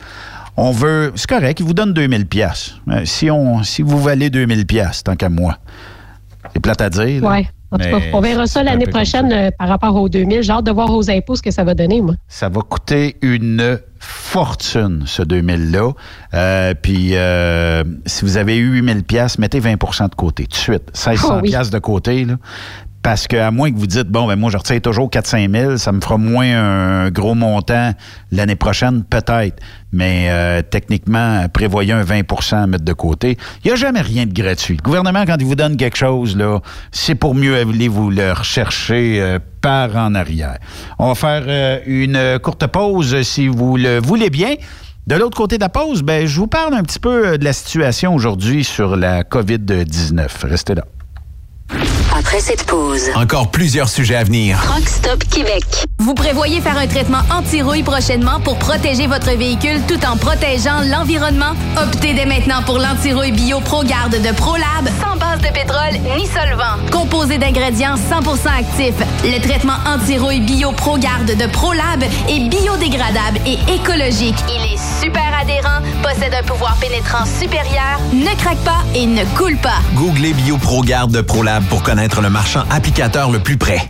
On 0.57 0.72
veut, 0.72 1.13
c'est 1.15 1.30
correct, 1.30 1.61
ils 1.61 1.65
vous 1.65 1.74
donnent 1.74 1.93
2000 1.93 2.26
pièces. 2.28 2.76
Si 3.05 3.32
on, 3.32 3.63
si 3.63 3.82
vous 3.82 3.99
valez 4.01 4.30
2000 4.30 4.65
pièces, 4.65 5.03
tant 5.03 5.15
qu'à 5.15 5.30
moi, 5.30 5.57
c'est 6.53 6.59
plate 6.59 6.82
à 6.82 6.89
dire. 6.89 7.24
là. 7.24 7.30
Oui. 7.32 7.47
En 7.72 7.78
tout 7.78 7.84
cas, 7.89 7.99
on 8.13 8.20
verra 8.22 8.47
ça 8.47 8.63
l'année 8.63 8.88
prochaine 8.88 9.32
euh, 9.32 9.51
par 9.57 9.67
rapport 9.70 9.95
aux 9.95 10.09
2000. 10.09 10.41
J'ai 10.41 10.51
hâte 10.51 10.65
de 10.65 10.72
voir 10.72 10.89
aux 10.93 11.09
impôts 11.09 11.36
ce 11.36 11.41
que 11.43 11.51
ça 11.51 11.63
va 11.63 11.76
donner, 11.76 12.01
moi. 12.01 12.15
Ça 12.28 12.49
va 12.49 12.61
coûter 12.61 13.17
une 13.22 13.80
fortune, 13.99 15.03
ce 15.05 15.22
2000-là. 15.22 15.91
Euh, 16.34 16.74
puis, 16.82 17.11
euh, 17.13 17.84
si 18.05 18.26
vous 18.26 18.38
avez 18.38 18.57
eu 18.57 18.72
8000 18.76 19.03
pièces, 19.03 19.38
mettez 19.38 19.59
20% 19.59 20.09
de 20.09 20.15
côté 20.15 20.43
tout 20.45 20.51
de 20.51 20.55
suite. 20.55 20.84
1600 20.95 21.28
Ah 21.32 21.39
oui. 21.43 21.49
pièces 21.49 21.70
de 21.70 21.80
côté, 21.80 22.26
là. 22.26 22.36
Parce 23.02 23.28
que 23.28 23.38
à 23.38 23.50
moins 23.52 23.72
que 23.72 23.78
vous 23.78 23.88
dites, 23.88 24.08
bon, 24.10 24.28
ben 24.28 24.36
moi, 24.36 24.52
je 24.52 24.58
retire 24.58 24.82
toujours 24.82 25.10
4-5 25.10 25.52
000, 25.52 25.78
ça 25.78 25.91
me 25.91 26.02
fera 26.02 26.18
moins 26.18 26.45
un 26.45 27.10
gros 27.10 27.34
montant 27.34 27.93
l'année 28.32 28.56
prochaine, 28.58 29.04
peut-être. 29.04 29.62
Mais 29.93 30.28
euh, 30.30 30.62
techniquement, 30.62 31.47
prévoyez 31.52 31.93
un 31.93 32.04
20% 32.04 32.56
à 32.56 32.68
mettre 32.68 32.84
de 32.84 32.93
côté. 32.93 33.38
Il 33.64 33.68
n'y 33.68 33.74
a 33.74 33.76
jamais 33.76 34.02
rien 34.02 34.26
de 34.26 34.34
gratuit. 34.34 34.76
Le 34.76 34.84
gouvernement, 34.84 35.24
quand 35.26 35.38
il 35.39 35.45
vous 35.45 35.56
donne 35.56 35.78
quelque 35.78 35.97
chose, 35.97 36.36
là, 36.36 36.60
c'est 36.91 37.16
pour 37.16 37.36
mieux 37.36 37.56
aller 37.56 37.88
vous 37.88 38.10
le 38.12 38.34
rechercher 38.34 39.22
euh, 39.22 39.39
par 39.62 39.95
en 39.95 40.14
arrière. 40.14 40.58
On 41.00 41.08
va 41.08 41.16
faire 41.16 41.43
euh, 41.47 41.80
une 41.86 42.39
courte 42.39 42.68
pause 42.68 43.22
si 43.22 43.47
vous 43.47 43.78
le 43.78 44.00
voulez 44.00 44.30
bien. 44.30 44.56
De 45.10 45.16
l'autre 45.16 45.36
côté 45.36 45.56
de 45.58 45.62
la 45.62 45.70
pause, 45.70 46.04
ben, 46.04 46.28
je 46.28 46.39
vous 46.39 46.45
parle 46.45 46.76
un 46.76 46.84
petit 46.84 47.00
peu 47.00 47.30
euh, 47.30 47.38
de 47.38 47.43
la 47.43 47.52
situation 47.52 48.14
aujourd'hui 48.14 48.64
sur 48.64 48.95
la 48.95 49.24
COVID-19. 49.24 50.28
Restez 50.43 50.76
là. 50.76 50.84
Après 52.20 52.41
cette 52.41 52.65
pause, 52.65 53.09
Encore 53.15 53.49
plusieurs 53.49 53.88
sujets 53.88 54.15
à 54.15 54.26
venir. 54.26 54.59
Truck 54.61 54.89
Stop 54.89 55.24
Québec. 55.30 55.63
Vous 55.99 56.13
prévoyez 56.13 56.59
faire 56.59 56.78
un 56.78 56.86
traitement 56.86 57.22
anti-rouille 57.32 57.84
prochainement 57.84 58.41
pour 58.41 58.57
protéger 58.57 59.07
votre 59.07 59.32
véhicule 59.38 59.80
tout 59.88 60.05
en 60.05 60.17
protégeant 60.17 60.82
l'environnement? 60.91 61.53
Optez 61.82 62.13
dès 62.13 62.26
maintenant 62.26 62.61
pour 62.65 62.78
l'anti-rouille 62.78 63.32
bio 63.32 63.61
ProGarde 63.61 64.22
de 64.22 64.36
ProLab, 64.36 64.89
sans 65.01 65.15
base 65.15 65.39
de 65.39 65.53
pétrole 65.53 66.17
ni 66.17 66.28
solvant. 66.28 66.76
Composé 66.91 67.38
d'ingrédients 67.38 67.95
100% 67.95 68.49
actifs, 68.59 68.99
le 69.24 69.39
traitement 69.39 69.78
anti-rouille 69.86 70.41
bio 70.41 70.74
ProGarde 70.74 71.38
de 71.38 71.45
ProLab 71.47 72.03
est 72.03 72.49
biodégradable 72.49 73.39
et 73.45 73.57
écologique. 73.74 74.36
Il 74.49 74.74
est 74.74 75.01
super 75.01 75.28
adhérent, 75.40 75.82
possède 76.04 76.34
un 76.34 76.44
pouvoir 76.44 76.76
pénétrant 76.78 77.26
supérieur, 77.26 78.00
ne 78.14 78.36
craque 78.38 78.64
pas 78.64 78.84
et 78.96 79.06
ne 79.06 79.24
coule 79.38 79.58
pas. 79.58 79.80
Googlez 79.96 80.34
BioProGarde 80.34 81.12
de 81.12 81.22
ProLab 81.22 81.64
pour 81.66 81.84
connaître 81.84 82.22
le 82.22 82.30
marchand 82.30 82.64
applicateur 82.70 83.32
le 83.32 83.40
plus 83.40 83.58
près. 83.58 83.90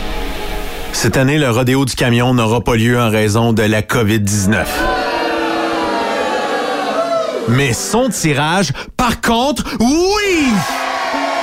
Cette 0.93 1.17
année, 1.17 1.37
le 1.37 1.49
rodéo 1.49 1.85
du 1.85 1.95
camion 1.95 2.33
n'aura 2.33 2.61
pas 2.61 2.75
lieu 2.75 2.99
en 2.99 3.09
raison 3.09 3.53
de 3.53 3.63
la 3.63 3.81
COVID-19. 3.81 4.65
Mais 7.49 7.73
son 7.73 8.09
tirage, 8.09 8.71
par 8.97 9.19
contre, 9.21 9.63
oui! 9.79 10.47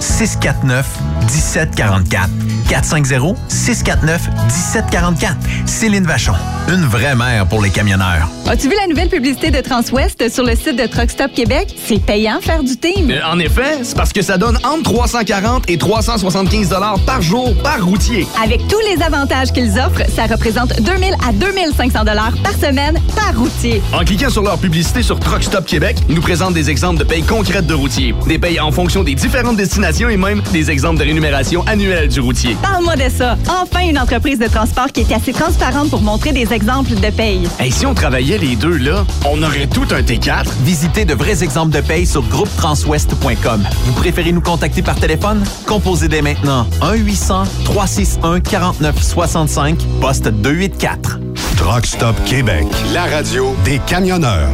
649 0.00 0.86
1744. 1.32 2.28
450 2.68 3.36
649 3.48 4.28
1744. 4.46 5.36
Céline 5.66 6.04
Vachon, 6.04 6.32
une 6.68 6.84
vraie 6.86 7.14
mère 7.14 7.46
pour 7.46 7.62
les 7.62 7.70
camionneurs. 7.70 8.28
As-tu 8.46 8.68
vu 8.68 8.74
la 8.80 8.86
nouvelle 8.88 9.08
publicité 9.08 9.50
de 9.50 9.60
Transwest 9.60 10.28
sur 10.32 10.44
le 10.44 10.54
site 10.56 10.76
de 10.76 10.86
Truck 10.86 11.10
Stop 11.10 11.32
Québec? 11.32 11.74
C'est 11.86 11.98
payant 12.04 12.40
faire 12.40 12.62
du 12.62 12.76
team. 12.76 13.10
Euh, 13.10 13.20
En 13.30 13.38
effet, 13.38 13.78
c'est 13.82 13.96
parce 13.96 14.12
que 14.12 14.22
ça 14.22 14.38
donne 14.38 14.58
entre 14.64 14.82
340 14.82 15.68
et 15.70 15.78
375 15.78 16.68
dollars 16.70 16.98
par 17.00 17.20
jour 17.22 17.54
par 17.62 17.84
routier. 17.84 18.26
Avec 18.42 18.66
tous 18.68 18.80
les 18.80 19.02
avantages 19.02 19.52
qu'ils 19.52 19.78
offrent, 19.78 20.02
ça 20.14 20.26
représente 20.26 20.80
2000 20.82 21.14
à 21.26 21.32
2500 21.32 22.04
dollars 22.04 22.32
par 22.42 22.52
semaine 22.52 22.98
par 23.14 23.36
routier. 23.38 23.82
En 23.92 24.04
cliquant 24.04 24.30
sur 24.30 24.42
leur 24.42 24.58
publicité 24.58 25.02
sur 25.02 25.20
Truck 25.20 25.42
Stop 25.42 25.66
Québec, 25.66 25.96
ils 26.08 26.14
nous 26.14 26.22
présentent 26.22 26.54
des 26.54 26.70
exemples 26.70 26.98
de 26.98 27.04
payes 27.04 27.22
concrètes 27.22 27.66
de 27.66 27.74
routiers, 27.74 28.14
des 28.26 28.38
payes 28.38 28.60
en 28.60 28.72
fonction 28.72 29.02
des 29.04 29.14
différentes 29.14 29.56
destinations 29.56 29.83
et 29.84 30.16
même 30.16 30.40
des 30.50 30.70
exemples 30.70 30.98
de 30.98 31.04
rémunération 31.04 31.62
annuelle 31.66 32.08
du 32.08 32.20
routier. 32.20 32.56
Parle-moi 32.62 32.96
de 32.96 33.10
ça. 33.10 33.36
Enfin, 33.48 33.86
une 33.86 33.98
entreprise 33.98 34.38
de 34.38 34.46
transport 34.46 34.86
qui 34.86 35.00
est 35.00 35.12
assez 35.12 35.34
transparente 35.34 35.90
pour 35.90 36.00
montrer 36.00 36.32
des 36.32 36.54
exemples 36.54 36.94
de 36.94 37.10
paye. 37.10 37.46
Et 37.62 37.70
si 37.70 37.84
on 37.84 37.92
travaillait 37.92 38.38
les 38.38 38.56
deux, 38.56 38.78
là, 38.78 39.04
on 39.30 39.42
aurait 39.42 39.66
tout 39.66 39.84
un 39.90 40.00
T4. 40.00 40.46
Visitez 40.62 41.04
de 41.04 41.12
vrais 41.12 41.44
exemples 41.44 41.74
de 41.74 41.82
paye 41.82 42.06
sur 42.06 42.22
groupetranswest.com. 42.22 43.62
Vous 43.84 43.92
préférez 43.92 44.32
nous 44.32 44.40
contacter 44.40 44.80
par 44.80 44.94
téléphone? 44.94 45.44
Composez 45.66 46.08
dès 46.08 46.22
maintenant 46.22 46.66
1-800-361-4965, 46.80 49.76
poste 50.00 50.28
284. 50.28 51.18
Truck 51.58 51.84
Stop 51.84 52.16
Québec, 52.24 52.64
la 52.94 53.04
radio 53.04 53.54
des 53.66 53.78
camionneurs. 53.86 54.48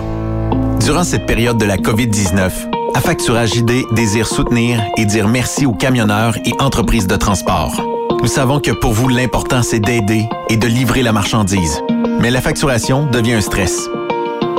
Durant 0.81 1.05
cette 1.05 1.27
période 1.27 1.59
de 1.59 1.67
la 1.67 1.77
COVID-19, 1.77 2.70
Affacturage 2.95 3.57
ID 3.57 3.85
désire 3.93 4.27
soutenir 4.27 4.83
et 4.97 5.05
dire 5.05 5.29
merci 5.29 5.65
aux 5.65 5.73
camionneurs 5.73 6.37
et 6.45 6.53
entreprises 6.59 7.07
de 7.07 7.17
transport. 7.17 7.83
Nous 8.21 8.27
savons 8.27 8.61
que 8.61 8.73
pour 8.73 8.93
vous, 8.93 9.09
l'important, 9.09 9.63
c'est 9.63 9.81
d'aider 9.81 10.29
et 10.49 10.57
de 10.57 10.67
livrer 10.67 11.03
la 11.03 11.13
marchandise. 11.13 11.81
Mais 12.21 12.31
la 12.31 12.41
facturation 12.41 13.07
devient 13.07 13.35
un 13.35 13.41
stress. 13.41 13.89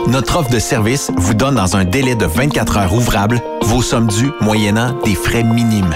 Notre 0.08 0.40
offre 0.40 0.50
de 0.50 0.60
service 0.60 1.12
vous 1.18 1.34
donne 1.34 1.56
dans 1.56 1.76
un 1.76 1.84
délai 1.84 2.16
de 2.16 2.26
24 2.26 2.78
heures 2.78 2.94
ouvrables 2.94 3.42
vos 3.64 3.82
sommes 3.82 4.08
dues 4.08 4.32
moyennant 4.42 4.96
des 5.04 5.16
frais 5.16 5.44
minimes. 5.44 5.96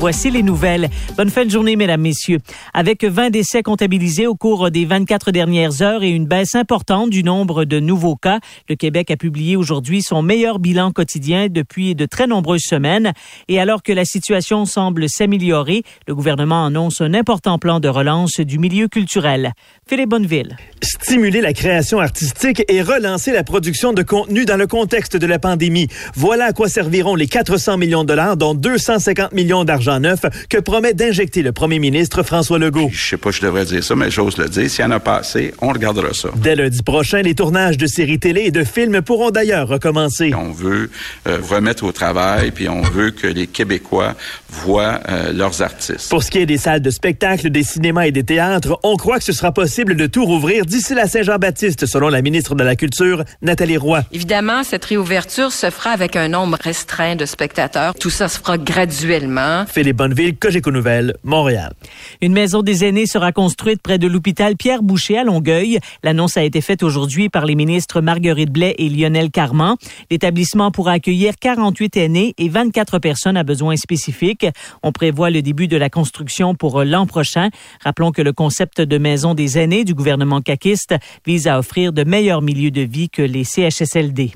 Voici 0.00 0.30
les 0.30 0.42
nouvelles. 0.42 0.88
Bonne 1.14 1.28
fin 1.28 1.44
de 1.44 1.50
journée, 1.50 1.76
mesdames, 1.76 2.00
messieurs. 2.00 2.38
Avec 2.72 3.04
20 3.04 3.28
décès 3.28 3.62
comptabilisés 3.62 4.26
au 4.26 4.34
cours 4.34 4.70
des 4.70 4.86
24 4.86 5.30
dernières 5.30 5.82
heures 5.82 6.02
et 6.02 6.08
une 6.08 6.24
baisse 6.24 6.54
importante 6.54 7.10
du 7.10 7.22
nombre 7.22 7.66
de 7.66 7.80
nouveaux 7.80 8.16
cas, 8.16 8.40
le 8.70 8.76
Québec 8.76 9.10
a 9.10 9.18
publié 9.18 9.56
aujourd'hui 9.56 10.00
son 10.00 10.22
meilleur 10.22 10.58
bilan 10.58 10.90
quotidien 10.90 11.48
depuis 11.50 11.94
de 11.94 12.06
très 12.06 12.26
nombreuses 12.26 12.62
semaines. 12.62 13.12
Et 13.48 13.60
alors 13.60 13.82
que 13.82 13.92
la 13.92 14.06
situation 14.06 14.64
semble 14.64 15.06
s'améliorer, 15.06 15.82
le 16.08 16.14
gouvernement 16.14 16.64
annonce 16.64 17.02
un 17.02 17.12
important 17.12 17.58
plan 17.58 17.78
de 17.78 17.88
relance 17.88 18.40
du 18.40 18.58
milieu 18.58 18.88
culturel. 18.88 19.52
Philippe 19.86 20.08
Bonneville. 20.08 20.56
Stimuler 20.80 21.42
la 21.42 21.52
création 21.52 21.98
artistique 21.98 22.64
et 22.68 22.80
relancer 22.80 23.32
la 23.32 23.44
production 23.44 23.92
de 23.92 24.02
contenu 24.02 24.46
dans 24.46 24.56
le 24.56 24.66
contexte 24.66 25.18
de 25.18 25.26
la 25.26 25.38
pandémie. 25.38 25.88
Voilà 26.14 26.46
à 26.46 26.52
quoi 26.54 26.70
serviront 26.70 27.16
les 27.16 27.26
400 27.26 27.76
millions 27.76 28.02
de 28.02 28.08
dollars, 28.08 28.38
dont 28.38 28.54
250 28.54 29.32
millions 29.32 29.64
d'argent 29.64 29.89
neuf 29.98 30.20
que 30.48 30.58
promet 30.58 30.94
d'injecter 30.94 31.42
le 31.42 31.52
premier 31.52 31.78
ministre 31.78 32.22
François 32.22 32.58
Legault. 32.58 32.90
Je 32.92 33.10
sais 33.10 33.16
pas 33.16 33.32
si 33.32 33.40
je 33.40 33.46
devrais 33.46 33.64
dire 33.64 33.82
ça, 33.82 33.96
mais 33.96 34.10
j'ose 34.10 34.36
le 34.36 34.48
dire. 34.48 34.70
S'il 34.70 34.84
y 34.84 34.86
en 34.86 34.90
a 34.90 35.00
pas 35.00 35.16
assez, 35.16 35.54
on 35.60 35.68
regardera 35.68 36.12
ça. 36.12 36.28
Dès 36.36 36.54
lundi 36.54 36.82
prochain, 36.82 37.22
les 37.22 37.34
tournages 37.34 37.78
de 37.78 37.86
séries 37.86 38.18
télé 38.18 38.42
et 38.42 38.50
de 38.50 38.64
films 38.64 39.02
pourront 39.02 39.30
d'ailleurs 39.30 39.68
recommencer. 39.68 40.32
On 40.34 40.52
veut 40.52 40.90
euh, 41.26 41.38
remettre 41.48 41.84
au 41.84 41.92
travail, 41.92 42.50
puis 42.50 42.68
on 42.68 42.82
veut 42.82 43.10
que 43.10 43.26
les 43.26 43.46
Québécois 43.46 44.14
voient 44.48 45.00
euh, 45.08 45.32
leurs 45.32 45.62
artistes. 45.62 46.10
Pour 46.10 46.22
ce 46.22 46.30
qui 46.30 46.38
est 46.38 46.46
des 46.46 46.58
salles 46.58 46.82
de 46.82 46.90
spectacle, 46.90 47.50
des 47.50 47.62
cinémas 47.62 48.06
et 48.06 48.12
des 48.12 48.24
théâtres, 48.24 48.78
on 48.82 48.96
croit 48.96 49.18
que 49.18 49.24
ce 49.24 49.32
sera 49.32 49.52
possible 49.52 49.96
de 49.96 50.06
tout 50.06 50.24
rouvrir 50.24 50.66
d'ici 50.66 50.94
la 50.94 51.06
Saint-Jean-Baptiste, 51.06 51.86
selon 51.86 52.08
la 52.08 52.22
ministre 52.22 52.54
de 52.54 52.64
la 52.64 52.76
Culture, 52.76 53.24
Nathalie 53.42 53.76
Roy. 53.76 54.02
Évidemment, 54.12 54.62
cette 54.64 54.84
réouverture 54.84 55.52
se 55.52 55.70
fera 55.70 55.90
avec 55.90 56.16
un 56.16 56.28
nombre 56.28 56.58
restreint 56.60 57.16
de 57.16 57.24
spectateurs. 57.24 57.94
Tout 57.94 58.10
ça 58.10 58.28
se 58.28 58.38
fera 58.38 58.58
graduellement. 58.58 59.64
Philippe 59.80 59.96
Bonneville, 59.96 60.36
Cogeco 60.36 60.70
Nouvelles, 60.70 61.16
Montréal. 61.24 61.72
Une 62.20 62.34
maison 62.34 62.60
des 62.60 62.84
aînés 62.84 63.06
sera 63.06 63.32
construite 63.32 63.80
près 63.80 63.96
de 63.96 64.06
l'hôpital 64.06 64.54
Pierre 64.54 64.82
Boucher 64.82 65.16
à 65.16 65.24
Longueuil. 65.24 65.78
L'annonce 66.02 66.36
a 66.36 66.44
été 66.44 66.60
faite 66.60 66.82
aujourd'hui 66.82 67.30
par 67.30 67.46
les 67.46 67.54
ministres 67.54 68.02
Marguerite 68.02 68.50
Blais 68.50 68.74
et 68.76 68.90
Lionel 68.90 69.30
Carman. 69.30 69.76
L'établissement 70.10 70.70
pourra 70.70 70.92
accueillir 70.92 71.32
48 71.40 71.96
aînés 71.96 72.34
et 72.36 72.50
24 72.50 72.98
personnes 72.98 73.38
à 73.38 73.42
besoins 73.42 73.76
spécifiques. 73.76 74.44
On 74.82 74.92
prévoit 74.92 75.30
le 75.30 75.40
début 75.40 75.66
de 75.66 75.78
la 75.78 75.88
construction 75.88 76.54
pour 76.54 76.84
l'an 76.84 77.06
prochain. 77.06 77.48
Rappelons 77.82 78.12
que 78.12 78.20
le 78.20 78.34
concept 78.34 78.82
de 78.82 78.98
maison 78.98 79.32
des 79.32 79.56
aînés 79.56 79.84
du 79.84 79.94
gouvernement 79.94 80.42
caquiste 80.42 80.94
vise 81.24 81.46
à 81.46 81.58
offrir 81.58 81.94
de 81.94 82.04
meilleurs 82.04 82.42
milieux 82.42 82.70
de 82.70 82.82
vie 82.82 83.08
que 83.08 83.22
les 83.22 83.44
CHSLD. 83.44 84.32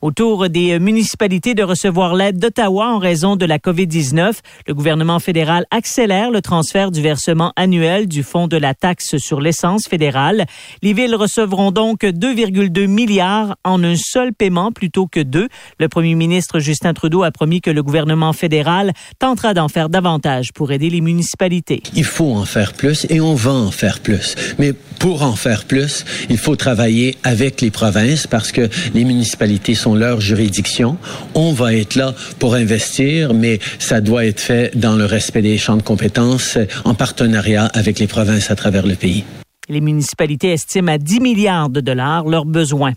Autour 0.00 0.48
des 0.48 0.78
municipalités 0.78 1.54
de 1.54 1.64
recevoir 1.64 2.14
l'aide 2.14 2.38
d'Ottawa 2.38 2.94
en 2.94 2.98
raison 2.98 3.34
de 3.34 3.44
la 3.44 3.58
COVID-19, 3.58 4.32
le 4.68 4.74
gouvernement 4.74 5.18
fédéral 5.18 5.66
accélère 5.72 6.30
le 6.30 6.40
transfert 6.40 6.92
du 6.92 7.02
versement 7.02 7.52
annuel 7.56 8.06
du 8.06 8.22
fonds 8.22 8.46
de 8.46 8.56
la 8.56 8.74
taxe 8.74 9.16
sur 9.16 9.40
l'essence 9.40 9.88
fédérale. 9.88 10.46
Les 10.82 10.92
villes 10.92 11.16
recevront 11.16 11.72
donc 11.72 12.02
2,2 12.02 12.86
milliards 12.86 13.56
en 13.64 13.82
un 13.82 13.96
seul 13.96 14.32
paiement 14.32 14.70
plutôt 14.70 15.08
que 15.08 15.18
deux. 15.20 15.48
Le 15.80 15.88
premier 15.88 16.14
ministre 16.14 16.60
Justin 16.60 16.94
Trudeau 16.94 17.24
a 17.24 17.32
promis 17.32 17.60
que 17.60 17.70
le 17.70 17.82
gouvernement 17.82 18.32
fédéral 18.32 18.92
tentera 19.18 19.52
d'en 19.52 19.68
faire 19.68 19.88
davantage 19.88 20.52
pour 20.52 20.70
aider 20.70 20.90
les 20.90 21.00
municipalités. 21.00 21.82
Il 21.94 22.04
faut 22.04 22.32
en 22.34 22.44
faire 22.44 22.72
plus 22.72 23.04
et 23.10 23.20
on 23.20 23.34
va 23.34 23.52
en 23.52 23.72
faire 23.72 23.98
plus. 23.98 24.36
Mais 24.60 24.72
pour 25.00 25.22
en 25.22 25.34
faire 25.34 25.64
plus, 25.64 26.04
il 26.30 26.38
faut 26.38 26.54
travailler 26.54 27.16
avec 27.24 27.60
les 27.60 27.72
provinces 27.72 28.28
parce 28.28 28.52
que 28.52 28.68
les 28.94 29.04
municipalités 29.04 29.74
sont 29.74 29.87
leur 29.94 30.20
juridiction. 30.20 30.96
On 31.34 31.52
va 31.52 31.74
être 31.74 31.94
là 31.94 32.14
pour 32.38 32.54
investir, 32.54 33.34
mais 33.34 33.58
ça 33.78 34.00
doit 34.00 34.26
être 34.26 34.40
fait 34.40 34.76
dans 34.76 34.96
le 34.96 35.04
respect 35.04 35.42
des 35.42 35.58
champs 35.58 35.76
de 35.76 35.82
compétences 35.82 36.58
en 36.84 36.94
partenariat 36.94 37.66
avec 37.66 37.98
les 37.98 38.06
provinces 38.06 38.50
à 38.50 38.56
travers 38.56 38.86
le 38.86 38.94
pays. 38.94 39.24
Les 39.70 39.82
municipalités 39.82 40.52
estiment 40.52 40.92
à 40.92 40.96
10 40.96 41.20
milliards 41.20 41.68
de 41.68 41.82
dollars 41.82 42.26
leurs 42.26 42.46
besoins. 42.46 42.94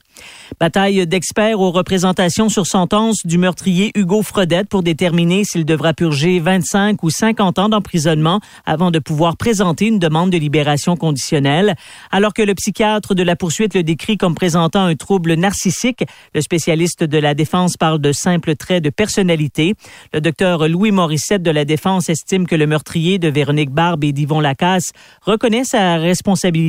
Bataille 0.58 1.06
d'experts 1.06 1.60
aux 1.60 1.72
représentations 1.72 2.48
sur 2.48 2.66
sentence 2.66 3.26
du 3.26 3.38
meurtrier 3.38 3.92
Hugo 3.94 4.22
Fredette 4.22 4.70
pour 4.70 4.82
déterminer 4.82 5.44
s'il 5.44 5.66
devra 5.66 5.94
purger 5.94 6.40
25 6.40 7.04
ou 7.04 7.10
50 7.10 7.60
ans 7.60 7.68
d'emprisonnement 7.68 8.40
avant 8.66 8.90
de 8.90 9.00
pouvoir 9.00 9.36
présenter 9.36 9.88
une 9.88 10.00
demande 10.00 10.30
de 10.30 10.38
libération 10.38 10.96
conditionnelle. 10.96 11.76
Alors 12.10 12.34
que 12.34 12.42
le 12.42 12.56
psychiatre 12.56 13.16
de 13.16 13.24
la 13.24 13.36
poursuite 13.36 13.74
le 13.74 13.84
décrit 13.84 14.18
comme 14.18 14.36
présentant 14.36 14.86
un 14.86 14.96
trouble 14.96 15.34
narcissique, 15.34 16.06
le 16.34 16.40
spécialiste 16.40 17.04
de 17.04 17.18
la 17.18 17.34
défense 17.34 17.76
parle 17.76 18.00
de 18.00 18.14
simples 18.14 18.56
traits 18.56 18.84
de 18.84 18.90
personnalité. 18.90 19.74
Le 20.14 20.22
docteur 20.22 20.70
Louis 20.70 20.92
Morissette 20.92 21.44
de 21.44 21.52
la 21.52 21.66
défense 21.66 22.08
estime 22.08 22.48
que 22.48 22.56
le 22.56 22.68
meurtrier 22.68 23.20
de 23.20 23.28
Véronique 23.28 23.72
Barbe 23.72 24.06
et 24.06 24.14
d'Yvon 24.14 24.40
Lacasse 24.40 24.92
reconnaît 25.26 25.66
sa 25.66 25.98
responsabilité 25.98 26.61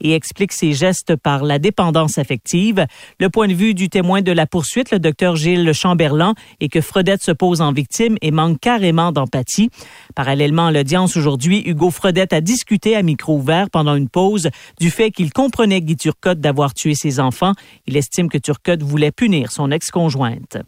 et 0.00 0.14
explique 0.14 0.52
ses 0.52 0.72
gestes 0.72 1.16
par 1.16 1.44
la 1.44 1.58
dépendance 1.58 2.18
affective. 2.18 2.86
Le 3.18 3.28
point 3.28 3.48
de 3.48 3.54
vue 3.54 3.74
du 3.74 3.88
témoin 3.88 4.22
de 4.22 4.32
la 4.32 4.46
poursuite, 4.46 4.90
le 4.90 4.98
docteur 4.98 5.36
Gilles 5.36 5.72
Chamberlain, 5.72 6.34
est 6.60 6.68
que 6.68 6.80
Fredette 6.80 7.22
se 7.22 7.32
pose 7.32 7.60
en 7.60 7.72
victime 7.72 8.16
et 8.22 8.30
manque 8.30 8.60
carrément 8.60 9.12
d'empathie. 9.12 9.70
Parallèlement 10.14 10.66
à 10.66 10.72
l'audience 10.72 11.16
aujourd'hui, 11.16 11.62
Hugo 11.66 11.90
Fredette 11.90 12.32
a 12.32 12.40
discuté 12.40 12.96
à 12.96 13.02
micro 13.02 13.36
ouvert 13.36 13.70
pendant 13.70 13.96
une 13.96 14.08
pause 14.08 14.50
du 14.80 14.90
fait 14.90 15.10
qu'il 15.10 15.32
comprenait 15.32 15.80
Guy 15.80 15.96
Turcotte 15.96 16.40
d'avoir 16.40 16.74
tué 16.74 16.94
ses 16.94 17.20
enfants. 17.20 17.52
Il 17.86 17.96
estime 17.96 18.28
que 18.28 18.38
Turcotte 18.38 18.82
voulait 18.82 19.12
punir 19.12 19.52
son 19.52 19.70
ex-conjointe. 19.70 20.58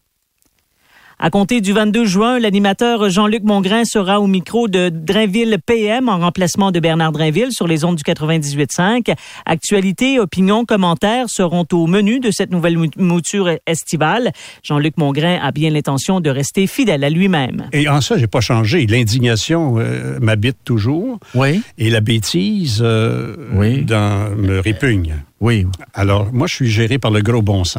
À 1.19 1.31
compter 1.31 1.61
du 1.61 1.73
22 1.73 2.05
juin, 2.05 2.39
l'animateur 2.41 3.09
Jean-Luc 3.09 3.45
Mongrain 3.45 3.85
sera 3.85 4.21
au 4.21 4.27
micro 4.27 4.67
de 4.69 4.89
Drainville 4.89 5.59
PM 5.65 6.09
en 6.09 6.19
remplacement 6.19 6.73
de 6.73 6.81
Bernard 6.81 7.13
Drainville 7.13 7.53
sur 7.53 7.69
les 7.69 7.85
ondes 7.85 7.97
du 7.97 8.03
98.5. 8.03 9.15
Actualité, 9.47 10.19
opinions, 10.19 10.65
commentaires 10.65 11.29
seront 11.29 11.67
au 11.73 11.87
menu 11.87 12.19
de 12.19 12.31
cette 12.31 12.51
nouvelle 12.51 12.77
mouture 12.97 13.49
estivale. 13.67 14.33
Jean-Luc 14.65 14.99
Mongrain 14.99 15.39
a 15.41 15.53
bien 15.53 15.71
l'intention 15.71 16.21
de 16.21 16.31
rester 16.31 16.67
fidèle 16.67 17.05
à 17.05 17.11
lui-même. 17.11 17.69
Et 17.73 17.89
en 17.89 18.01
ça, 18.01 18.19
j'ai 18.19 18.27
pas 18.27 18.41
changé. 18.41 18.87
L'indignation 18.87 19.79
euh, 19.79 20.19
m'habite 20.21 20.59
toujours. 20.65 21.21
Oui. 21.35 21.63
Et 21.79 21.91
la 21.91 22.01
bêtise 22.01 22.81
euh, 22.83 23.37
Oui. 23.55 23.83
dans, 23.85 24.35
me 24.37 24.59
répugne. 24.59 25.15
Oui. 25.41 25.67
Alors, 25.95 26.33
moi, 26.33 26.49
je 26.49 26.55
suis 26.55 26.69
géré 26.71 26.99
par 26.99 27.11
le 27.13 27.23
gros 27.23 27.43
bon 27.43 27.65
sens. 27.65 27.79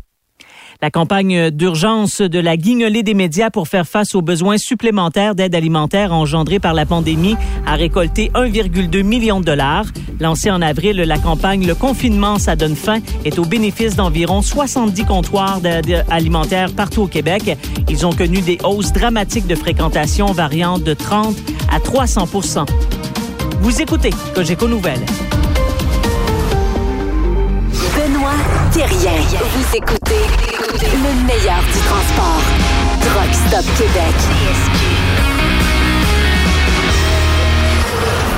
La 0.81 0.91
campagne 0.91 1.51
d'urgence 1.51 2.19
de 2.19 2.39
la 2.39 2.57
guignolée 2.57 3.01
des 3.01 3.13
médias 3.13 3.49
pour 3.49 3.67
faire 3.67 3.87
face 3.87 4.13
aux 4.13 4.21
besoins 4.21 4.57
supplémentaires 4.57 5.33
d'aide 5.33 5.55
alimentaire 5.55 6.11
engendrés 6.11 6.59
par 6.59 6.73
la 6.73 6.85
pandémie 6.85 7.37
a 7.65 7.75
récolté 7.75 8.29
1,2 8.35 9.01
million 9.03 9.39
de 9.39 9.45
dollars. 9.45 9.85
Lancée 10.19 10.51
en 10.51 10.61
avril, 10.61 10.97
la 10.97 11.17
campagne 11.17 11.65
Le 11.65 11.75
confinement, 11.75 12.39
ça 12.39 12.55
donne 12.55 12.75
faim 12.75 12.99
est 13.23 13.39
au 13.39 13.45
bénéfice 13.45 13.95
d'environ 13.95 14.41
70 14.41 15.05
comptoirs 15.05 15.61
d'aide 15.61 16.05
alimentaire 16.09 16.71
partout 16.73 17.03
au 17.03 17.07
Québec. 17.07 17.57
Ils 17.89 18.05
ont 18.05 18.13
connu 18.13 18.41
des 18.41 18.57
hausses 18.63 18.91
dramatiques 18.91 19.47
de 19.47 19.55
fréquentation 19.55 20.27
variant 20.27 20.77
de 20.77 20.93
30 20.93 21.35
à 21.71 21.79
300% 21.79 22.65
Vous 23.61 23.81
écoutez 23.81 24.09
Cogeco 24.33 24.67
Nouvelles. 24.67 25.05
Benoît 27.95 28.31
Thérien. 28.73 29.13
Vous 29.39 29.77
écoutez 29.77 30.54
le 30.93 31.25
meilleur 31.25 31.61
du 31.63 31.79
transport. 31.79 32.41
Truck 33.01 33.33
Stop 33.33 33.65
Québec. 33.77 34.15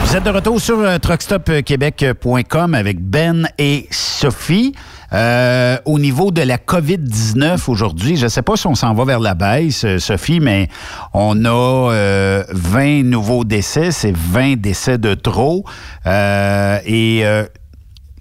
Vous 0.04 0.16
êtes 0.16 0.24
de 0.24 0.30
retour 0.30 0.62
sur 0.62 0.80
euh, 0.80 0.98
truckstopquebec.com 1.00 2.74
avec 2.74 3.02
Ben 3.02 3.50
et 3.58 3.88
Sophie. 3.92 4.74
Euh, 5.14 5.78
au 5.86 6.00
niveau 6.00 6.32
de 6.32 6.42
la 6.42 6.58
COVID-19 6.58 7.70
aujourd'hui, 7.70 8.16
je 8.16 8.26
ne 8.26 8.30
sais 8.30 8.42
pas 8.42 8.56
si 8.56 8.68
on 8.68 8.76
s'en 8.76 8.94
va 8.94 9.06
vers 9.06 9.20
la 9.20 9.36
baisse, 9.36 9.84
euh, 9.86 10.00
Sophie, 10.00 10.40
mais 10.40 10.68
on 11.14 11.46
a 11.46 11.92
euh, 11.94 12.44
20 12.52 13.04
nouveaux 13.04 13.44
décès. 13.44 13.92
C'est 13.92 14.16
20 14.16 14.58
décès 14.58 14.98
de 14.98 15.14
trop. 15.14 15.66
Et 16.06 17.24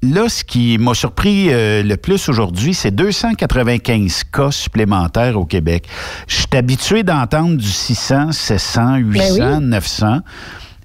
là, 0.02 0.28
ce 0.28 0.44
qui 0.44 0.78
m'a 0.78 0.94
surpris 0.94 1.48
euh, 1.50 1.82
le 1.82 1.96
plus 1.96 2.28
aujourd'hui, 2.28 2.74
c'est 2.74 2.90
295 2.90 4.24
cas 4.32 4.50
supplémentaires 4.50 5.38
au 5.38 5.44
Québec. 5.44 5.86
Je 6.26 6.36
suis 6.36 6.46
habitué 6.54 7.02
d'entendre 7.02 7.56
du 7.56 7.68
600, 7.68 8.32
700, 8.32 8.96
800, 8.96 9.60
900. 9.62 10.18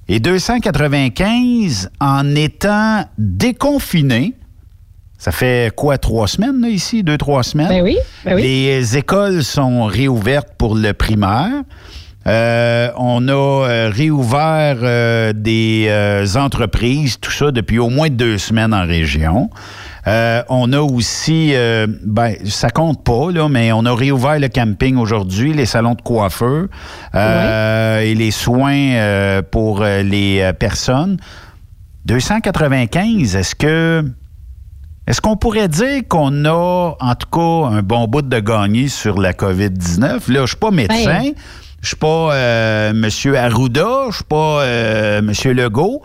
Et 0.07 0.19
295 0.19 1.89
en 1.99 2.35
étant 2.35 3.05
déconfiné. 3.17 4.33
Ça 5.17 5.31
fait 5.31 5.73
quoi, 5.75 5.97
trois 5.97 6.27
semaines, 6.27 6.59
là, 6.61 6.67
ici? 6.67 7.03
Deux, 7.03 7.17
trois 7.17 7.43
semaines? 7.43 7.69
Ben 7.69 7.83
oui, 7.83 7.97
ben 8.25 8.35
oui. 8.35 8.41
Les 8.41 8.97
écoles 8.97 9.43
sont 9.43 9.85
réouvertes 9.85 10.49
pour 10.57 10.75
le 10.75 10.93
primaire. 10.93 11.63
Euh, 12.27 12.91
on 12.97 13.27
a 13.27 13.31
euh, 13.31 13.91
réouvert 13.93 14.77
euh, 14.83 15.33
des 15.33 15.89
entreprises, 16.35 17.19
tout 17.19 17.31
ça, 17.31 17.51
depuis 17.51 17.79
au 17.79 17.89
moins 17.89 18.09
deux 18.09 18.37
semaines 18.37 18.73
en 18.73 18.85
région. 18.85 19.49
Euh, 20.07 20.41
on 20.49 20.73
a 20.73 20.79
aussi, 20.79 21.51
euh, 21.53 21.85
ben, 22.03 22.35
ça 22.45 22.69
compte 22.69 23.03
pas, 23.03 23.31
là, 23.31 23.49
mais 23.49 23.71
on 23.71 23.85
a 23.85 23.93
réouvert 23.93 24.39
le 24.39 24.47
camping 24.49 24.97
aujourd'hui, 24.97 25.53
les 25.53 25.65
salons 25.65 25.93
de 25.93 26.01
coiffeur 26.01 26.67
euh, 27.13 27.99
et 27.99 28.15
les 28.15 28.31
soins 28.31 29.41
pour 29.51 29.83
les 29.83 30.51
personnes. 30.59 31.17
295, 32.05 33.35
est-ce 33.35 33.55
que 33.55 34.03
est-ce 35.07 35.19
qu'on 35.19 35.35
pourrait 35.35 35.67
dire 35.67 36.03
qu'on 36.07 36.45
a, 36.45 36.95
en 36.99 37.15
tout 37.15 37.27
cas, 37.31 37.75
un 37.75 37.81
bon 37.81 38.07
bout 38.07 38.21
de 38.21 38.39
gagner 38.39 38.87
sur 38.87 39.19
la 39.19 39.33
COVID-19? 39.33 40.31
Là, 40.31 40.41
je 40.41 40.45
suis 40.47 40.55
pas 40.55 40.71
médecin, 40.71 41.05
Ben. 41.05 41.33
Je 41.81 41.87
suis 41.87 41.95
pas 41.95 42.33
euh, 42.33 42.91
M. 42.91 43.35
Arruda, 43.35 44.05
je 44.09 44.15
suis 44.15 44.23
pas 44.23 44.61
euh, 44.61 45.19
M. 45.19 45.31
Legault, 45.53 46.01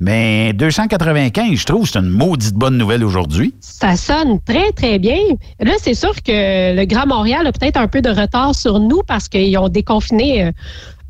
mais 0.00 0.52
295, 0.54 1.54
je 1.54 1.64
trouve 1.64 1.88
c'est 1.88 1.98
une 1.98 2.08
maudite 2.08 2.54
bonne 2.54 2.78
nouvelle 2.78 3.04
aujourd'hui. 3.04 3.54
Ça 3.60 3.96
sonne 3.96 4.40
très, 4.40 4.72
très 4.72 4.98
bien. 4.98 5.18
Là, 5.60 5.72
c'est 5.80 5.94
sûr 5.94 6.14
que 6.22 6.74
le 6.74 6.84
Grand 6.86 7.06
Montréal 7.06 7.46
a 7.46 7.52
peut-être 7.52 7.76
un 7.76 7.88
peu 7.88 8.00
de 8.00 8.10
retard 8.10 8.54
sur 8.54 8.80
nous 8.80 9.02
parce 9.06 9.28
qu'ils 9.28 9.56
ont 9.58 9.68
déconfiné 9.68 10.46
euh, 10.46 10.52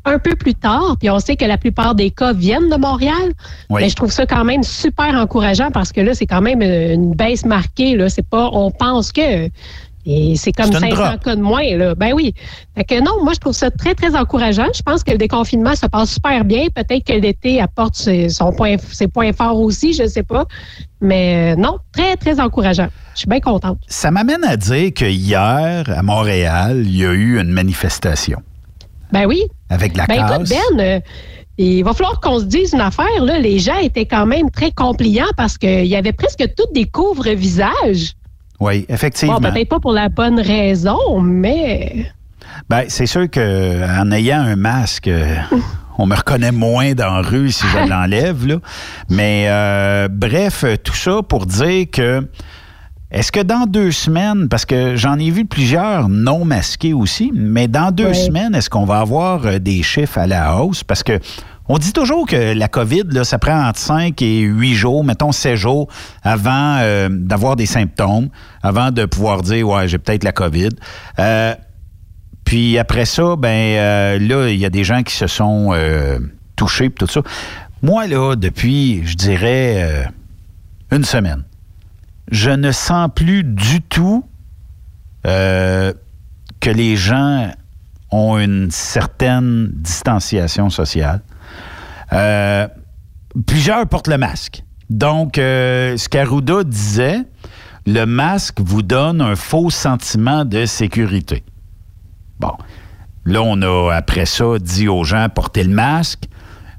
un 0.05 0.19
peu 0.19 0.35
plus 0.35 0.55
tard. 0.55 0.97
Puis 0.99 1.09
on 1.09 1.19
sait 1.19 1.35
que 1.35 1.45
la 1.45 1.57
plupart 1.57 1.95
des 1.95 2.09
cas 2.09 2.33
viennent 2.33 2.69
de 2.69 2.77
Montréal. 2.77 3.33
Oui. 3.69 3.83
Mais 3.83 3.89
je 3.89 3.95
trouve 3.95 4.11
ça 4.11 4.25
quand 4.25 4.43
même 4.43 4.63
super 4.63 5.13
encourageant 5.15 5.71
parce 5.71 5.91
que 5.91 6.01
là, 6.01 6.13
c'est 6.13 6.25
quand 6.25 6.41
même 6.41 6.61
une 6.61 7.13
baisse 7.13 7.45
marquée. 7.45 7.95
Là. 7.95 8.09
C'est 8.09 8.27
pas, 8.27 8.49
on 8.51 8.71
pense 8.71 9.11
que. 9.11 9.49
Et 10.05 10.35
c'est 10.37 10.51
comme 10.53 10.67
C'est 10.71 10.75
une 10.75 10.95
500 10.95 10.95
drop. 10.95 11.23
cas 11.23 11.35
de 11.35 11.41
moins, 11.41 11.75
là. 11.77 11.93
Ben 11.93 12.13
oui. 12.13 12.33
Fait 12.75 12.83
que 12.83 12.99
non, 13.01 13.23
moi, 13.23 13.33
je 13.33 13.39
trouve 13.39 13.53
ça 13.53 13.69
très, 13.69 13.93
très 13.93 14.15
encourageant. 14.15 14.67
Je 14.73 14.81
pense 14.81 15.03
que 15.03 15.11
le 15.11 15.17
déconfinement 15.17 15.75
se 15.75 15.85
passe 15.85 16.11
super 16.13 16.45
bien. 16.45 16.67
Peut-être 16.73 17.03
que 17.05 17.13
l'été 17.13 17.59
apporte 17.61 17.95
ses, 17.95 18.29
son 18.29 18.51
point, 18.53 18.77
ses 18.91 19.07
points 19.07 19.33
forts 19.33 19.59
aussi, 19.59 19.93
je 19.93 20.07
sais 20.07 20.23
pas. 20.23 20.45
Mais 21.01 21.53
euh, 21.53 21.55
non, 21.61 21.77
très, 21.91 22.15
très 22.15 22.39
encourageant. 22.39 22.87
Je 23.13 23.19
suis 23.19 23.27
bien 23.27 23.41
contente. 23.41 23.77
Ça 23.87 24.09
m'amène 24.09 24.43
à 24.45 24.55
dire 24.57 24.93
que 24.93 25.05
hier, 25.05 25.83
à 25.89 26.01
Montréal, 26.01 26.81
il 26.85 26.95
y 26.97 27.05
a 27.05 27.11
eu 27.11 27.39
une 27.39 27.49
manifestation 27.51 28.41
Ben 29.11 29.25
oui. 29.25 29.43
avec 29.69 29.95
la 29.97 30.05
Ben 30.07 30.25
écoute. 30.25 30.49
Ben, 30.49 30.79
euh, 30.79 30.99
il 31.57 31.83
va 31.83 31.93
falloir 31.93 32.21
qu'on 32.21 32.39
se 32.39 32.45
dise 32.45 32.71
une 32.73 32.79
affaire. 32.81 33.23
Là. 33.23 33.37
Les 33.37 33.59
gens 33.59 33.77
étaient 33.77 34.05
quand 34.05 34.25
même 34.25 34.49
très 34.49 34.71
compliants 34.71 35.27
parce 35.35 35.57
qu'il 35.57 35.87
y 35.87 35.95
avait 35.97 36.13
presque 36.13 36.45
tous 36.55 36.71
des 36.73 36.85
couvre-visages. 36.85 38.13
Oui, 38.59 38.85
effectivement. 38.89 39.39
Bon, 39.39 39.51
peut-être 39.51 39.69
pas 39.69 39.79
pour 39.79 39.93
la 39.93 40.09
bonne 40.09 40.39
raison, 40.39 41.21
mais 41.21 42.11
Ben, 42.69 42.83
c'est 42.87 43.05
sûr 43.05 43.29
que 43.29 44.01
en 44.01 44.11
ayant 44.11 44.41
un 44.41 44.55
masque, 44.55 45.09
on 45.97 46.05
me 46.05 46.15
reconnaît 46.15 46.51
moins 46.51 46.93
dans 46.93 47.15
la 47.15 47.21
rue 47.21 47.51
si 47.51 47.65
je 47.67 47.89
l'enlève. 47.89 48.45
Là. 48.45 48.55
Mais 49.09 49.45
euh, 49.47 50.07
bref, 50.11 50.65
tout 50.83 50.95
ça 50.95 51.21
pour 51.27 51.45
dire 51.45 51.85
que 51.91 52.27
Est-ce 53.11 53.31
que 53.31 53.39
dans 53.41 53.65
deux 53.65 53.91
semaines, 53.91 54.47
parce 54.49 54.65
que 54.65 54.95
j'en 54.95 55.17
ai 55.17 55.31
vu 55.31 55.45
plusieurs 55.45 56.09
non 56.09 56.45
masqués 56.45 56.93
aussi, 56.93 57.31
mais 57.33 57.67
dans 57.67 57.91
deux 57.91 58.13
semaines, 58.13 58.53
est-ce 58.53 58.69
qu'on 58.69 58.85
va 58.85 58.99
avoir 58.99 59.45
euh, 59.47 59.57
des 59.57 59.81
chiffres 59.81 60.19
à 60.19 60.27
la 60.27 60.57
hausse? 60.57 60.83
Parce 60.83 61.01
que 61.01 61.19
on 61.71 61.77
dit 61.77 61.93
toujours 61.93 62.25
que 62.25 62.53
la 62.53 62.67
COVID, 62.67 63.03
là, 63.11 63.23
ça 63.23 63.37
prend 63.37 63.67
entre 63.67 63.79
5 63.79 64.19
et 64.23 64.39
8 64.39 64.73
jours, 64.73 65.03
mettons 65.03 65.31
16 65.31 65.53
jours, 65.53 65.87
avant 66.23 66.77
euh, 66.79 67.09
d'avoir 67.11 67.55
des 67.55 67.67
symptômes, 67.67 68.29
avant 68.63 68.89
de 68.89 69.05
pouvoir 69.05 69.43
dire, 69.43 69.69
ouais, 69.69 69.87
j'ai 69.87 69.99
peut-être 69.99 70.23
la 70.23 70.31
COVID. 70.31 70.69
Euh, 71.19 71.53
puis 72.43 72.79
après 72.79 73.05
ça, 73.05 73.35
ben 73.35 73.49
euh, 73.49 74.19
là, 74.19 74.49
il 74.49 74.57
y 74.59 74.65
a 74.65 74.71
des 74.71 74.83
gens 74.83 75.03
qui 75.03 75.13
se 75.13 75.27
sont 75.27 75.75
touchés, 76.55 76.89
puis 76.89 77.05
tout 77.05 77.11
ça. 77.11 77.21
Moi, 77.83 78.07
là, 78.07 78.35
depuis, 78.35 79.05
je 79.05 79.13
dirais, 79.13 80.11
une 80.91 81.03
semaine, 81.03 81.43
je 82.31 82.49
ne 82.49 82.71
sens 82.71 83.09
plus 83.13 83.43
du 83.43 83.81
tout 83.81 84.25
que 85.23 85.93
les 86.65 86.95
gens 86.95 87.51
ont 88.09 88.39
une 88.39 88.71
certaine 88.71 89.69
distanciation 89.71 90.71
sociale. 90.71 91.21
Euh, 92.13 92.67
plusieurs 93.45 93.87
portent 93.87 94.07
le 94.07 94.17
masque. 94.17 94.63
Donc, 94.89 95.37
euh, 95.37 95.97
ce 95.97 96.09
qu'Arruda 96.09 96.63
disait, 96.63 97.19
le 97.85 98.05
masque 98.05 98.59
vous 98.59 98.81
donne 98.81 99.21
un 99.21 99.35
faux 99.35 99.69
sentiment 99.69 100.45
de 100.45 100.65
sécurité. 100.65 101.43
Bon. 102.39 102.53
Là, 103.25 103.41
on 103.43 103.61
a, 103.61 103.93
après 103.93 104.25
ça, 104.25 104.57
dit 104.59 104.87
aux 104.87 105.03
gens, 105.03 105.27
portez 105.33 105.63
le 105.63 105.73
masque. 105.73 106.25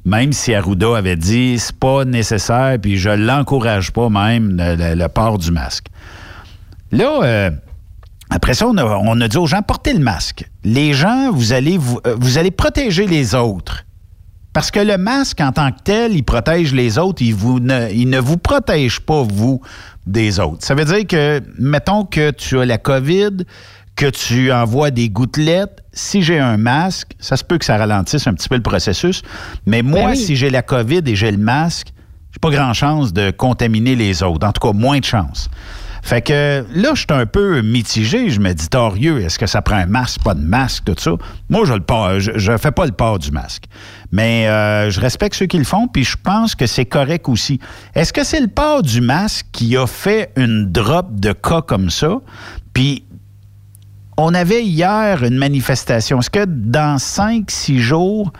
Même 0.05 0.33
si 0.33 0.55
Arruda 0.55 0.97
avait 0.97 1.17
dit, 1.17 1.59
c'est 1.59 1.77
pas 1.77 2.05
nécessaire, 2.05 2.79
puis 2.81 2.97
je 2.97 3.11
l'encourage 3.11 3.93
pas 3.93 4.09
même, 4.09 4.57
le, 4.59 5.07
port 5.09 5.37
du 5.37 5.53
masque. 5.53 5.87
Là, 6.91 7.21
euh, 7.23 7.51
après 8.31 8.55
ça, 8.55 8.67
on 8.67 9.21
a, 9.21 9.29
dit 9.29 9.37
aux 9.37 9.47
gens, 9.47 9.63
portez 9.63 9.93
le 9.93 10.01
masque. 10.01 10.49
Les 10.65 10.95
gens, 10.95 11.31
vous 11.31 11.53
allez, 11.53 11.79
vous 11.79 12.39
allez 12.39 12.51
protéger 12.51 13.07
les 13.07 13.35
autres. 13.35 13.85
Parce 14.53 14.71
que 14.71 14.81
le 14.81 14.99
masque, 14.99 15.41
en 15.41 15.53
tant 15.53 15.71
que 15.71 15.79
tel, 15.85 16.13
il 16.15 16.25
protège 16.25 16.75
les 16.75 16.99
autres, 16.99 17.23
il, 17.23 17.35
vous 17.35 17.61
ne, 17.61 17.91
il 17.93 18.11
ne 18.11 18.19
vous 18.19 18.37
protège 18.37 19.01
pas, 19.01 19.23
vous, 19.23 19.61
des 20.07 20.41
autres. 20.41 20.65
Ça 20.65 20.75
veut 20.75 20.85
dire 20.85 21.07
que, 21.07 21.41
mettons 21.59 22.05
que 22.05 22.31
tu 22.33 22.59
as 22.59 22.65
la 22.65 22.79
COVID, 22.79 23.45
que 23.95 24.07
tu 24.07 24.51
envoies 24.51 24.91
des 24.91 25.09
gouttelettes, 25.09 25.83
si 25.93 26.23
j'ai 26.23 26.39
un 26.39 26.57
masque, 26.57 27.13
ça 27.19 27.37
se 27.37 27.45
peut 27.45 27.59
que 27.59 27.65
ça 27.65 27.77
ralentisse 27.77 28.27
un 28.27 28.35
petit 28.35 28.49
peu 28.49 28.57
le 28.57 28.63
processus, 28.63 29.23
mais 29.67 29.83
moi, 29.83 30.01
Ben 30.01 30.11
oui. 30.11 30.17
si 30.17 30.37
j'ai 30.37 30.51
la 30.51 30.63
COVID 30.63 31.03
et 31.07 31.15
j'ai 31.15 31.31
le 31.31 31.39
masque, 31.39 31.93
j'ai 32.33 32.39
pas 32.41 32.51
grand 32.51 32.73
chance 32.73 33.13
de 33.13 33.31
contaminer 33.31 33.95
les 33.95 34.23
autres. 34.23 34.47
En 34.47 34.53
tout 34.53 34.67
cas, 34.67 34.73
moins 34.73 34.99
de 34.99 35.05
chance. 35.05 35.51
Fait 36.03 36.23
que 36.23 36.65
là, 36.75 36.91
je 36.95 37.01
suis 37.01 37.07
un 37.11 37.27
peu 37.27 37.63
mitigé. 37.63 38.31
Je 38.31 38.41
me 38.41 38.53
dis, 38.53 38.69
torieux, 38.69 39.21
est-ce 39.21 39.39
que 39.39 39.47
ça 39.47 39.63
prend 39.63 39.77
un 39.77 39.87
masque, 39.87 40.23
pas 40.23 40.35
de 40.35 40.41
masque, 40.41 40.85
tout 40.85 40.95
ça? 40.99 41.13
Moi, 41.49 41.65
je 41.65 41.75
le 41.75 42.39
je 42.39 42.57
fais 42.57 42.71
pas 42.71 42.87
le 42.87 42.93
port 42.93 43.19
du 43.19 43.31
masque. 43.31 43.65
Mais 44.13 44.49
euh, 44.49 44.91
je 44.91 45.01
respecte 45.01 45.37
ceux 45.37 45.47
qui 45.47 45.59
le 45.59 45.65
font, 45.65 45.87
puis 45.87 46.05
je 46.05 46.17
pense 46.23 46.55
que 46.55 46.67
c'est 46.67 46.87
correct 46.87 47.29
aussi. 47.29 47.61
Est-ce 47.95 48.13
que 48.13 48.25
c'est 48.25 48.41
le 48.41 48.49
port 48.49 48.83
du 48.83 49.01
masque 49.01 49.47
qui 49.53 49.77
a 49.77 49.87
fait 49.87 50.33
une 50.37 50.71
drop 50.71 51.15
de 51.15 51.33
cas 51.33 51.63
comme 51.63 51.91
ça? 51.91 52.19
Puis 52.73 53.05
on 54.17 54.35
avait 54.35 54.65
hier 54.65 55.23
une 55.25 55.37
manifestation. 55.37 56.21
Est-ce 56.21 56.31
que 56.31 56.45
dans 56.45 56.97
5-6 56.97 57.79
jours, 57.79 58.33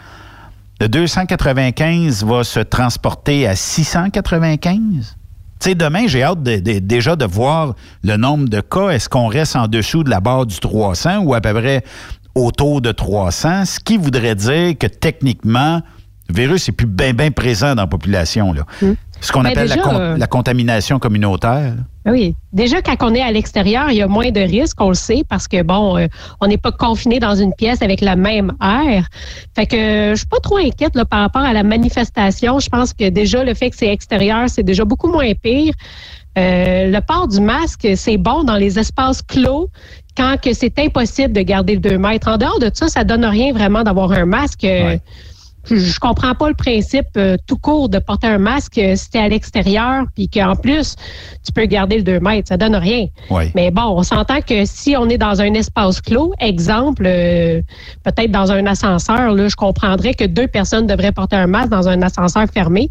le 0.81 0.89
295 0.89 2.25
va 2.25 2.45
se 2.45 2.61
transporter 2.61 3.47
à 3.47 3.55
695? 3.55 5.17
Sais, 5.61 5.75
demain, 5.75 6.07
j'ai 6.07 6.23
hâte 6.23 6.43
déjà 6.43 7.17
de 7.17 7.27
voir 7.27 7.75
le 8.03 8.17
nombre 8.17 8.49
de 8.49 8.63
cas. 8.63 8.89
Est-ce 8.89 9.11
qu'on 9.11 9.27
reste 9.27 9.57
en 9.57 9.69
dessous 9.69 10.03
de 10.03 10.09
la 10.09 10.21
barre 10.21 10.47
du 10.47 10.59
300 10.59 11.19
ou 11.19 11.35
à 11.35 11.43
peu 11.43 11.53
près 11.53 11.85
autour 12.35 12.81
de 12.81 12.93
300? 12.93 13.67
Ce 13.67 13.79
qui 13.79 13.99
voudrait 13.99 14.35
dire 14.35 14.79
que 14.79 14.87
techniquement, 14.87 15.83
le 16.31 16.35
virus 16.35 16.69
est 16.71 16.73
plus 16.73 16.87
bien 16.87 17.13
bien 17.13 17.31
présent 17.31 17.75
dans 17.75 17.83
la 17.83 17.89
population. 17.89 18.55
Là. 18.55 18.65
Ce 19.21 19.33
qu'on 19.33 19.45
appelle 19.45 19.69
la, 19.69 19.77
déjà, 19.77 19.89
con- 19.89 19.97
euh, 19.99 20.17
la 20.17 20.27
contamination 20.27 20.99
communautaire. 20.99 21.75
Ah 22.07 22.11
Oui, 22.13 22.35
déjà 22.53 22.81
quand 22.81 22.97
on 23.03 23.15
est 23.15 23.21
à 23.21 23.31
l'extérieur, 23.31 23.91
il 23.91 23.97
y 23.99 24.03
a 24.03 24.07
moins 24.09 24.31
de 24.31 24.41
risques, 24.41 24.81
on 24.81 24.89
le 24.89 24.95
sait, 24.95 25.23
parce 25.29 25.47
que 25.47 25.63
bon, 25.63 25.99
euh, 25.99 26.07
on 26.41 26.47
n'est 26.47 26.57
pas 26.57 26.73
confiné 26.73 27.19
dans 27.21 27.35
une 27.35 27.53
pièce 27.55 27.83
avec 27.83 28.01
la 28.01 28.17
même 28.17 28.53
air. 28.63 29.07
Fait 29.55 29.67
que 29.67 29.77
euh, 29.77 30.11
je 30.13 30.17
suis 30.21 30.27
pas 30.27 30.41
trop 30.41 30.57
inquiète 30.57 30.95
là, 30.95 31.05
par 31.05 31.21
rapport 31.21 31.43
à 31.43 31.53
la 31.53 31.63
manifestation. 31.63 32.59
Je 32.59 32.69
pense 32.71 32.95
que 32.95 33.09
déjà 33.11 33.45
le 33.45 33.53
fait 33.55 33.71
que 33.71 33.77
c'est 33.77 33.93
extérieur, 33.93 34.49
c'est 34.49 34.63
déjà 34.63 34.85
beaucoup 34.87 35.09
moins 35.13 35.33
pire. 35.35 35.75
Euh, 36.39 36.87
le 36.91 37.01
port 37.01 37.29
du 37.29 37.41
masque, 37.41 37.87
c'est 37.97 38.17
bon 38.17 38.45
dans 38.45 38.57
les 38.57 38.79
espaces 38.79 39.21
clos 39.21 39.69
quand 40.17 40.37
que 40.41 40.53
c'est 40.55 40.79
impossible 40.79 41.33
de 41.33 41.41
garder 41.43 41.75
le 41.75 41.81
2 41.81 41.99
mètres. 41.99 42.29
En 42.29 42.37
dehors 42.39 42.59
de 42.61 42.71
ça, 42.73 42.89
ça 42.89 43.05
donne 43.05 43.25
rien 43.25 43.53
vraiment 43.53 43.83
d'avoir 43.83 44.13
un 44.13 44.25
masque. 44.27 44.65
Je, 45.65 45.77
je 45.77 46.01
comprends 46.01 46.35
pas 46.35 46.49
le 46.49 46.55
principe 46.55 47.07
euh, 47.17 47.37
tout 47.47 47.59
court 47.59 47.89
de 47.89 47.99
porter 47.99 48.27
un 48.29 48.39
masque 48.39 48.79
euh, 48.79 48.97
si 48.97 49.11
t'es 49.11 49.19
à 49.19 49.29
l'extérieur, 49.29 50.05
puis 50.15 50.29
qu'en 50.29 50.57
plus, 50.57 50.97
tu 51.45 51.53
peux 51.53 51.67
garder 51.67 51.99
le 51.99 52.03
2 52.03 52.21
mètres. 52.21 52.49
Ça 52.49 52.57
donne 52.57 52.75
rien. 52.77 53.07
Oui. 53.31 53.51
Mais 53.55 53.71
bon, 53.71 53.83
on 53.97 54.03
s'entend 54.03 54.41
que 54.41 54.65
si 54.65 54.97
on 54.97 55.09
est 55.09 55.19
dans 55.19 55.41
un 55.41 55.53
espace 55.55 56.01
clos, 56.01 56.33
exemple, 56.41 57.05
euh, 57.07 57.61
peut-être 58.05 58.31
dans 58.31 58.51
un 58.53 58.67
ascenseur, 58.67 59.33
là, 59.35 59.49
je 59.49 59.57
comprendrais 59.57 60.15
que 60.15 60.25
deux 60.25 60.47
personnes 60.49 60.87
devraient 60.87 61.13
porter 61.13 61.37
un 61.37 61.47
masque 61.47 61.71
dans 61.71 61.89
un 61.89 62.01
ascenseur 62.03 62.47
fermé. 62.53 62.91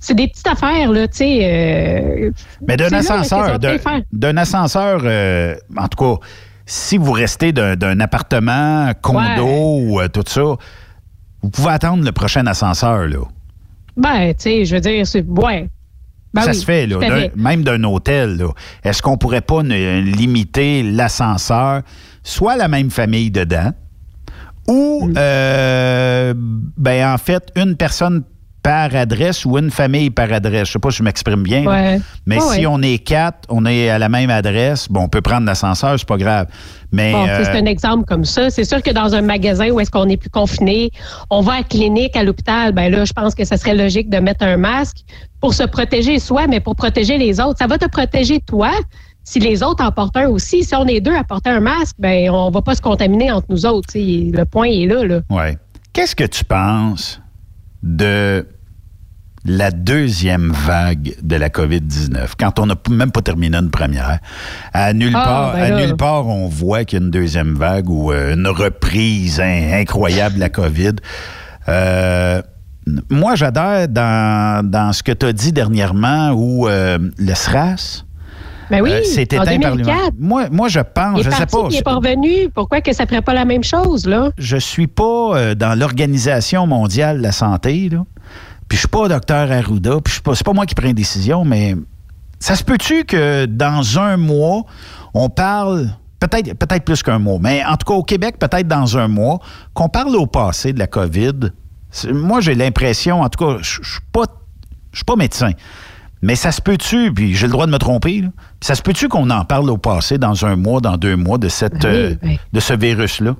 C'est 0.00 0.14
des 0.14 0.28
petites 0.28 0.46
affaires, 0.48 0.92
là, 0.92 1.08
tu 1.08 1.16
sais. 1.16 2.30
Mais 2.66 2.76
d'un 2.76 2.92
ascenseur, 2.92 3.58
d'un- 3.58 4.36
ascenseur, 4.36 5.00
euh, 5.04 5.54
en 5.78 5.88
tout 5.88 5.96
cas, 6.04 6.20
si 6.66 6.98
vous 6.98 7.12
restez 7.12 7.52
d'un 7.52 8.00
appartement, 8.00 8.90
condo 9.02 9.46
ou 9.80 10.00
euh, 10.00 10.08
tout 10.08 10.24
ça, 10.26 10.42
vous 11.44 11.50
pouvez 11.50 11.70
attendre 11.70 12.02
le 12.04 12.12
prochain 12.12 12.46
ascenseur, 12.46 13.06
là. 13.06 13.18
Ben, 13.96 14.28
tu 14.34 14.42
sais, 14.42 14.64
je 14.64 14.74
veux 14.74 14.80
dire, 14.80 15.06
c'est. 15.06 15.24
Ouais. 15.26 15.68
Ben 16.32 16.42
ça 16.42 16.50
oui, 16.50 16.56
se 16.56 16.64
fait, 16.64 16.86
là, 16.88 16.98
d'un- 16.98 17.28
même 17.36 17.62
d'un 17.62 17.84
hôtel. 17.84 18.36
là. 18.38 18.48
Est-ce 18.82 19.00
qu'on 19.02 19.16
pourrait 19.16 19.40
pas 19.40 19.62
ne- 19.62 20.00
limiter 20.00 20.82
l'ascenseur, 20.82 21.82
soit 22.24 22.56
la 22.56 22.66
même 22.66 22.90
famille 22.90 23.30
dedans, 23.30 23.72
ou, 24.66 25.06
Mm. 25.06 25.14
euh, 25.16 26.34
ben, 26.36 27.12
en 27.14 27.18
fait, 27.18 27.52
une 27.56 27.76
personne 27.76 28.24
par 28.64 28.96
adresse 28.96 29.44
ou 29.44 29.58
une 29.58 29.70
famille 29.70 30.08
par 30.08 30.32
adresse. 30.32 30.68
Je 30.68 30.72
sais 30.72 30.78
pas 30.78 30.90
si 30.90 30.96
je 30.96 31.02
m'exprime 31.02 31.42
bien. 31.42 31.66
Ouais. 31.66 32.00
Mais 32.24 32.40
si 32.40 32.60
ouais. 32.60 32.66
on 32.66 32.80
est 32.80 32.96
quatre, 32.96 33.46
on 33.50 33.66
est 33.66 33.90
à 33.90 33.98
la 33.98 34.08
même 34.08 34.30
adresse, 34.30 34.88
bon, 34.88 35.02
on 35.02 35.08
peut 35.08 35.20
prendre 35.20 35.46
l'ascenseur, 35.46 35.98
c'est 35.98 36.08
pas 36.08 36.16
grave. 36.16 36.46
Mais 36.90 37.12
Bon, 37.12 37.26
sais, 37.26 37.30
euh, 37.30 37.44
c'est 37.44 37.58
un 37.58 37.66
exemple 37.66 38.06
comme 38.06 38.24
ça. 38.24 38.48
C'est 38.48 38.64
sûr 38.64 38.82
que 38.82 38.90
dans 38.90 39.14
un 39.14 39.20
magasin 39.20 39.68
où 39.68 39.80
est-ce 39.80 39.90
qu'on 39.90 40.08
est 40.08 40.16
plus 40.16 40.30
confiné, 40.30 40.90
on 41.28 41.42
va 41.42 41.52
à 41.52 41.56
la 41.58 41.62
clinique, 41.64 42.16
à 42.16 42.24
l'hôpital, 42.24 42.72
ben 42.72 42.90
là, 42.90 43.04
je 43.04 43.12
pense 43.12 43.34
que 43.34 43.44
ça 43.44 43.58
serait 43.58 43.74
logique 43.74 44.08
de 44.08 44.16
mettre 44.16 44.46
un 44.46 44.56
masque 44.56 44.96
pour 45.42 45.52
se 45.52 45.64
protéger 45.64 46.18
soi, 46.18 46.46
mais 46.46 46.60
pour 46.60 46.74
protéger 46.74 47.18
les 47.18 47.40
autres. 47.40 47.58
Ça 47.58 47.66
va 47.66 47.76
te 47.76 47.86
protéger 47.86 48.40
toi 48.40 48.70
si 49.24 49.40
les 49.40 49.62
autres 49.62 49.84
en 49.84 49.92
portent 49.92 50.16
un 50.16 50.28
aussi. 50.28 50.64
Si 50.64 50.74
on 50.74 50.86
est 50.86 51.02
deux 51.02 51.14
à 51.14 51.22
porter 51.22 51.50
un 51.50 51.60
masque, 51.60 51.96
ben 51.98 52.30
on 52.30 52.50
va 52.50 52.62
pas 52.62 52.74
se 52.74 52.80
contaminer 52.80 53.30
entre 53.30 53.48
nous 53.50 53.66
autres. 53.66 53.90
Le 53.94 54.44
point 54.44 54.68
est 54.68 54.86
là. 54.86 55.04
là. 55.04 55.20
Ouais. 55.28 55.58
Qu'est-ce 55.92 56.16
que 56.16 56.24
tu 56.24 56.46
penses 56.46 57.20
de 57.82 58.46
la 59.46 59.70
deuxième 59.70 60.52
vague 60.52 61.14
de 61.22 61.36
la 61.36 61.48
COVID-19, 61.50 62.30
quand 62.38 62.58
on 62.58 62.66
n'a 62.66 62.76
même 62.90 63.10
pas 63.10 63.20
terminé 63.20 63.56
une 63.56 63.70
première? 63.70 64.18
À 64.72 64.92
nulle, 64.94 65.12
Ah, 65.14 65.24
part, 65.24 65.52
ben 65.54 65.72
à 65.74 65.80
nulle 65.86 65.96
part, 65.96 66.26
on 66.26 66.48
voit 66.48 66.84
qu'il 66.84 66.98
y 66.98 67.02
a 67.02 67.04
une 67.04 67.10
deuxième 67.10 67.54
vague 67.54 67.88
ou 67.90 68.10
euh, 68.12 68.34
une 68.34 68.46
reprise 68.48 69.40
incroyable 69.40 70.36
de 70.36 70.40
la 70.40 70.48
COVID. 70.48 70.92
Euh, 71.68 72.42
moi, 73.10 73.34
j'adhère 73.34 73.88
dans, 73.88 74.64
dans 74.68 74.92
ce 74.92 75.02
que 75.02 75.12
tu 75.12 75.26
as 75.26 75.32
dit 75.32 75.52
dernièrement 75.52 76.30
où 76.32 76.68
euh, 76.68 76.98
le 77.18 77.34
SRAS 77.34 78.04
Ben 78.70 78.82
oui, 78.82 78.92
euh, 78.92 79.02
s'est 79.04 79.20
en 79.38 79.42
éteint 79.42 79.58
par 79.60 79.72
2004. 79.76 79.76
lui-même. 79.76 80.10
Moi, 80.18 80.48
moi, 80.50 80.68
je 80.68 80.80
pense, 80.80 81.16
Il 81.16 81.20
est 81.20 81.24
je 81.24 81.30
sais 81.30 81.36
parti, 81.46 81.56
pas. 81.56 81.62
puis 81.68 81.74
il 81.76 81.78
est 81.78 81.82
pas 81.82 81.94
revenu. 81.94 82.50
Pourquoi 82.54 82.80
que 82.82 82.92
ça 82.92 83.06
ferait 83.06 83.22
pas 83.22 83.32
la 83.34 83.44
même 83.46 83.64
chose, 83.64 84.06
là? 84.06 84.30
je 84.38 84.56
suis 84.58 84.86
pas 84.86 85.36
euh, 85.36 85.54
dans 85.54 85.78
l'Organisation 85.78 86.66
mondiale 86.66 87.18
de 87.18 87.22
la 87.22 87.32
santé, 87.32 87.88
là. 87.90 88.04
Puis 88.74 88.78
je 88.78 88.88
suis 88.88 88.88
pas 88.88 89.06
docteur 89.06 89.52
Arruda, 89.52 90.00
puis 90.02 90.20
c'est 90.34 90.42
pas 90.44 90.52
moi 90.52 90.66
qui 90.66 90.74
prends 90.74 90.88
les 90.88 90.94
décisions, 90.94 91.44
mais 91.44 91.76
ça 92.40 92.56
se 92.56 92.64
peut-tu 92.64 93.04
que 93.04 93.46
dans 93.46 94.00
un 94.00 94.16
mois, 94.16 94.62
on 95.14 95.28
parle, 95.28 95.90
peut-être 96.18 96.54
peut 96.54 96.80
plus 96.80 97.04
qu'un 97.04 97.20
mois, 97.20 97.38
mais 97.40 97.64
en 97.64 97.76
tout 97.76 97.86
cas 97.86 97.94
au 97.94 98.02
Québec, 98.02 98.36
peut-être 98.40 98.66
dans 98.66 98.98
un 98.98 99.06
mois, 99.06 99.38
qu'on 99.74 99.88
parle 99.88 100.16
au 100.16 100.26
passé 100.26 100.72
de 100.72 100.80
la 100.80 100.88
COVID. 100.88 101.52
Moi, 102.10 102.40
j'ai 102.40 102.56
l'impression, 102.56 103.22
en 103.22 103.28
tout 103.28 103.44
cas, 103.46 103.58
je 103.62 103.78
je 103.80 103.90
suis 103.92 104.00
pas, 104.10 104.24
je 104.90 104.96
suis 104.98 105.04
pas 105.04 105.14
médecin. 105.14 105.52
Mais 106.20 106.34
ça 106.34 106.50
se 106.50 106.60
peut-tu, 106.60 107.12
puis 107.14 107.32
j'ai 107.36 107.46
le 107.46 107.52
droit 107.52 107.66
de 107.66 107.70
me 107.70 107.78
tromper, 107.78 108.22
là, 108.22 108.28
ça 108.60 108.74
se 108.74 108.82
peut-tu 108.82 109.06
qu'on 109.06 109.30
en 109.30 109.44
parle 109.44 109.70
au 109.70 109.78
passé 109.78 110.18
dans 110.18 110.44
un 110.44 110.56
mois, 110.56 110.80
dans 110.80 110.96
deux 110.96 111.14
mois 111.14 111.38
de, 111.38 111.48
cette, 111.48 111.84
oui, 111.84 111.90
euh, 111.90 112.14
de 112.52 112.58
ce 112.58 112.74
virus-là? 112.74 113.36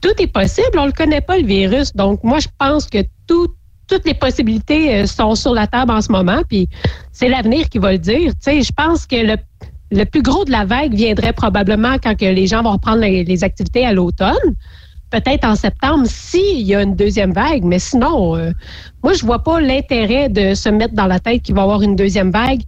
tout 0.00 0.10
est 0.20 0.26
possible. 0.26 0.76
On 0.76 0.86
le 0.86 0.90
connaît 0.92 1.20
pas, 1.20 1.38
le 1.38 1.46
virus. 1.46 1.94
Donc, 1.94 2.24
moi, 2.24 2.40
je 2.40 2.48
pense 2.58 2.86
que 2.86 2.98
tout- 3.28 3.54
toutes 3.92 4.06
les 4.06 4.14
possibilités 4.14 4.94
euh, 4.94 5.06
sont 5.06 5.34
sur 5.34 5.52
la 5.54 5.66
table 5.66 5.92
en 5.92 6.00
ce 6.00 6.10
moment. 6.10 6.40
Puis, 6.48 6.68
c'est 7.12 7.28
l'avenir 7.28 7.68
qui 7.68 7.78
va 7.78 7.92
le 7.92 7.98
dire. 7.98 8.30
Tu 8.32 8.38
sais, 8.40 8.62
je 8.62 8.72
pense 8.72 9.06
que 9.06 9.16
le, 9.16 9.36
le 9.90 10.04
plus 10.04 10.22
gros 10.22 10.44
de 10.44 10.50
la 10.50 10.64
vague 10.64 10.94
viendrait 10.94 11.32
probablement 11.34 11.96
quand 12.02 12.16
que 12.18 12.24
les 12.24 12.46
gens 12.46 12.62
vont 12.62 12.72
reprendre 12.72 13.00
les, 13.02 13.22
les 13.24 13.44
activités 13.44 13.84
à 13.84 13.92
l'automne. 13.92 14.54
Peut-être 15.10 15.44
en 15.44 15.56
septembre 15.56 16.06
s'il 16.08 16.62
y 16.62 16.74
a 16.74 16.80
une 16.82 16.96
deuxième 16.96 17.32
vague, 17.34 17.64
mais 17.64 17.78
sinon, 17.78 18.34
euh, 18.36 18.50
moi, 19.04 19.12
je 19.12 19.26
vois 19.26 19.42
pas 19.42 19.60
l'intérêt 19.60 20.30
de 20.30 20.54
se 20.54 20.70
mettre 20.70 20.94
dans 20.94 21.06
la 21.06 21.20
tête 21.20 21.42
qu'il 21.42 21.54
va 21.54 21.60
y 21.60 21.64
avoir 21.64 21.82
une 21.82 21.96
deuxième 21.96 22.30
vague 22.30 22.62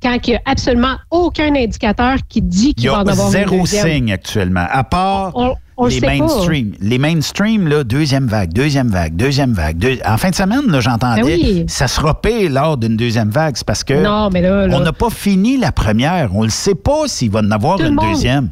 quand 0.00 0.16
il 0.28 0.30
n'y 0.30 0.36
a 0.36 0.40
absolument 0.46 0.94
aucun 1.10 1.56
indicateur 1.56 2.18
qui 2.28 2.40
dit 2.40 2.66
Il 2.66 2.68
y 2.68 2.74
qu'il 2.74 2.90
va 2.90 2.98
a 2.98 3.02
en 3.02 3.06
avoir 3.08 3.26
une 3.26 3.32
zéro 3.32 3.58
deuxième. 3.58 3.88
signe 3.88 4.12
actuellement, 4.12 4.66
à 4.70 4.84
part 4.84 5.32
On- 5.34 5.56
on 5.78 5.86
les 5.86 6.00
pas. 6.00 6.16
mainstream. 6.16 6.72
Les 6.80 6.98
mainstream, 6.98 7.68
là, 7.68 7.84
deuxième 7.84 8.26
vague, 8.26 8.52
deuxième 8.52 8.88
vague, 8.88 9.14
deuxième 9.16 9.52
vague. 9.52 9.78
deux- 9.78 9.98
En 10.06 10.16
fin 10.18 10.30
de 10.30 10.34
semaine, 10.34 10.66
là, 10.70 10.80
j'entendais, 10.80 11.22
Ben 11.22 11.38
oui. 11.40 11.64
ça 11.68 11.88
sera 11.88 12.20
pire 12.20 12.50
lors 12.50 12.76
d'une 12.76 12.96
deuxième 12.96 13.30
vague. 13.30 13.56
C'est 13.56 13.66
parce 13.66 13.84
que 13.84 13.94
Non, 13.94 14.28
mais 14.32 14.42
là, 14.42 14.66
là- 14.66 14.76
on 14.76 14.80
n'a 14.80 14.92
pas 14.92 15.10
fini 15.10 15.56
la 15.56 15.72
première. 15.72 16.34
On 16.34 16.44
ne 16.44 16.50
sait 16.50 16.74
pas 16.74 17.06
s'il 17.06 17.30
va 17.30 17.40
en 17.40 17.50
avoir 17.50 17.78
Tout 17.78 17.84
une 17.86 17.94
monde- 17.94 18.12
deuxième. 18.12 18.50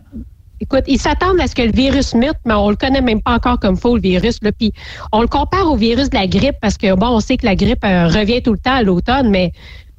Écoute, 0.58 0.84
ils 0.86 0.98
s'attendent 0.98 1.38
à 1.38 1.46
ce 1.48 1.54
que 1.54 1.60
le 1.60 1.72
virus 1.72 2.14
mute, 2.14 2.38
mais 2.46 2.54
on 2.54 2.70
le 2.70 2.76
connaît 2.76 3.02
même 3.02 3.20
pas 3.20 3.32
encore 3.34 3.60
comme 3.60 3.76
faux, 3.76 3.96
le 3.96 4.00
virus. 4.00 4.38
Là. 4.40 4.52
Puis 4.58 4.72
on 5.12 5.20
le 5.20 5.26
compare 5.28 5.70
au 5.70 5.76
virus 5.76 6.08
de 6.08 6.14
la 6.16 6.26
grippe 6.26 6.54
parce 6.62 6.78
que, 6.78 6.94
bon, 6.94 7.08
on 7.08 7.20
sait 7.20 7.36
que 7.36 7.44
la 7.44 7.54
grippe 7.56 7.84
euh, 7.84 8.06
revient 8.08 8.40
tout 8.40 8.52
le 8.52 8.58
temps 8.58 8.72
à 8.76 8.82
l'automne, 8.82 9.28
mais 9.28 9.52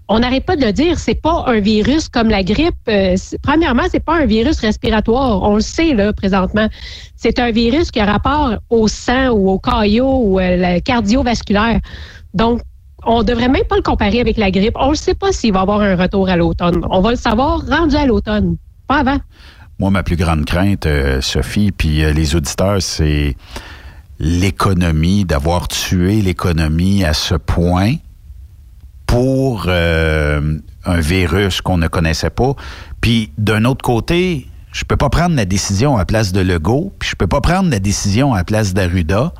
on 0.09 0.19
n'arrête 0.19 0.45
pas 0.45 0.55
de 0.55 0.65
le 0.65 0.71
dire, 0.71 0.97
c'est 0.97 1.21
pas 1.21 1.43
un 1.47 1.59
virus 1.59 2.07
comme 2.07 2.29
la 2.29 2.43
grippe. 2.43 2.75
Euh, 2.87 3.15
premièrement, 3.43 3.83
c'est 3.91 4.03
pas 4.03 4.15
un 4.15 4.25
virus 4.25 4.59
respiratoire. 4.59 5.43
On 5.43 5.55
le 5.55 5.61
sait, 5.61 5.93
là, 5.93 6.13
présentement. 6.13 6.67
C'est 7.15 7.39
un 7.39 7.51
virus 7.51 7.91
qui 7.91 7.99
a 7.99 8.05
rapport 8.05 8.55
au 8.69 8.87
sang 8.87 9.29
ou 9.29 9.49
au 9.49 9.59
caillot 9.59 10.21
ou 10.23 10.39
euh, 10.39 10.79
cardiovasculaire. 10.79 11.79
Donc, 12.33 12.61
on 13.05 13.23
devrait 13.23 13.49
même 13.49 13.63
pas 13.65 13.75
le 13.75 13.81
comparer 13.81 14.19
avec 14.19 14.37
la 14.37 14.51
grippe. 14.51 14.75
On 14.79 14.91
ne 14.91 14.95
sait 14.95 15.13
pas 15.13 15.31
s'il 15.31 15.53
va 15.53 15.59
y 15.59 15.61
avoir 15.61 15.81
un 15.81 15.95
retour 15.95 16.29
à 16.29 16.35
l'automne. 16.35 16.81
On 16.89 17.01
va 17.01 17.11
le 17.11 17.17
savoir 17.17 17.61
rendu 17.67 17.95
à 17.95 18.05
l'automne, 18.05 18.57
pas 18.87 18.99
avant. 18.99 19.17
Moi, 19.79 19.91
ma 19.91 20.03
plus 20.03 20.15
grande 20.15 20.45
crainte, 20.45 20.85
euh, 20.85 21.21
Sophie, 21.21 21.71
puis 21.71 22.03
euh, 22.03 22.11
les 22.11 22.35
auditeurs, 22.35 22.81
c'est 22.81 23.35
l'économie, 24.19 25.25
d'avoir 25.25 25.67
tué 25.67 26.21
l'économie 26.21 27.03
à 27.03 27.13
ce 27.13 27.35
point 27.35 27.93
pour 29.07 29.65
euh, 29.67 30.57
un 30.85 30.99
virus 30.99 31.61
qu'on 31.61 31.77
ne 31.77 31.87
connaissait 31.87 32.29
pas. 32.29 32.53
Puis 33.01 33.31
d'un 33.37 33.65
autre 33.65 33.83
côté, 33.83 34.47
je 34.71 34.83
peux 34.83 34.97
pas 34.97 35.09
prendre 35.09 35.35
la 35.35 35.45
décision 35.45 35.97
à 35.97 36.05
place 36.05 36.31
de 36.33 36.41
Legault, 36.41 36.93
puis 36.99 37.09
je 37.09 37.15
peux 37.15 37.25
pas 37.25 37.41
prendre 37.41 37.71
la 37.71 37.79
décision 37.79 38.35
à 38.35 38.43
place 38.43 38.73
d'Arruda. 38.75 39.33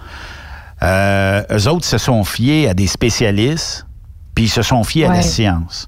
Euh, 0.83 1.43
eux 1.51 1.67
autres 1.67 1.85
se 1.85 1.97
sont 1.97 2.23
fiés 2.23 2.67
à 2.69 2.73
des 2.73 2.87
spécialistes, 2.87 3.85
puis 4.33 4.45
ils 4.45 4.49
se 4.49 4.61
sont 4.61 4.83
fiés 4.83 5.05
à 5.05 5.13
la 5.13 5.21
science. 5.21 5.87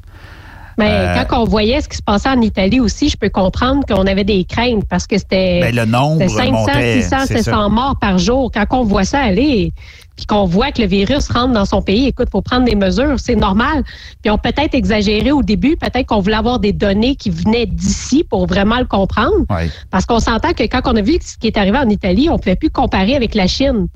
Mais 0.78 0.90
Euh, 0.92 1.24
quand 1.28 1.42
on 1.42 1.44
voyait 1.44 1.82
ce 1.82 1.90
qui 1.90 1.98
se 1.98 2.02
passait 2.02 2.30
en 2.30 2.40
Italie 2.42 2.80
aussi, 2.80 3.10
je 3.10 3.18
peux 3.18 3.30
comprendre 3.30 3.86
qu'on 3.86 4.08
avait 4.08 4.24
des 4.24 4.46
craintes 4.46 4.86
parce 4.90 5.08
que 5.08 5.18
c'était 5.18 5.60
Ben, 5.60 5.76
le 5.76 5.86
nombre 5.86 6.22
c'était 6.22 6.34
500, 6.34 6.52
montait, 6.52 7.02
600, 7.02 7.18
c'est 7.28 7.38
700 7.44 7.52
ça. 7.52 7.70
morts 7.70 7.98
par 8.00 8.18
jour. 8.18 8.50
Quand 8.54 8.66
on 8.72 8.84
voit 8.84 9.04
ça 9.04 9.20
aller, 9.20 9.74
puis 10.20 10.26
qu'on 10.26 10.44
voit 10.44 10.74
que 10.74 10.82
le 10.82 10.88
virus 10.90 11.30
rentre 11.30 11.54
dans 11.54 11.64
son 11.64 11.82
pays, 11.82 12.08
écoute, 12.08 12.28
faut 12.30 12.42
prendre 12.42 12.66
des 12.66 12.76
mesures, 12.76 13.18
c'est 13.18 13.38
normal. 13.38 13.86
Puis 14.22 14.30
on 14.30 14.38
peut 14.38 14.50
peut-être 14.52 14.76
exagéré 14.76 15.32
au 15.32 15.44
début, 15.44 15.78
peut-être 15.78 16.08
qu'on 16.08 16.20
voulait 16.20 16.36
avoir 16.36 16.60
des 16.60 16.74
données 16.74 17.16
qui 17.16 17.30
venaient 17.30 17.66
d'ici 17.66 18.26
pour 18.26 18.48
vraiment 18.48 18.80
le 18.80 18.86
comprendre. 18.86 19.46
Ouais. 19.50 19.70
Parce 19.92 20.06
qu'on 20.06 20.20
s'entend 20.20 20.52
que 20.52 20.64
quand 20.64 20.82
on 20.86 20.96
a 20.98 21.02
vu 21.02 21.20
ce 21.22 21.38
qui 21.38 21.48
est 21.48 21.56
arrivé 21.56 21.78
en 21.78 21.88
Italie, 21.88 22.28
on 22.28 22.34
ne 22.34 22.38
pouvait 22.38 22.58
plus 22.58 22.70
comparer 22.70 23.16
avec 23.16 23.34
la 23.34 23.48
Chine. 23.48 23.88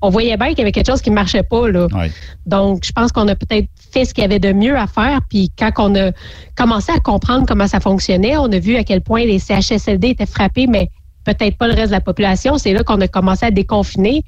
On 0.00 0.10
voyait 0.10 0.36
bien 0.36 0.48
qu'il 0.48 0.58
y 0.58 0.62
avait 0.62 0.72
quelque 0.72 0.90
chose 0.90 1.00
qui 1.00 1.10
ne 1.10 1.14
marchait 1.14 1.44
pas. 1.44 1.68
Là. 1.68 1.86
Ouais. 1.92 2.10
Donc, 2.46 2.84
je 2.84 2.90
pense 2.90 3.12
qu'on 3.12 3.28
a 3.28 3.36
peut-être 3.36 3.68
fait 3.92 4.04
ce 4.04 4.12
qu'il 4.14 4.22
y 4.22 4.24
avait 4.24 4.40
de 4.40 4.52
mieux 4.52 4.76
à 4.76 4.88
faire. 4.88 5.20
Puis 5.28 5.52
quand 5.56 5.70
on 5.78 5.94
a 5.94 6.10
commencé 6.56 6.90
à 6.90 6.98
comprendre 6.98 7.46
comment 7.46 7.68
ça 7.68 7.78
fonctionnait, 7.78 8.36
on 8.36 8.50
a 8.50 8.58
vu 8.58 8.74
à 8.74 8.82
quel 8.82 9.00
point 9.00 9.24
les 9.24 9.38
CHSLD 9.38 10.08
étaient 10.08 10.26
frappés, 10.26 10.66
mais 10.66 10.90
peut-être 11.24 11.56
pas 11.56 11.68
le 11.68 11.74
reste 11.74 11.88
de 11.88 11.92
la 11.92 12.00
population. 12.00 12.58
C'est 12.58 12.72
là 12.72 12.82
qu'on 12.82 13.00
a 13.00 13.06
commencé 13.06 13.46
à 13.46 13.52
déconfiner. 13.52 14.24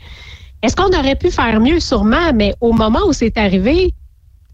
Est-ce 0.63 0.77
qu'on 0.77 0.89
aurait 0.97 1.17
pu 1.17 1.31
faire 1.31 1.59
mieux? 1.61 1.81
Sûrement, 1.81 2.33
mais 2.35 2.55
au 2.61 2.73
moment 2.73 3.01
où 3.09 3.13
c'est 3.13 3.37
arrivé, 3.39 3.95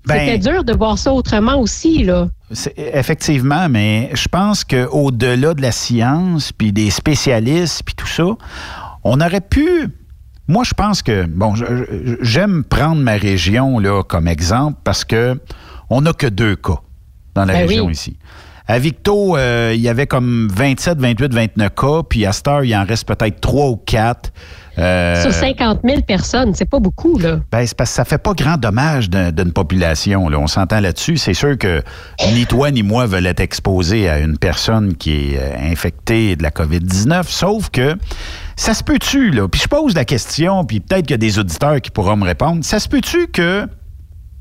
Ben- 0.06 0.18
c'était 0.20 0.38
dur 0.38 0.64
de 0.64 0.72
voir 0.72 0.98
ça 0.98 1.12
autrement 1.12 1.56
aussi. 1.60 2.04
Là. 2.04 2.28
Effectivement, 2.76 3.68
mais 3.68 4.10
je 4.14 4.28
pense 4.28 4.62
qu'au-delà 4.64 5.54
de 5.54 5.62
la 5.62 5.72
science, 5.72 6.52
puis 6.52 6.72
des 6.72 6.90
spécialistes, 6.90 7.82
puis 7.84 7.94
tout 7.94 8.06
ça, 8.06 8.24
on 9.02 9.20
aurait 9.20 9.40
pu... 9.40 9.88
Moi, 10.48 10.62
je 10.64 10.74
pense 10.74 11.02
que... 11.02 11.26
Bon, 11.26 11.54
j'aime 12.20 12.62
prendre 12.62 13.02
ma 13.02 13.14
région 13.16 13.80
là, 13.80 14.04
comme 14.04 14.28
exemple 14.28 14.78
parce 14.84 15.04
que 15.04 15.40
on 15.90 16.02
n'a 16.02 16.12
que 16.12 16.26
deux 16.28 16.54
cas 16.54 16.80
dans 17.34 17.44
la 17.44 17.54
Ben 17.54 17.66
région 17.66 17.86
oui. 17.86 17.92
ici. 17.92 18.16
À 18.68 18.78
Victo, 18.80 19.36
euh, 19.36 19.72
il 19.74 19.80
y 19.80 19.88
avait 19.88 20.06
comme 20.08 20.48
27, 20.52 20.98
28, 20.98 21.32
29 21.32 21.70
cas, 21.74 22.02
puis 22.08 22.26
à 22.26 22.32
Star, 22.32 22.64
il 22.64 22.74
en 22.76 22.84
reste 22.84 23.06
peut-être 23.06 23.40
trois 23.40 23.66
ou 23.68 23.76
quatre. 23.76 24.32
Euh, 24.78 25.22
Sur 25.22 25.32
50 25.32 25.80
000 25.84 26.02
personnes, 26.02 26.54
c'est 26.54 26.68
pas 26.68 26.78
beaucoup. 26.80 27.18
Là. 27.18 27.40
ben, 27.50 27.66
c'est 27.66 27.76
parce 27.76 27.90
que 27.90 27.96
ça 27.96 28.04
fait 28.04 28.18
pas 28.18 28.34
grand 28.34 28.58
dommage 28.58 29.08
d'un- 29.08 29.32
d'une 29.32 29.52
population. 29.52 30.28
Là. 30.28 30.38
On 30.38 30.46
s'entend 30.46 30.80
là-dessus. 30.80 31.16
C'est 31.16 31.32
sûr 31.34 31.56
que 31.56 31.82
ni 32.34 32.44
toi 32.46 32.70
ni 32.70 32.82
moi 32.82 33.06
veulent 33.06 33.26
être 33.26 33.40
exposés 33.40 34.08
à 34.08 34.18
une 34.18 34.36
personne 34.38 34.94
qui 34.94 35.32
est 35.34 35.38
euh, 35.40 35.70
infectée 35.72 36.36
de 36.36 36.42
la 36.42 36.50
COVID-19, 36.50 37.24
sauf 37.28 37.70
que 37.70 37.96
ça 38.56 38.74
se 38.74 38.82
peut-tu, 38.84 39.30
là? 39.30 39.48
Puis 39.48 39.60
je 39.62 39.68
pose 39.68 39.94
la 39.94 40.04
question, 40.04 40.64
puis 40.64 40.80
peut-être 40.80 41.02
qu'il 41.06 41.12
y 41.12 41.14
a 41.14 41.18
des 41.18 41.38
auditeurs 41.38 41.80
qui 41.80 41.90
pourront 41.90 42.16
me 42.16 42.24
répondre. 42.24 42.64
Ça 42.64 42.78
se 42.78 42.88
peut-tu 42.88 43.28
que 43.28 43.66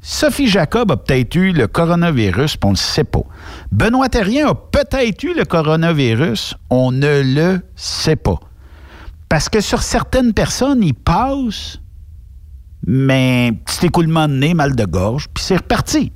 Sophie 0.01 0.47
Jacob 0.47 0.91
a 0.91 0.97
peut-être 0.97 1.33
eu 1.35 1.51
le 1.51 1.67
coronavirus, 1.67 2.57
puis 2.57 2.67
on 2.67 2.71
ne 2.71 2.75
le 2.75 2.79
sait 2.79 3.03
pas. 3.03 3.23
Benoît 3.71 4.07
Terrien 4.09 4.49
a 4.49 4.53
peut-être 4.53 5.23
eu 5.23 5.33
le 5.35 5.45
coronavirus, 5.45 6.55
on 6.69 6.91
ne 6.91 7.21
le 7.23 7.61
sait 7.75 8.15
pas. 8.15 8.39
Parce 9.35 9.49
que 9.49 9.59
sur 9.59 9.83
certaines 9.83 10.31
personnes, 10.31 10.81
il 10.81 10.93
passe, 10.93 11.81
mais 12.87 13.51
petit 13.65 13.87
écoulement 13.87 14.29
de 14.29 14.33
nez, 14.35 14.53
mal 14.53 14.77
de 14.77 14.85
gorge, 14.85 15.27
puis 15.33 15.43
c'est 15.43 15.57
reparti. 15.57 16.13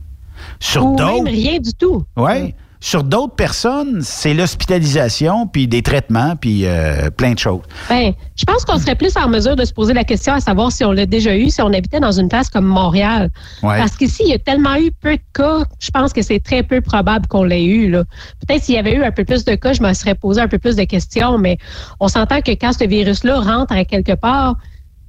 Sur 0.62 0.96
d'autres, 0.96 1.26
rien 1.26 1.60
du 1.60 1.74
tout. 1.74 2.06
ouais, 2.16 2.56
sur 2.82 3.04
d'autres 3.04 3.36
personnes, 3.36 4.00
c'est 4.02 4.34
l'hospitalisation, 4.34 5.48
puis 5.48 5.68
des 5.68 5.82
traitements, 5.82 6.36
puis 6.36 6.66
euh, 6.66 7.10
plein 7.10 7.34
de 7.34 7.40
choses. 7.40 7.62
Ben, 7.90 8.14
je 8.38 8.46
pense 8.46 8.64
qu'on 8.64 8.78
serait 8.80 8.96
plus 8.96 9.16
en 9.18 9.28
mesure 9.28 9.58
de 9.58 9.66
se 9.66 9.74
poser 9.74 9.94
la 9.94 10.06
question 10.06 10.34
à 10.34 10.40
savoir 10.40 10.72
si 10.72 10.86
on 10.86 10.94
l'a 10.94 11.06
déjà 11.06 11.36
eu, 11.36 11.50
si 11.50 11.62
on 11.62 11.74
habitait 11.74 12.00
dans 12.00 12.14
une 12.14 12.30
place 12.30 12.50
comme 12.50 12.66
Montréal. 12.66 13.30
Ouais. 13.64 13.78
Parce 13.78 13.98
qu'ici, 13.98 14.24
il 14.26 14.32
y 14.32 14.34
a 14.34 14.40
tellement 14.40 14.76
eu 14.76 14.92
peu 15.02 15.18
de 15.18 15.22
cas, 15.34 15.66
je 15.80 15.92
pense 15.92 16.14
que 16.14 16.22
c'est 16.22 16.40
très 16.40 16.64
peu 16.64 16.80
probable 16.80 17.28
qu'on 17.28 17.44
l'ait 17.44 17.66
eu. 17.66 17.92
Peut-être 17.92 18.64
s'il 18.64 18.76
y 18.76 18.78
avait 18.78 18.94
eu 18.94 19.04
un 19.04 19.12
peu 19.12 19.26
plus 19.26 19.44
de 19.44 19.56
cas, 19.56 19.74
je 19.74 19.84
me 19.84 19.92
serais 19.94 20.16
posé 20.16 20.40
un 20.40 20.48
peu 20.48 20.58
plus 20.58 20.78
de 20.78 20.84
questions, 20.84 21.38
mais 21.38 21.58
on 22.00 22.08
s'entend 22.08 22.42
que 22.42 22.52
quand 22.52 22.72
ce 22.72 22.86
virus-là 22.86 23.42
rentre 23.42 23.74
à 23.74 23.84
quelque 23.84 24.14
part, 24.14 24.56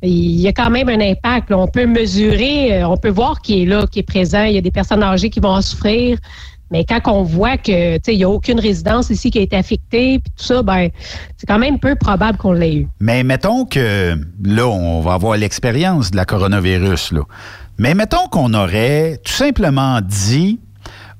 il 0.03 0.41
y 0.41 0.49
a 0.49 0.53
quand 0.53 0.71
même 0.71 0.89
un 0.89 1.01
impact. 1.01 1.51
là. 1.51 1.59
On 1.59 1.69
peut 1.69 1.87
mesurer, 1.87 2.83
euh, 2.83 2.89
on 2.89 2.97
peut 2.97 3.11
voir 3.11 3.41
qui 3.43 3.63
est 3.63 3.67
là, 3.67 3.87
qui 3.87 3.99
est 3.99 4.05
présent. 4.05 4.45
Il 4.45 4.55
y 4.55 4.59
a 4.59 4.63
des 4.63 4.71
personnes 4.71 5.03
âgées 5.03 5.31
qui 5.31 5.41
vont 5.41 5.51
en 5.51 5.63
souffrir. 5.63 6.19
Mais 6.71 6.85
quand 6.85 7.01
on 7.07 7.23
voit 7.23 7.57
que 7.57 7.99
il 8.11 8.17
n'y 8.17 8.25
a 8.25 8.29
aucune 8.29 8.61
résidence 8.61 9.11
ici 9.11 9.31
qui 9.31 9.39
a 9.39 9.43
été 9.43 9.57
affectée, 9.57 10.21
puis 10.21 10.33
tout 10.37 10.45
ça, 10.45 10.63
ben 10.63 10.89
c'est 11.37 11.47
quand 11.47 11.59
même 11.59 11.79
peu 11.79 11.97
probable 11.97 12.39
qu'on 12.39 12.53
l'ait 12.53 12.75
eu. 12.77 12.89
Mais 13.01 13.25
mettons 13.25 13.65
que 13.65 14.17
là, 14.43 14.67
on 14.69 15.01
va 15.01 15.15
avoir 15.15 15.37
l'expérience 15.37 16.11
de 16.11 16.17
la 16.17 16.25
coronavirus. 16.25 17.13
Là. 17.13 17.23
Mais 17.79 17.95
mettons 17.95 18.29
qu'on 18.31 18.55
aurait 18.55 19.19
tout 19.25 19.33
simplement 19.33 20.01
dit 20.01 20.61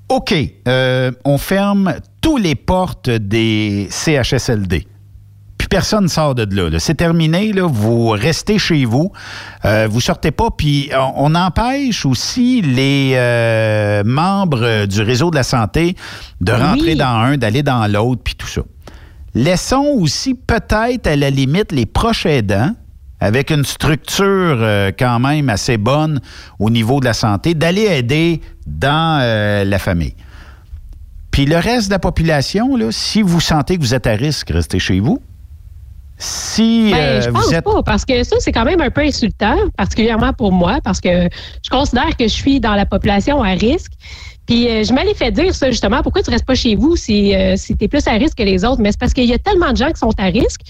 OK, 0.09 0.35
euh, 0.67 1.13
on 1.25 1.39
ferme 1.39 1.95
toutes 2.21 2.43
les 2.43 2.57
portes 2.57 3.09
des 3.09 3.87
CHSLD. 3.91 4.87
Personne 5.71 6.09
sort 6.09 6.35
de 6.35 6.45
là. 6.55 6.69
là. 6.69 6.79
C'est 6.81 6.97
terminé, 6.97 7.53
là. 7.53 7.63
vous 7.67 8.09
restez 8.11 8.59
chez 8.59 8.85
vous, 8.85 9.13
euh, 9.65 9.87
vous 9.91 10.01
sortez 10.01 10.33
pas, 10.33 10.49
puis 10.51 10.91
on, 10.95 11.33
on 11.33 11.35
empêche 11.35 12.05
aussi 12.05 12.61
les 12.61 13.13
euh, 13.15 14.03
membres 14.05 14.85
du 14.87 15.01
réseau 15.01 15.31
de 15.31 15.37
la 15.37 15.45
santé 15.45 15.95
de 16.41 16.53
rentrer 16.53 16.91
Oui. 16.91 16.97
dans 16.97 17.07
un, 17.07 17.37
d'aller 17.39 17.63
dans 17.63 17.87
l'autre, 17.91 18.21
puis 18.25 18.35
tout 18.35 18.49
ça. 18.49 18.63
Laissons 19.35 19.95
aussi 19.97 20.35
peut-être 20.35 21.07
à 21.07 21.15
la 21.15 21.31
limite 21.31 21.71
les 21.71 21.87
proches 21.87 22.27
aidants, 22.27 22.75
avec 23.21 23.51
une 23.51 23.65
structure 23.65 24.25
euh, 24.27 24.91
quand 24.99 25.21
même 25.21 25.49
assez 25.51 25.77
bonne 25.77 26.21
au 26.59 26.69
niveau 26.69 26.99
de 26.99 27.05
la 27.05 27.13
santé, 27.13 27.55
d'aller 27.55 27.83
aider 27.83 28.41
dans 28.67 29.21
euh, 29.23 29.65
la 29.65 29.79
famille. 29.79 30.15
Puis 31.31 31.45
le 31.47 31.59
reste 31.59 31.87
de 31.89 31.93
la 31.93 31.99
population, 32.01 32.77
là, 32.77 32.87
si 32.91 33.23
vous 33.23 33.39
sentez 33.41 33.77
que 33.77 33.83
vous 33.83 33.95
êtes 33.95 34.09
à 34.09 34.13
risque, 34.15 34.51
restez 34.51 34.81
chez 34.81 34.99
vous. 34.99 35.21
Si 36.21 36.91
Ben, 36.93 36.99
euh, 36.99 37.21
je 37.23 37.31
pense 37.31 37.47
vous 37.47 37.55
êtes 37.55 37.65
pas, 37.65 37.83
parce 37.83 38.05
que 38.05 38.23
ça, 38.25 38.37
c'est 38.41 38.53
quand 38.53 38.67
même 38.67 38.83
un 38.83 38.91
peu 38.91 39.01
insultant, 39.01 39.57
particulièrement 39.77 40.35
pour 40.35 40.53
moi, 40.53 40.79
parce 40.85 41.01
que 41.01 41.29
je 41.63 41.71
considère 41.71 42.15
que 42.17 42.25
je 42.25 42.35
suis 42.35 42.61
dans 42.61 42.75
la 42.75 42.85
population 42.85 43.43
à 43.43 43.53
risque. 43.53 43.93
Puis 44.47 44.69
euh, 44.69 44.85
je 44.85 44.93
m'allais 44.93 45.15
fait 45.15 45.31
dire 45.31 45.55
ça 45.55 45.71
justement, 45.71 46.03
pourquoi 46.03 46.23
tu 46.23 46.31
restes 46.31 46.45
pas 46.45 46.55
chez 46.55 46.75
vous 46.75 46.95
si, 46.95 47.35
euh, 47.35 47.57
si 47.57 47.75
tu 47.77 47.85
es 47.85 47.89
plus 47.89 48.07
à 48.07 48.13
risque 48.13 48.37
que 48.37 48.43
les 48.43 48.65
autres? 48.65 48.83
Mais 48.83 48.91
c'est 48.91 49.01
parce 49.01 49.15
qu'il 49.15 49.25
y 49.25 49.33
a 49.33 49.39
tellement 49.39 49.73
de 49.73 49.77
gens 49.77 49.89
qui 49.89 49.99
sont 49.99 50.13
à 50.19 50.25
risque. 50.25 50.61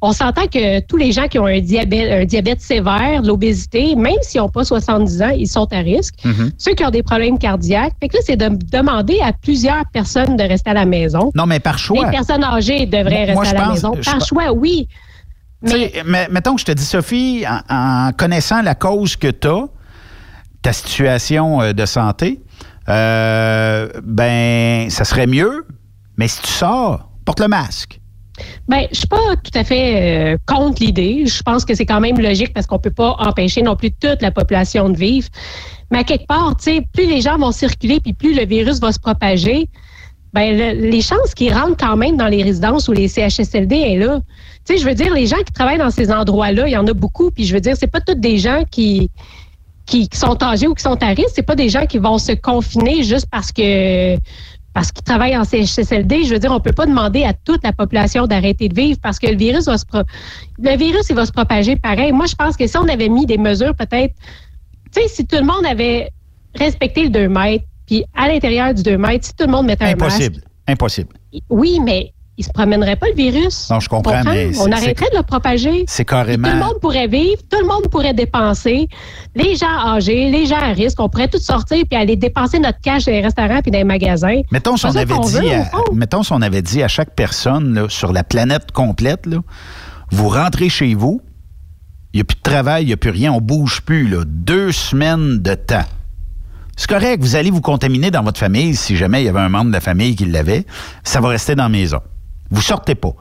On 0.00 0.12
s'entend 0.12 0.46
que 0.46 0.80
tous 0.80 0.96
les 0.96 1.10
gens 1.10 1.26
qui 1.26 1.38
ont 1.40 1.46
un 1.46 1.58
diabète, 1.60 2.22
un 2.22 2.24
diabète 2.24 2.60
sévère, 2.60 3.20
de 3.22 3.26
l'obésité, 3.26 3.96
même 3.96 4.14
s'ils 4.22 4.40
n'ont 4.40 4.48
pas 4.48 4.62
70 4.64 5.22
ans, 5.22 5.30
ils 5.36 5.48
sont 5.48 5.66
à 5.72 5.78
risque. 5.78 6.14
Mhm. 6.24 6.52
Ceux 6.56 6.74
qui 6.74 6.84
ont 6.84 6.90
des 6.90 7.02
problèmes 7.02 7.36
cardiaques. 7.38 7.94
Fait 8.00 8.08
que 8.08 8.16
là, 8.16 8.22
c'est 8.24 8.36
de 8.36 8.48
demander 8.70 9.18
à 9.20 9.32
plusieurs 9.32 9.84
personnes 9.92 10.36
de 10.36 10.42
rester 10.44 10.70
à 10.70 10.74
la 10.74 10.84
maison. 10.84 11.32
Non, 11.34 11.46
mais 11.46 11.58
par 11.58 11.78
choix. 11.78 12.04
Les 12.04 12.10
personnes 12.12 12.44
âgées 12.44 12.86
devraient 12.86 13.32
Moi, 13.32 13.42
rester 13.42 13.56
à 13.56 13.60
la 13.60 13.66
pense- 13.66 13.74
maison. 13.74 13.94
Par 14.04 14.24
choix, 14.24 14.52
oui. 14.52 14.86
Mais 15.62 16.28
mettons 16.30 16.54
que 16.54 16.60
je 16.60 16.66
te 16.66 16.72
dis, 16.72 16.84
Sophie, 16.84 17.44
en, 17.48 18.06
en 18.08 18.12
connaissant 18.12 18.62
la 18.62 18.76
cause 18.76 19.16
que 19.16 19.28
tu 19.32 19.48
as, 19.48 19.64
ta 20.62 20.72
situation 20.72 21.60
euh, 21.60 21.72
de 21.72 21.84
santé, 21.86 22.40
euh, 22.88 23.88
ben, 24.04 24.88
ça 24.90 25.04
serait 25.04 25.26
mieux, 25.26 25.66
mais 26.16 26.28
si 26.28 26.40
tu 26.42 26.48
sors, 26.52 27.10
porte 27.24 27.40
le 27.40 27.48
masque. 27.48 27.97
Ben, 28.68 28.86
je 28.92 28.98
suis 28.98 29.06
pas 29.06 29.36
tout 29.42 29.50
à 29.58 29.64
fait 29.64 30.34
euh, 30.34 30.36
contre 30.46 30.82
l'idée. 30.82 31.24
Je 31.26 31.42
pense 31.42 31.64
que 31.64 31.74
c'est 31.74 31.86
quand 31.86 32.00
même 32.00 32.18
logique 32.20 32.52
parce 32.54 32.66
qu'on 32.66 32.78
peut 32.78 32.90
pas 32.90 33.16
empêcher 33.18 33.62
non 33.62 33.76
plus 33.76 33.90
toute 33.92 34.22
la 34.22 34.30
population 34.30 34.88
de 34.88 34.96
vivre. 34.96 35.28
Mais 35.90 35.98
à 35.98 36.04
quelque 36.04 36.26
part, 36.26 36.54
plus 36.92 37.06
les 37.06 37.20
gens 37.20 37.38
vont 37.38 37.52
circuler 37.52 38.00
puis 38.00 38.12
plus 38.12 38.34
le 38.34 38.44
virus 38.44 38.78
va 38.80 38.92
se 38.92 38.98
propager, 38.98 39.68
ben 40.34 40.56
le- 40.56 40.90
les 40.90 41.00
chances 41.00 41.34
qu'ils 41.34 41.52
rentrent 41.54 41.78
quand 41.78 41.96
même 41.96 42.16
dans 42.16 42.26
les 42.28 42.42
résidences 42.42 42.88
ou 42.88 42.92
les 42.92 43.08
CHSLD 43.08 43.74
est 43.74 43.96
là. 43.96 44.20
Tu 44.66 44.74
sais, 44.74 44.78
je 44.78 44.84
veux 44.86 44.94
dire, 44.94 45.14
les 45.14 45.26
gens 45.26 45.38
qui 45.38 45.52
travaillent 45.52 45.78
dans 45.78 45.90
ces 45.90 46.10
endroits-là, 46.12 46.68
il 46.68 46.72
y 46.72 46.76
en 46.76 46.86
a 46.86 46.92
beaucoup. 46.92 47.30
Puis 47.30 47.44
je 47.46 47.54
veux 47.54 47.60
dire, 47.60 47.76
c'est 47.78 47.86
pas 47.86 48.00
tous 48.00 48.14
des 48.14 48.38
gens 48.38 48.62
qui 48.70 49.08
qui, 49.86 50.06
qui 50.06 50.18
sont 50.18 50.36
âgés 50.42 50.66
ou 50.66 50.74
qui 50.74 50.82
sont 50.82 51.02
à 51.02 51.08
risque. 51.08 51.30
C'est 51.34 51.42
pas 51.42 51.54
des 51.54 51.70
gens 51.70 51.86
qui 51.86 51.96
vont 51.96 52.18
se 52.18 52.32
confiner 52.32 53.02
juste 53.02 53.26
parce 53.30 53.50
que 53.50 54.16
parce 54.78 54.92
qu'ils 54.92 55.02
travaillent 55.02 55.36
en 55.36 55.42
CHSLD. 55.42 56.22
Je 56.22 56.32
veux 56.34 56.38
dire, 56.38 56.52
on 56.52 56.60
peut 56.60 56.70
pas 56.72 56.86
demander 56.86 57.24
à 57.24 57.32
toute 57.32 57.64
la 57.64 57.72
population 57.72 58.28
d'arrêter 58.28 58.68
de 58.68 58.74
vivre 58.76 58.96
parce 59.02 59.18
que 59.18 59.26
le 59.26 59.36
virus 59.36 59.64
va 59.64 59.76
se 59.76 59.84
pro- 59.84 60.04
le 60.62 60.76
virus 60.76 61.08
il 61.10 61.16
va 61.16 61.26
se 61.26 61.32
propager 61.32 61.74
pareil. 61.74 62.12
Moi, 62.12 62.26
je 62.26 62.36
pense 62.36 62.56
que 62.56 62.64
si 62.68 62.76
on 62.78 62.86
avait 62.86 63.08
mis 63.08 63.26
des 63.26 63.38
mesures 63.38 63.74
peut-être, 63.74 64.14
tu 64.94 65.02
sais, 65.02 65.08
si 65.08 65.26
tout 65.26 65.34
le 65.34 65.42
monde 65.46 65.66
avait 65.68 66.10
respecté 66.54 67.02
le 67.02 67.08
2 67.10 67.28
mètres, 67.28 67.64
puis 67.88 68.04
à 68.14 68.28
l'intérieur 68.28 68.72
du 68.72 68.84
2 68.84 68.96
mètres, 68.98 69.26
si 69.26 69.34
tout 69.34 69.46
le 69.46 69.50
monde 69.50 69.66
mettait 69.66 69.84
un 69.84 69.96
masque, 69.96 70.02
Impossible. 70.22 70.42
Impossible. 70.68 71.08
oui, 71.50 71.80
mais 71.84 72.12
il 72.38 72.44
se 72.44 72.50
promènerait 72.50 72.94
pas 72.96 73.08
le 73.08 73.14
virus? 73.14 73.68
Non, 73.68 73.80
je 73.80 73.88
comprends, 73.88 74.22
mais 74.24 74.56
on 74.60 74.70
arrêterait 74.70 75.10
de 75.10 75.16
le 75.16 75.24
propager. 75.24 75.84
C'est 75.88 76.04
Puis 76.04 76.14
Tout 76.14 76.14
carrément. 76.14 76.48
le 76.48 76.60
monde 76.60 76.80
pourrait 76.80 77.08
vivre, 77.08 77.42
tout 77.50 77.58
le 77.60 77.66
monde 77.66 77.88
pourrait 77.90 78.14
dépenser. 78.14 78.88
Les 79.34 79.56
gens 79.56 79.66
âgés, 79.66 80.30
les 80.30 80.46
gens 80.46 80.60
à 80.60 80.72
risque, 80.72 81.00
on 81.00 81.08
pourrait 81.08 81.26
tous 81.26 81.42
sortir 81.42 81.84
puis 81.90 81.98
aller 81.98 82.14
dépenser 82.14 82.60
notre 82.60 82.80
cash 82.80 83.04
dans 83.06 83.12
les 83.12 83.22
restaurants 83.22 83.60
puis 83.60 83.72
dans 83.72 83.78
les 83.78 83.84
magasins. 83.84 84.40
Mettons 84.52 84.76
si 84.76 84.86
on 84.86 84.94
avait 84.94 85.18
dit, 85.18 85.32
veut, 85.32 85.52
à, 85.52 85.68
mettons 85.92 86.22
si 86.22 86.32
on 86.32 86.40
avait 86.40 86.62
dit 86.62 86.80
à 86.82 86.88
chaque 86.88 87.14
personne 87.16 87.74
là, 87.74 87.88
sur 87.88 88.12
la 88.12 88.22
planète 88.22 88.70
complète, 88.70 89.26
là, 89.26 89.38
vous 90.12 90.28
rentrez 90.28 90.68
chez 90.68 90.94
vous, 90.94 91.20
il 92.12 92.18
n'y 92.18 92.20
a 92.20 92.24
plus 92.24 92.36
de 92.36 92.42
travail, 92.42 92.84
il 92.84 92.86
n'y 92.86 92.92
a 92.92 92.96
plus 92.96 93.10
rien, 93.10 93.32
on 93.32 93.40
bouge 93.40 93.80
plus, 93.82 94.08
là, 94.08 94.22
deux 94.24 94.70
semaines 94.70 95.42
de 95.42 95.54
temps. 95.54 95.84
C'est 96.76 96.88
correct, 96.88 97.20
vous 97.20 97.34
allez 97.34 97.50
vous 97.50 97.60
contaminer 97.60 98.12
dans 98.12 98.22
votre 98.22 98.38
famille 98.38 98.76
si 98.76 98.96
jamais 98.96 99.22
il 99.22 99.26
y 99.26 99.28
avait 99.28 99.40
un 99.40 99.48
membre 99.48 99.66
de 99.66 99.72
la 99.72 99.80
famille 99.80 100.14
qui 100.14 100.24
l'avait, 100.24 100.64
ça 101.02 101.20
va 101.20 101.30
rester 101.30 101.56
dans 101.56 101.64
la 101.64 101.68
maison. 101.68 101.98
Vous 102.50 102.62
sortez 102.62 102.94
pas. 102.94 103.12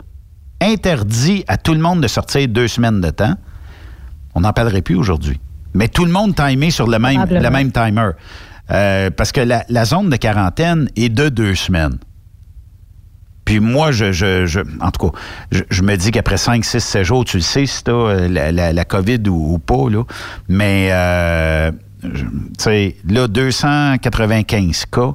Interdit 0.62 1.44
à 1.48 1.58
tout 1.58 1.74
le 1.74 1.80
monde 1.80 2.02
de 2.02 2.08
sortir 2.08 2.48
deux 2.48 2.68
semaines 2.68 3.02
de 3.02 3.10
temps. 3.10 3.36
On 4.36 4.42
n'en 4.42 4.54
parlerait 4.54 4.82
plus 4.82 4.96
aujourd'hui. 4.96 5.40
Mais 5.74 5.88
tout 5.88 6.06
le 6.06 6.12
monde 6.12 6.36
timé 6.36 6.72
sur 6.72 6.88
le 6.88 6.98
même, 7.00 7.20
le 7.44 7.50
même 7.50 7.72
timer. 7.72 8.12
Euh, 8.72 9.10
parce 9.12 9.32
que 9.32 9.42
la, 9.42 9.64
la 9.70 9.86
zone 9.86 10.10
de 10.10 10.16
quarantaine 10.16 10.90
est 10.96 11.10
de 11.10 11.30
deux 11.30 11.56
semaines. 11.56 11.98
Puis 13.46 13.60
moi, 13.62 13.92
je, 13.92 14.12
je, 14.12 14.46
je- 14.46 14.60
en 14.82 14.92
tout 14.92 15.10
cas, 15.10 15.18
je, 15.52 15.62
je 15.70 15.82
me 15.82 15.96
dis 15.96 16.12
qu'après 16.12 16.36
5, 16.38 16.66
6, 16.66 16.80
7 16.80 17.04
jours, 17.04 17.24
tu 17.24 17.38
le 17.38 17.44
sais 17.44 17.66
si 17.66 17.84
tu 17.84 17.92
as 17.92 18.28
la, 18.28 18.52
la- 18.52 18.74
la 18.74 18.86
COVID 18.86 19.22
ou, 19.30 19.54
ou 19.54 19.60
pas, 19.60 19.90
là. 19.90 20.04
Mais, 20.50 20.90
euh, 20.92 21.72
tu 22.02 22.10
sais, 22.58 22.98
là, 23.08 23.28
295 23.30 24.86
cas, 24.92 25.14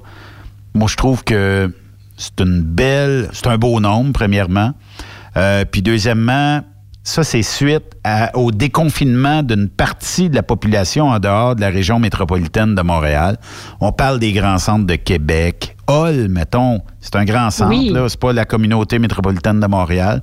moi, 0.74 0.88
je 0.88 0.96
trouve 0.96 1.24
que 1.24 1.74
c'est 2.22 2.40
une 2.44 2.60
belle, 2.62 3.28
c'est 3.32 3.48
un 3.48 3.58
beau 3.58 3.80
nombre, 3.80 4.12
premièrement. 4.12 4.72
Euh, 5.36 5.64
puis 5.70 5.82
deuxièmement, 5.82 6.60
ça, 7.04 7.24
c'est 7.24 7.42
suite 7.42 7.82
à- 8.04 8.36
au 8.36 8.52
déconfinement 8.52 9.42
d'une 9.42 9.68
partie 9.68 10.30
de 10.30 10.36
la 10.36 10.44
population 10.44 11.08
en 11.08 11.18
dehors 11.18 11.56
de 11.56 11.60
la 11.60 11.68
région 11.68 11.98
métropolitaine 11.98 12.76
de 12.76 12.82
Montréal. 12.82 13.38
On 13.80 13.90
parle 13.90 14.20
des 14.20 14.32
grands 14.32 14.58
centres 14.58 14.86
de 14.86 14.94
Québec. 14.94 15.76
Hall, 15.88 16.28
mettons, 16.28 16.80
c'est 17.00 17.16
un 17.16 17.24
grand 17.24 17.50
centre, 17.50 17.70
Oui. 17.70 17.90
là, 17.92 18.08
c'est 18.08 18.20
pas 18.20 18.32
la 18.32 18.44
communauté 18.44 19.00
métropolitaine 19.00 19.58
de 19.58 19.66
Montréal. 19.66 20.22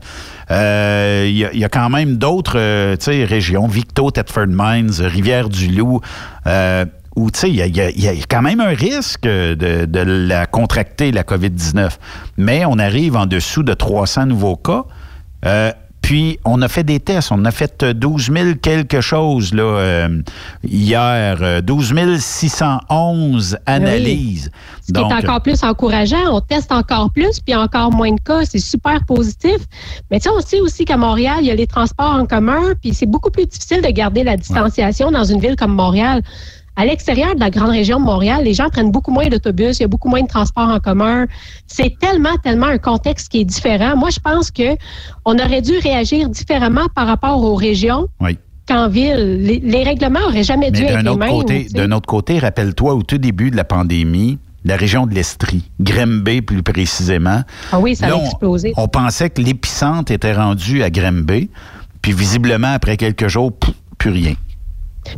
Euh, 0.51 1.25
Il 1.27 1.35
y, 1.37 1.43
a- 1.45 1.51
il 1.53 1.59
y 1.59 1.65
a 1.65 1.69
quand 1.69 1.89
même 1.89 2.15
d'autres 2.15 2.57
euh, 2.57 2.95
régions, 3.27 3.67
Victo, 3.67 4.09
Thetford 4.09 4.47
Mines, 4.47 4.91
Rivière-du-Loup, 5.01 5.99
euh, 6.47 6.85
où 7.19 7.29
il 7.43 7.55
y 7.55 7.61
a, 7.61 7.67
y 7.67 8.19
y 8.19 8.25
quand 8.29 8.41
même 8.41 8.61
un 8.61 8.73
risque 8.73 9.23
de, 9.23 9.55
de 9.85 9.99
la 9.99 10.45
contracter, 10.45 11.11
la 11.11 11.23
COVID-19. 11.23 11.89
Mais 12.37 12.63
on 12.65 12.79
arrive 12.79 13.17
en 13.17 13.25
dessous 13.25 13.63
de 13.63 13.73
300 13.73 14.27
nouveaux 14.27 14.55
cas. 14.55 14.85
Euh, 15.45 15.71
puis, 16.01 16.39
on 16.45 16.61
a 16.61 16.67
fait 16.67 16.83
des 16.83 16.99
tests. 16.99 17.31
On 17.31 17.45
a 17.45 17.51
fait 17.51 17.83
euh, 17.83 17.93
12 17.93 18.31
000 18.33 18.55
quelque 18.61 19.01
chose 19.01 19.53
là, 19.53 19.63
euh, 19.63 20.21
hier. 20.63 21.37
euh, 21.41 21.61
12 21.61 21.93
611 22.19 23.57
analyses. 23.65 24.49
Ce 24.87 24.91
qui 24.91 24.99
est 24.99 25.03
encore 25.03 25.41
plus 25.41 25.63
encourageant, 25.63 26.31
on 26.31 26.41
teste 26.41 26.71
encore 26.71 27.11
plus, 27.11 27.39
puis 27.39 27.53
encore 27.53 27.91
moins 27.91 28.13
de 28.13 28.19
cas, 28.21 28.43
c'est 28.45 28.57
super 28.57 29.05
positif. 29.05 29.57
Mais 30.09 30.19
tu 30.19 30.23
sais, 30.23 30.29
on 30.35 30.41
sait 30.41 30.61
aussi 30.61 30.85
qu'à 30.85 30.97
Montréal, 30.97 31.37
il 31.41 31.45
y 31.47 31.51
a 31.51 31.55
les 31.55 31.67
transports 31.67 32.15
en 32.15 32.25
commun, 32.25 32.73
puis 32.81 32.93
c'est 32.93 33.05
beaucoup 33.05 33.29
plus 33.29 33.45
difficile 33.45 33.81
de 33.81 33.89
garder 33.89 34.23
la 34.23 34.35
distanciation 34.35 35.11
dans 35.11 35.25
une 35.25 35.39
ville 35.39 35.55
comme 35.57 35.75
Montréal. 35.75 36.23
À 36.79 36.85
l'extérieur 36.85 37.35
de 37.35 37.41
la 37.41 37.49
grande 37.49 37.71
région 37.71 37.99
de 37.99 38.05
Montréal, 38.05 38.45
les 38.45 38.53
gens 38.53 38.69
prennent 38.69 38.89
beaucoup 38.89 39.11
moins 39.11 39.27
d'autobus, 39.27 39.79
il 39.79 39.81
y 39.81 39.83
a 39.83 39.89
beaucoup 39.89 40.07
moins 40.07 40.21
de 40.21 40.27
transports 40.29 40.69
en 40.69 40.79
commun. 40.79 41.25
C'est 41.67 41.99
tellement, 41.99 42.37
tellement 42.41 42.67
un 42.67 42.77
contexte 42.77 43.27
qui 43.27 43.41
est 43.41 43.43
différent. 43.43 43.97
Moi, 43.97 44.11
je 44.11 44.19
pense 44.21 44.49
que 44.49 44.77
on 45.25 45.37
aurait 45.37 45.61
dû 45.61 45.73
réagir 45.83 46.29
différemment 46.29 46.87
par 46.95 47.05
rapport 47.05 47.43
aux 47.43 47.55
régions 47.55 48.07
Oui. 48.21 48.37
qu'en 48.65 48.87
ville. 48.87 49.41
Les, 49.41 49.59
les 49.59 49.83
règlements 49.83 50.21
auraient 50.25 50.45
jamais 50.45 50.71
dû 50.71 50.83
être 50.83 51.03
les 51.03 51.15
mêmes. 51.17 51.29
côté, 51.29 51.67
d'un 51.73 51.91
autre 51.91 52.07
côté, 52.07 52.39
rappelle-toi, 52.39 52.93
au 52.93 53.03
tout 53.03 53.17
début 53.17 53.51
de 53.51 53.57
la 53.57 53.65
pandémie, 53.65 54.39
la 54.63 54.77
région 54.77 55.05
de 55.05 55.13
l'Estrie, 55.13 55.69
Grimby 55.81 56.41
plus 56.41 56.63
précisément. 56.63 57.41
Ah 57.73 57.79
oui, 57.81 57.97
ça 57.97 58.07
a 58.07 58.15
on- 58.15 58.23
explosé. 58.23 58.71
On, 58.77 58.87
pensait 58.87 59.29
que 59.29 59.41
l'épicentre 59.41 60.13
était 60.13 60.33
rendu 60.33 60.81
à 60.81 60.89
Grimby, 60.89 61.49
puis 62.01 62.13
visiblement, 62.13 62.71
après 62.71 62.95
quelques 62.95 63.27
jours, 63.27 63.51
pff, 63.51 63.73
plus 63.97 64.11
rien. 64.11 64.35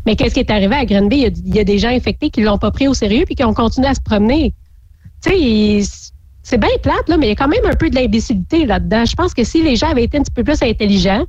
Mais 0.06 0.16
qu'est-ce 0.16 0.34
qui 0.34 0.40
est 0.40 0.52
arrivé 0.52 0.76
à 0.76 0.86
Grenby? 0.86 1.18
Il 1.18 1.22
y 1.22 1.26
a, 1.26 1.30
il 1.46 1.56
y 1.56 1.60
a 1.60 1.64
des 1.64 1.78
gens 1.78 1.90
infectés 1.90 2.30
qui 2.30 2.42
l'ont 2.42 2.58
pas 2.58 2.72
pris 2.72 2.88
au 2.88 2.94
sérieux 2.94 3.24
puis 3.26 3.36
qui 3.36 3.44
ont 3.44 3.54
continué 3.54 3.88
à 3.88 3.94
se 3.94 4.02
promener. 4.02 4.54
Tu 5.24 5.32
sais, 5.32 6.12
c'est 6.44 6.58
bien 6.58 6.70
plate, 6.82 7.08
là, 7.08 7.18
mais 7.18 7.28
il 7.28 7.30
y 7.30 7.34
a 7.34 7.36
quand 7.36 7.48
même 7.48 7.66
un 7.66 7.76
peu 7.76 7.90
de 7.90 7.96
l'imbécilité 7.96 8.66
là-dedans. 8.66 9.06
Je 9.06 9.16
pense 9.16 9.34
que 9.34 9.44
si 9.44 9.62
les 9.62 9.76
gens 9.76 9.90
avaient 9.90 10.04
été 10.04 10.18
un 10.18 10.22
petit 10.22 10.32
peu 10.32 10.44
plus 10.44 10.62
intelligents, 10.64 11.26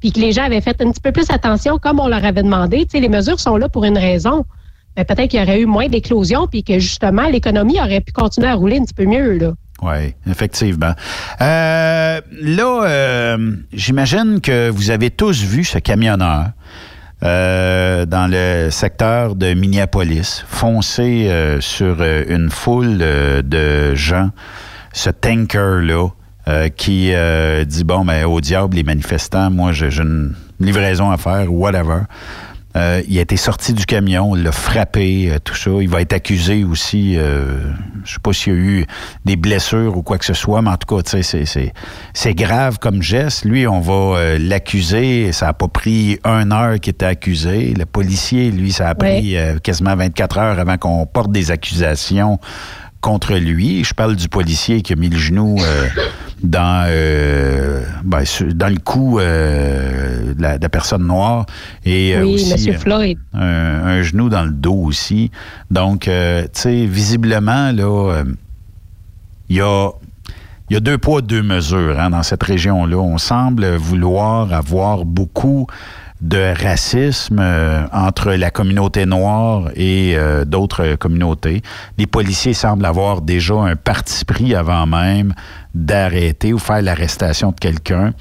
puis 0.00 0.12
que 0.12 0.20
les 0.20 0.32
gens 0.32 0.44
avaient 0.44 0.60
fait 0.60 0.80
un 0.80 0.90
petit 0.90 1.00
peu 1.00 1.12
plus 1.12 1.30
attention 1.30 1.78
comme 1.78 2.00
on 2.00 2.08
leur 2.08 2.24
avait 2.24 2.42
demandé, 2.42 2.84
tu 2.84 2.92
sais, 2.92 3.00
les 3.00 3.08
mesures 3.08 3.40
sont 3.40 3.56
là 3.56 3.68
pour 3.68 3.84
une 3.84 3.98
raison. 3.98 4.44
Ben, 4.96 5.04
peut-être 5.04 5.30
qu'il 5.30 5.40
y 5.40 5.42
aurait 5.42 5.60
eu 5.60 5.66
moins 5.66 5.88
d'éclosions 5.88 6.48
puis 6.48 6.64
que 6.64 6.78
justement 6.78 7.28
l'économie 7.28 7.78
aurait 7.80 8.00
pu 8.00 8.12
continuer 8.12 8.48
à 8.48 8.54
rouler 8.54 8.78
un 8.78 8.84
petit 8.84 8.94
peu 8.94 9.04
mieux 9.04 9.38
là. 9.38 9.52
Oui, 9.80 10.14
effectivement. 10.28 10.92
Euh, 11.40 12.20
là, 12.32 12.82
euh, 12.84 13.56
j'imagine 13.72 14.40
que 14.40 14.70
vous 14.70 14.90
avez 14.90 15.10
tous 15.10 15.40
vu 15.44 15.62
ce 15.62 15.78
camionneur 15.78 16.50
euh, 17.24 18.06
dans 18.06 18.30
le 18.30 18.70
secteur 18.70 19.34
de 19.34 19.52
Minneapolis 19.54 20.44
foncer 20.46 21.26
euh, 21.28 21.60
sur 21.60 21.96
euh, 21.98 22.22
une 22.28 22.48
foule 22.48 22.98
euh, 23.00 23.42
de 23.42 23.94
gens, 23.94 24.30
ce 24.92 25.10
tanker-là. 25.10 26.08
qui 26.76 27.12
dit 27.66 27.84
bon 27.84 28.06
ben 28.06 28.24
au 28.24 28.40
diable 28.40 28.74
les 28.74 28.82
manifestants 28.82 29.50
moi 29.50 29.72
j'ai 29.72 29.90
une 30.00 30.34
livraison 30.60 31.10
à 31.10 31.18
faire 31.18 31.52
whatever 31.52 32.04
Euh, 32.76 33.02
il 33.08 33.18
a 33.18 33.22
été 33.22 33.36
sorti 33.38 33.72
du 33.72 33.86
camion, 33.86 34.32
on 34.32 34.34
l'a 34.34 34.52
frappé, 34.52 35.30
euh, 35.30 35.38
tout 35.42 35.54
ça. 35.54 35.70
Il 35.80 35.88
va 35.88 36.02
être 36.02 36.12
accusé 36.12 36.64
aussi. 36.64 37.16
Euh, 37.16 37.72
je 38.04 38.12
sais 38.12 38.18
pas 38.22 38.32
s'il 38.32 38.52
y 38.52 38.56
a 38.56 38.58
eu 38.58 38.86
des 39.24 39.36
blessures 39.36 39.96
ou 39.96 40.02
quoi 40.02 40.18
que 40.18 40.24
ce 40.26 40.34
soit, 40.34 40.60
mais 40.60 40.70
en 40.70 40.76
tout 40.76 40.94
cas, 40.94 41.02
tu 41.02 41.10
sais, 41.10 41.22
c'est- 41.22 41.46
c'est 41.46 41.72
c'est 42.12 42.34
grave 42.34 42.78
comme 42.78 43.02
geste. 43.02 43.46
Lui, 43.46 43.66
on 43.66 43.80
va 43.80 44.18
euh, 44.18 44.38
l'accuser. 44.38 45.32
Ça 45.32 45.48
a 45.48 45.52
pas 45.54 45.68
pris 45.68 46.18
une 46.24 46.52
heure 46.52 46.78
qu'il 46.78 46.90
était 46.90 47.06
accusé. 47.06 47.72
Le 47.76 47.86
policier, 47.86 48.50
lui, 48.50 48.70
ça 48.70 48.90
a 48.90 48.94
pris 48.94 49.36
quasiment 49.62 49.96
24 49.96 50.38
heures 50.38 50.58
avant 50.58 50.76
qu'on 50.76 51.06
porte 51.06 51.32
des 51.32 51.50
accusations 51.50 52.38
contre 53.00 53.34
lui. 53.34 53.82
Je 53.82 53.94
parle 53.94 54.14
du 54.14 54.28
policier 54.28 54.82
qui 54.82 54.92
a 54.92 54.96
mis 54.96 55.08
le 55.08 55.16
genou 55.18 55.56
dans, 56.42 56.86
euh, 56.88 57.84
ben, 58.04 58.22
dans 58.54 58.68
le 58.68 58.78
cou 58.78 59.18
euh, 59.18 60.34
de, 60.34 60.42
la, 60.42 60.58
de 60.58 60.62
la 60.62 60.68
personne 60.68 61.06
noire 61.06 61.46
et 61.84 62.14
euh, 62.14 62.22
oui, 62.22 62.34
aussi 62.34 62.72
Floyd. 62.72 63.18
un, 63.34 63.40
un 63.40 64.02
genou 64.02 64.28
dans 64.28 64.44
le 64.44 64.52
dos 64.52 64.84
aussi. 64.84 65.30
Donc, 65.70 66.02
tu 66.02 66.10
sais, 66.52 66.86
visiblement, 66.86 67.72
là, 67.72 68.22
il 69.48 69.56
y 69.56 69.60
a 69.60 69.90
il 70.70 70.74
y 70.74 70.76
a 70.76 70.80
deux 70.80 70.98
poids, 70.98 71.22
deux 71.22 71.42
mesures 71.42 71.98
hein, 71.98 72.10
dans 72.10 72.22
cette 72.22 72.42
région-là. 72.42 72.98
On 72.98 73.16
semble 73.16 73.76
vouloir 73.76 74.52
avoir 74.52 75.06
beaucoup 75.06 75.66
de 76.20 76.52
racisme 76.62 77.38
euh, 77.40 77.86
entre 77.92 78.32
la 78.32 78.50
communauté 78.50 79.06
noire 79.06 79.70
et 79.76 80.14
euh, 80.16 80.44
d'autres 80.44 80.96
communautés. 80.96 81.62
Les 81.96 82.06
policiers 82.06 82.54
semblent 82.54 82.84
avoir 82.84 83.22
déjà 83.22 83.54
un 83.54 83.76
parti 83.76 84.24
pris 84.24 84.54
avant 84.54 84.86
même 84.86 85.32
d'arrêter 85.74 86.52
ou 86.52 86.58
faire 86.58 86.82
l'arrestation 86.82 87.50
de 87.50 87.56
quelqu'un. 87.56 88.12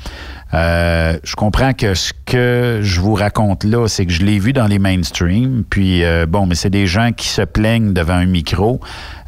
Euh, 0.53 1.17
je 1.23 1.35
comprends 1.35 1.73
que 1.73 1.93
ce 1.93 2.13
que 2.25 2.79
je 2.81 3.01
vous 3.01 3.13
raconte 3.13 3.63
là, 3.63 3.87
c'est 3.87 4.05
que 4.05 4.13
je 4.13 4.23
l'ai 4.23 4.39
vu 4.39 4.53
dans 4.53 4.67
les 4.67 4.79
mainstream. 4.79 5.63
Puis 5.69 6.03
bon, 6.27 6.45
mais 6.45 6.55
c'est 6.55 6.69
des 6.69 6.87
gens 6.87 7.11
qui 7.11 7.27
se 7.27 7.41
plaignent 7.41 7.93
devant 7.93 8.13
un 8.13 8.25
micro. 8.25 8.79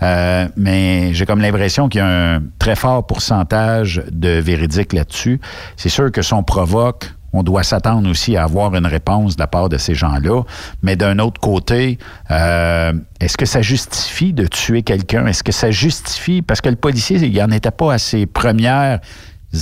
mais 0.02 1.14
j'ai 1.14 1.26
comme 1.26 1.42
l'impression 1.42 1.90
qu'il 1.90 2.00
y 2.00 2.02
a 2.02 2.36
un 2.36 2.44
très 2.58 2.76
fort 2.76 3.06
pourcentage 3.06 4.04
de 4.12 4.40
véridique 4.40 4.94
là-dessus. 4.94 5.42
C'est 5.76 5.90
sûr 5.90 6.12
que 6.12 6.22
son 6.22 6.44
provoque 6.44 7.12
on 7.34 7.44
doit 7.44 7.64
s'attendre 7.64 8.10
aussi 8.10 8.36
à 8.36 8.44
avoir 8.44 8.76
une 8.76 8.86
réponse 8.86 9.36
de 9.36 9.42
la 9.42 9.48
part 9.48 9.70
de 9.70 9.78
ces 9.78 9.96
gens-là. 9.96 10.44
Mais 10.82 10.96
d'un 10.96 11.20
autre 11.20 11.40
côté, 11.40 11.98
euh, 12.32 12.94
est-ce 13.20 13.38
que 13.38 13.46
ça 13.46 13.62
justifie 13.62 14.34
de 14.34 14.48
tuer 14.48 14.84
quelqu'un? 14.84 15.28
Est-ce 15.28 15.44
que 15.44 15.52
ça 15.52 15.72
justifie, 15.72 16.42
parce 16.42 16.62
que 16.62 16.70
le 16.70 16.76
policier, 16.76 17.18
il 17.18 17.38
n'en 17.38 17.52
était 17.52 17.72
pas 17.72 17.94
à 17.94 17.98
ses 17.98 18.26
premières 18.26 19.00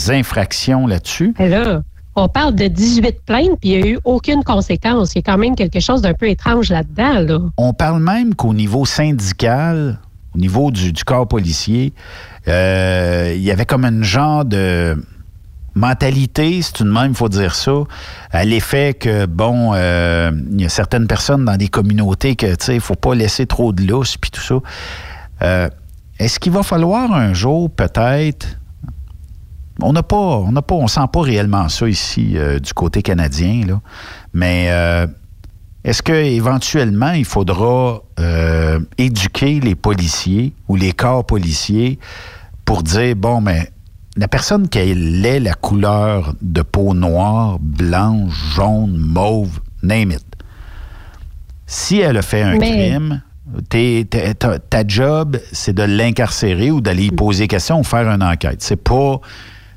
infractions 0.10 0.88
là-dessus? 0.88 1.34
Là, 1.40 1.82
on 2.16 2.28
parle 2.28 2.56
de 2.56 2.68
18 2.68 3.22
plaintes, 3.26 3.60
puis 3.62 3.70
il 3.70 3.82
n'y 3.82 3.84
a 3.84 3.92
eu 3.92 4.00
aucune 4.04 4.44
conséquence. 4.44 5.14
Il 5.14 5.18
y 5.18 5.20
a 5.20 5.22
quand 5.22 5.38
même 5.38 5.56
quelque 5.56 5.80
chose 5.80 6.02
d'un 6.02 6.14
peu 6.14 6.28
étrange 6.28 6.70
là-dedans. 6.70 7.20
Là. 7.20 7.40
On 7.58 7.74
parle 7.74 8.02
même 8.02 8.34
qu'au 8.34 8.54
niveau 8.54 8.86
syndical, 8.86 10.00
au 10.34 10.40
niveau 10.40 10.72
du, 10.72 10.94
corps 11.06 11.28
policier, 11.28 11.94
euh, 12.48 13.34
il 13.36 13.42
y 13.42 13.52
avait 13.52 13.66
comme 13.66 13.86
un 13.86 14.02
genre 14.02 14.46
de 14.46 14.98
mentalité, 15.78 16.62
c'est 16.62 16.82
une 16.82 16.92
même, 16.92 17.12
il 17.12 17.16
faut 17.16 17.30
dire 17.30 17.56
ça, 17.56 17.84
à 18.32 18.44
l'effet 18.44 18.94
que, 18.94 19.26
bon, 19.26 19.72
euh, 19.74 20.32
il 20.52 20.62
y 20.62 20.66
a 20.66 20.70
certaines 20.70 21.08
personnes 21.08 21.46
dans 21.46 21.56
des 21.56 21.70
communautés 21.70 22.36
que, 22.36 22.56
tu 22.56 22.66
sais, 22.66 22.76
il 22.76 22.82
faut 22.82 22.96
pas 22.96 23.16
laisser 23.16 23.46
trop 23.46 23.72
de 23.72 23.84
lousse, 23.84 24.18
puis 24.18 24.32
tout 24.32 24.42
ça. 24.42 24.56
Euh, 25.44 25.70
est-ce 26.20 26.40
qu'il 26.40 26.52
va 26.52 26.64
falloir 26.64 27.14
un 27.14 27.34
jour, 27.34 27.70
peut-être, 27.70 28.58
on 29.82 29.94
n'a 29.94 30.04
pas, 30.04 30.16
on 30.16 30.52
n'a 30.52 30.62
pas, 30.62 30.76
on 30.76 30.88
sent 30.88 31.08
pas 31.14 31.22
réellement 31.22 31.70
ça 31.70 31.88
ici 31.88 32.34
euh, 32.36 32.60
du 32.60 32.74
côté 32.74 33.02
canadien, 33.02 33.62
là, 33.68 33.80
mais 34.34 34.66
est-ce 35.84 36.04
qu'éventuellement, 36.04 37.12
il 37.12 37.26
faudra 37.26 38.02
éduquer 38.98 39.60
les 39.60 39.76
policiers 39.76 40.54
ou 40.68 40.76
les 40.76 40.92
corps 40.92 41.26
policiers 41.26 41.98
pour 42.66 42.84
dire, 42.84 43.16
bon, 43.16 43.40
mais 43.40 43.72
la 44.18 44.28
personne 44.28 44.68
qui 44.68 44.80
ait 44.80 45.40
la 45.40 45.54
couleur 45.54 46.34
de 46.42 46.62
peau 46.64 46.94
noire, 46.94 47.60
blanche, 47.62 48.34
jaune, 48.56 48.98
mauve, 48.98 49.60
name 49.84 50.12
it, 50.12 50.26
si 51.68 52.00
elle 52.00 52.18
a 52.18 52.22
fait 52.22 52.42
un 52.42 52.58
crime, 52.58 53.22
ta, 53.70 54.88
job, 54.88 55.38
c'est 55.52 55.74
de 55.74 55.84
l'incarcérer 55.84 56.72
ou 56.72 56.82
d'aller 56.82 57.06
y 57.06 57.12
poser 57.12 57.44
des 57.44 57.48
questions 57.48 57.80
ou 57.80 57.84
faire 57.84 58.10
une 58.10 58.24
enquête. 58.24 58.62
C'est 58.62 58.82
pas 58.82 59.20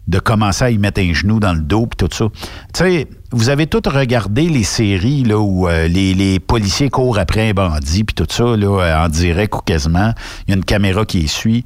de 0.09 0.19
commencer 0.19 0.65
à 0.65 0.71
y 0.71 0.79
mettre 0.79 1.01
un 1.01 1.13
genou 1.13 1.39
dans 1.39 1.53
le 1.53 1.61
dos 1.61 1.87
et 1.93 1.97
tout 1.97 2.09
ça. 2.11 2.27
Tu 2.73 2.85
sais, 2.85 3.07
vous 3.33 3.49
avez 3.49 3.67
tous 3.67 3.89
regardé 3.89 4.49
les 4.49 4.65
séries 4.65 5.23
là, 5.23 5.39
où 5.39 5.69
euh, 5.69 5.87
les, 5.87 6.41
policiers 6.41 6.91
courent 6.91 7.19
après 7.19 7.51
un 7.51 7.53
bandit 7.53 8.05
puis 8.05 8.15
tout 8.15 8.27
ça, 8.29 8.57
là, 8.57 9.05
en 9.05 9.09
direct 9.09 9.55
ou 9.55 9.61
quasiment. 9.61 10.13
Il 10.47 10.51
y 10.51 10.55
a 10.55 10.57
une 10.57 10.65
caméra 10.65 11.05
qui 11.05 11.21
les 11.21 11.29
suit 11.29 11.65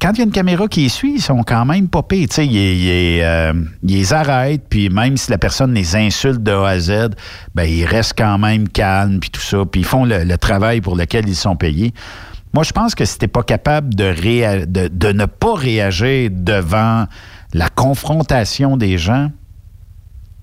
quand 0.00 0.12
il 0.12 0.18
y 0.18 0.20
a 0.20 0.24
une 0.24 0.30
caméra 0.30 0.68
qui 0.68 0.82
les 0.82 0.88
suit, 0.88 1.14
ils 1.16 1.22
sont 1.22 1.42
quand 1.42 1.64
même 1.64 1.88
pas. 1.88 2.02
Ils, 2.12 2.28
ils, 2.38 2.48
ils, 2.48 3.66
les 3.82 4.12
arrêtent, 4.12 4.68
puis 4.68 4.90
même 4.90 5.16
si 5.16 5.30
la 5.30 5.38
personne 5.38 5.72
les 5.72 5.96
insulte 5.96 6.42
de 6.42 6.52
A 6.52 6.68
à 6.68 6.78
Z, 6.78 7.10
ben, 7.54 7.64
ils 7.64 7.84
restent 7.86 8.16
quand 8.16 8.38
même 8.38 8.68
calmes, 8.68 9.20
puis 9.20 9.30
tout 9.30 9.40
ça, 9.40 9.64
puis 9.64 9.80
ils 9.80 9.86
font 9.86 10.04
le, 10.04 10.36
travail 10.36 10.80
pour 10.80 10.96
lequel 10.96 11.28
ils 11.28 11.36
sont 11.36 11.56
payés. 11.56 11.94
Moi, 12.52 12.62
je 12.62 12.72
pense 12.72 12.94
que 12.94 13.04
si 13.04 13.18
t'es 13.18 13.28
pas 13.28 13.42
capable 13.42 13.94
de, 13.94 14.64
de, 14.64 14.88
de, 14.88 15.12
ne 15.12 15.24
pas 15.24 15.54
réagir 15.54 16.30
devant 16.32 17.06
la 17.52 17.68
confrontation 17.68 18.76
des 18.76 18.98
gens, 18.98 19.30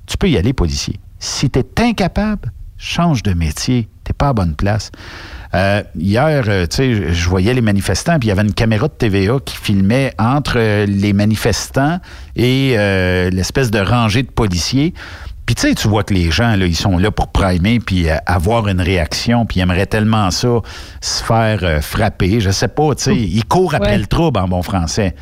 tu 0.08 0.18
peux 0.18 0.30
y 0.30 0.38
aller, 0.38 0.54
policier. 0.54 1.00
Si 1.20 1.50
tu 1.50 1.60
es 1.60 1.82
incapable, 1.82 2.52
change 2.78 3.24
de 3.24 3.34
métier. 3.34 3.88
T'es 4.04 4.14
pas 4.14 4.30
à 4.30 4.34
bonne 4.34 4.56
place. 4.56 4.92
Euh, 5.56 5.84
hier, 5.96 6.46
euh, 6.48 6.66
tu 6.66 6.78
sais, 6.78 7.14
je 7.14 7.30
voyais 7.30 7.54
les 7.54 7.62
manifestants, 7.62 8.18
puis 8.18 8.28
il 8.28 8.30
y 8.30 8.32
avait 8.32 8.42
une 8.42 8.54
caméra 8.54 8.88
de 8.88 8.94
TVA 8.94 9.38
qui 9.46 9.56
filmait 9.56 10.14
entre 10.18 10.56
euh, 10.58 10.86
les 10.88 11.14
manifestants 11.14 12.00
et 12.36 12.76
l'espèce 13.32 13.70
de 13.70 13.80
rangée 13.80 14.24
de 14.24 14.32
policiers. 14.32 14.94
Puis 15.46 15.56
tu 15.56 15.68
sais, 15.68 15.76
tu 15.76 15.88
vois 15.88 16.04
que 16.04 16.14
les 16.14 16.32
gens, 16.32 16.56
là, 16.56 16.66
ils 16.66 16.76
sont 16.76 16.98
là 16.98 17.12
pour 17.12 17.28
primer, 17.28 17.80
puis 17.80 18.08
avoir 18.26 18.68
une 18.70 18.80
réaction, 18.80 19.46
puis 19.46 19.60
ils 19.60 19.64
aimeraient 19.64 19.86
tellement 19.86 20.32
ça, 20.32 20.62
se 21.02 21.24
faire 21.24 21.84
frapper. 21.84 22.40
Je 22.40 22.50
sais 22.50 22.70
pas, 22.70 22.96
tu 22.96 23.04
sais, 23.04 23.16
ils 23.16 23.46
courent 23.46 23.76
après 23.76 23.98
le 23.98 24.06
trouble 24.06 24.40
en 24.40 24.48
bon 24.48 24.62
français. 24.62 25.14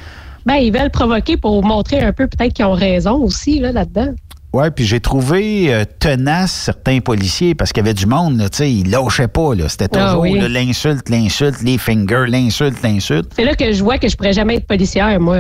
Ben, 0.46 0.56
ils 0.56 0.72
veulent 0.72 0.92
provoquer 0.92 1.38
pour 1.38 1.64
montrer 1.64 2.02
un 2.02 2.14
peu 2.14 2.28
peut-être 2.28 2.54
qu'ils 2.54 2.66
ont 2.66 2.74
raison 2.74 3.16
aussi 3.16 3.60
là, 3.60 3.72
là-dedans. 3.72 4.14
Oui, 4.54 4.66
puis 4.76 4.84
j'ai 4.84 5.00
trouvé 5.00 5.74
euh, 5.74 5.86
tenace 6.00 6.52
certains 6.52 7.00
policiers 7.00 7.56
parce 7.56 7.72
qu'il 7.72 7.86
y 7.86 7.88
avait 7.88 7.94
du 7.94 8.06
monde, 8.06 8.38
tu 8.52 8.58
sais, 8.58 8.72
ils 8.72 8.90
lâchaient 8.90 9.30
pas, 9.30 9.56
là. 9.56 9.70
C'était 9.70 9.88
ah 9.94 10.12
toujours 10.12 10.26
l'insulte, 10.26 11.08
l'insulte, 11.10 11.62
les 11.62 11.78
fingers, 11.78 12.26
l'insulte, 12.28 12.84
l'insulte. 12.84 13.32
C'est 13.34 13.46
là 13.46 13.56
que 13.56 13.72
je 13.72 13.82
vois 13.82 13.98
que 13.98 14.10
je 14.10 14.16
pourrais 14.18 14.34
jamais 14.34 14.58
être 14.58 14.68
policière, 14.68 15.18
moi. 15.22 15.38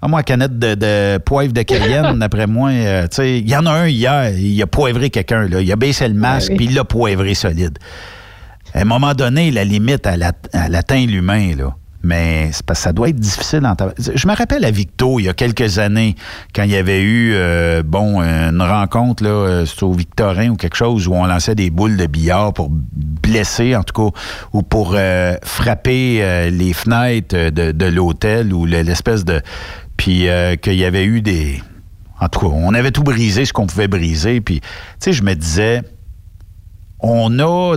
Ah, 0.00 0.06
moi, 0.06 0.22
canette 0.22 0.60
de, 0.60 0.76
de 0.76 1.18
poivre 1.18 1.52
de 1.52 1.62
Cayenne, 1.62 2.18
d'après 2.20 2.46
moi, 2.46 2.70
euh, 2.70 3.08
tu 3.08 3.16
sais, 3.16 3.38
il 3.40 3.48
y 3.48 3.56
en 3.56 3.66
a 3.66 3.72
un 3.72 3.88
hier, 3.88 4.30
il 4.30 4.62
a 4.62 4.66
poivré 4.68 5.10
quelqu'un, 5.10 5.48
là. 5.48 5.60
Il 5.60 5.72
a 5.72 5.76
baissé 5.76 6.06
le 6.06 6.14
masque, 6.14 6.52
puis 6.56 6.66
il 6.66 6.74
l'a 6.74 6.84
poivré 6.84 7.34
solide. 7.34 7.78
À 8.74 8.82
un 8.82 8.84
moment 8.84 9.14
donné, 9.14 9.50
la 9.50 9.64
limite, 9.64 10.06
elle, 10.06 10.22
atteint 10.52 11.04
l'humain, 11.04 11.56
là 11.56 11.74
mais 12.06 12.50
ça 12.72 12.92
doit 12.92 13.08
être 13.08 13.18
difficile. 13.18 13.66
En 13.66 13.74
je 13.98 14.28
me 14.28 14.34
rappelle 14.34 14.64
à 14.64 14.70
Victo, 14.70 15.18
il 15.18 15.24
y 15.24 15.28
a 15.28 15.34
quelques 15.34 15.80
années, 15.80 16.14
quand 16.54 16.62
il 16.62 16.70
y 16.70 16.76
avait 16.76 17.02
eu 17.02 17.32
euh, 17.34 17.82
bon 17.82 18.22
une 18.22 18.62
rencontre, 18.62 19.24
là, 19.24 19.30
euh, 19.30 19.66
au 19.82 19.92
Victorin 19.92 20.50
ou 20.50 20.56
quelque 20.56 20.76
chose, 20.76 21.08
où 21.08 21.14
on 21.14 21.26
lançait 21.26 21.56
des 21.56 21.68
boules 21.68 21.96
de 21.96 22.06
billard 22.06 22.52
pour 22.52 22.68
blesser, 22.70 23.74
en 23.74 23.82
tout 23.82 24.10
cas, 24.10 24.16
ou 24.52 24.62
pour 24.62 24.92
euh, 24.94 25.34
frapper 25.42 26.48
les 26.50 26.72
fenêtres 26.72 27.50
de, 27.50 27.86
l'hôtel 27.86 28.52
ou 28.52 28.66
l'espèce 28.66 29.24
de... 29.24 29.42
Puis 29.96 30.28
qu'il 30.62 30.74
y 30.74 30.84
avait 30.84 31.04
eu 31.04 31.22
des... 31.22 31.60
En 32.20 32.28
tout 32.28 32.40
cas, 32.40 32.46
on 32.46 32.72
avait 32.72 32.92
tout 32.92 33.02
brisé, 33.02 33.44
ce 33.44 33.52
qu'on 33.52 33.66
pouvait 33.66 33.88
briser. 33.88 34.40
Puis, 34.40 34.60
tu 34.60 34.66
sais, 35.00 35.12
je 35.12 35.24
me 35.24 35.34
disais, 35.34 35.82
on 37.00 37.36
a... 37.40 37.76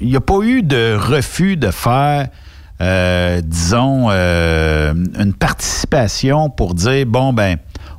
Il 0.00 0.08
n'y 0.08 0.16
a 0.16 0.20
pas 0.20 0.40
eu 0.42 0.62
de 0.62 0.94
refus 0.94 1.56
de 1.56 1.70
faire 1.70 2.28
euh, 2.80 3.40
disons, 3.42 4.06
euh, 4.10 4.94
une 5.18 5.34
participation 5.34 6.48
pour 6.48 6.74
dire, 6.74 7.06
bon, 7.06 7.32
ben, 7.32 7.56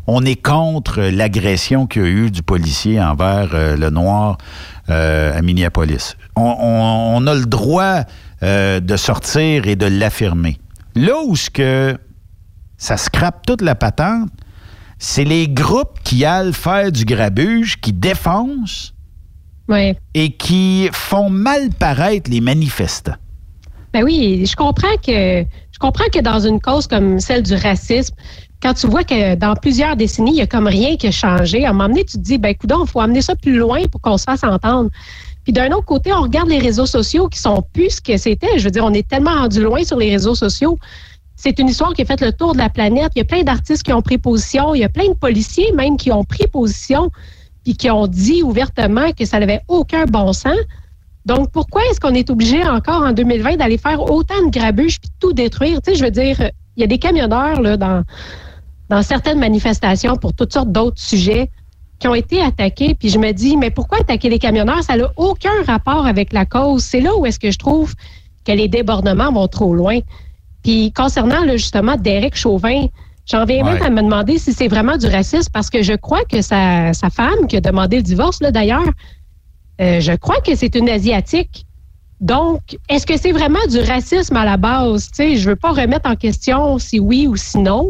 on 0.08 0.26
est 0.26 0.42
contre 0.42 1.02
l'agression 1.02 1.86
qu'il 1.86 2.02
y 2.02 2.06
a 2.06 2.08
eu 2.08 2.32
du 2.32 2.44
policier 2.44 3.02
envers 3.02 3.50
euh, 3.54 3.76
le 3.76 3.90
noir 3.90 4.38
à 4.88 5.40
Minneapolis. 5.44 6.16
On, 6.36 7.28
a 7.28 7.36
le 7.36 7.46
droit 7.46 8.06
de 8.42 8.98
sortir 8.98 9.68
et 9.68 9.76
de 9.76 9.86
l'affirmer. 9.86 10.58
Là 10.96 11.14
où 11.24 11.36
ce 11.36 11.52
que 11.52 11.96
ça 12.80 12.98
scrape 12.98 13.46
toute 13.46 13.62
la 13.62 13.76
patente, 13.76 14.32
c'est 14.98 15.26
les 15.26 15.48
groupes 15.48 16.00
qui 16.04 16.26
allent 16.26 16.54
faire 16.54 16.92
du 16.92 17.06
grabuge, 17.06 17.80
qui 17.80 17.94
défoncent 17.94 18.96
et 20.16 20.32
qui 20.32 20.90
font 20.92 21.30
mal 21.30 21.70
paraître 21.70 22.32
les 22.32 22.42
manifestants. 22.42 23.14
Ben 23.94 24.04
oui, 24.04 24.46
je 24.46 24.56
comprends 24.56 24.96
que 25.06 25.44
je 25.44 25.80
comprends 25.80 26.10
que 26.14 26.20
dans 26.20 26.40
une 26.40 26.60
cause 26.60 26.88
comme 26.88 27.20
celle 27.20 27.44
du 27.44 27.56
racisme, 27.56 28.14
quand 28.62 28.74
tu 28.74 28.88
vois 28.88 29.04
que 29.04 29.36
dans 29.36 29.56
plusieurs 29.56 29.96
décennies, 29.96 30.32
il 30.32 30.38
y 30.38 30.42
a 30.42 30.48
comme 30.48 30.68
rien 30.68 30.98
qui 30.98 31.08
a 31.08 31.12
changé, 31.12 31.66
à 31.66 31.70
un 31.70 31.74
moment 31.74 31.88
donné, 31.88 32.04
tu 32.04 32.18
te 32.18 32.22
dis, 32.22 32.38
ben 32.38 32.50
écoute, 32.50 32.70
il 32.72 32.88
faut 32.90 33.00
amener 33.00 33.22
ça 33.22 33.36
plus 33.36 33.56
loin 33.56 33.82
pour 33.90 34.02
qu'on 34.02 34.18
se 34.18 34.26
fasse 34.26 34.44
entendre. 34.44 34.90
Puis 35.44 35.54
d'un 35.54 35.72
autre 35.72 35.86
côté, 35.86 36.12
on 36.14 36.22
regarde 36.22 36.50
les 36.50 36.60
réseaux 36.60 36.86
sociaux 36.86 37.30
qui 37.30 37.40
sont 37.40 37.64
plus 37.74 37.92
ce 37.96 38.02
que 38.02 38.18
c'était. 38.18 38.60
Je 38.60 38.66
veux 38.66 38.72
dire, 38.72 38.84
on 38.84 38.94
est 38.94 39.08
tellement 39.08 39.34
rendu 39.34 39.62
loin 39.62 39.84
sur 39.84 39.98
les 39.98 40.12
réseaux 40.12 40.36
sociaux. 40.36 40.78
C'est 41.38 41.58
une 41.58 41.70
histoire 41.70 41.94
qui 41.94 42.02
a 42.02 42.06
fait 42.06 42.20
le 42.20 42.34
tour 42.34 42.54
de 42.54 42.58
la 42.58 42.70
planète. 42.70 43.14
Il 43.16 43.20
y 43.20 43.22
a 43.22 43.26
plein 43.26 43.44
d'artistes 43.44 43.84
qui 43.84 43.94
ont 43.94 44.02
pris 44.02 44.18
position. 44.18 44.76
Il 44.76 44.82
y 44.82 44.84
a 44.84 44.90
plein 44.90 45.08
de 45.08 45.14
policiers 45.14 45.72
même 45.72 45.96
qui 45.96 46.12
ont 46.12 46.26
pris 46.26 46.46
position 46.48 47.10
puis 47.64 47.76
qui 47.76 47.90
ont 47.90 48.08
dit 48.08 48.44
ouvertement 48.44 49.12
que 49.14 49.26
ça 49.26 49.40
n'avait 49.40 49.62
aucun 49.70 50.06
bon 50.06 50.34
sens. 50.34 50.58
Donc, 51.26 51.52
pourquoi 51.52 51.82
est-ce 51.90 52.00
qu'on 52.00 52.14
est 52.14 52.30
obligé 52.30 52.66
encore 52.66 53.04
en 53.04 53.12
2020 53.12 53.58
d'aller 53.58 53.78
faire 53.78 54.02
autant 54.02 54.46
de 54.46 54.52
grabuges 54.52 55.00
puis 55.00 55.10
tout 55.20 55.34
détruire? 55.34 55.82
Tu 55.82 55.92
sais, 55.92 55.98
je 55.98 56.04
veux 56.04 56.12
dire, 56.12 56.50
il 56.76 56.82
y 56.82 56.84
a 56.84 56.88
des 56.88 56.98
camionneurs 56.98 57.62
là, 57.62 57.78
dans, 57.78 58.04
dans 58.90 59.02
certaines 59.02 59.40
manifestations 59.40 60.16
pour 60.16 60.34
toutes 60.34 60.54
sortes 60.54 60.72
d'autres 60.72 61.02
sujets 61.02 61.52
qui 62.00 62.08
ont 62.08 62.16
été 62.16 62.42
attaqués. 62.42 62.96
Puis 62.96 63.10
je 63.10 63.20
me 63.20 63.32
dis, 63.32 63.58
mais 63.58 63.70
pourquoi 63.70 64.00
attaquer 64.00 64.30
les 64.30 64.40
camionneurs? 64.40 64.84
Ça 64.84 64.96
n'a 64.96 65.12
aucun 65.18 65.64
rapport 65.68 66.08
avec 66.08 66.34
la 66.34 66.46
cause. 66.46 66.84
C'est 66.84 67.02
là 67.02 67.16
où 67.16 67.26
est-ce 67.26 67.40
que 67.40 67.52
je 67.52 67.58
trouve 67.58 67.94
que 68.46 68.52
les 68.52 68.68
débordements 68.68 69.32
vont 69.32 69.48
trop 69.48 69.76
loin. 69.76 70.00
Puis 70.64 70.92
concernant 70.94 71.44
là, 71.44 71.58
justement 71.58 71.96
Derek 71.98 72.36
Chauvin, 72.36 72.88
j'en 73.26 73.46
viens 73.46 73.64
même 73.64 73.82
à 73.82 73.90
me 73.90 74.02
demander 74.02 74.38
si 74.38 74.54
c'est 74.54 74.68
vraiment 74.68 74.98
du 74.98 75.08
racisme 75.08 75.52
parce 75.54 75.70
que 75.70 75.84
je 75.84 75.94
crois 75.94 76.24
que 76.26 76.42
sa, 76.42 76.94
sa 76.94 77.10
femme 77.10 77.48
qui 77.48 77.58
a 77.58 77.62
demandé 77.62 77.98
le 77.98 78.04
divorce, 78.04 78.42
là, 78.42 78.52
d'ailleurs, 78.52 78.90
euh, 79.80 80.00
je 80.00 80.14
crois 80.14 80.42
que 80.42 80.56
c'est 80.56 80.76
une 80.76 80.90
Asiatique. 80.90 81.66
Donc, 82.20 82.78
est-ce 82.90 83.06
que 83.06 83.18
c'est 83.18 83.32
vraiment 83.32 83.66
du 83.70 83.80
racisme 83.80 84.36
à 84.36 84.44
la 84.44 84.58
base? 84.58 85.10
Tu 85.12 85.16
sais, 85.16 85.36
je 85.38 85.50
veux 85.50 85.56
pas 85.56 85.72
remettre 85.72 86.10
en 86.10 86.16
question 86.16 86.78
si 86.78 87.00
oui 87.00 87.28
ou 87.28 87.38
si 87.38 87.60
non. 87.60 87.90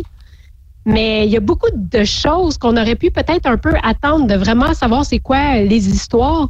Mais 0.85 1.25
il 1.25 1.31
y 1.31 1.37
a 1.37 1.39
beaucoup 1.39 1.69
de 1.73 2.03
choses 2.03 2.57
qu'on 2.57 2.77
aurait 2.77 2.95
pu 2.95 3.11
peut-être 3.11 3.47
un 3.47 3.57
peu 3.57 3.73
attendre 3.83 4.27
de 4.27 4.35
vraiment 4.35 4.73
savoir 4.73 5.05
c'est 5.05 5.19
quoi 5.19 5.57
les 5.57 5.89
histoires 5.89 6.49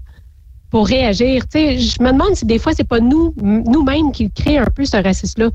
pour 0.69 0.87
réagir. 0.87 1.43
Tu 1.47 1.59
sais, 1.59 1.79
je 1.79 2.03
me 2.03 2.11
demande 2.11 2.35
si 2.35 2.45
des 2.45 2.59
fois 2.59 2.73
c'est 2.73 2.87
pas 2.87 2.99
nous 2.99 3.33
nous-mêmes 3.41 4.11
qui 4.11 4.29
créons 4.29 4.63
un 4.63 4.69
peu 4.69 4.85
ce 4.85 4.97
racisme-là. 4.97 5.49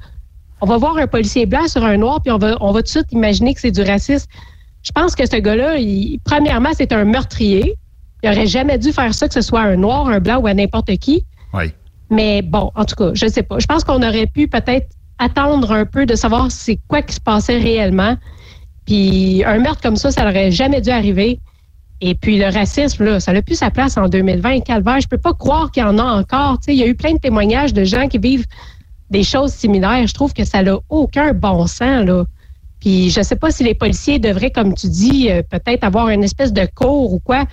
On 0.60 0.66
va 0.66 0.76
voir 0.78 0.96
un 0.96 1.06
policier 1.06 1.46
blanc 1.46 1.68
sur 1.68 1.84
un 1.84 1.96
noir 1.98 2.20
puis 2.22 2.32
on 2.32 2.38
va 2.38 2.56
on 2.60 2.72
va 2.72 2.80
tout 2.80 2.84
de 2.84 2.88
suite 2.88 3.12
imaginer 3.12 3.54
que 3.54 3.60
c'est 3.60 3.70
du 3.70 3.82
racisme. 3.82 4.26
Je 4.82 4.92
pense 4.92 5.14
que 5.14 5.24
ce 5.24 5.36
gars-là, 5.36 5.76
premièrement, 6.24 6.70
c'est 6.76 6.92
un 6.92 7.04
meurtrier. 7.04 7.76
Il 8.24 8.30
aurait 8.30 8.46
jamais 8.46 8.78
dû 8.78 8.90
faire 8.90 9.12
ça, 9.12 9.28
que 9.28 9.34
ce 9.34 9.42
soit 9.42 9.60
un 9.60 9.76
noir, 9.76 10.08
un 10.08 10.18
blanc 10.18 10.38
ou 10.38 10.46
à 10.46 10.54
n'importe 10.54 10.96
qui. 10.96 11.26
Oui. 11.52 11.64
Mais 12.08 12.40
bon, 12.40 12.70
en 12.74 12.86
tout 12.86 12.94
cas, 12.96 13.10
je 13.12 13.26
sais 13.26 13.42
pas. 13.42 13.58
Je 13.58 13.66
pense 13.66 13.84
qu'on 13.84 14.02
aurait 14.02 14.26
pu 14.26 14.48
peut-être 14.48 14.88
attendre 15.18 15.72
un 15.72 15.84
peu 15.84 16.06
de 16.06 16.14
savoir 16.14 16.50
c'est 16.50 16.78
quoi 16.88 17.02
qui 17.02 17.14
se 17.14 17.20
passait 17.20 17.58
réellement. 17.58 18.16
Puis 18.86 19.44
un 19.44 19.58
meurtre 19.58 19.82
comme 19.82 19.96
ça, 19.96 20.10
ça 20.10 20.24
n'aurait 20.24 20.50
jamais 20.50 20.80
dû 20.80 20.88
arriver. 20.88 21.38
Et 22.00 22.14
puis 22.14 22.38
le 22.38 22.46
racisme, 22.46 23.04
là, 23.04 23.20
ça 23.20 23.34
n'a 23.34 23.42
plus 23.42 23.56
sa 23.56 23.70
place 23.70 23.98
en 23.98 24.08
2020. 24.08 24.60
Calvaire, 24.60 25.02
je 25.02 25.08
peux 25.08 25.18
pas 25.18 25.34
croire 25.34 25.70
qu'il 25.70 25.82
y 25.82 25.86
en 25.86 25.98
a 25.98 26.04
encore. 26.04 26.58
Il 26.66 26.76
y 26.76 26.82
a 26.82 26.86
eu 26.86 26.94
plein 26.94 27.12
de 27.12 27.18
témoignages 27.18 27.74
de 27.74 27.84
gens 27.84 28.08
qui 28.08 28.16
vivent 28.16 28.46
des 29.10 29.22
choses 29.22 29.52
similaires. 29.52 30.06
Je 30.06 30.14
trouve 30.14 30.32
que 30.32 30.44
ça 30.44 30.62
n'a 30.62 30.78
aucun 30.88 31.34
bon 31.34 31.66
sens, 31.66 32.06
là. 32.06 32.24
Puis 32.80 33.10
je 33.10 33.20
sais 33.20 33.36
pas 33.36 33.50
si 33.50 33.64
les 33.64 33.74
policiers 33.74 34.18
devraient, 34.18 34.50
comme 34.50 34.72
tu 34.72 34.88
dis, 34.88 35.30
euh, 35.30 35.42
peut-être 35.42 35.84
avoir 35.84 36.08
une 36.08 36.24
espèce 36.24 36.54
de 36.54 36.66
cours 36.74 37.12
ou 37.12 37.18
quoi. 37.18 37.44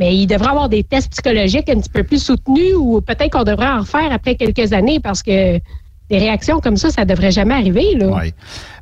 Mais 0.00 0.16
ils 0.16 0.26
devraient 0.26 0.48
avoir 0.50 0.68
des 0.68 0.82
tests 0.82 1.10
psychologiques 1.12 1.68
un 1.68 1.78
petit 1.78 1.90
peu 1.90 2.02
plus 2.02 2.20
soutenus 2.24 2.74
ou 2.76 3.00
peut-être 3.02 3.30
qu'on 3.30 3.44
devrait 3.44 3.68
en 3.68 3.80
refaire 3.80 4.10
après 4.10 4.34
quelques 4.34 4.72
années 4.72 4.98
parce 4.98 5.22
que 5.22 5.58
des 6.10 6.18
réactions 6.18 6.58
comme 6.58 6.76
ça, 6.76 6.90
ça 6.90 7.04
devrait 7.04 7.30
jamais 7.30 7.54
arriver. 7.54 7.94
Là. 7.94 8.06
Oui. 8.08 8.32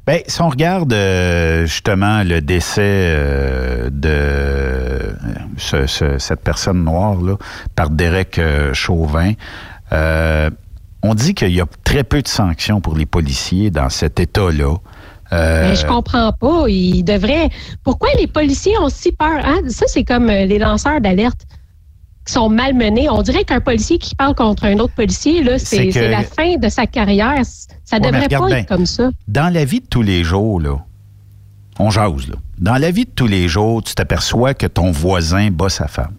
Ben, 0.07 0.21
si 0.27 0.41
on 0.41 0.49
regarde 0.49 0.91
euh, 0.95 1.67
justement 1.67 2.23
le 2.23 2.41
décès 2.41 2.81
euh, 2.83 3.91
de 3.91 4.09
euh, 4.09 5.13
ce- 5.59 5.87
ce- 5.87 6.19
cette 6.19 6.41
personne 6.41 6.83
noire 6.83 7.21
là, 7.21 7.35
par 7.75 7.91
Derek 7.91 8.41
Chauvin, 8.73 9.33
on 11.03 11.15
dit 11.15 11.35
qu'il 11.35 11.53
y 11.53 11.61
a 11.61 11.67
très 11.85 12.05
peu 12.05 12.23
de 12.23 12.29
sanctions 12.29 12.81
pour 12.81 12.97
les 12.97 13.07
policiers 13.07 13.71
dans 13.71 13.89
cet 13.91 14.19
État-là. 14.21 14.77
Euh, 15.33 15.69
Mais 15.69 15.77
je 15.77 15.87
comprends 15.87 16.33
pas. 16.33 16.65
Ils 16.69 17.03
devraient. 17.03 17.51
Pourquoi 17.85 18.09
les 18.19 18.27
policiers 18.27 18.77
ont 18.79 18.89
si 18.89 19.13
peur? 19.13 19.41
Hein? 19.45 19.61
Ça, 19.69 19.85
c'est 19.89 20.05
comme 20.05 20.29
euh, 20.31 20.45
les 20.47 20.59
lanceurs 20.59 21.01
d'alerte 21.01 21.41
qui 22.27 22.33
sont 22.33 22.49
malmenés. 22.49 23.09
On 23.11 23.23
dirait 23.23 23.45
qu'un 23.45 23.61
policier 23.61 23.99
qui 23.99 24.15
parle 24.15 24.35
contre 24.35 24.65
un 24.65 24.79
autre 24.79 24.95
policier, 24.95 25.43
là, 25.43 25.59
C'est 25.59 25.89
que- 25.89 25.99
la 25.99 26.23
fin 26.23 26.57
de 26.57 26.69
sa 26.69 26.87
carrière. 26.87 27.35
Ça 27.85 27.97
Ouais, 27.97 28.01
devrait 28.01 28.29
pas 28.29 28.47
bien. 28.47 28.57
être 28.59 28.69
comme 28.69 28.87
ça. 28.87 29.11
Dans 29.29 29.53
la 29.53 29.65
vie 29.65 29.81
de 29.81 29.87
tous 29.87 30.03
les 30.03 30.25
jours, 30.25 30.61
là, 30.61 30.77
on 31.79 31.91
jase, 31.91 32.29
là. 32.29 32.37
Dans 32.59 32.77
la 32.77 32.91
vie 32.91 33.05
de 33.05 33.11
tous 33.11 33.27
les 33.29 33.49
jours, 33.49 33.83
tu 33.83 33.95
t'aperçois 33.95 34.53
que 34.55 34.67
ton 34.67 34.91
voisin 34.91 35.51
bat 35.51 35.69
sa 35.69 35.89
femme. 35.89 36.15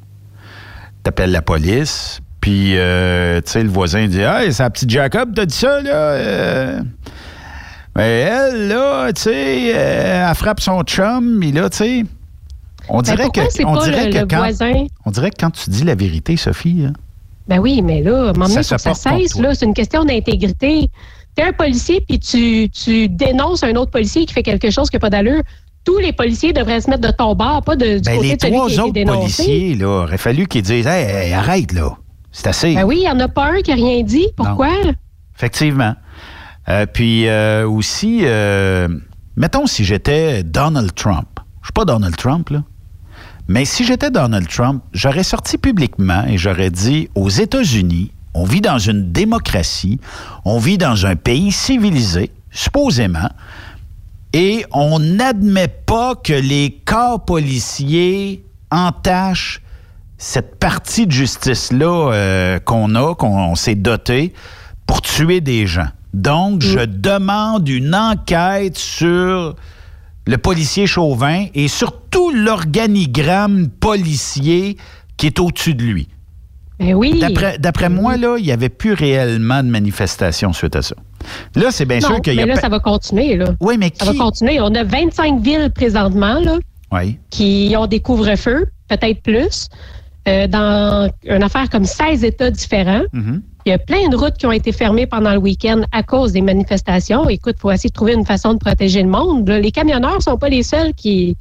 T'appelles 1.03 1.31
la 1.31 1.41
police, 1.41 2.19
puis, 2.41 2.73
euh, 2.77 3.41
tu 3.41 3.52
sais, 3.52 3.64
le 3.64 3.69
voisin 3.69 4.07
dit 4.07 4.19
Hey, 4.22 4.52
c'est 4.53 4.64
la 4.64 4.69
petite 4.69 4.90
Jacob, 4.90 5.34
t'as 5.36 5.45
dit 5.45 5.56
ça, 5.56 5.81
là? 5.81 5.91
Euh, 5.91 6.81
Mais 7.99 8.19
elle, 8.21 8.67
là, 8.69 9.11
tu 9.13 9.23
sais, 9.23 9.71
euh, 9.76 10.27
elle 10.30 10.35
frappe 10.35 10.59
son 10.61 10.81
chum, 10.84 11.43
et 11.43 11.51
là, 11.51 11.69
tu 11.69 11.77
sais. 11.77 12.03
On 12.88 13.01
Ben, 13.01 13.15
dirait 13.15 13.30
que. 13.30 13.41
c'est 13.49 13.65
on 13.65 13.76
pas 13.76 13.84
dirait 13.85 14.05
le- 14.09 14.13
que 14.13 14.26
quand, 14.26 14.38
voisin? 14.38 14.85
On 15.05 15.11
dirait 15.11 15.30
que 15.31 15.35
quand 15.39 15.51
tu 15.51 15.69
dis 15.69 15.84
la 15.84 15.95
vérité, 15.95 16.38
Sophie, 16.38 16.85
hein, 16.88 16.93
Ben 17.47 17.59
oui, 17.59 17.81
mais 17.81 18.01
là, 18.01 18.31
se 18.47 18.61
ça 18.63 18.77
porte 18.80 18.97
cesse. 18.97 19.38
là. 19.39 19.53
C'est 19.53 19.65
une 19.65 19.73
question 19.73 20.05
d'intégrité. 20.05 20.89
Tu 21.35 21.43
es 21.43 21.47
un 21.47 21.51
policier, 21.53 22.01
puis 22.07 22.19
tu, 22.19 22.69
tu 22.69 23.09
dénonces 23.09 23.63
un 23.63 23.76
autre 23.76 23.91
policier 23.91 24.26
qui 24.26 24.34
fait 24.34 24.43
quelque 24.43 24.71
chose 24.71 24.89
qui 24.89 24.95
n'a 24.95 24.99
pas 25.01 25.09
d'allure. 25.09 25.41
Tous 25.84 25.97
les 25.99 26.11
policiers 26.13 26.53
devraient 26.53 26.81
se 26.81 26.89
mettre 26.89 27.01
de 27.07 27.11
ton 27.11 27.35
bord, 27.35 27.63
pas 27.63 27.76
de, 27.76 27.95
du 27.97 28.01
ben, 28.01 28.15
côté 28.15 28.27
les 28.30 28.35
de 28.38 28.41
celui 28.41 28.53
trois 28.55 28.69
qui 28.69 28.80
autres 28.80 28.93
dénoncé. 28.93 29.19
policiers, 29.43 29.76
là, 29.76 29.88
aurait 30.03 30.17
fallu 30.17 30.47
qu'ils 30.47 30.61
disent 30.63 30.88
Hey, 30.88 31.05
hey, 31.27 31.34
arrête, 31.34 31.71
là. 31.73 31.97
C'est 32.31 32.47
assez. 32.47 32.76
Ben 32.76 32.84
oui, 32.85 32.97
il 32.97 33.01
n'y 33.03 33.09
en 33.09 33.19
a 33.19 33.27
pas 33.27 33.51
un 33.51 33.61
qui 33.61 33.69
n'a 33.71 33.76
rien 33.76 34.01
dit. 34.03 34.27
Pourquoi? 34.38 34.69
Effectivement. 35.35 35.95
Euh, 36.70 36.86
puis 36.86 37.28
euh, 37.28 37.68
aussi, 37.68 38.22
euh, 38.24 38.88
mettons 39.36 39.66
si 39.66 39.84
j'étais 39.84 40.44
Donald 40.44 40.94
Trump. 40.94 41.28
Je 41.62 41.68
suis 41.68 41.74
pas 41.74 41.86
Donald 41.86 42.16
Trump, 42.16 42.50
là. 42.50 42.64
Mais 43.48 43.66
si 43.66 43.84
j'étais 43.84 44.12
Donald 44.12 44.48
Trump, 44.48 44.84
j'aurais 44.94 45.24
sorti 45.24 45.58
publiquement 45.58 46.24
et 46.28 46.38
j'aurais 46.38 46.70
dit 46.70 47.10
aux 47.16 47.30
États-Unis, 47.30 48.12
on 48.36 48.44
vit 48.44 48.62
dans 48.62 48.78
une 48.78 49.12
démocratie, 49.12 50.00
on 50.46 50.60
vit 50.60 50.78
dans 50.78 51.08
un 51.08 51.16
pays 51.16 51.52
civilisé, 51.52 52.32
supposément, 52.52 53.30
et 54.34 54.66
on 54.72 55.00
n'admet 55.00 55.68
pas 55.68 56.14
que 56.14 56.34
les 56.34 56.80
corps 56.86 57.26
policiers 57.26 58.46
entachent 58.70 59.64
cette 60.20 60.60
partie 60.60 61.08
de 61.08 61.12
justice-là 61.12 62.60
qu'on 62.66 62.94
a, 62.94 63.16
qu'on 63.16 63.56
s'est 63.56 63.74
doté 63.74 64.36
pour 64.86 65.02
tuer 65.02 65.41
des 65.41 65.66
gens. 65.66 65.88
Donc, 66.14 66.61
je 66.61 66.80
demande 66.86 67.68
une 67.69 67.94
enquête 67.95 68.77
sur 68.77 69.56
le 70.26 70.38
policier 70.38 70.88
Chauvin 70.88 71.45
et 71.53 71.68
sur 71.68 72.02
tout 72.10 72.31
l'organigramme 72.31 73.68
policier 73.69 74.77
qui 75.18 75.27
est 75.27 75.40
au-dessus 75.40 75.76
de 75.76 75.84
lui. 75.84 76.07
Ben 76.80 76.94
oui. 76.94 77.19
D'après, 77.19 77.57
d'après 77.60 77.90
moi, 77.90 78.15
là, 78.15 78.38
il 78.38 78.45
n'y 78.45 78.52
avait 78.53 78.69
plus 78.69 78.94
réellement 78.94 79.61
de 79.64 79.68
manifestation 79.68 80.53
suite 80.53 80.76
à 80.77 80.81
ça. 80.81 80.95
Là, 81.56 81.72
c'est 81.72 81.86
bien 81.86 81.99
non, 81.99 82.07
sûr 82.07 82.22
qu'il 82.22 82.34
y 82.34 82.38
mais 82.38 82.44
a... 82.44 82.45
là, 82.48 82.53
pe- 82.56 82.61
ça 82.61 82.69
va 82.69 82.80
continuer. 82.80 83.36
Là. 83.36 83.53
Oui, 83.60 83.76
mais 83.77 83.91
Ça 83.94 84.06
va 84.06 84.14
continuer. 84.14 84.61
On 84.61 84.73
a 84.73 84.84
25 84.86 85.41
villes 85.41 85.72
présentement 85.76 86.40
là, 86.40 86.57
Oui. 86.94 87.19
qui 87.30 87.73
ont 87.77 87.86
des 87.86 87.99
couvre-feux, 87.99 88.65
peut-être 88.88 89.22
plus, 89.22 89.68
euh, 90.30 90.48
dans 90.48 91.11
une 91.26 91.44
affaire 91.44 91.69
comme 91.69 91.84
16 91.86 92.23
États 92.23 92.49
différents. 92.49 93.03
Mhm. 93.11 93.41
Il 93.70 93.74
y 93.74 93.76
a 93.76 93.78
plein 93.78 94.10
de 94.10 94.16
routes 94.18 94.36
qui 94.36 94.48
ont 94.48 94.52
été 94.52 94.72
fermées 94.72 95.06
pendant 95.06 95.32
le 95.32 95.38
week-end 95.38 95.82
à 95.91 96.02
cause 96.02 96.32
des 96.32 96.41
manifestations. 96.41 97.30
Écoute, 97.30 97.54
il 97.60 97.62
faut 97.62 97.70
essayer 97.70 97.91
de 97.91 97.94
trouver 97.94 98.14
une 98.14 98.26
façon 98.26 98.56
de 98.56 98.58
protéger 98.58 99.04
le 99.04 99.10
monde. 99.10 99.48
Les 99.48 99.70
camionneurs 99.70 100.16
ne 100.16 100.22
sont 100.22 100.38
pas 100.40 100.50
les 100.50 100.64
seuls 100.64 100.91
qui, 100.96 101.38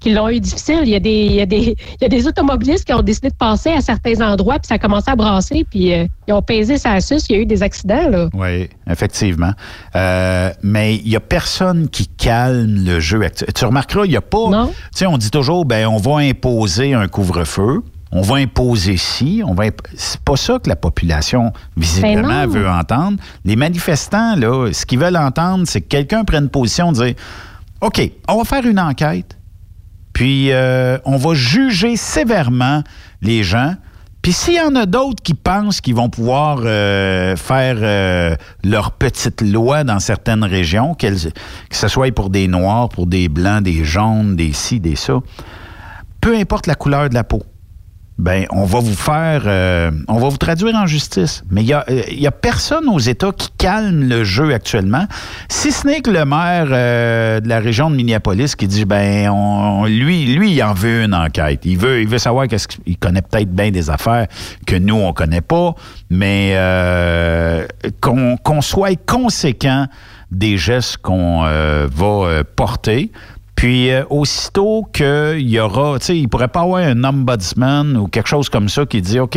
qui 0.00 0.12
l'ont 0.12 0.28
eu 0.28 0.40
difficile. 0.40 0.80
Il 0.82 0.88
y, 0.88 0.96
a 0.96 0.98
des, 0.98 1.26
il, 1.26 1.34
y 1.34 1.40
a 1.40 1.46
des, 1.46 1.76
il 2.00 2.02
y 2.02 2.04
a 2.06 2.08
des 2.08 2.26
automobilistes 2.26 2.84
qui 2.86 2.92
ont 2.92 3.02
décidé 3.02 3.28
de 3.30 3.36
passer 3.36 3.70
à 3.70 3.80
certains 3.82 4.20
endroits, 4.20 4.58
puis 4.58 4.66
ça 4.66 4.74
a 4.74 4.78
commencé 4.78 5.12
à 5.12 5.14
brasser, 5.14 5.64
puis 5.70 5.94
euh, 5.94 6.06
ils 6.26 6.32
ont 6.32 6.42
pesé 6.42 6.74
à 6.82 7.00
sus. 7.00 7.18
Il 7.28 7.36
y 7.36 7.38
a 7.38 7.42
eu 7.42 7.46
des 7.46 7.62
accidents. 7.62 8.08
Là. 8.08 8.28
Oui, 8.34 8.68
effectivement. 8.90 9.52
Euh, 9.94 10.50
mais 10.64 10.96
il 10.96 11.08
n'y 11.08 11.14
a 11.14 11.20
personne 11.20 11.88
qui 11.88 12.08
calme 12.08 12.84
le 12.84 12.98
jeu. 12.98 13.20
Tu 13.54 13.64
remarqueras, 13.64 14.06
il 14.06 14.10
n'y 14.10 14.16
a 14.16 14.22
pas. 14.22 14.66
Tu 14.66 14.74
sais, 14.90 15.06
on 15.06 15.18
dit 15.18 15.30
toujours, 15.30 15.66
ben, 15.66 15.86
on 15.86 15.98
va 15.98 16.16
imposer 16.16 16.94
un 16.94 17.06
couvre-feu. 17.06 17.84
On 18.12 18.22
va 18.22 18.36
imposer 18.36 18.96
ci, 18.96 19.42
on 19.46 19.54
va 19.54 19.64
imp- 19.64 19.86
c'est 19.94 20.20
pas 20.20 20.36
ça 20.36 20.58
que 20.58 20.68
la 20.68 20.74
population 20.76 21.52
visiblement 21.76 22.28
Ben 22.28 22.46
veut 22.48 22.68
entendre. 22.68 23.18
Les 23.44 23.54
manifestants 23.56 24.34
là, 24.36 24.72
ce 24.72 24.84
qu'ils 24.84 24.98
veulent 24.98 25.16
entendre, 25.16 25.64
c'est 25.68 25.80
que 25.80 25.86
quelqu'un 25.88 26.24
prenne 26.24 26.48
position, 26.48 26.90
dire 26.92 27.14
OK, 27.80 28.02
on 28.28 28.38
va 28.38 28.44
faire 28.44 28.66
une 28.66 28.80
enquête. 28.80 29.38
Puis 30.12 30.50
euh, 30.50 30.98
on 31.04 31.16
va 31.16 31.34
juger 31.34 31.96
sévèrement 31.96 32.82
les 33.22 33.42
gens. 33.44 33.74
Puis 34.22 34.32
s'il 34.32 34.54
y 34.54 34.60
en 34.60 34.74
a 34.74 34.84
d'autres 34.84 35.22
qui 35.22 35.32
pensent 35.32 35.80
qu'ils 35.80 35.94
vont 35.94 36.10
pouvoir 36.10 36.58
euh, 36.64 37.36
faire 37.36 37.76
euh, 37.80 38.34
leur 38.64 38.90
petite 38.90 39.40
loi 39.40 39.82
dans 39.84 39.98
certaines 40.00 40.44
régions, 40.44 40.94
que 40.94 41.06
ce 41.70 41.88
soit 41.88 42.12
pour 42.14 42.28
des 42.28 42.48
noirs, 42.48 42.88
pour 42.90 43.06
des 43.06 43.28
blancs, 43.30 43.62
des 43.62 43.82
jaunes, 43.84 44.36
des 44.36 44.52
ci, 44.52 44.78
des 44.80 44.96
ça, 44.96 45.20
peu 46.20 46.36
importe 46.36 46.66
la 46.66 46.74
couleur 46.74 47.08
de 47.08 47.14
la 47.14 47.24
peau, 47.24 47.42
ben 48.20 48.44
on 48.50 48.64
va 48.64 48.80
vous 48.80 48.94
faire, 48.94 49.42
euh, 49.46 49.90
on 50.08 50.18
va 50.18 50.28
vous 50.28 50.36
traduire 50.36 50.74
en 50.74 50.86
justice. 50.86 51.42
Mais 51.50 51.62
il 51.62 51.68
y 51.68 51.72
a, 51.72 51.84
y 52.10 52.26
a 52.26 52.30
personne 52.30 52.86
aux 52.88 52.98
États 52.98 53.32
qui 53.32 53.48
calme 53.56 54.08
le 54.08 54.24
jeu 54.24 54.52
actuellement, 54.52 55.06
si 55.48 55.72
ce 55.72 55.86
n'est 55.86 56.02
que 56.02 56.10
le 56.10 56.24
maire 56.26 56.68
euh, 56.70 57.40
de 57.40 57.48
la 57.48 57.60
région 57.60 57.90
de 57.90 57.96
Minneapolis 57.96 58.54
qui 58.56 58.68
dit 58.68 58.84
ben 58.84 59.30
on, 59.30 59.86
lui, 59.86 60.26
lui 60.26 60.52
il 60.52 60.62
en 60.62 60.74
veut 60.74 61.04
une 61.04 61.14
enquête. 61.14 61.60
Il 61.64 61.78
veut, 61.78 62.02
il 62.02 62.08
veut 62.08 62.18
savoir 62.18 62.46
qu'est-ce 62.46 62.68
qu'il 62.68 62.98
connaît 62.98 63.22
peut-être 63.22 63.50
bien 63.50 63.70
des 63.70 63.88
affaires 63.88 64.26
que 64.66 64.76
nous 64.76 64.96
on 64.96 65.12
connaît 65.14 65.40
pas, 65.40 65.74
mais 66.10 66.52
euh, 66.56 67.66
qu'on 68.00 68.36
qu'on 68.36 68.60
soit 68.60 69.00
conséquent 69.06 69.86
des 70.30 70.58
gestes 70.58 70.98
qu'on 70.98 71.44
euh, 71.44 71.88
va 71.90 72.06
euh, 72.06 72.44
porter. 72.56 73.10
Puis 73.60 73.90
euh, 73.90 74.04
aussitôt 74.08 74.88
qu'il 74.90 75.46
y 75.46 75.60
aura, 75.60 75.98
tu 75.98 76.06
sais, 76.06 76.18
il 76.18 76.28
pourrait 76.30 76.48
pas 76.48 76.62
avoir 76.62 76.80
un 76.82 77.04
ombudsman 77.04 77.94
ou 77.98 78.06
quelque 78.08 78.26
chose 78.26 78.48
comme 78.48 78.70
ça 78.70 78.86
qui 78.86 79.02
dit, 79.02 79.20
OK, 79.20 79.36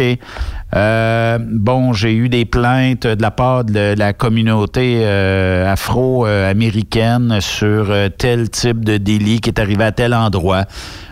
euh, 0.75 1.37
bon, 1.41 1.91
j'ai 1.91 2.13
eu 2.15 2.29
des 2.29 2.45
plaintes 2.45 3.05
de 3.05 3.21
la 3.21 3.31
part 3.31 3.65
de 3.65 3.93
la 3.97 4.13
communauté 4.13 4.99
euh, 5.03 5.69
afro-américaine 5.69 7.41
sur 7.41 7.91
euh, 7.91 8.07
tel 8.07 8.49
type 8.49 8.85
de 8.85 8.95
délit 8.95 9.41
qui 9.41 9.49
est 9.49 9.59
arrivé 9.59 9.83
à 9.83 9.91
tel 9.91 10.13
endroit. 10.13 10.63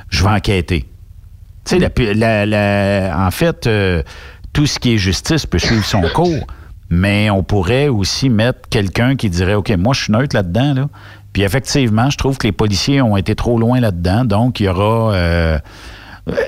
Je 0.09 0.23
vais 0.23 0.29
enquêter. 0.29 0.85
Tu 1.65 1.79
sais, 1.79 1.79
la- 1.79 2.13
la- 2.13 2.45
la- 2.45 3.27
en 3.27 3.31
fait, 3.31 3.69
tout 4.53 4.65
ce 4.65 4.79
qui 4.79 4.93
est 4.93 4.97
justice 4.97 5.45
peut 5.45 5.59
suivre 5.59 5.83
son 5.85 6.01
cours, 6.13 6.47
mais 6.89 7.29
on 7.29 7.43
pourrait 7.43 7.87
aussi 7.89 8.29
mettre 8.29 8.69
quelqu'un 8.69 9.17
qui 9.17 9.29
dirait, 9.29 9.53
OK, 9.55 9.69
moi, 9.77 9.93
je 9.93 10.03
suis 10.03 10.13
neutre 10.13 10.33
là-dedans, 10.35 10.73
là. 10.73 10.85
Puis 11.33 11.43
effectivement, 11.43 12.09
je 12.09 12.17
trouve 12.17 12.37
que 12.37 12.47
les 12.47 12.51
policiers 12.51 13.01
ont 13.01 13.15
été 13.17 13.35
trop 13.35 13.57
loin 13.57 13.79
là-dedans, 13.79 14.25
donc 14.25 14.59
il 14.59 14.65
y 14.65 14.69
aura... 14.69 15.13
euh, 15.13 15.59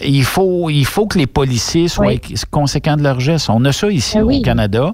il 0.04 0.24
faut, 0.24 0.70
il 0.70 0.86
faut 0.86 1.08
que 1.08 1.18
les 1.18 1.26
policiers 1.28 1.88
soient 1.88 2.14
conséquents 2.52 2.96
de 2.96 3.02
leurs 3.02 3.20
gestes. 3.20 3.50
On 3.50 3.64
a 3.66 3.72
ça 3.72 3.90
ici 3.90 4.18
Ah 4.20 4.24
oui. 4.24 4.40
au 4.40 4.42
Canada. 4.44 4.94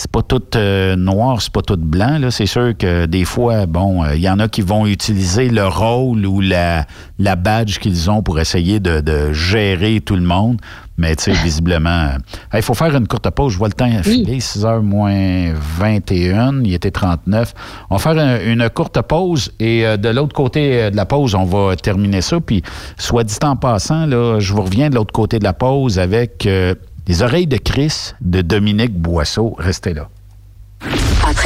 C'est 0.00 0.12
pas 0.12 0.22
tout 0.22 0.40
euh, 0.54 0.94
noir, 0.94 1.42
c'est 1.42 1.52
pas 1.52 1.60
tout 1.62 1.76
blanc. 1.76 2.18
Là. 2.20 2.30
C'est 2.30 2.46
sûr 2.46 2.72
que 2.78 3.06
des 3.06 3.24
fois, 3.24 3.66
bon, 3.66 4.04
euh, 4.04 4.14
il 4.14 4.20
y 4.22 4.30
en 4.30 4.38
a 4.38 4.46
qui 4.46 4.60
vont 4.62 4.86
utiliser 4.86 5.48
le 5.48 5.66
rôle 5.66 6.24
ou 6.24 6.40
la, 6.40 6.86
la 7.18 7.34
badge 7.34 7.78
qu'ils 7.80 8.08
ont 8.08 8.22
pour 8.22 8.38
essayer 8.38 8.78
de, 8.78 9.00
de 9.00 9.32
gérer 9.32 10.00
tout 10.00 10.14
le 10.14 10.22
monde. 10.22 10.60
Mais 10.98 11.14
tu 11.16 11.24
sais, 11.24 11.32
visiblement, 11.32 12.10
il 12.54 12.62
faut 12.62 12.74
faire 12.74 12.94
une 12.96 13.06
courte 13.08 13.28
pause. 13.30 13.52
Je 13.54 13.58
vois 13.58 13.68
le 13.68 13.72
temps 13.74 13.90
filer, 14.02 14.38
6 14.40 14.64
h 14.64 14.80
moins 14.82 15.52
21. 15.54 16.62
Il 16.64 16.74
était 16.74 16.90
39. 16.90 17.54
On 17.90 17.96
va 17.96 18.00
faire 18.00 18.18
un- 18.22 18.40
une 18.52 18.68
courte 18.70 19.00
pause 19.02 19.52
et 19.60 19.84
euh, 19.86 19.96
de 19.96 20.08
l'autre 20.08 20.34
côté 20.34 20.82
euh, 20.82 20.90
de 20.90 20.96
la 20.96 21.06
pause, 21.06 21.34
on 21.34 21.44
va 21.44 21.74
terminer 21.76 22.20
ça. 22.20 22.40
Puis, 22.40 22.62
soit 22.96 23.24
dit 23.24 23.36
en 23.42 23.56
passant, 23.56 24.06
là, 24.06 24.38
je 24.40 24.52
vous 24.52 24.62
reviens 24.62 24.90
de 24.90 24.96
l'autre 24.96 25.12
côté 25.12 25.38
de 25.38 25.44
la 25.44 25.52
pause 25.52 25.98
avec 26.00 26.46
euh, 26.46 26.74
les 27.08 27.22
oreilles 27.22 27.46
de 27.46 27.56
Chris 27.56 28.12
de 28.20 28.42
Dominique 28.42 28.92
Boisseau. 28.92 29.56
Restez 29.58 29.94
là. 29.94 30.08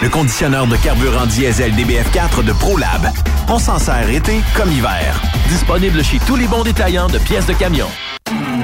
Le 0.00 0.08
conditionneur 0.08 0.68
de 0.68 0.76
carburant 0.76 1.26
diesel 1.26 1.72
DBF4 1.74 2.44
de 2.44 2.52
ProLab. 2.52 3.08
On 3.48 3.58
s'en 3.58 3.80
sert 3.80 4.08
été 4.08 4.40
comme 4.56 4.70
hiver. 4.70 5.20
Disponible 5.48 6.04
chez 6.04 6.20
tous 6.20 6.36
les 6.36 6.46
bons 6.46 6.62
détaillants 6.62 7.08
de 7.08 7.18
pièces 7.18 7.46
de 7.46 7.52
camion. 7.52 7.88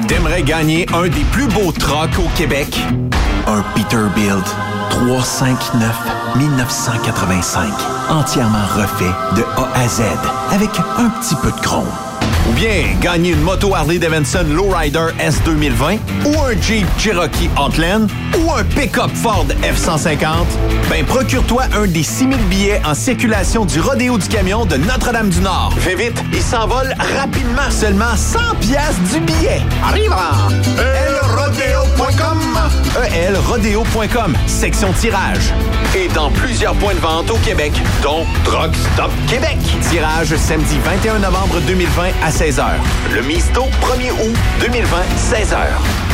T'aimerais 0.07 0.43
gagner 0.43 0.87
un 0.95 1.09
des 1.09 1.25
plus 1.33 1.49
beaux 1.49 1.73
trucks 1.73 2.19
au 2.19 2.29
Québec? 2.37 2.79
Un 3.49 3.63
Peterbilt 3.75 4.45
359 4.91 6.37
1985. 6.37 7.69
Entièrement 8.11 8.67
refait 8.77 9.13
de 9.35 9.43
A 9.57 9.81
à 9.81 9.89
Z 9.89 10.03
avec 10.53 10.71
un 10.99 11.09
petit 11.09 11.35
peu 11.43 11.51
de 11.51 11.61
chrome. 11.61 11.91
Ou 12.49 12.53
bien 12.53 12.85
gagner 13.01 13.31
une 13.31 13.41
moto 13.41 13.75
Harley 13.75 13.99
Davidson 13.99 14.45
Lowrider 14.51 15.07
S 15.19 15.41
2020 15.45 15.97
ou 16.27 16.43
un 16.43 16.61
Jeep 16.61 16.87
Cherokee 16.99 17.51
Outland 17.59 18.09
ou 18.39 18.53
un 18.53 18.65
pick-up 18.65 19.11
Ford 19.15 19.47
F-150? 19.63 20.45
Ben, 20.91 21.05
procure-toi 21.05 21.65
un 21.75 21.87
des 21.87 22.03
6000 22.03 22.39
billets 22.49 22.83
en 22.85 22.95
circulation 22.95 23.65
du 23.65 23.81
Rodéo 23.81 24.19
du 24.19 24.29
Camion 24.29 24.67
de 24.67 24.77
Notre-Dame-du-Nord. 24.77 25.75
Fais 25.79 25.95
vite, 25.95 26.23
il 26.33 26.43
s'envole 26.43 26.95
rapidement. 27.19 27.71
Seulement 27.71 28.17
100 28.17 28.39
piastres 28.61 29.01
du 29.13 29.21
billet. 29.21 29.61
Arrive 29.83 30.15
elrodeo.com 30.79 32.41
elrodeo.com, 33.15 34.35
section 34.47 34.93
tirage. 34.93 35.53
Et 35.97 36.09
dans 36.09 36.31
plusieurs 36.31 36.75
points 36.75 36.95
de 36.95 37.01
vente 37.01 37.31
au 37.31 37.37
Québec, 37.39 37.73
dont 38.03 38.25
Truck 38.45 38.71
Stop 38.95 39.11
Québec. 39.29 39.59
Tirage 39.91 40.35
samedi 40.37 40.79
21 40.85 41.19
novembre 41.21 41.61
2020 41.67 42.11
à 42.25 42.31
16h. 42.35 42.65
Le 43.15 43.23
Misto, 43.23 43.63
1er 43.81 44.11
août 44.11 44.37
2020, 44.59 44.97
16h. 45.17 46.14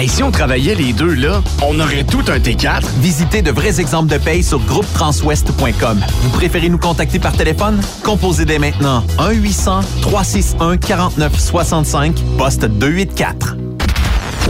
Hey, 0.00 0.08
si 0.08 0.22
on 0.22 0.30
travaillait 0.30 0.74
les 0.74 0.94
deux, 0.94 1.12
là, 1.12 1.42
on 1.62 1.78
aurait 1.78 2.04
tout 2.04 2.24
un 2.28 2.38
T4. 2.38 2.86
Visitez 3.00 3.42
de 3.42 3.50
vrais 3.50 3.82
exemples 3.82 4.10
de 4.10 4.16
paye 4.16 4.42
sur 4.42 4.58
groupetranswest.com. 4.60 6.00
Vous 6.22 6.30
préférez 6.30 6.70
nous 6.70 6.78
contacter 6.78 7.18
par 7.18 7.36
téléphone? 7.36 7.78
Composez 8.02 8.46
dès 8.46 8.58
maintenant 8.58 9.04
1-800-361-4965, 9.18 12.14
poste 12.38 12.64
284. 12.64 13.56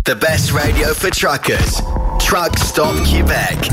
The 0.05 0.14
best 0.14 0.52
radio 0.52 0.94
for 0.94 1.10
truckers. 1.10 1.82
Truck 2.20 2.56
Stop 2.56 3.02
Québec. 3.02 3.72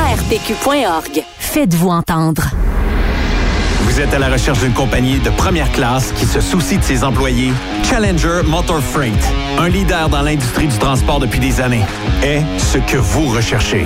ARPQ.org. 0.11 1.23
Faites-vous 1.39 1.87
entendre. 1.87 2.43
Vous 3.83 4.01
êtes 4.01 4.13
à 4.13 4.19
la 4.19 4.27
recherche 4.27 4.59
d'une 4.59 4.73
compagnie 4.73 5.19
de 5.19 5.29
première 5.29 5.71
classe 5.71 6.11
qui 6.17 6.25
se 6.25 6.41
soucie 6.41 6.77
de 6.77 6.83
ses 6.83 7.05
employés? 7.05 7.53
Challenger 7.83 8.41
Motor 8.43 8.81
Freight, 8.81 9.33
un 9.57 9.69
leader 9.69 10.09
dans 10.09 10.21
l'industrie 10.21 10.67
du 10.67 10.77
transport 10.77 11.19
depuis 11.19 11.39
des 11.39 11.61
années, 11.61 11.85
est 12.23 12.41
ce 12.57 12.77
que 12.79 12.97
vous 12.97 13.29
recherchez. 13.29 13.85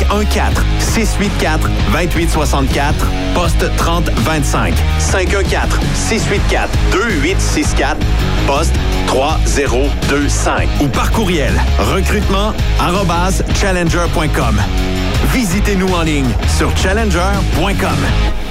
684 0.79 1.69
2864 1.91 3.07
poste 3.33 3.65
3025 3.77 4.73
514 4.99 5.79
684 5.95 6.69
2864 6.91 7.97
poste 8.47 8.75
3025 9.07 10.67
ou 10.81 10.87
par 10.87 11.11
courriel 11.11 11.53
recrutement 11.79 12.53
challenger.com. 13.53 14.61
Visitez-nous 15.33 15.93
en 15.93 16.01
ligne 16.01 16.29
sur 16.57 16.75
challenger.com. 16.77 18.50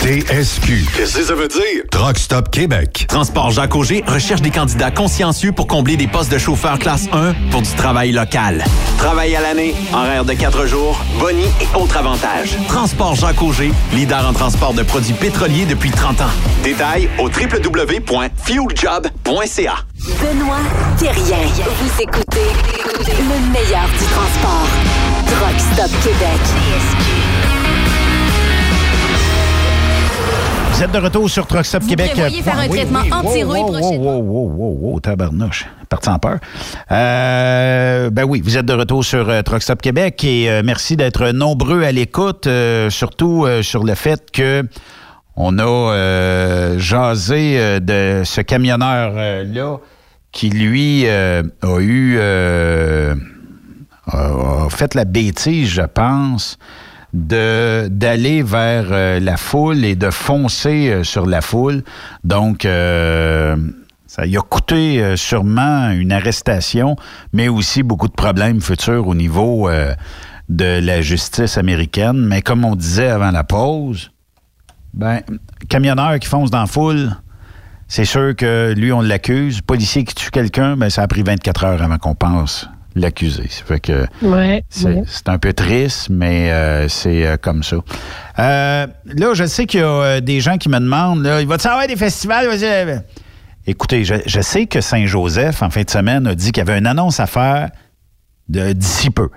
TSQ. 0.00 0.86
Qu'est-ce 0.96 1.18
que 1.18 1.24
ça 1.24 1.34
veut 1.34 1.48
dire? 1.48 1.82
Truck 1.90 2.16
Stop 2.16 2.50
Québec. 2.50 3.04
Transport 3.06 3.50
Jacques 3.50 3.76
Auger 3.76 4.02
recherche 4.06 4.40
des 4.40 4.48
candidats 4.50 4.90
consciencieux 4.90 5.52
pour 5.52 5.66
combler 5.66 5.98
des 5.98 6.08
postes 6.08 6.32
de 6.32 6.38
chauffeur 6.38 6.78
classe 6.78 7.06
1 7.12 7.34
pour 7.50 7.60
du 7.60 7.68
travail 7.72 8.12
local. 8.12 8.64
Travail 8.96 9.36
à 9.36 9.42
l'année, 9.42 9.74
horaire 9.92 10.24
de 10.24 10.32
4 10.32 10.64
jours, 10.64 10.98
boni 11.18 11.44
et 11.60 11.68
autres 11.76 11.98
avantages. 11.98 12.56
Transport 12.66 13.14
Jacques 13.14 13.42
Auger, 13.42 13.72
leader 13.92 14.26
en 14.26 14.32
transport 14.32 14.72
de 14.72 14.82
produits 14.82 15.12
pétroliers 15.12 15.66
depuis 15.66 15.90
30 15.90 16.22
ans. 16.22 16.30
Détails 16.64 17.10
au 17.18 17.28
www.fueljob.ca. 17.28 19.74
Benoît 20.06 20.60
Thérien. 20.98 21.46
Vous 21.78 22.00
écoutez 22.02 22.48
le 23.06 23.52
meilleur 23.52 23.86
du 23.98 24.06
transport. 24.06 24.66
Truck 25.26 25.60
Stop 25.74 25.90
Québec. 26.02 26.40
Vous 30.80 30.86
êtes 30.86 30.92
de 30.92 30.98
retour 30.98 31.28
sur 31.28 31.46
Truck 31.46 31.66
Stop 31.66 31.82
Vous 31.82 31.90
Québec. 31.90 32.12
prévoyez 32.12 32.40
faire 32.40 32.58
un 32.58 32.66
traitement 32.66 33.00
anti-rouille 33.12 33.60
wow, 33.60 33.66
prochainement. 33.70 34.16
Wow, 34.16 34.22
wow, 34.22 34.48
wow, 34.48 34.92
wow, 34.92 35.00
tabarnouche. 35.00 35.66
Parti 35.90 36.08
en 36.08 36.18
peur. 36.18 36.38
Euh, 36.90 38.08
ben 38.08 38.24
oui, 38.24 38.40
vous 38.42 38.56
êtes 38.56 38.64
de 38.64 38.72
retour 38.72 39.04
sur 39.04 39.28
euh, 39.28 39.42
Truck 39.42 39.62
Stop 39.62 39.82
Québec 39.82 40.24
et 40.24 40.48
euh, 40.48 40.62
merci 40.64 40.96
d'être 40.96 41.32
nombreux 41.32 41.82
à 41.82 41.92
l'écoute, 41.92 42.48
surtout 42.88 43.46
sur 43.60 43.84
le 43.84 43.94
fait 43.94 44.30
que 44.32 44.66
on 45.36 45.58
a 45.58 46.78
jasé 46.78 47.78
de 47.80 48.22
ce 48.24 48.40
camionneur-là 48.40 49.80
qui, 50.32 50.48
lui, 50.48 51.06
a 51.06 51.42
eu... 51.78 52.18
a 54.06 54.70
fait 54.70 54.94
la 54.94 55.04
bêtise, 55.04 55.68
je 55.68 55.82
pense, 55.82 56.58
de 57.12 57.88
d'aller 57.90 58.42
vers 58.42 58.86
euh, 58.90 59.20
la 59.20 59.36
foule 59.36 59.84
et 59.84 59.96
de 59.96 60.10
foncer 60.10 60.90
euh, 60.90 61.04
sur 61.04 61.26
la 61.26 61.40
foule. 61.40 61.82
Donc, 62.24 62.64
euh, 62.64 63.56
ça 64.06 64.26
y 64.26 64.36
a 64.36 64.40
coûté 64.40 65.16
sûrement 65.16 65.90
une 65.90 66.10
arrestation, 66.10 66.96
mais 67.32 67.48
aussi 67.48 67.84
beaucoup 67.84 68.08
de 68.08 68.12
problèmes 68.12 68.60
futurs 68.60 69.06
au 69.06 69.14
niveau 69.14 69.70
de 70.48 70.80
la 70.80 71.00
justice 71.00 71.56
américaine. 71.56 72.26
Mais 72.26 72.42
comme 72.42 72.64
on 72.64 72.74
disait 72.74 73.06
avant 73.06 73.30
la 73.30 73.44
pause, 73.44 74.10
ben, 74.94 75.20
camionneur 75.68 76.18
qui 76.18 76.26
fonce 76.26 76.50
dans 76.50 76.58
la 76.58 76.66
foule, 76.66 77.10
c'est 77.86 78.04
sûr 78.04 78.34
que 78.34 78.74
lui, 78.76 78.92
on 78.92 79.00
l'accuse. 79.00 79.60
Policier 79.60 80.02
qui 80.02 80.16
tue 80.16 80.32
quelqu'un, 80.32 80.76
ben, 80.76 80.90
ça 80.90 81.02
a 81.02 81.06
pris 81.06 81.22
24 81.22 81.64
heures 81.64 81.80
avant 81.80 81.98
qu'on 81.98 82.16
pense 82.16 82.68
l'accuser. 82.94 83.48
Ça 83.48 83.64
fait 83.64 83.80
que 83.80 84.06
Ouais, 84.22 84.64
c'est 84.68 84.86
ouais. 84.86 85.02
un 85.26 85.38
peu 85.38 85.52
triste, 85.52 86.08
mais 86.10 86.50
euh, 86.52 86.88
c'est 86.88 87.26
euh, 87.26 87.36
comme 87.36 87.62
ça. 87.62 87.76
Euh, 88.38 88.86
là, 89.06 89.34
je 89.34 89.44
sais 89.46 89.66
qu'il 89.66 89.80
y 89.80 89.82
a 89.82 90.20
des 90.20 90.40
gens 90.40 90.58
qui 90.58 90.68
me 90.68 90.78
demandent, 90.78 91.22
là, 91.22 91.40
il 91.40 91.46
va-tu 91.46 91.66
avoir 91.68 91.86
des 91.86 91.96
festivals? 91.96 92.48
Écoutez, 93.66 94.04
je, 94.04 94.14
je 94.26 94.40
sais 94.40 94.66
que 94.66 94.80
Saint-Joseph, 94.80 95.62
en 95.62 95.70
fin 95.70 95.82
de 95.82 95.90
semaine, 95.90 96.26
a 96.26 96.34
dit 96.34 96.52
qu'il 96.52 96.64
y 96.66 96.68
avait 96.68 96.78
une 96.78 96.86
annonce 96.86 97.20
à 97.20 97.26
faire 97.26 97.70
de- 98.48 98.72
d'ici 98.72 99.10
peu. 99.10 99.28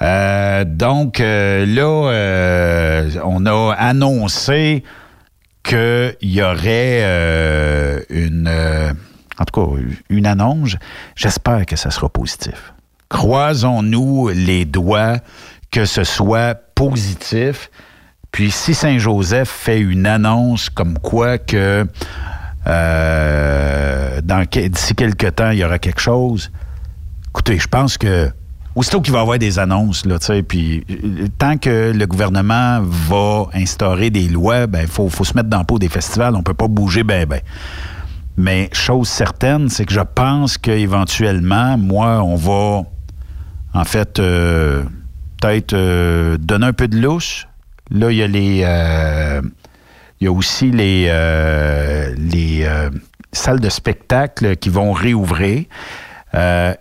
Donc, 0.00 1.18
là, 1.18 3.04
on 3.24 3.46
a 3.46 3.74
annoncé 3.78 4.82
qu'il 5.62 6.16
y 6.22 6.40
aurait 6.42 7.02
une, 8.08 8.48
en 9.38 9.44
tout 9.44 9.60
cas, 9.60 9.82
une 10.08 10.26
annonce. 10.26 10.76
J'espère 11.14 11.66
que 11.66 11.76
ça 11.76 11.90
sera 11.90 12.08
positif. 12.08 12.72
Croisons-nous 13.10 14.28
les 14.28 14.64
doigts 14.64 15.18
que 15.70 15.84
ce 15.84 16.04
soit 16.04 16.54
positif. 16.74 17.70
Puis 18.32 18.50
si 18.50 18.74
Saint-Joseph 18.74 19.48
fait 19.48 19.80
une 19.80 20.06
annonce 20.06 20.70
comme 20.70 20.98
quoi 20.98 21.38
que 21.38 21.86
euh, 22.66 24.20
d'ici 24.20 24.94
quelques 24.94 25.34
temps, 25.34 25.50
il 25.50 25.58
y 25.58 25.64
aura 25.64 25.78
quelque 25.78 26.00
chose, 26.00 26.50
écoutez, 27.28 27.58
je 27.58 27.66
pense 27.66 27.98
que 27.98 28.30
aussitôt 28.74 29.00
qu'il 29.00 29.12
va 29.12 29.18
y 29.18 29.22
avoir 29.22 29.38
des 29.38 29.58
annonces, 29.58 30.06
là, 30.06 30.18
puis 30.46 30.84
euh, 30.90 31.26
tant 31.38 31.56
que 31.56 31.92
le 31.92 32.06
gouvernement 32.06 32.80
va 32.82 33.46
instaurer 33.54 34.10
des 34.10 34.28
lois, 34.28 34.66
ben, 34.66 34.82
il 34.82 34.88
faut, 34.88 35.08
faut 35.08 35.24
se 35.24 35.34
mettre 35.34 35.48
dans 35.48 35.58
le 35.58 35.64
pot 35.64 35.78
des 35.78 35.88
festivals. 35.88 36.36
On 36.36 36.42
peut 36.42 36.54
pas 36.54 36.68
bouger 36.68 37.02
ben, 37.02 37.26
ben. 37.26 37.40
Mais 38.36 38.70
chose 38.72 39.08
certaine, 39.08 39.68
c'est 39.68 39.84
que 39.84 39.92
je 39.92 40.00
pense 40.00 40.56
qu'éventuellement, 40.56 41.76
moi, 41.76 42.22
on 42.22 42.36
va, 42.36 42.84
en 43.74 43.84
fait, 43.84 44.18
euh, 44.18 44.82
peut-être 45.40 45.72
euh, 45.74 46.36
donner 46.38 46.66
un 46.66 46.72
peu 46.72 46.88
de 46.88 46.98
louche. 47.00 47.46
Là, 47.90 48.10
il 48.10 48.18
y 48.18 48.22
a 48.22 48.26
les, 48.26 48.62
euh, 48.64 49.40
Il 50.20 50.24
y 50.24 50.28
a 50.28 50.32
aussi 50.32 50.70
les, 50.70 51.06
euh, 51.08 52.14
les 52.18 52.68
salles 53.32 53.60
de 53.60 53.68
spectacle 53.68 54.56
qui 54.56 54.68
vont 54.68 54.92
réouvrir. 54.92 55.64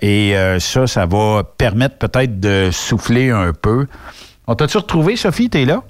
Et 0.02 0.36
ça, 0.60 0.88
ça 0.88 1.06
va 1.06 1.44
permettre 1.58 1.98
peut-être 1.98 2.40
de 2.40 2.70
souffler 2.72 3.32
un 3.32 3.54
peu. 3.54 3.88
On 4.46 4.56
t'a-tu 4.56 4.78
retrouvé, 4.78 5.16
Sophie? 5.16 5.50
T'es 5.50 5.66
là? 5.66 5.84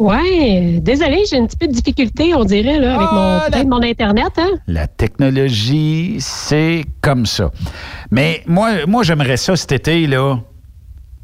Ouais, 0.00 0.78
désolé, 0.80 1.24
j'ai 1.30 1.36
un 1.36 1.44
petit 1.44 1.58
peu 1.58 1.66
de 1.66 1.72
difficulté, 1.72 2.34
on 2.34 2.46
dirait, 2.46 2.78
là, 2.78 2.96
avec 2.96 3.12
mon, 3.12 3.50
peut-être 3.50 3.68
mon 3.68 3.82
Internet. 3.82 4.32
Hein? 4.38 4.52
La 4.66 4.86
technologie, 4.86 6.16
c'est 6.20 6.86
comme 7.02 7.26
ça. 7.26 7.50
Mais 8.10 8.42
moi, 8.46 8.86
moi 8.86 9.02
j'aimerais 9.02 9.36
ça 9.36 9.56
cet 9.56 9.72
été, 9.72 10.06
là. 10.06 10.38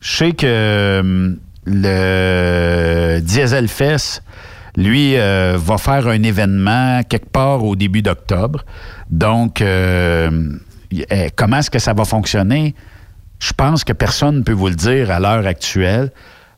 Je 0.01 0.16
sais 0.16 0.32
que 0.32 1.01
hum, 1.01 1.39
le 1.65 3.19
Diesel 3.20 3.69
Fest, 3.69 4.23
lui, 4.77 5.16
euh, 5.16 5.57
va 5.57 5.78
faire 5.78 6.07
un 6.07 6.23
événement 6.23 7.01
quelque 7.09 7.31
part 7.31 7.65
au 7.65 7.77
début 7.77 8.03
d'octobre. 8.03 8.62
Donc, 9.09 9.62
euh, 9.62 10.53
eh, 10.93 11.31
comment 11.35 11.61
est-ce 11.61 11.70
que 11.70 11.78
ça 11.78 11.94
va 11.94 12.05
fonctionner? 12.05 12.74
Je 13.39 13.55
pense 13.55 13.85
que 13.85 13.94
personne 13.94 14.36
ne 14.36 14.43
peut 14.43 14.53
vous 14.53 14.69
le 14.69 14.74
dire 14.74 15.11
à 15.11 15.19
l'heure 15.19 15.47
actuelle. 15.47 16.11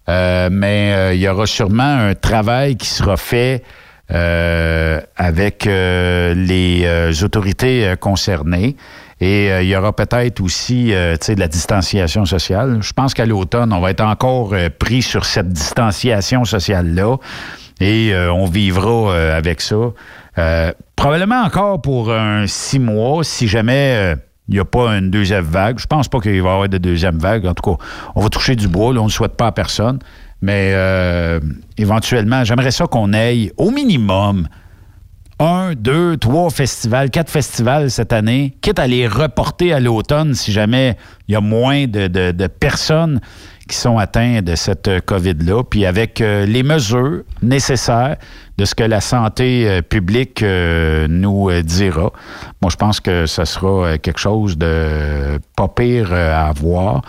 Euh, 0.09 0.49
mais 0.51 0.93
euh, 0.95 1.15
il 1.15 1.21
y 1.21 1.29
aura 1.29 1.47
sûrement 1.47 2.09
un 2.09 2.15
travail 2.15 2.77
qui 2.77 2.89
sera 2.89 3.17
fait 3.17 3.63
euh, 4.11 5.01
avec 5.17 5.67
les 5.67 7.23
autorités 7.23 7.95
concernées. 8.01 8.77
Et 9.21 9.53
euh, 9.53 9.63
il 9.63 9.69
y 9.69 9.77
aura 9.77 9.93
peut-être 9.93 10.41
aussi 10.41 10.95
euh, 10.95 11.17
de 11.17 11.39
la 11.41 11.49
distanciation 11.49 12.25
sociale. 12.25 12.79
Je 12.81 12.93
pense 12.93 13.13
qu'à 13.13 13.27
l'automne, 13.27 13.73
on 13.73 13.81
va 13.81 13.91
être 13.91 14.01
encore 14.01 14.55
pris 14.79 15.03
sur 15.03 15.25
cette 15.27 15.49
distanciation 15.49 16.45
sociale-là. 16.45 17.17
Et 17.81 18.13
on 18.33 18.47
vivra 18.47 19.37
avec 19.37 19.61
ça. 19.61 19.77
Probablement 20.97 21.43
encore 21.43 21.81
pour 21.81 22.13
un 22.13 22.49
six 22.49 22.81
mois, 22.81 23.23
si 23.23 23.47
jamais 23.47 24.17
il 24.49 24.55
n'y 24.55 24.61
a 24.61 24.65
pas 24.65 24.97
une 24.97 25.11
deuxième 25.11 25.45
vague. 25.45 25.79
Je 25.79 25.87
pense 25.87 26.09
pas 26.09 26.21
qu'il 26.21 26.43
va 26.43 26.49
y 26.49 26.53
avoir 26.53 26.69
de 26.69 26.79
deuxième 26.79 27.19
vague. 27.19 27.47
En 27.47 27.55
tout 27.55 27.71
cas, 27.71 27.85
on 28.15 28.23
va 28.23 28.29
toucher 28.29 28.57
du 28.57 28.69
bois. 28.69 28.95
Là, 28.95 29.01
on 29.01 29.07
ne 29.07 29.11
souhaite 29.11 29.37
pas 29.37 29.49
à 29.49 29.53
personne. 29.53 29.99
Mais 30.41 30.73
euh, 30.73 31.41
éventuellement, 31.77 32.45
j'aimerais 32.45 32.71
ça 32.71 32.87
qu'on 32.87 33.13
aille 33.13 33.53
au 33.57 33.71
minimum 33.71 34.49
un, 35.41 35.75
deux, 35.75 36.17
trois 36.17 36.51
festivals, 36.51 37.11
quatre 37.11 37.31
festivals 37.31 37.91
cette 37.91 38.13
année, 38.13 38.57
quitte 38.61 38.79
à 38.79 38.87
les 38.87 39.07
reporter 39.07 39.73
à 39.73 39.81
l'automne 39.81 40.35
si 40.35 40.51
jamais 40.53 40.97
il 41.29 41.33
y 41.33 41.37
a 41.37 41.41
moins 41.41 41.87
de, 41.87 42.09
de- 42.09 42.33
de 42.33 42.47
personnes 42.49 43.21
qui 43.69 43.77
sont 43.77 43.99
atteintes 43.99 44.45
de 44.45 44.55
cette 44.57 44.89
euh, 44.89 44.99
COVID-là, 45.05 45.63
puis 45.63 45.85
avec 45.85 46.21
euh, 46.23 46.47
les 46.47 46.63
mesures 46.63 47.23
nécessaires 47.43 48.17
de 48.57 48.65
ce 48.65 48.75
que 48.75 48.83
la 48.83 49.01
santé 49.01 49.69
euh, 49.69 49.83
publique 49.83 50.43
nous 50.43 51.51
dira. 51.63 52.11
Moi, 52.63 52.71
je 52.71 52.77
pense 52.77 52.99
que 52.99 53.27
ce 53.27 53.45
sera 53.45 53.99
quelque 53.99 54.19
chose 54.19 54.57
de 54.57 55.39
pas 55.55 55.69
pire 55.69 56.13
à 56.15 56.51
voir. 56.53 57.03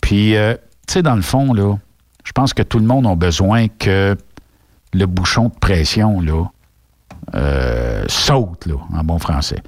Puis, 0.00 0.34
tu 0.86 0.92
sais, 0.94 1.02
dans 1.02 1.16
le 1.16 1.22
fond, 1.22 1.52
là, 1.52 1.76
je 2.24 2.32
pense 2.32 2.54
que 2.54 2.62
tout 2.62 2.78
le 2.78 2.86
monde 2.86 3.06
a 3.06 3.14
besoin 3.16 3.66
que 3.68 4.16
le 4.92 5.06
bouchon 5.06 5.48
de 5.48 5.58
pression, 5.60 6.20
là, 6.20 6.44
euh, 7.34 8.04
saute, 8.08 8.66
là, 8.66 8.74
en 8.96 9.04
bon 9.04 9.18
français. 9.18 9.62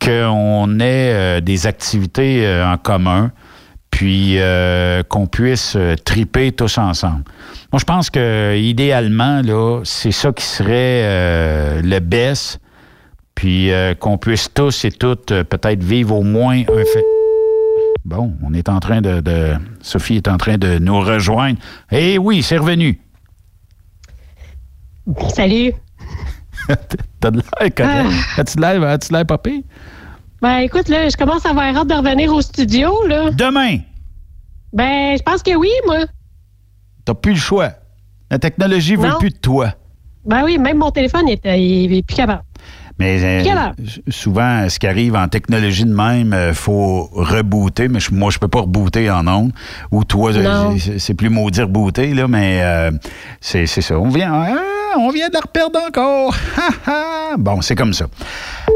Qu'on 0.00 0.80
ait 0.80 1.12
euh, 1.12 1.40
des 1.40 1.66
activités 1.66 2.46
euh, 2.46 2.66
en 2.66 2.76
commun, 2.76 3.30
puis 3.90 4.38
euh, 4.38 5.02
qu'on 5.04 5.26
puisse 5.26 5.76
triper 6.04 6.52
tous 6.52 6.78
ensemble. 6.78 7.22
Moi, 7.72 7.78
je 7.78 7.84
pense 7.84 8.10
que 8.10 8.56
idéalement, 8.58 9.40
là, 9.42 9.80
c'est 9.84 10.10
ça 10.12 10.32
qui 10.32 10.44
serait 10.44 11.80
le 11.82 11.98
best, 12.00 12.60
puis 13.34 13.70
qu'on 14.00 14.18
puisse 14.18 14.52
tous 14.52 14.84
et 14.84 14.90
toutes 14.90 15.28
peut-être 15.44 15.82
vivre 15.82 16.16
au 16.16 16.22
moins 16.22 16.60
un 16.60 16.84
fait. 16.92 17.04
Bon, 18.04 18.34
on 18.44 18.52
est 18.52 18.68
en 18.68 18.80
train 18.80 19.00
de, 19.00 19.20
de- 19.20 19.54
Sophie 19.80 20.16
est 20.16 20.28
en 20.28 20.36
train 20.36 20.58
de 20.58 20.78
nous 20.78 21.00
rejoindre. 21.00 21.58
Eh 21.90 22.18
oui, 22.18 22.42
c'est 22.42 22.58
revenu. 22.58 23.00
Salut. 25.34 25.72
T'as 27.20 27.30
de 27.30 27.36
l'air 27.38 27.74
correct. 27.74 28.10
As-tu 28.38 28.56
de 28.56 28.60
l'air, 28.60 28.82
as-tu 28.82 29.08
de 29.08 29.14
l'air 29.14 29.38
pire? 29.38 29.62
Ben 30.42 30.58
écoute, 30.58 30.88
là, 30.88 31.08
je 31.08 31.16
commence 31.16 31.46
à 31.46 31.50
avoir 31.50 31.74
hâte 31.76 31.88
de 31.88 31.94
revenir 31.94 32.32
au 32.32 32.40
studio, 32.42 33.06
là. 33.06 33.30
Demain? 33.30 33.78
Ben, 34.72 35.16
je 35.16 35.22
pense 35.22 35.42
que 35.42 35.54
oui, 35.54 35.70
moi. 35.86 36.00
T'as 37.04 37.14
plus 37.14 37.32
le 37.32 37.38
choix. 37.38 37.70
La 38.30 38.38
technologie 38.38 38.96
veut 38.96 39.08
Non. 39.08 39.18
plus 39.18 39.30
de 39.30 39.36
toi. 39.38 39.72
Ben 40.26 40.42
oui, 40.44 40.58
même 40.58 40.78
mon 40.78 40.90
téléphone 40.90 41.28
est, 41.28 41.44
euh, 41.46 41.54
il 41.56 41.92
est 41.94 42.02
plus 42.02 42.16
capable. 42.16 42.42
Mais 42.98 43.42
euh, 43.44 43.72
souvent, 44.08 44.68
ce 44.68 44.78
qui 44.78 44.86
arrive 44.86 45.16
en 45.16 45.26
technologie 45.28 45.84
de 45.84 45.92
même, 45.92 46.34
il 46.48 46.54
faut 46.54 47.08
rebooter, 47.12 47.88
mais 47.88 47.98
je- 48.00 48.14
moi, 48.14 48.30
je 48.30 48.38
peux 48.38 48.46
pas 48.48 48.60
rebooter 48.60 49.10
en 49.10 49.26
ondes. 49.26 49.52
Ou 49.90 50.04
toi, 50.04 50.32
euh, 50.32 50.76
c'est 50.98 51.14
plus 51.14 51.28
maudit 51.28 51.62
rebooter, 51.62 52.14
là, 52.14 52.28
mais 52.28 52.60
euh, 52.62 52.92
c'est 53.40 53.66
c'est 53.66 53.80
ça. 53.80 53.98
On 53.98 54.08
vient, 54.10 54.32
ah, 54.32 54.54
on 54.98 55.10
vient 55.10 55.28
de 55.28 55.34
la 55.34 55.40
reperdre 55.40 55.78
encore. 55.88 56.34
Bon, 57.38 57.60
c'est 57.62 57.74
comme 57.74 57.92
ça. 57.92 58.06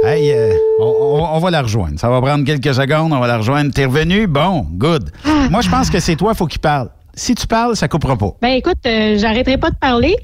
Hey, 0.04 0.32
euh, 0.32 0.52
on, 0.80 0.84
on- 0.84 1.36
on 1.36 1.38
va 1.38 1.50
la 1.50 1.62
rejoindre. 1.62 1.98
Ça 2.00 2.08
va 2.08 2.20
prendre 2.20 2.44
quelques 2.44 2.74
secondes, 2.74 3.12
on 3.12 3.20
va 3.20 3.26
la 3.28 3.38
rejoindre. 3.38 3.72
T'es 3.72 3.84
revenu? 3.84 4.26
Bon, 4.26 4.66
good. 4.72 5.10
Moi, 5.50 5.60
je 5.60 5.70
pense 5.70 5.90
que 5.90 6.00
c'est 6.00 6.16
toi, 6.16 6.34
faut 6.34 6.46
qu'il 6.46 6.58
parle. 6.60 6.90
Si 7.14 7.34
tu 7.34 7.46
parles, 7.46 7.76
ça 7.76 7.88
coupera 7.88 8.16
pas. 8.16 8.30
Ben 8.42 8.50
écoute, 8.50 8.76
euh, 8.86 9.16
j'arrêterai 9.18 9.58
pas 9.58 9.70
de 9.70 9.76
parler. 9.76 10.16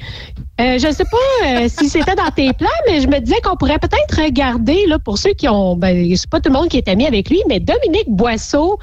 Euh, 0.61 0.79
je 0.79 0.93
sais 0.93 1.05
pas 1.05 1.47
euh, 1.49 1.69
si 1.79 1.89
c'était 1.89 2.15
dans 2.15 2.31
tes 2.31 2.53
plans, 2.53 2.69
mais 2.89 3.01
je 3.01 3.09
me 3.09 3.19
disais 3.19 3.41
qu'on 3.43 3.57
pourrait 3.57 3.79
peut-être 3.81 4.23
regarder, 4.23 4.87
là, 4.87 4.99
pour 5.01 5.19
ceux 5.19 5.33
qui 5.33 5.49
ont, 5.49 5.75
ben, 5.77 6.15
c'est 6.17 6.31
pas 6.31 6.41
tout 6.41 6.51
le 6.53 6.59
monde 6.59 6.69
qui 6.69 6.77
est 6.79 6.89
ami 6.89 7.07
avec 7.07 7.31
lui, 7.31 7.41
mais 7.49 7.59
Dominique 7.61 8.09
Boisseau, 8.09 8.79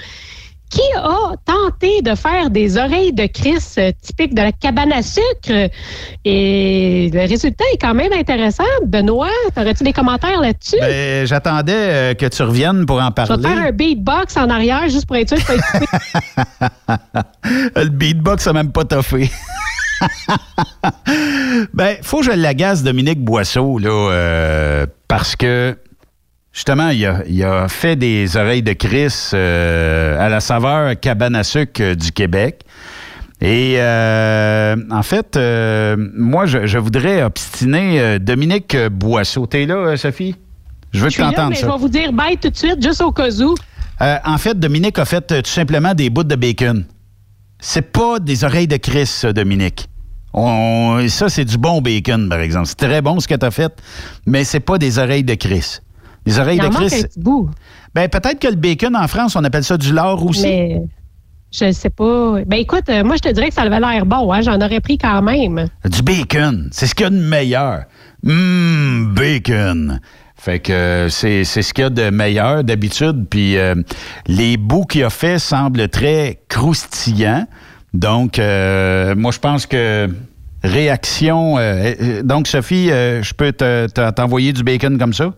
qui 0.71 0.81
a 0.97 1.33
tenté 1.45 2.01
de 2.01 2.15
faire 2.15 2.49
des 2.49 2.77
oreilles 2.77 3.13
de 3.13 3.25
Chris 3.27 3.59
euh, 3.77 3.91
typiques 4.01 4.33
de 4.33 4.41
la 4.41 4.51
cabane 4.51 4.91
à 4.93 5.01
sucre? 5.03 5.69
Et 6.25 7.09
le 7.13 7.19
résultat 7.19 7.65
est 7.73 7.77
quand 7.77 7.93
même 7.93 8.13
intéressant. 8.13 8.63
Benoît, 8.85 9.27
t'aurais-tu 9.53 9.83
des 9.83 9.93
commentaires 9.93 10.39
là-dessus? 10.39 10.77
Ben, 10.79 11.27
J'attendais 11.27 11.73
euh, 11.75 12.13
que 12.13 12.25
tu 12.25 12.41
reviennes 12.43 12.85
pour 12.85 12.97
en 13.01 13.09
je 13.15 13.21
vais 13.21 13.27
parler. 13.27 13.43
faire 13.43 13.65
un 13.67 13.71
beatbox 13.71 14.37
en 14.37 14.49
arrière 14.49 14.87
juste 14.89 15.05
pour 15.05 15.17
être 15.17 15.37
sûr 15.37 15.45
coupé. 15.45 15.85
Le 17.75 17.89
beatbox 17.89 18.47
a 18.47 18.53
même 18.53 18.71
pas 18.71 18.85
toffé. 18.85 19.29
ben, 21.73 21.97
faut 22.01 22.19
que 22.19 22.25
je 22.25 22.31
l'agace, 22.31 22.83
Dominique 22.83 23.23
Boisseau, 23.23 23.77
là, 23.77 23.89
euh, 24.11 24.85
parce 25.07 25.35
que, 25.35 25.77
justement, 26.53 26.89
il 26.89 27.05
a, 27.05 27.23
il 27.27 27.43
a 27.43 27.67
fait 27.67 27.95
des 27.95 28.37
oreilles 28.37 28.63
de 28.63 28.73
Chris 28.73 29.29
euh, 29.33 30.19
à 30.19 30.29
la 30.29 30.39
saveur 30.39 30.99
cabane 30.99 31.35
à 31.35 31.43
sucre 31.43 31.81
euh, 31.81 31.95
du 31.95 32.11
Québec. 32.11 32.61
Et 33.41 33.75
euh, 33.79 34.75
en 34.91 35.01
fait, 35.01 35.35
euh, 35.35 35.95
moi, 36.15 36.45
je, 36.45 36.67
je 36.67 36.77
voudrais 36.77 37.23
obstiner 37.23 38.19
Dominique 38.19 38.77
Boisseau. 38.91 39.47
T'es 39.47 39.65
là, 39.65 39.97
Sophie? 39.97 40.35
Je 40.93 40.99
veux 41.03 41.09
Je 41.09 41.17
que 41.17 41.21
t'entendes 41.23 41.55
ça. 41.55 41.61
je 41.61 41.71
vais 41.71 41.77
vous 41.77 41.89
dire 41.89 42.13
bye 42.13 42.37
tout 42.37 42.49
de 42.49 42.55
suite, 42.55 42.83
juste 42.83 43.01
au 43.01 43.11
cas 43.11 43.31
où. 43.41 43.55
En 43.99 44.37
fait, 44.37 44.59
Dominique 44.59 44.99
a 44.99 45.05
fait 45.05 45.25
tout 45.43 45.49
simplement 45.49 45.93
des 45.95 46.09
bouts 46.11 46.23
de 46.23 46.35
bacon. 46.35 46.85
C'est 47.59 47.91
pas 47.91 48.19
des 48.19 48.43
oreilles 48.43 48.67
de 48.67 48.77
Chris, 48.77 49.05
ça, 49.07 49.31
Dominique. 49.33 49.87
On- 50.33 51.03
ça, 51.07 51.29
c'est 51.29 51.45
du 51.45 51.57
bon 51.57 51.81
bacon, 51.81 52.27
par 52.29 52.39
exemple. 52.41 52.67
C'est 52.67 52.77
très 52.87 53.01
bon 53.01 53.19
ce 53.19 53.27
que 53.27 53.35
tu 53.35 53.45
as 53.45 53.51
fait, 53.51 53.71
mais 54.25 54.43
c'est 54.43 54.59
pas 54.59 54.77
des 54.77 54.97
oreilles 54.99 55.23
de 55.23 55.33
Chris. 55.35 55.79
Les 56.25 56.39
oreilles 56.39 56.57
Il 56.61 56.65
en 56.65 56.69
de 56.69 56.75
Chris. 56.75 56.85
un 56.85 57.03
petit 57.03 57.19
bout. 57.19 57.49
Ben, 57.95 58.07
peut-être 58.07 58.39
que 58.39 58.47
le 58.47 58.55
bacon 58.55 58.95
en 58.95 59.07
France, 59.07 59.35
on 59.35 59.43
appelle 59.43 59.63
ça 59.63 59.77
du 59.77 59.91
lard 59.93 60.23
aussi. 60.25 60.43
Mais 60.43 60.81
je 61.51 61.71
sais 61.71 61.89
pas. 61.89 62.41
Ben 62.45 62.57
écoute, 62.57 62.87
euh, 62.89 63.03
moi 63.03 63.15
je 63.17 63.21
te 63.21 63.33
dirais 63.33 63.49
que 63.49 63.53
ça 63.55 63.63
avait 63.63 63.79
l'air 63.79 64.05
bon, 64.05 64.31
hein. 64.31 64.41
J'en 64.41 64.59
aurais 64.61 64.79
pris 64.79 64.97
quand 64.97 65.21
même. 65.21 65.67
Du 65.85 66.01
bacon. 66.03 66.69
C'est 66.71 66.87
ce 66.87 66.95
qu'il 66.95 67.03
y 67.03 67.07
a 67.07 67.09
de 67.09 67.15
meilleur. 67.19 67.83
Hum, 68.25 69.13
bacon. 69.15 69.99
Fait 70.37 70.59
que 70.59 70.71
euh, 70.71 71.09
c'est 71.09 71.43
ce 71.43 71.73
qu'il 71.73 71.83
y 71.83 71.85
a 71.85 71.89
de 71.89 72.09
meilleur 72.09 72.63
d'habitude. 72.63 73.25
Puis 73.29 73.57
euh, 73.57 73.75
les 74.27 74.57
bouts 74.57 74.85
qu'il 74.85 75.03
a 75.03 75.09
fait 75.09 75.39
semblent 75.39 75.87
très 75.89 76.39
croustillants. 76.49 77.45
Donc, 77.93 78.39
euh, 78.39 79.13
moi, 79.15 79.31
je 79.31 79.39
pense 79.39 79.65
que 79.65 80.07
réaction. 80.63 81.57
donc, 82.23 82.47
Sophie, 82.47 82.87
je 82.87 83.33
peux 83.33 83.51
te- 83.51 83.87
te- 83.87 84.11
t'envoyer 84.11 84.53
du 84.53 84.63
bacon 84.63 84.97
comme 84.97 85.13
ça? 85.13 85.33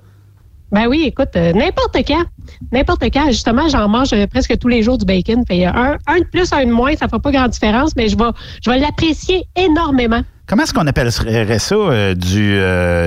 Ben 0.71 0.87
oui, 0.87 1.03
écoute, 1.05 1.29
euh, 1.35 1.53
n'importe 1.53 1.97
quand. 2.07 2.23
N'importe 2.71 3.03
quand. 3.13 3.27
Justement, 3.27 3.69
j'en 3.69 3.87
mange 3.87 4.11
euh, 4.13 4.25
presque 4.25 4.57
tous 4.57 4.67
les 4.67 4.81
jours 4.81 4.97
du 4.97 5.05
bacon. 5.05 5.45
Fait 5.47 5.67
euh, 5.67 5.71
un, 5.71 5.97
un 6.07 6.19
de 6.19 6.25
plus, 6.25 6.51
un 6.51 6.65
de 6.65 6.71
moins, 6.71 6.95
ça 6.95 7.07
fait 7.07 7.19
pas 7.19 7.31
grande 7.31 7.51
différence, 7.51 7.95
mais 7.95 8.09
je 8.09 8.17
vais, 8.17 8.31
je 8.63 8.71
vais 8.71 8.79
l'apprécier 8.79 9.43
énormément. 9.55 10.21
Comment 10.47 10.63
est-ce 10.63 10.73
qu'on 10.73 10.87
appellerait 10.87 11.59
ça 11.59 12.15
du, 12.15 12.59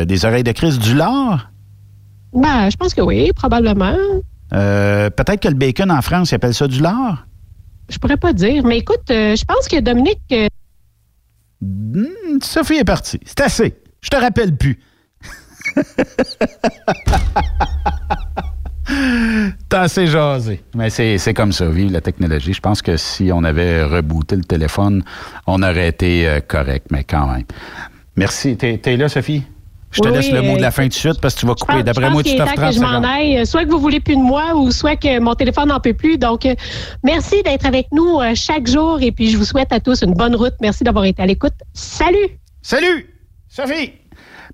des 0.07 0.25
oreilles 0.25 0.45
de 0.45 0.53
Christ? 0.53 0.79
Du 0.79 0.95
lard? 0.95 1.51
Ben, 2.33 2.71
je 2.71 2.77
pense 2.77 2.95
que 2.95 3.01
oui, 3.03 3.31
probablement. 3.35 3.97
Peut-être 4.51 5.41
que 5.41 5.49
le 5.49 5.55
bacon 5.55 5.91
en 5.91 6.01
France, 6.03 6.31
ils 6.31 6.37
appellent 6.37 6.55
ça 6.55 6.67
du 6.67 6.81
lard? 6.81 7.27
Je 7.91 7.99
pourrais 7.99 8.17
pas 8.17 8.33
dire. 8.33 8.65
Mais 8.65 8.79
écoute, 8.79 9.05
je 9.09 9.45
pense 9.45 9.69
que 9.69 9.81
Dominique. 9.81 10.35
Hmm, 11.61 12.39
Sophie 12.41 12.77
est 12.77 12.85
partie. 12.85 13.21
C'est 13.27 13.41
assez. 13.43 13.75
Je 14.01 14.09
te 14.09 14.17
rappelle 14.17 14.57
plus. 14.57 14.79
T'as 19.69 19.83
assez 19.83 20.07
jasé. 20.07 20.63
Mais 20.75 20.91
c'est 20.91 21.35
comme 21.35 21.53
ça, 21.53 21.69
vive 21.69 21.93
la 21.93 22.01
technologie. 22.01 22.53
Je 22.53 22.61
pense 22.61 22.83
que 22.83 22.97
si 22.97 23.31
on 23.33 23.45
avait 23.45 23.85
rebooté 23.85 24.37
le 24.37 24.45
téléphone, 24.45 25.03
on 25.47 25.63
aurait 25.63 25.89
été 25.89 26.29
euh, 26.29 26.41
correct, 26.41 26.87
mais 26.91 27.05
quand 27.05 27.27
même. 27.27 27.45
Merci. 28.17 28.57
T'es 28.57 28.81
es 28.85 28.97
là, 28.97 29.09
Sophie? 29.09 29.43
Je 29.91 30.01
te 30.01 30.09
Oui, 30.09 30.15
laisse 30.15 30.31
le 30.31 30.43
mot 30.43 30.57
de 30.57 30.63
la 30.63 30.69
euh, 30.69 30.73
fin 30.73 30.87
de 30.87 30.93
suite 30.93 31.21
parce 31.21 31.35
que 31.35 31.41
tu 31.41 31.47
vas 31.47 31.55
couper. 31.55 31.83
D'après 31.83 32.11
moi, 32.11 32.23
tu 32.23 32.37
t'offres 32.37 32.55
temps 32.55 32.63
30 32.63 32.71
que 32.71 32.77
je 32.77 32.81
m'en 32.81 33.03
aille. 33.03 33.47
Soit 33.47 33.65
que 33.65 33.71
vous 33.71 33.79
voulez 33.79 34.01
plus 34.01 34.17
de 34.17 34.21
moi 34.21 34.55
ou 34.55 34.71
soit 34.71 34.97
que 34.97 35.19
mon 35.21 35.35
téléphone 35.35 35.69
n'en 35.69 35.81
peut 35.81 35.95
plus. 35.95 36.19
Donc, 36.19 36.45
euh, 36.45 36.55
merci 37.03 37.43
d'être 37.43 37.67
avec 37.67 37.89
nous 37.93 38.21
chaque 38.35 38.67
jour 38.67 39.01
et 39.01 39.13
puis 39.13 39.31
je 39.31 39.37
vous 39.37 39.45
souhaite 39.45 39.73
à 39.73 39.81
tous 39.81 40.03
une 40.03 40.15
bonne 40.15 40.37
route. 40.37 40.55
Merci 40.61 40.85
d'avoir 40.85 41.05
été 41.05 41.23
à 41.23 41.27
l'écoute. 41.27 41.55
Salut! 41.73 42.39
Salut! 42.63 43.15
Sophie! 43.49 44.06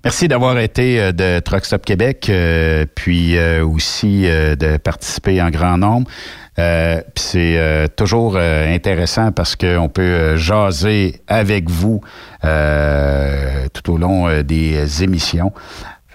Merci 0.05 0.27
d'avoir 0.27 0.59
été 0.59 0.99
euh, 0.99 1.11
de 1.13 1.39
Truck 1.39 1.63
Stop 1.63 1.85
Québec, 1.85 2.27
euh, 2.29 2.85
puis 2.93 3.37
euh, 3.37 3.65
aussi 3.65 4.23
euh, 4.25 4.57
de 4.57 4.75
participer 4.75 5.41
en 5.41 5.49
grand 5.49 5.77
nombre. 5.77 6.11
Euh, 6.59 7.01
c'est 7.15 7.57
euh, 7.57 7.87
toujours 7.87 8.35
intéressant 8.35 9.31
parce 9.31 9.55
qu'on 9.55 9.87
peut 9.87 10.35
jaser 10.35 11.21
avec 11.29 11.69
vous 11.69 12.01
tout 12.41 13.91
au 13.93 13.97
long 13.97 14.41
des 14.41 15.03
émissions. 15.03 15.53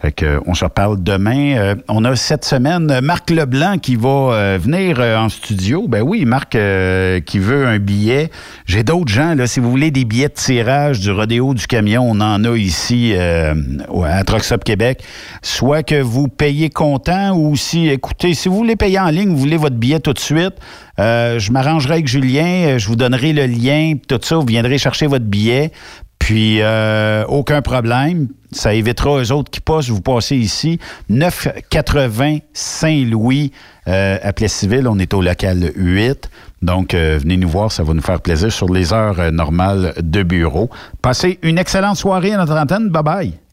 Fait 0.00 0.12
que, 0.12 0.40
on 0.46 0.54
se 0.54 0.64
reparle 0.64 1.02
demain. 1.02 1.56
Euh, 1.56 1.74
on 1.88 2.04
a 2.04 2.14
cette 2.14 2.44
semaine 2.44 3.00
Marc 3.02 3.30
Leblanc 3.30 3.78
qui 3.78 3.96
va 3.96 4.08
euh, 4.08 4.58
venir 4.60 4.98
euh, 5.00 5.18
en 5.18 5.28
studio. 5.28 5.88
Ben 5.88 6.02
oui, 6.02 6.24
Marc 6.24 6.54
euh, 6.54 7.20
qui 7.20 7.40
veut 7.40 7.66
un 7.66 7.78
billet. 7.78 8.30
J'ai 8.66 8.84
d'autres 8.84 9.12
gens, 9.12 9.34
là, 9.34 9.46
si 9.48 9.58
vous 9.58 9.70
voulez 9.70 9.90
des 9.90 10.04
billets 10.04 10.28
de 10.28 10.34
tirage 10.34 11.00
du 11.00 11.10
rodéo 11.10 11.52
du 11.52 11.66
camion, 11.66 12.04
on 12.08 12.20
en 12.20 12.44
a 12.44 12.56
ici 12.56 13.12
euh, 13.14 13.54
à 14.04 14.22
Stop 14.38 14.62
Québec. 14.62 15.02
Soit 15.42 15.82
que 15.82 16.00
vous 16.00 16.28
payez 16.28 16.70
comptant 16.70 17.36
ou 17.36 17.56
si, 17.56 17.88
écoutez, 17.88 18.34
si 18.34 18.48
vous 18.48 18.56
voulez 18.56 18.76
payer 18.76 19.00
en 19.00 19.08
ligne, 19.08 19.30
vous 19.30 19.36
voulez 19.36 19.56
votre 19.56 19.76
billet 19.76 19.98
tout 19.98 20.12
de 20.12 20.18
suite, 20.20 20.54
euh, 21.00 21.38
je 21.38 21.50
m'arrangerai 21.52 21.94
avec 21.94 22.08
Julien, 22.08 22.44
euh, 22.44 22.78
je 22.78 22.86
vous 22.88 22.96
donnerai 22.96 23.32
le 23.32 23.46
lien, 23.46 23.94
tout 24.08 24.20
ça, 24.22 24.36
vous 24.36 24.46
viendrez 24.46 24.78
chercher 24.78 25.06
votre 25.06 25.24
billet. 25.24 25.72
Puis, 26.18 26.60
euh, 26.60 27.24
aucun 27.26 27.62
problème. 27.62 28.28
Ça 28.50 28.72
évitera 28.74 29.20
eux 29.20 29.32
autres 29.32 29.50
qui 29.50 29.60
passent, 29.60 29.88
vous 29.88 30.00
passez 30.00 30.36
ici. 30.36 30.78
980 31.10 32.38
Saint-Louis, 32.52 33.52
euh, 33.88 34.18
à 34.22 34.32
Plessisville. 34.32 34.88
On 34.88 34.98
est 34.98 35.12
au 35.14 35.22
local 35.22 35.70
8. 35.76 36.30
Donc, 36.62 36.94
euh, 36.94 37.18
venez 37.20 37.36
nous 37.36 37.48
voir, 37.48 37.70
ça 37.70 37.82
va 37.82 37.94
nous 37.94 38.02
faire 38.02 38.20
plaisir 38.20 38.52
sur 38.52 38.72
les 38.72 38.92
heures 38.92 39.20
euh, 39.20 39.30
normales 39.30 39.94
de 40.00 40.22
bureau. 40.22 40.70
Passez 41.00 41.38
une 41.42 41.58
excellente 41.58 41.96
soirée 41.96 42.32
à 42.32 42.38
notre 42.38 42.56
antenne. 42.56 42.88
Bye-bye. 42.88 43.47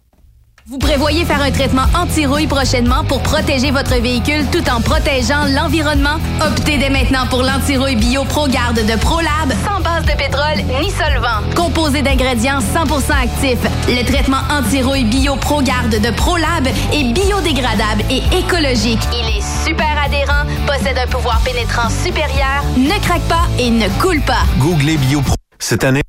Vous 0.67 0.79
prévoyez 0.79 1.25
faire 1.25 1.43
un 1.43 1.51
traitement 1.51 1.85
anti-rouille 1.95 2.47
prochainement 2.47 3.03
pour 3.03 3.21
protéger 3.21 3.69
votre 3.69 4.01
véhicule 4.01 4.47
tout 4.51 4.67
en 4.67 4.81
protégeant 4.81 5.45
l'environnement? 5.53 6.15
Optez 6.41 6.79
dès 6.79 6.89
maintenant 6.89 7.27
pour 7.27 7.43
l'anti-rouille 7.43 7.95
bio 7.95 8.23
ProGarde 8.23 8.83
de 8.83 8.99
ProLab, 8.99 9.53
sans 9.63 9.79
base 9.81 10.05
de 10.05 10.17
pétrole 10.17 10.65
ni 10.81 10.89
solvant. 10.89 11.43
Composé 11.55 12.01
d'ingrédients 12.01 12.61
100% 12.61 13.11
actifs, 13.11 13.61
le 13.87 14.03
traitement 14.05 14.41
anti-rouille 14.49 15.05
bio 15.05 15.35
ProGarde 15.35 16.01
de 16.01 16.09
ProLab 16.09 16.65
est 16.65 17.13
biodégradable 17.13 18.01
et 18.09 18.23
écologique. 18.35 19.03
Il 19.13 19.37
est 19.37 19.63
super 19.63 19.95
adhérent, 20.03 20.45
possède 20.65 20.97
un 20.97 21.07
pouvoir 21.07 21.41
pénétrant 21.41 21.91
supérieur, 21.91 22.63
ne 22.75 22.99
craque 23.03 23.27
pas 23.29 23.45
et 23.59 23.69
ne 23.69 23.87
coule 24.01 24.21
pas. 24.21 24.41
Googlez 24.57 24.97
BioPro. 24.97 25.35
Cette 25.59 25.83
année, 25.83 26.01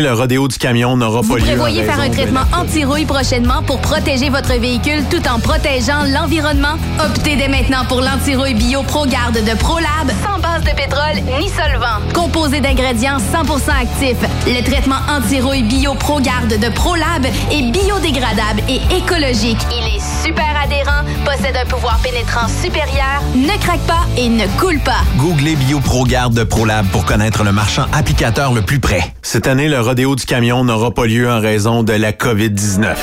le 0.00 0.12
rodéo 0.12 0.48
du 0.48 0.56
camion 0.58 0.96
n'aura 0.96 1.20
Vous 1.20 1.28
pas 1.28 1.38
lieu. 1.38 1.42
en 1.42 1.46
prévoyez 1.46 1.84
faire 1.84 2.00
un 2.00 2.10
traitement 2.10 2.44
anti-rouille 2.52 3.04
prochainement 3.04 3.62
pour 3.62 3.80
protéger 3.80 4.30
votre 4.30 4.54
véhicule 4.54 5.04
tout 5.10 5.22
en 5.28 5.38
protégeant 5.38 6.04
l'environnement? 6.12 6.76
Optez 7.04 7.36
dès 7.36 7.48
maintenant 7.48 7.84
pour 7.88 8.00
l'anti-rouille 8.00 8.54
bio 8.54 8.82
ProGarde 8.82 9.38
de 9.44 9.56
ProLab, 9.58 10.10
sans 10.24 10.38
base 10.40 10.62
de 10.62 10.74
pétrole 10.76 11.22
ni 11.38 11.48
solvant. 11.48 12.00
Composé 12.14 12.60
d'ingrédients 12.60 13.18
100% 13.18 13.82
actifs, 13.82 14.28
le 14.46 14.62
traitement 14.64 15.00
anti-rouille 15.08 15.62
bio 15.62 15.94
ProGarde 15.94 16.58
de 16.58 16.68
ProLab 16.68 17.26
est 17.26 17.70
biodégradable 17.70 18.62
et 18.68 18.80
écologique. 18.96 19.58
Il 19.70 19.96
est 19.96 20.24
super 20.24 20.54
adhérent, 20.62 21.04
possède 21.24 21.56
un 21.56 21.66
pouvoir 21.66 21.98
pénétrant 22.02 22.48
supérieur, 22.48 23.22
ne 23.34 23.58
craque 23.62 23.80
pas 23.86 24.06
et 24.16 24.28
ne 24.28 24.46
coule 24.58 24.80
pas. 24.80 25.02
Googlez 25.18 25.56
BioProGarde 25.56 26.34
de 26.34 26.44
ProLab 26.44 26.86
pour 26.86 27.04
connaître 27.04 27.44
le 27.44 27.52
marchand 27.52 27.86
applicateur 27.92 28.52
le 28.52 28.62
plus 28.62 28.80
près. 28.80 29.12
Cette 29.22 29.46
année, 29.46 29.68
le 29.68 29.80
rodéo 29.90 30.14
du 30.14 30.24
camion 30.24 30.62
n'aura 30.62 30.92
pas 30.94 31.04
lieu 31.04 31.28
en 31.28 31.40
raison 31.40 31.82
de 31.82 31.92
la 31.92 32.12
COVID-19. 32.12 32.94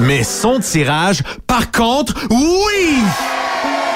Mais 0.00 0.24
son 0.24 0.58
tirage, 0.58 1.22
par 1.46 1.70
contre, 1.70 2.14
oui! 2.28 2.96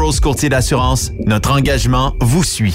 Courtier 0.00 0.48
d'assurance, 0.48 1.12
notre 1.26 1.52
engagement 1.52 2.14
vous 2.20 2.42
suit. 2.42 2.74